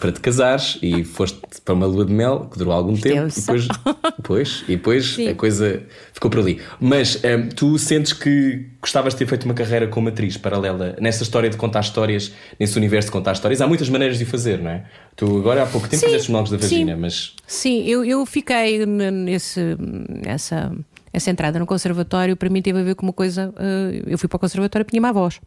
para 0.00 0.12
te 0.12 0.20
casares 0.20 0.78
e 0.82 1.04
foste 1.04 1.40
para 1.64 1.74
uma 1.74 1.86
lua 1.86 2.04
de 2.04 2.12
mel 2.12 2.48
que 2.50 2.58
durou 2.58 2.72
algum 2.72 2.96
tempo 2.96 3.28
e 3.28 3.40
depois, 3.40 3.68
depois, 4.16 4.64
e 4.68 4.76
depois 4.76 5.16
a 5.28 5.34
coisa 5.34 5.82
ficou 6.12 6.30
por 6.30 6.40
ali. 6.40 6.60
Mas 6.80 7.16
hum, 7.16 7.48
tu 7.54 7.78
sentes 7.78 8.12
que 8.12 8.66
gostavas 8.80 9.12
de 9.12 9.18
ter 9.18 9.26
feito 9.26 9.44
uma 9.44 9.54
carreira 9.54 9.88
como 9.88 10.08
atriz 10.08 10.36
paralela 10.36 10.96
nessa 11.00 11.22
história 11.22 11.50
de 11.50 11.56
contar 11.56 11.80
histórias, 11.80 12.32
nesse 12.58 12.76
universo 12.76 13.08
de 13.08 13.12
contar 13.12 13.32
histórias? 13.32 13.60
Há 13.60 13.66
muitas 13.66 13.88
maneiras 13.88 14.18
de 14.18 14.24
o 14.24 14.26
fazer, 14.26 14.58
não 14.60 14.70
é? 14.70 14.84
Tu 15.16 15.24
agora 15.38 15.64
há 15.64 15.66
pouco 15.66 15.88
tempo 15.88 16.00
Sim, 16.00 16.06
fizeste 16.06 16.26
os 16.26 16.28
monólogos 16.28 16.52
da 16.52 16.58
vagina, 16.58 16.94
sim. 16.94 17.00
mas 17.00 17.34
Sim, 17.46 17.84
eu, 17.84 18.04
eu 18.04 18.24
fiquei 18.24 18.86
nesse, 18.86 19.76
nessa 20.24 20.72
essa 21.12 21.30
entrada 21.30 21.58
no 21.58 21.66
conservatório, 21.66 22.36
para 22.36 22.48
mim 22.50 22.62
teve 22.62 22.78
a 22.80 22.82
ver 22.82 22.94
com 22.94 23.04
uma 23.06 23.12
coisa. 23.12 23.52
eh, 23.58 24.02
eu 24.06 24.18
fui 24.18 24.28
para 24.28 24.36
o 24.36 24.40
conservatório 24.40 24.84
e 24.86 24.90
tinha 24.90 25.00
uma 25.00 25.12
voz. 25.12 25.40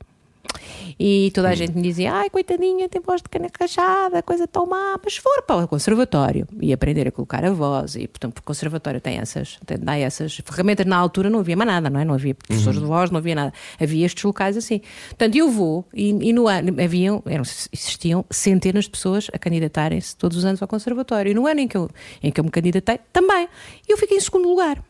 E 1.00 1.32
toda 1.34 1.50
a 1.50 1.56
gente 1.56 1.74
me 1.74 1.82
dizia, 1.82 2.14
ai, 2.14 2.30
coitadinha, 2.30 2.88
tem 2.89 3.02
voz 3.02 3.22
de 3.22 3.30
cana 3.30 3.48
rachada, 3.60 4.22
coisa 4.22 4.48
tão 4.48 4.66
má. 4.66 5.00
Mas 5.04 5.16
se 5.16 5.22
for 5.22 5.42
para 5.44 5.64
o 5.64 5.68
conservatório 5.68 6.48
e 6.60 6.74
aprender 6.74 7.08
a 7.08 7.12
colocar 7.12 7.44
a 7.44 7.52
voz, 7.52 7.96
e 7.96 8.08
portanto, 8.08 8.34
porque 8.34 8.46
o 8.46 8.48
conservatório 8.48 9.00
tem 9.00 9.18
essas, 9.18 9.58
tem, 9.66 9.78
dá 9.80 9.98
essas 9.98 10.36
ferramentas. 10.46 10.86
Na 10.86 10.98
altura 10.98 11.30
não 11.30 11.39
havia 11.39 11.56
mais 11.56 11.70
nada, 11.70 11.89
não 11.89 12.00
é? 12.00 12.06
Não 12.06 12.14
havia 12.14 12.36
professores 12.36 12.80
de 12.80 12.86
voz, 12.86 13.10
não 13.10 13.18
havia 13.18 13.36
nada. 13.36 13.54
Havia 13.80 14.06
estes 14.06 14.24
locais 14.24 14.58
assim. 14.58 14.82
Portanto, 15.10 15.36
eu 15.36 15.50
vou, 15.50 15.86
e, 15.94 16.10
e 16.10 16.34
no 16.34 16.48
ano 16.48 16.76
haviam, 16.82 17.24
eram, 17.26 17.44
existiam 17.44 18.26
centenas 18.30 18.86
de 18.86 18.92
pessoas 18.92 19.28
a 19.34 19.39
candidatarem-se 19.39 20.16
todos 20.16 20.38
os 20.38 20.46
anos 20.46 20.62
ao 20.62 20.68
conservatório. 20.68 21.32
E 21.32 21.34
no 21.34 21.48
ano 21.48 21.62
em 21.62 21.68
que 21.68 21.78
eu, 21.78 21.89
em 22.22 22.32
que 22.32 22.39
eu 22.39 22.44
me 22.44 22.52
candidatei, 22.52 23.00
também. 23.12 23.48
Eu 23.88 23.98
fiquei 23.98 24.18
em 24.18 24.22
segundo 24.22 24.48
lugar. 24.48 24.84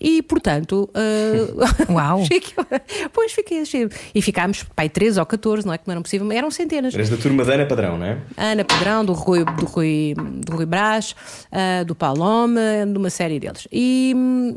E, 0.00 0.22
portanto. 0.22 0.88
ah, 0.94 1.86
Uau. 1.92 2.22
pois 3.12 3.32
fiquei 3.32 3.60
assim. 3.60 3.88
E 4.14 4.22
ficámos, 4.22 4.62
pai, 4.74 4.88
13 4.88 5.20
ou 5.20 5.26
14, 5.26 5.66
não 5.66 5.72
é 5.72 5.78
que 5.78 5.86
não 5.86 5.92
eram 5.92 6.02
possível, 6.02 6.26
mas 6.26 6.36
eram 6.36 6.50
centenas. 6.50 6.94
eras 6.94 7.10
da 7.10 7.16
turma 7.16 7.44
da 7.44 7.54
Ana 7.54 7.66
Padrão, 7.66 7.98
não 7.98 8.06
é? 8.06 8.18
Ana 8.36 8.64
Pedrão, 8.64 9.04
do 9.04 9.12
Rui, 9.12 9.44
do 9.44 9.64
Rui, 9.64 10.14
do 10.44 10.56
Rui 10.56 10.66
Brás, 10.66 11.14
ah, 11.50 11.84
do 11.84 11.94
Palome, 11.94 12.60
de 12.90 12.98
uma 12.98 13.10
série 13.10 13.40
deles. 13.40 13.66
E, 13.72 14.14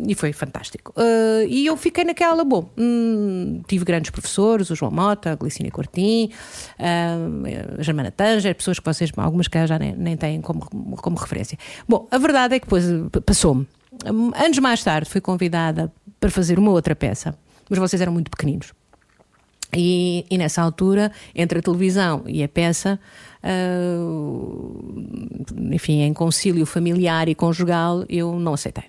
e 0.07 0.15
foi 0.15 0.33
fantástico. 0.33 0.93
Ah, 0.97 1.43
e 1.47 1.65
eu 1.65 1.77
fiquei 1.77 2.03
naquela, 2.03 2.43
bom, 2.43 2.69
hum, 2.77 3.61
tive 3.67 3.85
grandes 3.85 4.11
professores, 4.11 4.69
o 4.69 4.75
João 4.75 4.91
Mota, 4.91 5.31
a 5.31 5.35
Glicínia 5.35 5.71
Cortim, 5.71 6.31
ah, 6.77 7.15
a 7.77 7.81
Germana 7.83 8.11
Tanger, 8.11 8.55
pessoas 8.55 8.79
que 8.79 8.85
vocês, 8.85 9.11
algumas 9.15 9.47
que 9.47 9.67
já 9.67 9.79
nem, 9.79 9.95
nem 9.95 10.17
têm 10.17 10.41
como, 10.41 10.61
como 10.97 11.17
referência. 11.17 11.57
Bom, 11.87 12.07
a 12.11 12.17
verdade 12.17 12.55
é 12.55 12.59
que 12.59 12.65
depois 12.65 12.85
passou-me. 13.25 13.67
Anos 14.05 14.59
mais 14.59 14.83
tarde 14.83 15.09
fui 15.09 15.21
convidada 15.21 15.91
para 16.19 16.29
fazer 16.29 16.57
uma 16.57 16.71
outra 16.71 16.95
peça, 16.95 17.37
mas 17.69 17.79
vocês 17.79 18.01
eram 18.01 18.13
muito 18.13 18.31
pequeninos. 18.31 18.73
E, 19.75 20.25
e 20.29 20.37
nessa 20.37 20.61
altura, 20.61 21.11
entre 21.35 21.59
a 21.59 21.61
televisão 21.61 22.23
e 22.25 22.43
a 22.43 22.47
peça, 22.47 22.99
ah, 23.43 23.97
enfim, 25.71 26.01
em 26.01 26.13
concílio 26.13 26.65
familiar 26.65 27.29
e 27.29 27.35
conjugal, 27.35 28.03
eu 28.09 28.39
não 28.39 28.53
aceitei. 28.53 28.85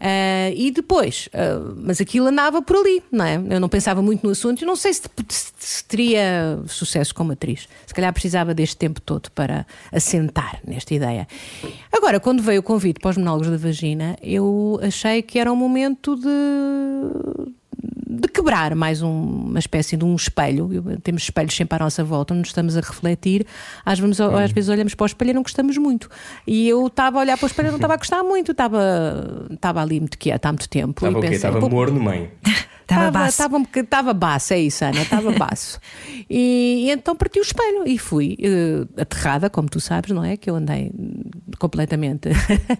Ah, 0.00 0.50
e 0.54 0.70
depois, 0.70 1.28
ah, 1.34 1.72
mas 1.76 2.00
aquilo 2.00 2.26
andava 2.28 2.62
por 2.62 2.76
ali, 2.76 3.02
não 3.10 3.24
é? 3.24 3.36
Eu 3.50 3.60
não 3.60 3.68
pensava 3.68 4.00
muito 4.00 4.24
no 4.24 4.30
assunto 4.30 4.62
e 4.62 4.64
não 4.64 4.76
sei 4.76 4.92
se, 4.94 5.02
se- 5.28 5.52
se 5.58 5.84
teria 5.84 6.60
sucesso 6.66 7.14
como 7.14 7.32
atriz. 7.32 7.68
Se 7.86 7.92
calhar 7.94 8.12
precisava 8.12 8.54
deste 8.54 8.76
tempo 8.76 9.00
todo 9.00 9.30
para 9.32 9.66
assentar 9.92 10.60
nesta 10.66 10.94
ideia. 10.94 11.26
Agora, 11.92 12.20
quando 12.20 12.42
veio 12.42 12.60
o 12.60 12.62
convite 12.62 13.00
para 13.00 13.10
os 13.10 13.16
monólogos 13.16 13.48
da 13.50 13.56
vagina, 13.56 14.16
eu 14.22 14.78
achei 14.82 15.20
que 15.22 15.38
era 15.38 15.52
um 15.52 15.56
momento 15.56 16.14
de 16.16 17.52
de 18.20 18.28
quebrar 18.28 18.74
mais 18.74 19.02
um- 19.02 19.08
uma 19.48 19.58
espécie 19.58 19.96
de 19.96 20.04
um 20.04 20.14
espelho. 20.14 20.72
Eu- 20.72 21.00
Temos 21.00 21.22
espelhos 21.22 21.54
sempre 21.54 21.76
à 21.76 21.78
nossa 21.78 22.02
volta, 22.02 22.34
onde 22.34 22.48
estamos 22.48 22.76
a 22.76 22.80
refletir. 22.80 23.46
Às 23.84 23.98
vezes, 23.98 24.20
às 24.20 24.52
vezes 24.52 24.68
olhamos 24.70 24.94
para 24.94 25.04
o 25.04 25.06
espelho 25.06 25.30
e 25.30 25.34
não 25.34 25.42
gostamos 25.42 25.76
muito. 25.78 26.08
E 26.46 26.68
eu 26.68 26.86
estava 26.86 27.18
a 27.18 27.20
olhar 27.20 27.36
para 27.36 27.44
o 27.44 27.46
espelho 27.46 27.68
e 27.68 27.70
não 27.70 27.76
estava 27.78 27.94
a 27.94 27.96
gostar 27.96 28.22
muito. 28.22 28.52
Estava, 28.52 29.46
estava 29.52 29.80
ali 29.82 30.00
muito 30.00 30.18
quieta 30.18 30.48
há 30.48 30.52
muito 30.52 30.68
tempo. 30.68 30.90
Estava 31.06 31.18
o 31.18 31.20
quê? 31.20 31.34
Estava 31.36 31.60
"Pô, 31.60 31.68
morno 31.68 31.98
no 31.98 32.10
meio. 32.10 32.30
Estava 32.88 33.10
baço. 33.10 33.28
Estava, 33.28 33.56
um 33.58 33.66
estava 33.76 34.14
baço, 34.14 34.54
é 34.54 34.60
isso, 34.60 34.82
Ana, 34.82 35.02
estava 35.02 35.30
baço. 35.36 35.78
E, 36.28 36.86
e 36.86 36.90
então 36.90 37.14
parti 37.14 37.38
o 37.38 37.42
espelho 37.42 37.86
e 37.86 37.98
fui 37.98 38.36
eh, 38.40 39.02
aterrada, 39.02 39.50
como 39.50 39.68
tu 39.68 39.78
sabes, 39.78 40.10
não 40.10 40.24
é? 40.24 40.38
Que 40.38 40.48
eu 40.48 40.56
andei 40.56 40.90
completamente 41.58 42.30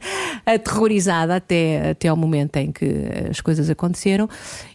aterrorizada 0.46 1.36
até, 1.36 1.90
até 1.90 2.09
ao 2.09 2.16
momento 2.16 2.56
em 2.56 2.72
que 2.72 2.86
as 3.28 3.42
coisas 3.42 3.68
aconteceram. 3.68 4.28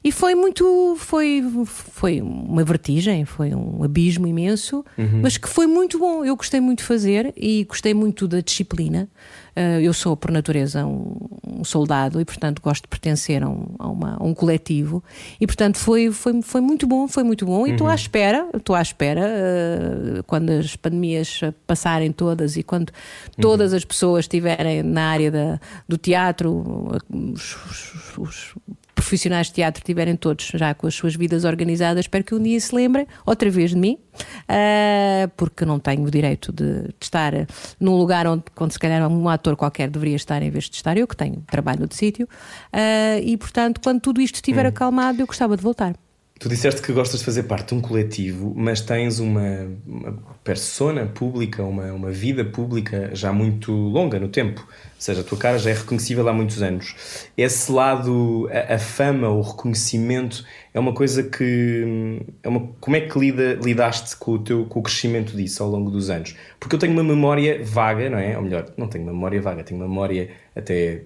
E 0.04 0.12
foi 0.12 0.36
muito. 0.36 0.96
Foi, 1.00 1.44
foi 1.66 2.22
uma 2.22 2.64
vertigem, 2.64 3.26
foi 3.26 3.56
um 3.56 3.84
abismo 3.84 4.28
imenso, 4.28 4.86
mas 5.22 5.38
que 5.38 5.50
foi 5.50 5.66
muito 5.66 5.98
bom. 5.98 6.24
Eu 6.24 6.36
gostei 6.36 6.60
muito 6.60 6.80
de 6.80 6.86
fazer 6.86 7.34
e 7.36 7.64
gostei 7.64 7.94
muito 7.94 8.28
da 8.28 8.40
disciplina. 8.40 9.10
Eh, 9.56 9.82
eu 9.84 9.94
sou, 9.94 10.18
por 10.18 10.32
natureza, 10.32 10.86
um, 10.86 11.64
soldado 11.64 12.20
e, 12.20 12.26
portanto, 12.26 12.62
gosto 12.62 12.84
de 12.84 12.88
pertencer 12.90 13.44
a 13.44 13.48
um, 13.50 13.66
a 13.80 13.88
uma- 13.88 14.18
a 14.20 14.24
um 14.24 14.34
coletivo. 14.34 15.04
E, 15.40 15.46
portanto, 15.46 15.78
foi, 15.78 16.12
foi, 16.12 16.42
foi 16.42 16.60
muito 16.62 16.88
bom, 16.88 17.08
foi 17.08 17.24
muito 17.24 17.46
bom. 17.46 17.66
E 17.68 17.72
estou 17.72 17.88
à 17.88 17.96
espera, 17.96 18.48
estou 18.56 18.76
à 18.76 18.82
espera, 18.82 19.22
eh, 19.24 20.22
quando 20.26 20.50
as 20.50 20.76
pandemias 20.76 21.40
passarem 21.68 22.12
todas 22.12 22.58
e 22.58 22.64
quando 22.64 22.92
todas 23.40 23.74
as 23.74 23.86
pessoas 23.86 24.26
estiverem 24.26 24.82
na 24.84 25.10
área 25.10 25.30
da, 25.32 25.60
do 25.88 25.98
teatro, 25.98 27.00
os, 27.12 27.56
os- 27.70 28.18
os 28.18 28.56
profissionais 28.94 29.48
de 29.48 29.54
teatro 29.54 29.80
estiverem 29.82 30.16
todos 30.16 30.52
já 30.54 30.74
com 30.74 30.88
as 30.88 30.96
suas 30.96 31.16
vidas 31.16 31.44
organizadas, 31.44 32.06
espero 32.06 32.24
que 32.24 32.36
um 32.36 32.42
dia 32.42 32.60
se 32.60 32.74
lembrem 32.74 33.08
outra 33.26 33.50
vez 33.50 33.72
de 33.72 33.78
mim, 33.78 33.98
uh, 33.98 35.28
porque 35.36 35.66
não 35.66 35.80
tenho 35.80 36.04
o 36.04 36.12
direito 36.12 36.52
de, 36.52 36.84
de, 36.84 36.94
estar 37.02 37.34
num 37.80 37.96
lugar 37.96 38.28
onde, 38.28 38.44
quando 38.56 38.72
se 38.72 38.80
calhar 38.80 39.08
um 39.08 39.28
ator 39.30 39.56
qualquer 39.56 39.90
deveria 39.90 40.16
estar 40.16 40.42
em 40.42 40.50
vez 40.50 40.70
de 40.70 40.76
estar 40.76 40.98
eu, 40.98 41.08
que 41.08 41.16
tenho 41.16 41.44
trabalho 41.50 41.82
no 41.82 41.94
sítio, 41.94 42.26
uh, 42.26 43.20
e 43.24 43.36
portanto, 43.38 43.82
quando 43.82 44.00
tudo 44.00 44.22
isto 44.22 44.36
estiver 44.36 44.66
hum. 44.66 44.70
acalmado, 44.70 45.22
eu 45.22 45.28
gostava 45.28 45.58
de 45.58 45.64
voltar. 45.64 45.96
Tu 46.44 46.50
disseste 46.50 46.82
que 46.82 46.92
gostas 46.92 47.22
de 47.22 47.26
fazer 47.26 47.44
parte 47.44 47.70
de 47.70 47.76
um 47.76 47.80
coletivo, 47.80 48.54
mas 48.54 48.82
tens 48.82 49.18
uma, 49.18 49.72
uma 49.88 50.12
persona 50.44 51.06
pública, 51.06 51.64
uma, 51.64 51.94
uma 51.94 52.12
vida 52.12 52.44
pública 52.44 53.12
já 53.14 53.32
muito 53.32 53.72
longa 53.72 54.20
no 54.20 54.28
tempo. 54.28 54.60
Ou 54.60 54.68
seja, 54.98 55.22
a 55.22 55.24
tua 55.24 55.38
cara 55.38 55.58
já 55.58 55.70
é 55.70 55.74
reconhecível 55.74 56.28
há 56.28 56.34
muitos 56.34 56.62
anos. 56.62 57.30
Esse 57.38 57.72
lado, 57.72 58.50
a, 58.52 58.74
a 58.74 58.78
fama, 58.78 59.30
o 59.30 59.40
reconhecimento, 59.40 60.44
é 60.74 60.80
uma 60.82 60.94
coisa 60.94 61.24
que. 61.24 62.22
É 62.44 62.50
uma, 62.50 62.68
como 62.78 62.98
é 62.98 63.00
que 63.00 63.18
lida, 63.18 63.54
lidaste 63.64 64.18
com 64.18 64.34
o, 64.34 64.40
teu, 64.40 64.66
com 64.66 64.82
o 64.82 64.84
crescimento 64.84 65.38
disso 65.38 65.64
ao 65.64 65.70
longo 65.70 65.90
dos 65.90 66.10
anos? 66.10 66.36
Porque 66.60 66.76
eu 66.76 66.80
tenho 66.80 66.92
uma 66.92 67.06
memória 67.06 67.64
vaga, 67.64 68.10
não 68.10 68.18
é? 68.18 68.36
Ou 68.36 68.44
melhor, 68.44 68.66
não 68.76 68.90
tenho 68.90 69.06
memória 69.06 69.42
vaga, 69.42 69.64
tenho 69.64 69.80
memória 69.80 70.30
até 70.54 71.04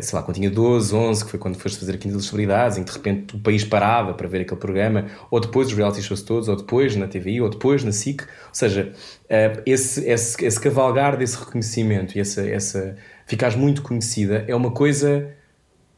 sei 0.00 0.18
lá, 0.18 0.22
quando 0.22 0.36
tinha 0.36 0.50
12, 0.50 0.94
11, 0.94 1.24
que 1.24 1.30
foi 1.30 1.38
quando 1.38 1.56
foste 1.58 1.78
fazer 1.78 1.94
a 1.94 1.98
Quinta 1.98 2.14
das 2.14 2.24
Celebridades, 2.24 2.78
em 2.78 2.84
que 2.84 2.90
de 2.90 2.96
repente 2.96 3.36
o 3.36 3.38
país 3.38 3.64
parava 3.64 4.14
para 4.14 4.26
ver 4.26 4.40
aquele 4.40 4.58
programa, 4.58 5.06
ou 5.30 5.38
depois 5.38 5.68
os 5.68 5.74
reality 5.74 6.02
shows 6.02 6.22
todos, 6.22 6.48
ou 6.48 6.56
depois 6.56 6.96
na 6.96 7.06
TVI, 7.06 7.42
ou 7.42 7.50
depois 7.50 7.84
na 7.84 7.92
SIC. 7.92 8.22
Ou 8.22 8.26
seja, 8.52 8.92
eh, 9.28 9.62
esse, 9.66 10.08
esse, 10.08 10.44
esse 10.44 10.60
cavalgar 10.60 11.18
desse 11.18 11.36
reconhecimento 11.36 12.16
e 12.16 12.20
essa, 12.20 12.48
essa 12.48 12.96
ficares 13.26 13.56
muito 13.56 13.82
conhecida 13.82 14.44
é 14.48 14.54
uma 14.54 14.70
coisa 14.70 15.30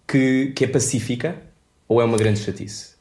que, 0.07 0.53
que 0.55 0.65
é 0.65 0.69
pacífica 0.69 1.37
ou 1.89 2.01
é 2.01 2.05
uma 2.05 2.17
grande 2.17 2.41
chatice? 2.41 2.97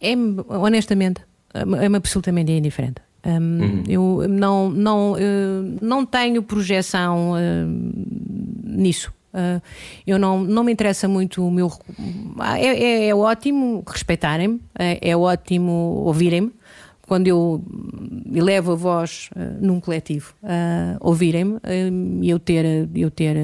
É, 0.00 0.12
honestamente, 0.48 1.22
é-me 1.54 1.96
absolutamente 1.96 2.52
indiferente. 2.52 3.00
Um, 3.24 3.62
uhum. 3.62 3.82
Eu 3.88 4.28
não, 4.28 4.68
não, 4.68 5.18
eu 5.18 5.78
não 5.80 6.04
tenho 6.04 6.42
projeção 6.42 7.32
uh, 7.32 7.36
nisso. 8.64 9.12
Uh, 9.34 9.60
eu 10.06 10.16
não, 10.16 10.44
não 10.44 10.62
me 10.62 10.72
interessa 10.72 11.08
muito 11.08 11.44
o 11.44 11.50
meu. 11.50 11.70
É, 12.56 12.66
é, 12.66 13.08
é 13.08 13.14
ótimo 13.14 13.82
respeitarem-me, 13.84 14.60
é, 14.78 15.10
é, 15.10 15.16
ótimo 15.16 15.72
ouvirem-me. 16.06 16.52
Quando 17.06 17.26
eu 17.26 17.62
elevo 18.32 18.72
a 18.72 18.74
voz 18.76 19.28
uh, 19.36 19.58
num 19.60 19.78
coletivo, 19.78 20.32
uh, 20.42 20.96
ouvirem-me 21.00 21.58
e 22.22 22.30
eu 22.30 22.38
ter, 22.38 22.88
eu 22.94 23.10
ter 23.10 23.36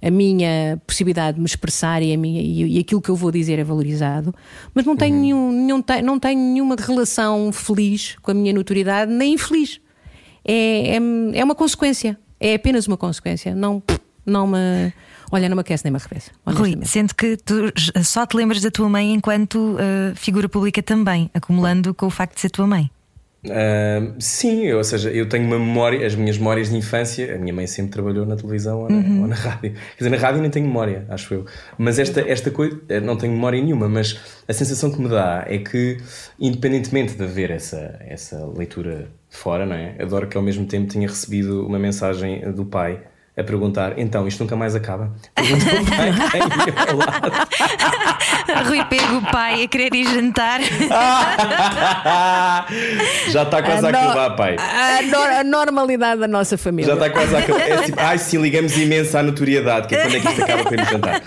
a 0.00 0.10
minha 0.10 0.80
possibilidade 0.86 1.34
de 1.34 1.40
me 1.40 1.46
expressar 1.46 2.00
e, 2.00 2.14
a 2.14 2.16
minha, 2.16 2.40
e, 2.40 2.76
e 2.76 2.78
aquilo 2.78 3.02
que 3.02 3.10
eu 3.10 3.16
vou 3.16 3.30
dizer 3.30 3.58
é 3.58 3.64
valorizado, 3.64 4.34
mas 4.72 4.86
não 4.86 4.96
tenho, 4.96 5.16
uhum. 5.16 5.20
nenhum, 5.20 5.52
nenhum, 5.52 5.84
não 6.02 6.18
tenho 6.18 6.40
nenhuma 6.40 6.76
relação 6.78 7.52
feliz 7.52 8.16
com 8.22 8.30
a 8.30 8.34
minha 8.34 8.54
notoriedade, 8.54 9.12
nem 9.12 9.34
infeliz. 9.34 9.80
É, 10.42 10.96
é, 10.96 11.00
é 11.34 11.44
uma 11.44 11.54
consequência, 11.54 12.18
é 12.40 12.54
apenas 12.54 12.86
uma 12.86 12.96
consequência. 12.96 13.54
Não, 13.54 13.82
não 14.26 14.46
me 14.46 14.92
Olha, 15.30 15.48
não 15.48 15.56
me 15.56 15.62
aquece 15.62 15.84
nem 15.84 15.90
me 15.90 15.98
arrefece. 15.98 16.30
Rui, 16.46 16.78
sendo 16.84 17.14
que 17.14 17.36
tu 17.36 17.72
só 18.04 18.24
te 18.24 18.36
lembras 18.36 18.60
da 18.60 18.70
tua 18.70 18.88
mãe 18.88 19.12
enquanto 19.12 19.56
uh, 19.74 20.14
figura 20.14 20.48
pública 20.48 20.82
também, 20.82 21.28
acumulando 21.34 21.92
com 21.92 22.06
o 22.06 22.10
facto 22.10 22.34
de 22.34 22.40
ser 22.40 22.50
tua 22.50 22.66
mãe. 22.66 22.88
Uh, 23.44 24.14
sim, 24.18 24.72
ou 24.72 24.82
seja, 24.82 25.10
eu 25.10 25.28
tenho 25.28 25.44
uma 25.44 25.58
memória, 25.58 26.06
as 26.06 26.14
minhas 26.14 26.38
memórias 26.38 26.70
de 26.70 26.76
infância. 26.76 27.34
A 27.34 27.38
minha 27.38 27.52
mãe 27.52 27.66
sempre 27.66 27.92
trabalhou 27.92 28.24
na 28.24 28.36
televisão 28.36 28.82
ou 28.82 28.88
na, 28.88 28.96
uhum. 28.96 29.22
ou 29.22 29.26
na 29.26 29.34
rádio. 29.34 29.72
Quer 29.72 30.04
dizer, 30.04 30.10
na 30.10 30.16
rádio 30.16 30.40
nem 30.40 30.50
tenho 30.50 30.66
memória, 30.66 31.04
acho 31.08 31.34
eu. 31.34 31.46
Mas 31.76 31.98
esta, 31.98 32.20
esta 32.20 32.50
coisa, 32.50 32.80
eh, 32.88 33.00
não 33.00 33.16
tenho 33.16 33.32
memória 33.32 33.60
nenhuma, 33.60 33.88
mas 33.88 34.18
a 34.48 34.52
sensação 34.52 34.90
que 34.90 35.00
me 35.00 35.08
dá 35.08 35.44
é 35.46 35.58
que, 35.58 35.98
independentemente 36.38 37.16
de 37.16 37.24
haver 37.24 37.50
essa, 37.50 37.98
essa 38.00 38.46
leitura 38.56 39.08
fora, 39.28 39.66
não 39.66 39.74
é? 39.74 39.96
Adoro 40.00 40.26
que 40.26 40.36
ao 40.36 40.42
mesmo 40.42 40.64
tempo 40.64 40.92
tenha 40.92 41.08
recebido 41.08 41.66
uma 41.66 41.78
mensagem 41.78 42.50
do 42.52 42.64
pai 42.64 43.02
a 43.36 43.42
perguntar: 43.42 43.98
então, 43.98 44.28
isto 44.28 44.42
nunca 44.42 44.54
mais 44.54 44.76
acaba? 44.76 45.12
Pergunta 45.34 45.64
o 45.74 45.84
pai 45.86 46.10
ao 46.88 46.96
lado. 46.96 47.32
Rui 48.68 48.84
pega 48.84 49.12
o 49.14 49.22
pai 49.22 49.64
a 49.64 49.68
querer 49.68 49.92
ir 49.94 50.06
jantar. 50.06 50.60
Já 53.28 53.42
está 53.42 53.62
quase 53.62 53.86
a, 53.86 53.88
a 53.88 53.90
acabar, 53.90 54.36
pai. 54.36 54.56
A, 54.58 55.02
no, 55.02 55.18
a, 55.18 55.44
normalidade 55.44 56.20
da 56.20 56.28
nossa 56.28 56.56
família. 56.56 56.94
Já 56.94 56.94
está 56.94 57.10
quase 57.10 57.34
a 57.34 57.40
acabar. 57.40 57.60
É 57.60 57.82
tipo, 57.82 58.00
ai, 58.00 58.18
sim, 58.18 58.40
ligamos 58.40 58.76
imenso 58.76 59.18
à 59.18 59.22
notoriedade, 59.22 59.88
que 59.88 59.96
é 59.96 60.02
quando 60.02 60.14
é 60.16 60.20
que 60.20 60.28
isto 60.28 60.42
acaba 60.42 60.64
para 60.64 60.82
ir 60.82 60.84
jantar. 60.86 61.22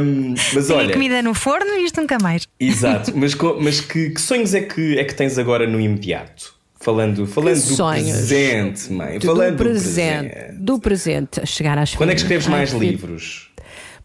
Um, 0.00 0.34
mas 0.54 0.70
olha. 0.70 0.92
comida 0.92 1.20
no 1.22 1.34
forno 1.34 1.70
e 1.76 1.84
isto 1.84 2.00
nunca 2.00 2.16
mais. 2.22 2.48
Exato, 2.58 3.12
mas, 3.14 3.34
mas 3.60 3.80
que, 3.80 4.10
que 4.10 4.20
sonhos 4.20 4.54
é 4.54 4.62
que, 4.62 4.98
é 4.98 5.04
que 5.04 5.14
tens 5.14 5.38
agora 5.38 5.66
no 5.66 5.78
imediato? 5.78 6.55
Falando, 6.86 7.26
falando 7.26 7.60
do 7.66 7.76
presente, 7.76 8.92
mãe. 8.92 9.18
Do, 9.18 9.26
falando 9.26 9.56
do 9.56 9.64
presente, 9.64 10.28
do 10.28 10.30
presente. 10.30 10.54
Do 10.60 10.78
presente, 10.78 11.40
a 11.40 11.44
chegar 11.44 11.76
às 11.78 11.96
Quando 11.96 12.10
é 12.10 12.14
que 12.14 12.20
escreves 12.20 12.46
mais 12.46 12.70
livros? 12.70 13.50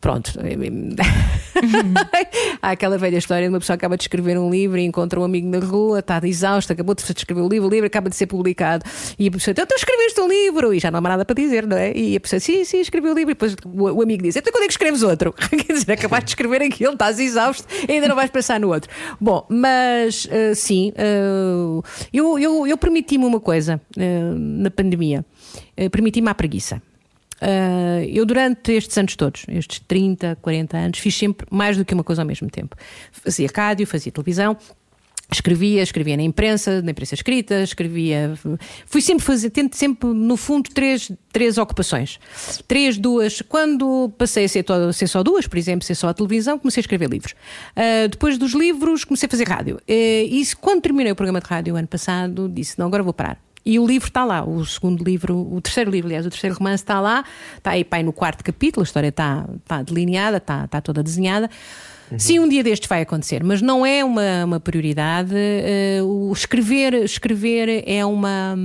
Pronto. 0.01 0.33
Há 2.59 2.71
aquela 2.71 2.97
velha 2.97 3.17
história 3.17 3.43
de 3.47 3.53
uma 3.53 3.59
pessoa 3.59 3.75
acaba 3.75 3.95
de 3.95 4.03
escrever 4.03 4.37
um 4.37 4.49
livro 4.49 4.79
e 4.79 4.83
encontra 4.83 5.19
um 5.19 5.23
amigo 5.23 5.47
na 5.47 5.59
rua, 5.59 5.99
está 5.99 6.19
exausta, 6.23 6.73
acabou 6.73 6.95
de 6.95 7.03
escrever 7.03 7.41
o 7.41 7.47
livro, 7.47 7.67
o 7.67 7.71
livro 7.71 7.85
acaba 7.85 8.09
de 8.09 8.15
ser 8.15 8.25
publicado. 8.25 8.83
E 9.17 9.27
a 9.27 9.31
pessoa, 9.31 9.51
então 9.51 9.77
escreveste 9.77 10.19
um 10.19 10.27
livro, 10.27 10.73
e 10.73 10.79
já 10.79 10.89
não 10.89 10.97
há 10.97 11.01
nada 11.01 11.23
para 11.23 11.35
dizer, 11.35 11.67
não 11.67 11.77
é? 11.77 11.95
E 11.95 12.15
a 12.15 12.19
pessoa, 12.19 12.39
sim, 12.39 12.65
sim, 12.65 12.79
escrevi 12.79 13.09
o 13.09 13.11
um 13.11 13.15
livro. 13.15 13.31
E 13.31 13.35
depois 13.35 13.55
o, 13.63 14.01
amigo 14.01 14.23
diz, 14.23 14.35
então 14.35 14.51
quando 14.51 14.63
é 14.63 14.67
que 14.67 14.73
escreves 14.73 15.03
outro? 15.03 15.33
Quer 15.37 15.73
dizer, 15.73 15.91
acabaste 15.91 16.25
de 16.25 16.31
escrever 16.31 16.63
aquilo, 16.63 16.93
estás 16.93 17.19
exausto 17.19 17.67
ainda 17.87 18.07
não 18.07 18.15
vais 18.15 18.31
pensar 18.31 18.59
no 18.59 18.69
outro. 18.69 18.91
Bom, 19.19 19.45
mas 19.49 20.25
uh, 20.25 20.55
sim, 20.55 20.91
uh, 20.91 21.83
eu, 22.11 22.39
eu, 22.39 22.67
eu 22.67 22.77
permiti-me 22.77 23.25
uma 23.25 23.39
coisa 23.39 23.79
uh, 23.97 24.35
na 24.35 24.71
pandemia. 24.71 25.23
permiti-me 25.91 26.29
a 26.29 26.33
preguiça. 26.33 26.81
Uh, 27.41 28.03
eu, 28.07 28.25
durante 28.25 28.71
estes 28.73 28.95
anos 28.97 29.15
todos, 29.15 29.45
estes 29.49 29.79
30, 29.87 30.37
40 30.41 30.77
anos, 30.77 30.99
fiz 30.99 31.15
sempre 31.15 31.47
mais 31.49 31.75
do 31.75 31.83
que 31.83 31.93
uma 31.93 32.03
coisa 32.03 32.21
ao 32.21 32.27
mesmo 32.27 32.49
tempo. 32.49 32.75
Fazia 33.11 33.49
rádio, 33.53 33.87
fazia 33.87 34.11
televisão, 34.11 34.55
escrevia, 35.31 35.81
escrevia 35.81 36.17
na 36.17 36.23
imprensa, 36.23 36.81
na 36.81 36.91
imprensa 36.91 37.15
escrita, 37.15 37.63
escrevia. 37.63 38.37
Fui 38.85 39.01
sempre 39.01 39.23
fazer, 39.23 39.49
tento 39.49 39.75
sempre, 39.75 40.09
no 40.09 40.37
fundo, 40.37 40.69
três, 40.69 41.11
três 41.31 41.57
ocupações. 41.57 42.19
Três, 42.67 42.97
duas. 42.97 43.41
Quando 43.41 44.13
passei 44.17 44.45
a 44.45 44.49
ser, 44.49 44.65
a 44.69 44.93
ser 44.93 45.07
só 45.07 45.23
duas, 45.23 45.47
por 45.47 45.57
exemplo, 45.57 45.85
ser 45.85 45.95
só 45.95 46.09
a 46.09 46.13
televisão, 46.13 46.59
comecei 46.59 46.81
a 46.81 46.83
escrever 46.83 47.09
livros. 47.09 47.31
Uh, 47.31 48.07
depois 48.09 48.37
dos 48.37 48.53
livros, 48.53 49.03
comecei 49.03 49.25
a 49.27 49.29
fazer 49.29 49.47
rádio. 49.47 49.77
Uh, 49.77 49.81
e 49.87 50.43
quando 50.59 50.81
terminei 50.81 51.11
o 51.11 51.15
programa 51.15 51.39
de 51.39 51.47
rádio 51.47 51.75
ano 51.75 51.87
passado, 51.87 52.47
disse: 52.47 52.77
não, 52.77 52.87
agora 52.87 53.01
vou 53.01 53.13
parar. 53.13 53.50
E 53.65 53.77
o 53.77 53.85
livro 53.85 54.07
está 54.07 54.25
lá, 54.25 54.43
o 54.43 54.65
segundo 54.65 55.03
livro, 55.03 55.37
o 55.37 55.61
terceiro 55.61 55.91
livro, 55.91 56.07
aliás, 56.07 56.25
o 56.25 56.29
terceiro 56.29 56.55
romance 56.55 56.83
está 56.83 56.99
lá, 56.99 57.23
está 57.57 57.71
aí 57.71 57.83
pai 57.83 58.01
no 58.01 58.11
quarto 58.11 58.43
capítulo, 58.43 58.83
a 58.83 58.85
história 58.85 59.09
está, 59.09 59.47
está 59.57 59.83
delineada, 59.83 60.37
está, 60.37 60.65
está 60.65 60.81
toda 60.81 61.03
desenhada. 61.03 61.49
Uhum. 62.11 62.19
Sim, 62.19 62.39
um 62.39 62.49
dia 62.49 62.63
destes 62.63 62.89
vai 62.89 63.01
acontecer, 63.01 63.43
mas 63.43 63.61
não 63.61 63.85
é 63.85 64.03
uma, 64.03 64.45
uma 64.45 64.59
prioridade. 64.59 65.33
Uh, 65.33 66.29
o 66.29 66.33
escrever, 66.33 66.93
escrever 66.93 67.83
é 67.87 68.05
uma 68.05 68.57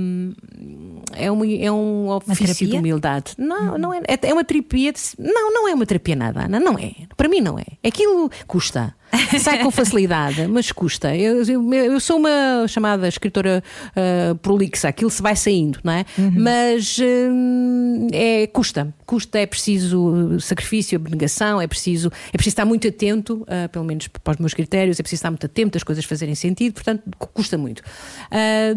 é, 1.13 1.31
uma, 1.31 1.47
é 1.47 1.71
um 1.71 2.09
ofício 2.09 2.67
de 2.67 2.75
humildade. 2.75 3.33
Não, 3.37 3.73
uhum. 3.73 3.77
não 3.77 3.93
é, 3.93 4.01
é 4.21 4.33
uma 4.33 4.43
terapia. 4.43 4.91
De, 4.91 4.99
não, 5.17 5.53
não 5.53 5.67
é 5.67 5.73
uma 5.73 5.85
terapia 5.85 6.15
nada, 6.15 6.45
Ana, 6.45 6.59
não 6.59 6.77
é. 6.77 6.93
Para 7.15 7.29
mim 7.29 7.39
não 7.39 7.57
é. 7.57 7.65
Aquilo 7.83 8.29
custa. 8.45 8.93
Sai 9.39 9.63
com 9.63 9.71
facilidade, 9.71 10.47
mas 10.47 10.71
custa. 10.71 11.15
Eu, 11.15 11.43
eu, 11.43 11.73
eu 11.73 11.99
sou 11.99 12.17
uma 12.17 12.67
chamada 12.67 13.07
escritora 13.07 13.63
uh, 13.89 14.35
prolixa, 14.35 14.89
aquilo 14.89 15.09
se 15.09 15.21
vai 15.21 15.35
saindo, 15.35 15.79
não 15.83 15.93
é? 15.93 16.05
Uhum. 16.17 16.33
Mas 16.35 16.97
uh, 16.97 18.07
é, 18.11 18.47
custa. 18.47 18.93
Custa, 19.05 19.39
é 19.39 19.45
preciso 19.45 20.37
sacrifício, 20.39 20.97
abnegação, 20.97 21.61
é 21.61 21.67
preciso, 21.67 22.11
é 22.27 22.31
preciso 22.33 22.53
estar 22.53 22.65
muito 22.65 22.87
atento, 22.87 23.43
uh, 23.43 23.69
pelo 23.71 23.85
menos 23.85 24.07
para 24.07 24.33
os 24.33 24.37
meus 24.37 24.53
critérios, 24.53 24.99
é 24.99 25.03
preciso 25.03 25.19
estar 25.19 25.31
muito 25.31 25.45
atento, 25.45 25.77
as 25.77 25.83
coisas 25.83 26.03
fazerem 26.03 26.35
sentido, 26.35 26.73
portanto, 26.73 27.03
custa 27.17 27.57
muito. 27.57 27.81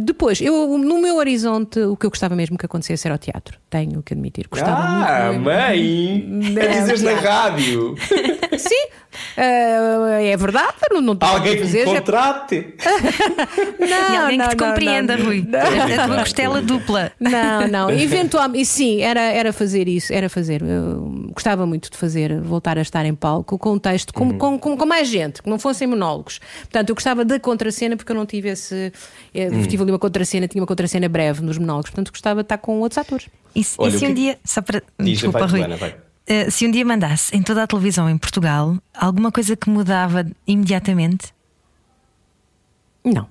depois, 0.01 0.41
eu, 0.41 0.79
no 0.79 1.01
meu 1.01 1.17
horizonte, 1.17 1.81
o 1.81 1.97
que 1.97 2.07
eu 2.07 2.11
gostava 2.11 2.37
mesmo 2.37 2.57
que 2.57 2.67
acontecesse 2.67 3.07
era 3.07 3.15
o 3.15 3.19
teatro. 3.19 3.59
Tenho 3.69 4.03
que 4.03 4.15
admitir. 4.15 4.47
Gostava 4.49 4.83
ah, 4.83 5.33
muito. 5.33 5.45
mãe! 5.45 6.43
Dizes 6.71 7.03
na 7.03 7.15
rádio! 7.15 7.95
Sim, 8.59 8.87
uh, 9.39 10.20
é 10.27 10.37
verdade. 10.37 10.75
Não, 10.91 11.01
não 11.03 11.17
Alguém 11.21 11.57
que 11.57 11.65
me 11.65 11.85
contrate! 11.85 12.75
não, 13.79 13.87
e 13.89 14.17
alguém 14.17 14.39
não, 14.39 14.49
que 14.49 14.57
te 14.57 14.61
não, 14.61 14.69
compreenda, 14.69 15.17
não, 15.17 15.25
Rui. 15.25 15.47
Não, 15.47 16.03
a 16.03 16.07
tua 16.07 16.19
costela 16.19 16.63
dupla. 16.63 17.13
Não, 17.19 17.69
não. 17.69 17.91
Eventualmente, 18.01 18.67
sim, 18.67 19.01
era, 19.01 19.21
era 19.21 19.53
fazer 19.53 19.89
isso. 19.89 20.13
Era 20.13 20.29
fazer. 20.29 20.63
Eu 20.63 21.31
gostava 21.33 21.67
muito 21.67 21.91
de 21.91 21.97
fazer, 21.97 22.41
voltar 22.41 22.79
a 22.79 22.83
estar 22.83 23.05
em 23.05 23.15
palco 23.15 23.59
com 23.59 23.73
um 23.73 23.79
texto, 23.79 24.13
com, 24.13 24.25
uhum. 24.25 24.39
com, 24.39 24.59
com, 24.59 24.77
com, 24.77 24.87
mais 24.87 25.09
gente, 25.09 25.43
que 25.43 25.49
não 25.49 25.59
fossem 25.59 25.87
monólogos. 25.87 26.41
Portanto, 26.61 26.91
eu 26.91 26.95
gostava 26.95 27.25
da 27.25 27.39
contracena 27.39 27.97
porque 27.97 28.13
eu 28.13 28.17
não 28.17 28.27
tive 28.27 28.49
esse. 28.49 28.93
Uhum. 29.35 29.63
Tive 29.63 29.83
ali 29.83 29.93
uma 29.93 29.99
contracena, 29.99 30.47
tinha 30.49 30.61
uma 30.61 30.67
contracena 30.67 31.09
breve 31.09 31.43
nos 31.43 31.59
monólogos. 31.59 31.91
Portanto, 31.91 32.11
gostava 32.11 32.43
de 32.43 32.47
estar 32.47 32.59
com 32.59 32.81
outros 32.81 32.99
atores. 32.99 33.29
E, 33.55 33.65
Olha, 33.79 33.95
e 33.95 33.99
se 33.99 34.07
um 34.07 34.15
dia. 34.15 34.39
Só 34.45 34.63
para. 34.63 34.83
Diz, 34.99 35.19
desculpa, 35.19 35.47
vai, 35.47 35.63
Rui. 35.63 35.77
Vai. 35.77 36.10
Eh, 36.31 36.49
se 36.49 36.65
um 36.65 36.71
dia 36.71 36.85
mandasse 36.85 37.37
em 37.37 37.43
toda 37.43 37.65
a 37.65 37.67
televisão 37.67 38.09
em 38.09 38.17
Portugal 38.17 38.79
alguma 38.95 39.33
coisa 39.33 39.57
que 39.57 39.69
mudava 39.69 40.25
imediatamente? 40.47 41.35
Não. 43.05 43.27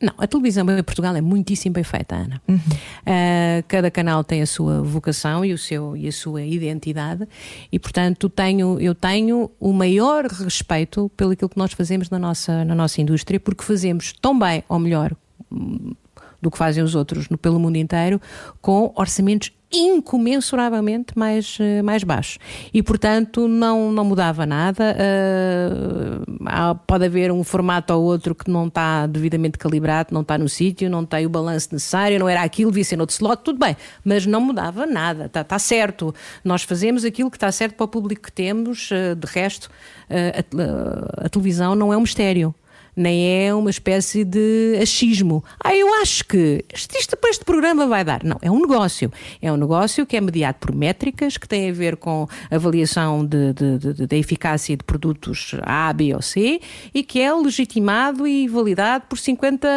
Não, 0.00 0.14
a 0.18 0.26
televisão 0.28 0.64
em 0.68 0.82
Portugal 0.84 1.16
é 1.16 1.20
muitíssimo 1.20 1.74
bem 1.74 1.82
feita, 1.82 2.14
Ana. 2.14 2.40
Uhum. 2.46 2.56
Uh, 2.56 3.64
cada 3.66 3.90
canal 3.90 4.22
tem 4.22 4.40
a 4.40 4.46
sua 4.46 4.82
vocação 4.82 5.44
e, 5.44 5.52
o 5.52 5.58
seu, 5.58 5.96
e 5.96 6.06
a 6.06 6.12
sua 6.12 6.42
identidade, 6.42 7.26
e 7.70 7.78
portanto 7.78 8.28
tenho, 8.28 8.80
eu 8.80 8.94
tenho 8.94 9.50
o 9.58 9.72
maior 9.72 10.26
respeito 10.26 11.10
pelo 11.16 11.36
que 11.36 11.46
nós 11.56 11.72
fazemos 11.72 12.08
na 12.08 12.20
nossa, 12.20 12.64
na 12.64 12.74
nossa 12.74 13.00
indústria, 13.00 13.38
porque 13.38 13.64
fazemos 13.64 14.12
tão 14.20 14.36
bem, 14.36 14.62
ou 14.68 14.78
melhor, 14.78 15.12
do 16.40 16.50
que 16.50 16.58
fazem 16.58 16.82
os 16.82 16.96
outros 16.96 17.28
no, 17.28 17.38
pelo 17.38 17.58
mundo 17.60 17.76
inteiro, 17.76 18.20
com 18.60 18.92
orçamentos 18.96 19.52
incomensuravelmente 19.72 21.16
mais, 21.16 21.56
eh, 21.60 21.82
mais 21.82 22.04
baixos. 22.04 22.38
E, 22.72 22.82
portanto, 22.82 23.48
não, 23.48 23.90
não 23.90 24.04
mudava 24.04 24.44
nada. 24.44 24.96
Uh, 24.98 26.74
pode 26.86 27.06
haver 27.06 27.32
um 27.32 27.42
formato 27.42 27.92
ou 27.94 28.02
outro 28.02 28.34
que 28.34 28.50
não 28.50 28.66
está 28.66 29.06
devidamente 29.06 29.58
calibrado, 29.58 30.12
não 30.12 30.20
está 30.20 30.36
no 30.36 30.48
sítio, 30.48 30.90
não 30.90 31.04
tem 31.04 31.24
o 31.24 31.30
balanço 31.30 31.68
necessário, 31.72 32.18
não 32.18 32.28
era 32.28 32.42
aquilo, 32.42 32.70
devia 32.70 32.84
ser 32.84 32.96
no 32.96 33.02
outro 33.02 33.14
slot, 33.14 33.42
tudo 33.42 33.58
bem. 33.58 33.76
Mas 34.04 34.26
não 34.26 34.40
mudava 34.40 34.86
nada, 34.86 35.26
está 35.26 35.42
tá 35.42 35.58
certo. 35.58 36.14
Nós 36.44 36.62
fazemos 36.62 37.04
aquilo 37.04 37.30
que 37.30 37.36
está 37.36 37.50
certo 37.50 37.74
para 37.74 37.84
o 37.84 37.88
público 37.88 38.22
que 38.22 38.32
temos, 38.32 38.90
uh, 38.90 39.16
de 39.16 39.26
resto, 39.26 39.70
uh, 40.10 41.22
a, 41.22 41.26
a 41.26 41.28
televisão 41.28 41.74
não 41.74 41.92
é 41.92 41.96
um 41.96 42.02
mistério 42.02 42.54
nem 42.96 43.46
é 43.46 43.54
uma 43.54 43.70
espécie 43.70 44.24
de 44.24 44.78
achismo. 44.80 45.42
Ah, 45.62 45.74
eu 45.74 45.94
acho 46.00 46.24
que 46.26 46.64
isto, 46.72 46.96
isto 46.96 47.16
para 47.16 47.30
este 47.30 47.44
programa 47.44 47.86
vai 47.86 48.04
dar. 48.04 48.22
Não, 48.22 48.38
é 48.42 48.50
um 48.50 48.60
negócio. 48.60 49.10
É 49.40 49.50
um 49.50 49.56
negócio 49.56 50.04
que 50.04 50.16
é 50.16 50.20
mediado 50.20 50.58
por 50.60 50.74
métricas, 50.74 51.36
que 51.36 51.48
tem 51.48 51.70
a 51.70 51.72
ver 51.72 51.96
com 51.96 52.28
avaliação 52.50 53.24
de 53.24 54.16
eficácia 54.16 54.76
de 54.76 54.84
produtos 54.84 55.54
A, 55.62 55.92
B 55.92 56.14
ou 56.14 56.22
C 56.22 56.60
e 56.92 57.02
que 57.02 57.20
é 57.20 57.32
legitimado 57.32 58.26
e 58.26 58.46
validado 58.48 59.04
por 59.08 59.18
50 59.18 59.68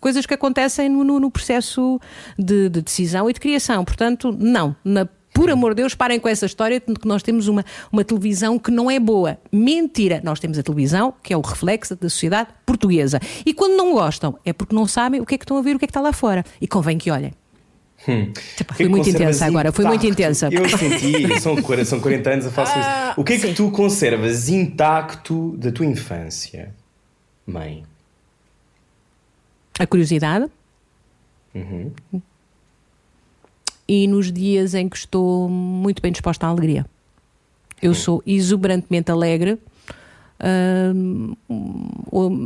coisas 0.00 0.26
que 0.26 0.34
acontecem 0.34 0.88
no, 0.88 1.02
no, 1.02 1.20
no 1.20 1.30
processo 1.30 2.00
de, 2.38 2.68
de 2.68 2.82
decisão 2.82 3.28
e 3.28 3.32
de 3.32 3.40
criação. 3.40 3.84
Portanto, 3.84 4.36
não. 4.38 4.76
Na 4.84 5.08
por 5.32 5.50
amor 5.50 5.74
de 5.74 5.82
Deus, 5.82 5.94
parem 5.94 6.18
com 6.18 6.28
essa 6.28 6.46
história 6.46 6.80
de 6.80 6.94
que 6.94 7.06
nós 7.06 7.22
temos 7.22 7.48
uma, 7.48 7.64
uma 7.90 8.04
televisão 8.04 8.58
que 8.58 8.70
não 8.70 8.90
é 8.90 8.98
boa. 8.98 9.38
Mentira! 9.52 10.20
Nós 10.24 10.40
temos 10.40 10.58
a 10.58 10.62
televisão, 10.62 11.14
que 11.22 11.32
é 11.32 11.36
o 11.36 11.40
reflexo 11.40 11.94
da 11.96 12.08
sociedade 12.08 12.50
portuguesa. 12.66 13.20
E 13.46 13.54
quando 13.54 13.76
não 13.76 13.92
gostam, 13.92 14.38
é 14.44 14.52
porque 14.52 14.74
não 14.74 14.86
sabem 14.86 15.20
o 15.20 15.26
que 15.26 15.34
é 15.34 15.38
que 15.38 15.44
estão 15.44 15.56
a 15.56 15.62
ver, 15.62 15.76
o 15.76 15.78
que 15.78 15.84
é 15.84 15.88
que 15.88 15.90
está 15.90 16.00
lá 16.00 16.12
fora. 16.12 16.44
E 16.60 16.66
convém 16.66 16.98
que 16.98 17.10
olhem. 17.10 17.32
Hum. 18.08 18.32
Foi 18.74 18.88
muito 18.88 19.10
intensa 19.10 19.44
agora, 19.44 19.72
foi 19.72 19.84
muito 19.84 20.06
intensa. 20.06 20.48
Eu 20.50 20.68
senti, 20.68 21.40
são, 21.40 21.54
são 21.84 22.00
40 22.00 22.30
anos 22.30 22.46
a 22.46 22.50
faço 22.50 22.78
isso. 22.78 22.88
Ah, 22.88 23.14
o 23.16 23.22
que 23.22 23.34
é 23.34 23.36
que 23.36 23.48
Sim. 23.48 23.54
tu 23.54 23.70
conservas 23.70 24.48
intacto 24.48 25.54
da 25.58 25.70
tua 25.70 25.84
infância, 25.84 26.74
mãe? 27.46 27.84
A 29.78 29.86
curiosidade. 29.86 30.46
Uhum 31.54 31.92
e 33.90 34.06
nos 34.06 34.30
dias 34.30 34.72
em 34.72 34.88
que 34.88 34.96
estou 34.96 35.48
muito 35.48 36.00
bem 36.00 36.12
disposta 36.12 36.46
à 36.46 36.48
alegria. 36.48 36.86
Eu 37.82 37.92
sou 37.92 38.22
exuberantemente 38.24 39.10
alegre. 39.10 39.58
Uh, 40.40 41.36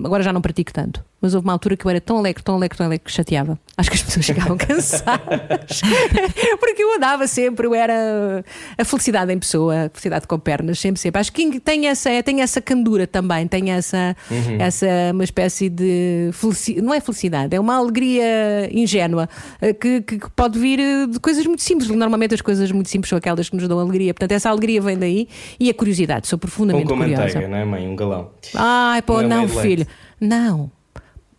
agora 0.06 0.22
já 0.22 0.32
não 0.32 0.40
pratico 0.40 0.72
tanto 0.72 1.04
mas 1.20 1.34
houve 1.34 1.46
uma 1.46 1.54
altura 1.54 1.74
que 1.74 1.86
eu 1.86 1.90
era 1.90 2.00
tão 2.00 2.18
alegre, 2.18 2.42
tão 2.42 2.54
alegre, 2.56 2.76
tão 2.76 2.86
alegre 2.86 3.04
que 3.04 3.10
chateava. 3.10 3.58
Acho 3.78 3.90
que 3.90 3.96
as 3.96 4.02
pessoas 4.02 4.26
chegavam 4.26 4.56
cansadas. 4.58 5.80
Porque 6.60 6.82
eu 6.82 6.94
andava 6.94 7.26
sempre, 7.26 7.66
eu 7.66 7.74
era 7.74 8.44
a 8.76 8.84
felicidade 8.84 9.32
em 9.32 9.38
pessoa, 9.38 9.86
a 9.86 9.88
felicidade 9.88 10.26
com 10.26 10.38
pernas, 10.38 10.78
sempre, 10.78 11.00
sempre. 11.00 11.20
Acho 11.20 11.32
que 11.32 11.58
tem 11.60 11.86
essa, 11.86 12.22
tem 12.22 12.42
essa 12.42 12.60
candura 12.60 13.06
também, 13.06 13.48
tem 13.48 13.72
essa, 13.72 14.14
uhum. 14.30 14.60
essa 14.60 14.86
uma 15.12 15.24
espécie 15.24 15.70
de 15.70 16.28
felicidade, 16.34 16.86
não 16.86 16.92
é 16.92 17.00
felicidade, 17.00 17.56
é 17.56 17.60
uma 17.60 17.76
alegria 17.76 18.68
ingênua 18.70 19.26
eh, 19.62 19.72
que, 19.72 20.02
que, 20.02 20.18
pode 20.36 20.58
vir 20.58 20.78
eh, 20.78 21.06
de 21.06 21.18
coisas 21.20 21.46
muito 21.46 21.62
simples. 21.62 21.88
Normalmente 21.88 22.34
as 22.34 22.42
coisas 22.42 22.70
muito 22.70 22.90
simples 22.90 23.08
são 23.08 23.16
aquelas 23.16 23.48
que 23.48 23.56
nos 23.56 23.66
dão 23.66 23.78
alegria. 23.78 24.12
Portanto, 24.12 24.32
essa 24.32 24.50
alegria 24.50 24.80
vem 24.82 24.98
daí 24.98 25.28
e 25.58 25.70
a 25.70 25.74
curiosidade. 25.74 26.28
Sou 26.28 26.38
profundamente 26.38 26.86
Pão 26.86 26.98
com 26.98 27.02
curiosa. 27.02 27.22
manteiga, 27.24 27.48
não 27.48 27.56
é, 27.56 27.64
mãe? 27.64 27.88
Um 27.88 27.96
galão. 27.96 28.30
Ai, 28.54 29.00
pô, 29.00 29.22
não, 29.22 29.46
não 29.46 29.48
filho. 29.48 29.86
Não 30.20 30.70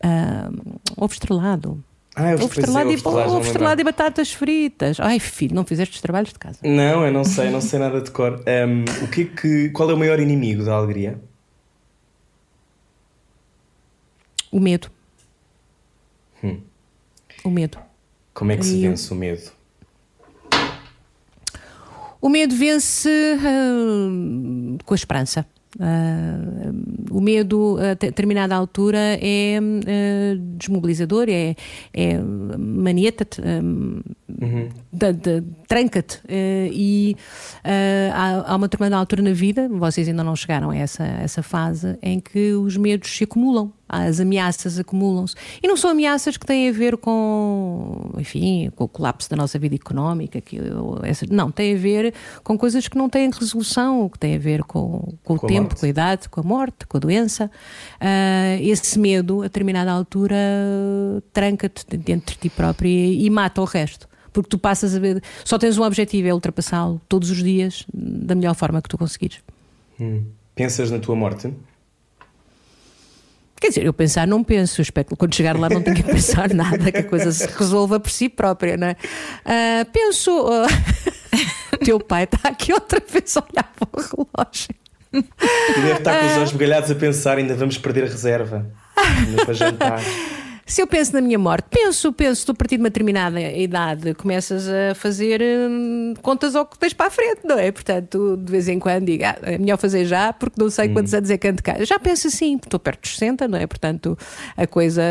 uh, 0.06 0.80
ovo 0.96 1.14
estrelado. 1.14 1.84
Ah, 2.16 2.34
ovo 2.36 2.46
estrelado, 2.46 2.92
e, 2.92 3.02
ovo 3.06 3.42
estrelado 3.42 3.82
e 3.82 3.84
batatas 3.84 4.32
fritas. 4.32 5.00
Ai, 5.02 5.20
filho, 5.20 5.54
não 5.54 5.66
fizeste 5.66 5.96
os 5.96 6.02
trabalhos 6.02 6.32
de 6.32 6.40
casa. 6.40 6.60
Não, 6.64 7.06
eu 7.06 7.12
não 7.12 7.26
sei, 7.26 7.50
não 7.52 7.60
sei 7.60 7.78
nada 7.78 8.00
de 8.00 8.10
cor. 8.10 8.42
Um, 8.48 9.04
o 9.04 9.08
que 9.10 9.22
é 9.22 9.26
que, 9.26 9.70
qual 9.70 9.90
é 9.90 9.94
o 9.94 9.98
maior 9.98 10.20
inimigo 10.20 10.64
da 10.64 10.76
alegria? 10.76 11.20
O 14.50 14.60
medo. 14.62 14.90
Hum. 16.42 16.62
O 17.44 17.50
medo. 17.50 17.78
Como 18.34 18.52
é 18.52 18.58
que 18.58 18.66
se 18.66 18.80
vence 18.82 19.14
o 19.14 19.16
medo? 19.16 19.52
O 22.22 22.30
medo 22.30 22.56
vence 22.56 23.10
uh, 23.10 24.78
com 24.86 24.94
a 24.94 24.96
esperança. 24.96 25.46
Uh, 25.76 27.12
o 27.12 27.20
medo 27.20 27.78
a 27.78 27.96
determinada 27.96 28.56
altura 28.56 29.20
é 29.22 29.60
uh, 29.60 30.38
desmobilizador, 30.58 31.26
é, 31.30 31.54
é 31.94 32.18
manieta-te, 32.18 33.42
um, 33.42 34.02
uhum. 34.42 34.70
tranca-te. 35.68 36.18
Uh, 36.20 36.72
e 36.72 37.18
há, 38.14 38.54
há, 38.54 38.56
uma 38.56 38.68
determinada 38.68 38.98
altura 38.98 39.22
na 39.22 39.34
vida, 39.34 39.68
vocês 39.68 40.08
ainda 40.08 40.24
não 40.24 40.36
chegaram 40.36 40.70
a 40.70 40.78
essa, 40.78 41.04
essa 41.04 41.44
fase, 41.44 41.98
em 42.02 42.22
que 42.22 42.54
os 42.54 42.78
medos 42.78 43.10
se 43.10 43.26
acumulam 43.26 43.74
as 43.88 44.20
ameaças 44.20 44.80
acumulam-se. 44.80 45.36
E 45.62 45.68
não 45.68 45.78
são 45.78 45.92
ameaças 45.92 46.38
que 46.38 46.46
têm 46.46 46.70
a 46.70 46.72
ver 46.72 46.98
com, 46.98 48.12
enfim, 48.18 48.72
com 48.76 48.86
o 48.86 48.88
colapso 48.88 49.30
da 49.30 49.36
nossa 49.36 49.60
vida 49.60 49.76
económica, 49.76 50.42
que, 50.42 50.60
essa, 51.04 51.26
não, 51.30 51.52
tem 51.52 51.76
a 51.76 51.78
ver 51.78 52.14
com 52.44 52.58
coisas 52.58 52.88
que 52.88 52.98
não 52.98 53.10
têm 53.10 53.30
resolução, 53.30 54.10
que 54.10 54.18
têm 54.18 54.36
a 54.36 54.40
ver 54.40 54.64
com, 54.64 55.14
com, 55.24 55.38
com 55.38 55.46
o 55.46 55.48
tempo, 55.48 55.76
com 55.80 55.86
a 55.86 55.90
idade, 55.90 56.28
com 56.30 56.40
a 56.40 56.44
morte, 56.44 56.88
com 56.88 56.98
a 56.98 57.00
doença. 57.00 57.50
Uh, 58.02 58.62
esse 58.62 58.98
medo, 58.98 59.42
a 59.42 59.44
determinada 59.44 59.92
altura, 59.92 60.36
tranca-te 61.32 61.98
dentro 61.98 62.34
de 62.36 62.42
ti 62.42 62.50
próprio 62.50 62.90
e, 62.90 63.26
e 63.26 63.30
mata 63.30 63.62
o 63.62 63.66
resto 63.66 64.08
porque 64.34 64.50
tu 64.50 64.60
passas 64.60 64.94
a 64.94 65.00
ver, 65.00 65.24
só 65.46 65.58
tens 65.58 65.78
um 65.78 65.84
objetivo, 65.84 66.28
é 66.28 66.34
ultrapassá-lo 66.34 67.00
todos 67.08 67.32
os 67.32 67.42
dias 67.42 67.86
da 67.94 68.36
melhor 68.36 68.54
forma 68.54 68.82
que 68.82 68.90
tu 68.90 68.98
conseguires. 68.98 69.40
Hum. 69.98 70.26
Pensas 70.54 70.92
na 70.92 71.00
tua 71.00 71.16
morte? 71.16 71.54
Quer 73.66 73.70
dizer, 73.70 73.86
eu 73.86 73.94
pensar 73.94 74.28
não 74.28 74.44
penso, 74.44 74.80
espero 74.80 75.08
quando 75.18 75.34
chegar 75.34 75.58
lá 75.58 75.68
não 75.68 75.82
tenha 75.82 75.96
que 75.96 76.04
pensar 76.06 76.54
nada, 76.54 76.92
que 76.92 77.00
a 77.00 77.04
coisa 77.04 77.32
se 77.32 77.48
resolva 77.48 78.00
por 78.00 78.12
si 78.12 78.30
própria, 78.30 78.78
não 78.78 78.86
é? 78.86 78.92
Uh, 79.44 79.92
penso. 79.92 80.32
Uh... 80.32 80.68
Teu 81.84 82.00
pai 82.00 82.26
está 82.26 82.50
aqui 82.50 82.72
outra 82.72 83.02
vez 83.12 83.36
a 83.36 83.40
olhar 83.40 83.74
para 83.76 83.90
o 83.92 84.02
relógio. 84.02 84.70
E 85.12 85.82
deve 85.82 85.94
estar 85.94 86.20
com 86.20 86.26
os 86.28 86.38
olhos 86.38 86.52
bugalhados 86.52 86.92
a 86.92 86.96
pensar: 86.96 87.40
ainda 87.40 87.56
vamos 87.56 87.76
perder 87.80 88.04
a 88.04 88.08
reserva. 88.08 88.72
Ainda 88.96 89.46
para 89.46 89.54
jantar. 89.56 90.02
Se 90.68 90.82
eu 90.82 90.88
penso 90.88 91.14
na 91.14 91.22
minha 91.22 91.38
morte, 91.38 91.68
penso, 91.70 92.12
penso, 92.12 92.48
tu 92.48 92.52
a 92.52 92.56
partir 92.56 92.78
de 92.78 92.82
uma 92.82 92.90
determinada 92.90 93.40
idade 93.40 94.16
começas 94.16 94.68
a 94.68 94.96
fazer 94.96 95.40
hum, 95.40 96.16
contas 96.24 96.56
ao 96.56 96.66
que 96.66 96.76
tens 96.80 96.92
para 96.92 97.06
a 97.06 97.10
frente, 97.12 97.42
não 97.44 97.60
é? 97.60 97.72
Portanto, 97.72 98.36
de 98.36 98.52
vez 98.52 98.68
em 98.68 98.80
quando 98.80 99.06
digo, 99.06 99.24
ah, 99.26 99.38
é 99.44 99.60
melhor 99.60 99.78
fazer 99.78 100.06
já, 100.06 100.34
porque 100.34 100.60
não 100.60 100.72
sei 100.72 100.90
hum. 100.90 100.94
quantos 100.94 101.14
anos 101.14 101.30
é 101.30 101.38
que 101.38 101.48
ando 101.48 101.62
cá. 101.62 101.76
Já 101.84 102.00
penso 102.00 102.30
assim, 102.30 102.56
estou 102.56 102.80
perto 102.80 103.02
dos 103.02 103.12
60, 103.12 103.48
não 103.48 103.60
é? 103.60 103.68
Portanto, 103.68 104.18
a 104.58 104.66
coisa 104.66 105.04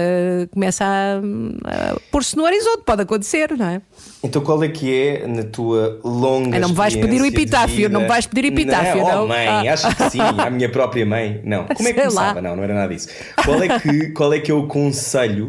começa 0.51 0.85
a, 0.85 1.19
a 1.19 2.01
pôr-se 2.11 2.37
no 2.37 2.43
horizonte, 2.43 2.83
pode 2.85 3.03
acontecer, 3.03 3.57
não 3.57 3.69
é? 3.69 3.83
Então 4.25 4.43
qual 4.43 4.61
é 4.65 4.69
que 4.69 4.93
é 4.93 5.27
na 5.29 5.45
tua 5.45 6.01
longa 6.03 6.57
ah, 6.57 6.61
Não 6.61 6.71
me 6.71 6.75
vais 6.75 6.97
pedir 6.97 7.23
o 7.23 7.27
epitáfio, 7.27 7.89
não 7.89 8.01
me 8.01 8.09
vais 8.09 8.27
pedir 8.27 8.47
epitáfio, 8.47 9.03
não? 9.03 9.09
não? 9.09 9.25
Oh, 9.25 9.29
mãe, 9.29 9.47
ah. 9.47 9.73
acho 9.73 9.95
que 9.95 10.11
sim, 10.11 10.19
a 10.21 10.51
minha 10.51 10.69
própria 10.69 11.07
mãe. 11.07 11.41
Não, 11.45 11.65
como 11.73 11.89
é 11.89 11.93
que 11.93 12.01
começava? 12.01 12.43
Não, 12.43 12.57
não 12.57 12.65
era 12.65 12.75
nada 12.75 12.93
disso. 12.93 13.09
Qual 13.45 13.63
é 13.63 13.79
que, 13.79 14.09
qual 14.11 14.33
é, 14.33 14.41
que 14.41 14.51
é 14.51 14.55
o 14.55 14.67
conselho 14.67 15.44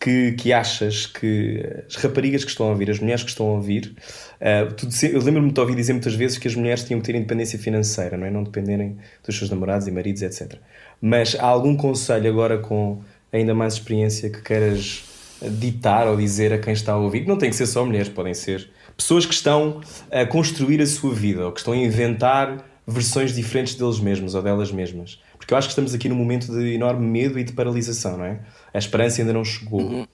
que, 0.00 0.32
que 0.32 0.52
achas 0.52 1.06
que 1.06 1.62
as 1.86 1.96
raparigas 1.96 2.42
que 2.42 2.50
estão 2.50 2.66
a 2.66 2.70
ouvir, 2.70 2.90
as 2.90 2.98
mulheres 2.98 3.22
que 3.22 3.28
estão 3.28 3.46
a 3.48 3.52
ouvir, 3.52 3.94
uh, 4.40 5.06
eu 5.06 5.20
lembro-me 5.22 5.52
de 5.52 5.60
ouvir 5.60 5.76
dizer 5.76 5.92
muitas 5.92 6.14
vezes 6.14 6.38
que 6.38 6.48
as 6.48 6.54
mulheres 6.54 6.82
tinham 6.84 7.00
que 7.00 7.06
ter 7.06 7.14
independência 7.14 7.58
financeira, 7.58 8.16
não 8.16 8.26
é? 8.26 8.30
Não 8.30 8.42
dependerem 8.42 8.96
dos 9.24 9.36
seus 9.36 9.50
namorados 9.50 9.86
e 9.86 9.90
maridos, 9.90 10.22
etc. 10.22 10.54
Mas 11.00 11.36
há 11.38 11.44
algum 11.44 11.76
conselho 11.76 12.30
agora 12.30 12.58
com 12.58 13.02
ainda 13.32 13.54
mais 13.54 13.74
experiência 13.74 14.30
que 14.30 14.40
queiras 14.40 15.04
ditar 15.42 16.06
ou 16.06 16.16
dizer 16.16 16.52
a 16.52 16.58
quem 16.58 16.72
está 16.72 16.92
a 16.92 16.96
ouvir, 16.96 17.26
não 17.26 17.36
tem 17.36 17.50
que 17.50 17.56
ser 17.56 17.66
só 17.66 17.84
mulheres, 17.84 18.08
podem 18.08 18.34
ser 18.34 18.70
pessoas 18.96 19.24
que 19.24 19.32
estão 19.32 19.80
a 20.10 20.26
construir 20.26 20.80
a 20.82 20.86
sua 20.86 21.14
vida 21.14 21.46
ou 21.46 21.52
que 21.52 21.60
estão 21.60 21.72
a 21.72 21.76
inventar 21.76 22.64
versões 22.86 23.34
diferentes 23.34 23.74
deles 23.74 24.00
mesmos 24.00 24.34
ou 24.34 24.42
delas 24.42 24.72
mesmas. 24.72 25.20
Porque 25.38 25.54
eu 25.54 25.58
acho 25.58 25.68
que 25.68 25.72
estamos 25.72 25.94
aqui 25.94 26.08
num 26.08 26.16
momento 26.16 26.52
de 26.52 26.74
enorme 26.74 27.06
medo 27.06 27.38
e 27.38 27.44
de 27.44 27.52
paralisação, 27.52 28.18
não 28.18 28.24
é? 28.24 28.40
A 28.72 28.78
esperança 28.78 29.20
ainda 29.20 29.32
não 29.32 29.44
chegou. 29.44 30.06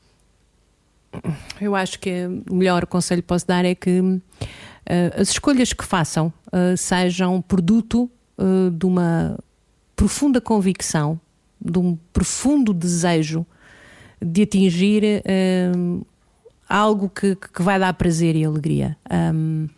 Eu 1.61 1.75
acho 1.75 1.99
que 1.99 2.27
o 2.51 2.55
melhor 2.55 2.87
conselho 2.87 3.23
que 3.23 3.29
posso 3.29 3.47
dar 3.47 3.65
é 3.65 3.75
que 3.75 4.01
uh, 4.01 4.21
as 5.21 5.31
escolhas 5.31 5.73
que 5.73 5.85
façam 5.85 6.33
uh, 6.49 6.77
sejam 6.77 7.41
produto 7.41 8.11
uh, 8.39 8.71
de 8.71 8.87
uma 8.87 9.39
profunda 9.95 10.41
convicção, 10.41 11.19
de 11.61 11.79
um 11.79 11.97
profundo 12.13 12.73
desejo 12.73 13.47
de 14.21 14.43
atingir 14.43 15.23
algo 16.69 17.09
que, 17.09 17.37
que 17.37 17.63
vai 17.63 17.79
dar 17.79 17.93
prazer 17.95 18.35
e 18.35 18.45
alegria. 18.45 18.97
Um, 19.11 19.69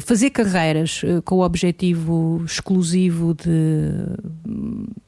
fazer 0.00 0.30
carreiras 0.30 1.02
com 1.24 1.36
o 1.36 1.44
objetivo 1.44 2.42
exclusivo 2.44 3.34
de 3.34 3.90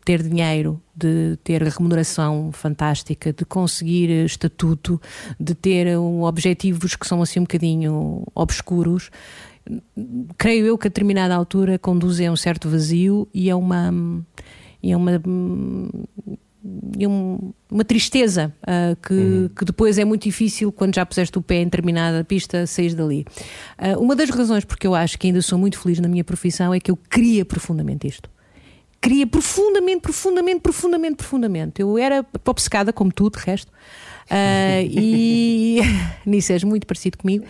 ter 0.04 0.22
dinheiro, 0.22 0.80
de 0.94 1.36
ter 1.42 1.62
remuneração 1.62 2.50
fantástica, 2.52 3.32
de 3.32 3.44
conseguir 3.44 4.10
estatuto, 4.24 5.00
de 5.38 5.54
ter 5.54 5.98
um, 5.98 6.22
objetivos 6.22 6.96
que 6.96 7.06
são 7.06 7.22
assim 7.22 7.40
um 7.40 7.44
bocadinho 7.44 8.24
obscuros, 8.34 9.10
creio 10.36 10.66
eu 10.66 10.78
que 10.78 10.86
a 10.86 10.90
determinada 10.90 11.34
altura 11.34 11.78
conduzem 11.78 12.26
a 12.26 12.32
um 12.32 12.36
certo 12.36 12.68
vazio 12.68 13.28
e 13.32 13.50
a 13.50 13.56
uma. 13.56 13.92
E 14.82 14.92
a 14.92 14.98
uma 14.98 15.18
e 16.98 17.06
um, 17.06 17.52
uma 17.70 17.84
tristeza 17.84 18.54
uh, 18.62 18.96
que, 18.96 19.12
uhum. 19.12 19.48
que, 19.48 19.64
depois 19.64 19.98
é 19.98 20.04
muito 20.04 20.22
difícil 20.22 20.72
quando 20.72 20.94
já 20.94 21.04
puseste 21.04 21.36
o 21.36 21.42
pé 21.42 21.56
em 21.56 21.64
determinada 21.64 22.24
pista 22.24 22.66
sair 22.66 22.94
dali. 22.94 23.26
Uh, 23.78 24.00
uma 24.00 24.16
das 24.16 24.30
razões 24.30 24.64
porque 24.64 24.86
eu 24.86 24.94
acho 24.94 25.18
que 25.18 25.26
ainda 25.26 25.42
sou 25.42 25.58
muito 25.58 25.78
feliz 25.78 26.00
na 26.00 26.08
minha 26.08 26.24
profissão 26.24 26.72
é 26.72 26.80
que 26.80 26.90
eu 26.90 26.96
queria 26.96 27.44
profundamente 27.44 28.06
isto 28.06 28.30
queria 29.02 29.26
profundamente, 29.26 30.00
profundamente, 30.00 30.60
profundamente, 30.60 31.16
profundamente. 31.16 31.82
Eu 31.82 31.98
era 31.98 32.24
obcecada, 32.46 32.90
como 32.90 33.12
tu, 33.12 33.28
de 33.28 33.38
resto. 33.38 33.70
Uh, 34.30 34.80
e 34.88 35.80
nisso 36.24 36.52
és 36.54 36.64
muito 36.64 36.86
parecido 36.86 37.18
comigo. 37.18 37.44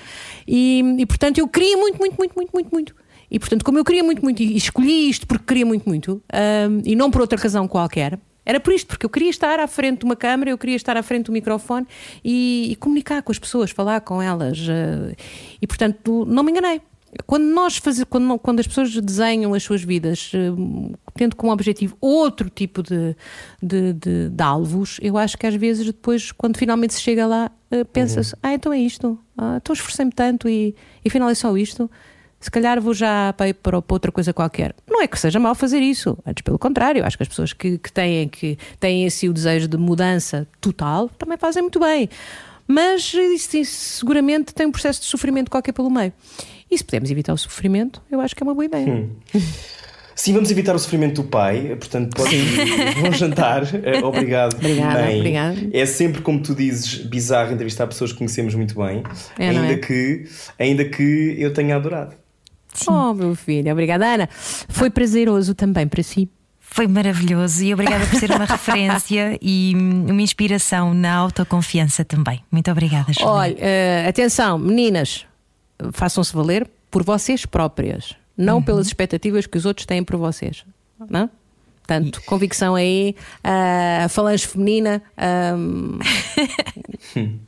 E, 0.49 0.83
e, 0.99 1.07
portanto 1.07 1.39
eu 1.39 1.47
queria 1.47 1.77
muito, 1.77 1.97
muito, 1.97 2.17
muito, 2.19 2.35
muito, 2.35 2.51
muito, 2.53 2.69
muito. 2.73 2.97
E 3.31 3.39
portanto, 3.39 3.65
como 3.65 3.79
eu 3.79 3.85
queria 3.85 4.03
muito, 4.03 4.21
muito, 4.21 4.43
e 4.43 4.57
escolhi 4.57 5.09
isto 5.09 5.29
porque 5.29 5.45
queria 5.47 5.65
muito, 5.67 5.89
muito, 5.89 6.23
e 6.85 6.95
não 6.95 7.11
por 7.11 7.21
outra 7.21 7.39
razão 7.39 7.67
qualquer, 7.67 8.19
era 8.45 8.61
por 8.61 8.73
isto, 8.73 8.89
porque 8.89 9.07
eu 9.07 9.11
queria 9.11 9.31
estar 9.31 9.59
à 9.59 9.67
frente 9.67 10.01
de 10.01 10.05
uma 10.05 10.17
câmara, 10.17 10.51
eu 10.51 10.59
queria 10.59 10.77
estar 10.77 10.97
à 10.97 11.03
frente 11.03 11.27
do 11.27 11.33
microfone 11.33 11.87
e, 12.25 12.73
e 12.73 12.77
comunicar 12.77 13.23
com 13.23 13.33
as 13.33 13.39
pessoas, 13.39 13.71
falar 13.71 14.01
com 14.03 14.21
elas. 14.21 14.59
Uh, 14.61 15.15
e 15.61 15.67
portanto, 15.67 16.25
não 16.27 16.43
me 16.43 16.51
enganei. 16.51 16.81
Quando 17.27 17.45
nós 17.45 17.77
fazemos, 17.77 18.09
quando, 18.11 18.39
quando 18.39 18.61
as 18.61 18.67
pessoas 18.67 18.95
desenham 19.01 19.55
as 19.55 19.63
suas 19.63 19.83
vidas 19.83 20.33
uh, 20.35 20.99
tendo 21.15 21.37
como 21.37 21.53
objetivo 21.53 21.97
outro 22.01 22.51
tipo 22.51 22.83
de, 22.83 23.17
de, 23.63 23.93
de, 23.93 24.29
de, 24.31 24.43
alvos, 24.43 24.99
eu 25.01 25.17
acho 25.17 25.39
que 25.39 25.47
às 25.47 25.55
vezes 25.55 25.87
depois, 25.87 26.33
quando 26.33 26.57
finalmente 26.57 26.95
se 26.95 27.01
chega 27.01 27.27
lá, 27.27 27.51
uh, 27.71 27.85
pensa-se: 27.87 28.35
uhum. 28.35 28.41
ah, 28.43 28.55
então 28.55 28.73
é 28.73 28.79
isto, 28.79 29.19
ah, 29.39 29.59
então 29.63 29.73
esforcei-me 29.73 30.13
tanto 30.13 30.49
e, 30.49 30.75
e 31.05 31.09
afinal 31.09 31.29
é 31.29 31.35
só 31.35 31.57
isto. 31.57 31.91
Se 32.45 32.51
calhar 32.51 32.79
vou 32.79 32.93
já 32.93 33.33
para, 33.33 33.55
para, 33.55 33.81
para 33.81 33.95
outra 33.95 34.13
coisa 34.13 34.31
qualquer. 34.31 34.75
Não 34.87 35.01
é 35.01 35.07
que 35.07 35.19
seja 35.19 35.41
mal 35.41 35.55
fazer 35.55 35.79
isso, 35.79 36.19
antes 36.27 36.43
pelo 36.43 36.59
contrário, 36.59 37.03
acho 37.03 37.17
que 37.17 37.23
as 37.23 37.29
pessoas 37.31 37.55
que, 37.55 37.79
que 37.79 37.91
têm 37.91 38.29
que 38.29 38.59
têm 38.79 39.07
esse 39.07 39.27
o 39.31 39.33
desejo 39.33 39.67
de 39.67 39.79
mudança 39.79 40.47
total 40.61 41.09
também 41.09 41.39
fazem 41.39 41.63
muito 41.63 41.81
bem. 41.81 42.07
Mas 42.69 43.15
isso, 43.15 43.65
seguramente 43.65 44.53
tem 44.53 44.67
um 44.67 44.71
processo 44.71 45.01
de 45.01 45.07
sofrimento 45.07 45.51
qualquer 45.51 45.73
pelo 45.73 45.91
meio. 45.91 46.13
E 46.71 46.77
se 46.77 46.85
pudermos 46.85 47.11
evitar 47.11 47.33
o 47.33 47.39
sofrimento, 47.39 48.03
eu 48.11 48.21
acho 48.21 48.37
que 48.37 48.43
é 48.43 48.45
uma 48.45 48.53
boa 48.53 48.67
ideia. 48.67 48.93
Hum. 48.93 49.11
Sim, 50.15 50.35
vamos 50.35 50.51
evitar 50.51 50.77
o 50.77 50.79
sofrimento 50.79 51.23
do 51.23 51.29
pai, 51.29 51.75
portanto, 51.77 52.15
pode 52.15 52.37
bom 53.01 53.11
jantar. 53.11 53.63
Eh, 53.83 54.05
obrigado, 54.05 54.57
obrigada, 54.57 55.01
mãe. 55.01 55.17
Obrigada. 55.17 55.57
É 55.73 55.87
sempre, 55.87 56.21
como 56.21 56.43
tu 56.43 56.55
dizes, 56.55 56.99
bizarro 57.07 57.55
entrevistar 57.55 57.87
pessoas 57.87 58.13
que 58.13 58.19
conhecemos 58.19 58.55
muito 58.55 58.75
bem, 58.75 59.03
é, 59.39 59.49
ainda, 59.49 59.73
é? 59.73 59.77
que, 59.79 60.27
ainda 60.59 60.85
que 60.85 61.37
eu 61.39 61.55
tenha 61.55 61.75
adorado. 61.75 62.23
Sim. 62.75 62.91
Oh, 62.91 63.15
meu 63.15 63.35
filho, 63.35 63.73
obrigada, 63.73 64.07
Ana. 64.07 64.29
Foi 64.31 64.91
prazeroso 64.91 65.55
também 65.55 65.87
para 65.87 66.03
si. 66.03 66.29
Foi 66.61 66.87
maravilhoso 66.87 67.63
e 67.63 67.73
obrigada 67.73 68.07
por 68.07 68.19
ser 68.19 68.31
uma 68.31 68.45
referência 68.47 69.39
e 69.41 69.75
uma 69.77 70.23
inspiração 70.23 70.93
na 70.93 71.15
autoconfiança 71.15 72.05
também. 72.05 72.43
Muito 72.51 72.71
obrigada, 72.71 73.13
Julia. 73.13 73.31
Olha, 73.31 73.55
uh, 73.55 74.09
atenção, 74.09 74.59
meninas, 74.59 75.25
façam-se 75.93 76.35
valer 76.35 76.69
por 76.91 77.05
vocês 77.05 77.47
próprias 77.47 78.17
não 78.37 78.57
uhum. 78.57 78.63
pelas 78.63 78.87
expectativas 78.87 79.47
que 79.47 79.57
os 79.57 79.65
outros 79.65 79.87
têm 79.87 80.03
por 80.03 80.17
vocês. 80.17 80.65
Não? 81.09 81.31
Portanto, 81.79 82.23
convicção 82.25 82.75
aí, 82.75 83.15
uh, 83.45 84.09
falange 84.09 84.47
feminina, 84.47 85.03
um, 85.57 85.99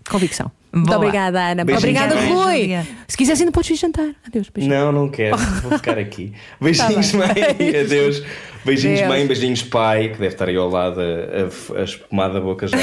convicção. 0.08 0.50
Boa. 0.76 0.84
Muito 0.84 0.94
obrigada, 0.94 1.40
Ana. 1.40 1.64
Beijinhos. 1.64 2.00
Obrigada, 2.02 2.26
Rui. 2.26 2.68
Se 3.08 3.16
quiseres, 3.16 3.40
ainda 3.40 3.52
podes 3.52 3.70
ir 3.70 3.76
jantar. 3.76 4.10
Adeus, 4.26 4.50
beijinhos. 4.50 4.78
Não, 4.78 4.92
não 4.92 5.08
quero. 5.08 5.36
Vou 5.36 5.72
ficar 5.78 5.98
aqui. 5.98 6.32
Beijinhos, 6.60 7.12
tá 7.12 7.18
mãe. 7.18 7.28
Adeus. 7.80 8.22
Beijinhos, 8.66 8.98
Deus. 8.98 9.09
mãe, 9.09 9.26
beijinhos, 9.26 9.62
pai, 9.62 10.09
que 10.09 10.18
deve 10.18 10.34
estar 10.34 10.48
aí 10.48 10.56
ao 10.56 10.68
lado 10.68 11.01
a, 11.01 11.05
a, 11.05 11.80
a 11.80 11.84
espumar 11.84 12.32
da 12.32 12.40
boca 12.40 12.66
já. 12.66 12.76
uh, 12.76 12.80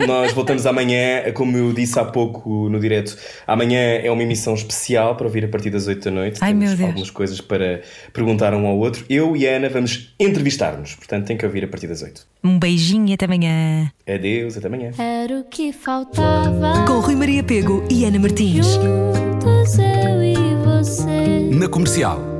nós 0.06 0.32
voltamos 0.32 0.66
amanhã, 0.66 1.30
como 1.34 1.56
eu 1.56 1.72
disse 1.72 1.98
há 1.98 2.04
pouco 2.04 2.68
no 2.68 2.80
direto, 2.80 3.16
amanhã 3.46 3.78
é 3.78 4.10
uma 4.10 4.22
emissão 4.22 4.54
especial 4.54 5.14
para 5.16 5.26
ouvir 5.26 5.44
a 5.44 5.48
partir 5.48 5.70
das 5.70 5.86
8 5.86 6.04
da 6.04 6.10
noite. 6.10 6.38
Ai, 6.40 6.50
Temos 6.50 6.68
meu 6.68 6.76
Deus. 6.76 6.88
algumas 6.88 7.10
coisas 7.10 7.40
para 7.40 7.82
perguntar 8.12 8.54
um 8.54 8.66
ao 8.66 8.76
outro. 8.78 9.04
Eu 9.08 9.36
e 9.36 9.46
a 9.46 9.56
Ana 9.56 9.68
vamos 9.68 10.14
entrevistar-nos, 10.18 10.94
portanto 10.94 11.26
tem 11.26 11.36
que 11.36 11.44
ouvir 11.44 11.64
a 11.64 11.68
partir 11.68 11.86
das 11.86 12.02
8. 12.02 12.26
Um 12.42 12.58
beijinho 12.58 13.08
e 13.08 13.12
até 13.12 13.24
amanhã. 13.26 13.90
Adeus, 14.08 14.56
até 14.56 14.66
amanhã. 14.68 14.90
Era 14.98 15.40
o 15.40 15.44
que 15.44 15.72
faltava. 15.72 16.84
Com 16.86 17.00
Rui 17.00 17.16
Maria 17.16 17.42
Pego 17.42 17.84
e 17.90 18.04
Ana 18.04 18.18
Martins. 18.18 18.66
Juntos 18.66 19.78
eu 19.78 20.22
e 20.22 20.34
você. 20.64 21.50
Na 21.52 21.68
comercial. 21.68 22.35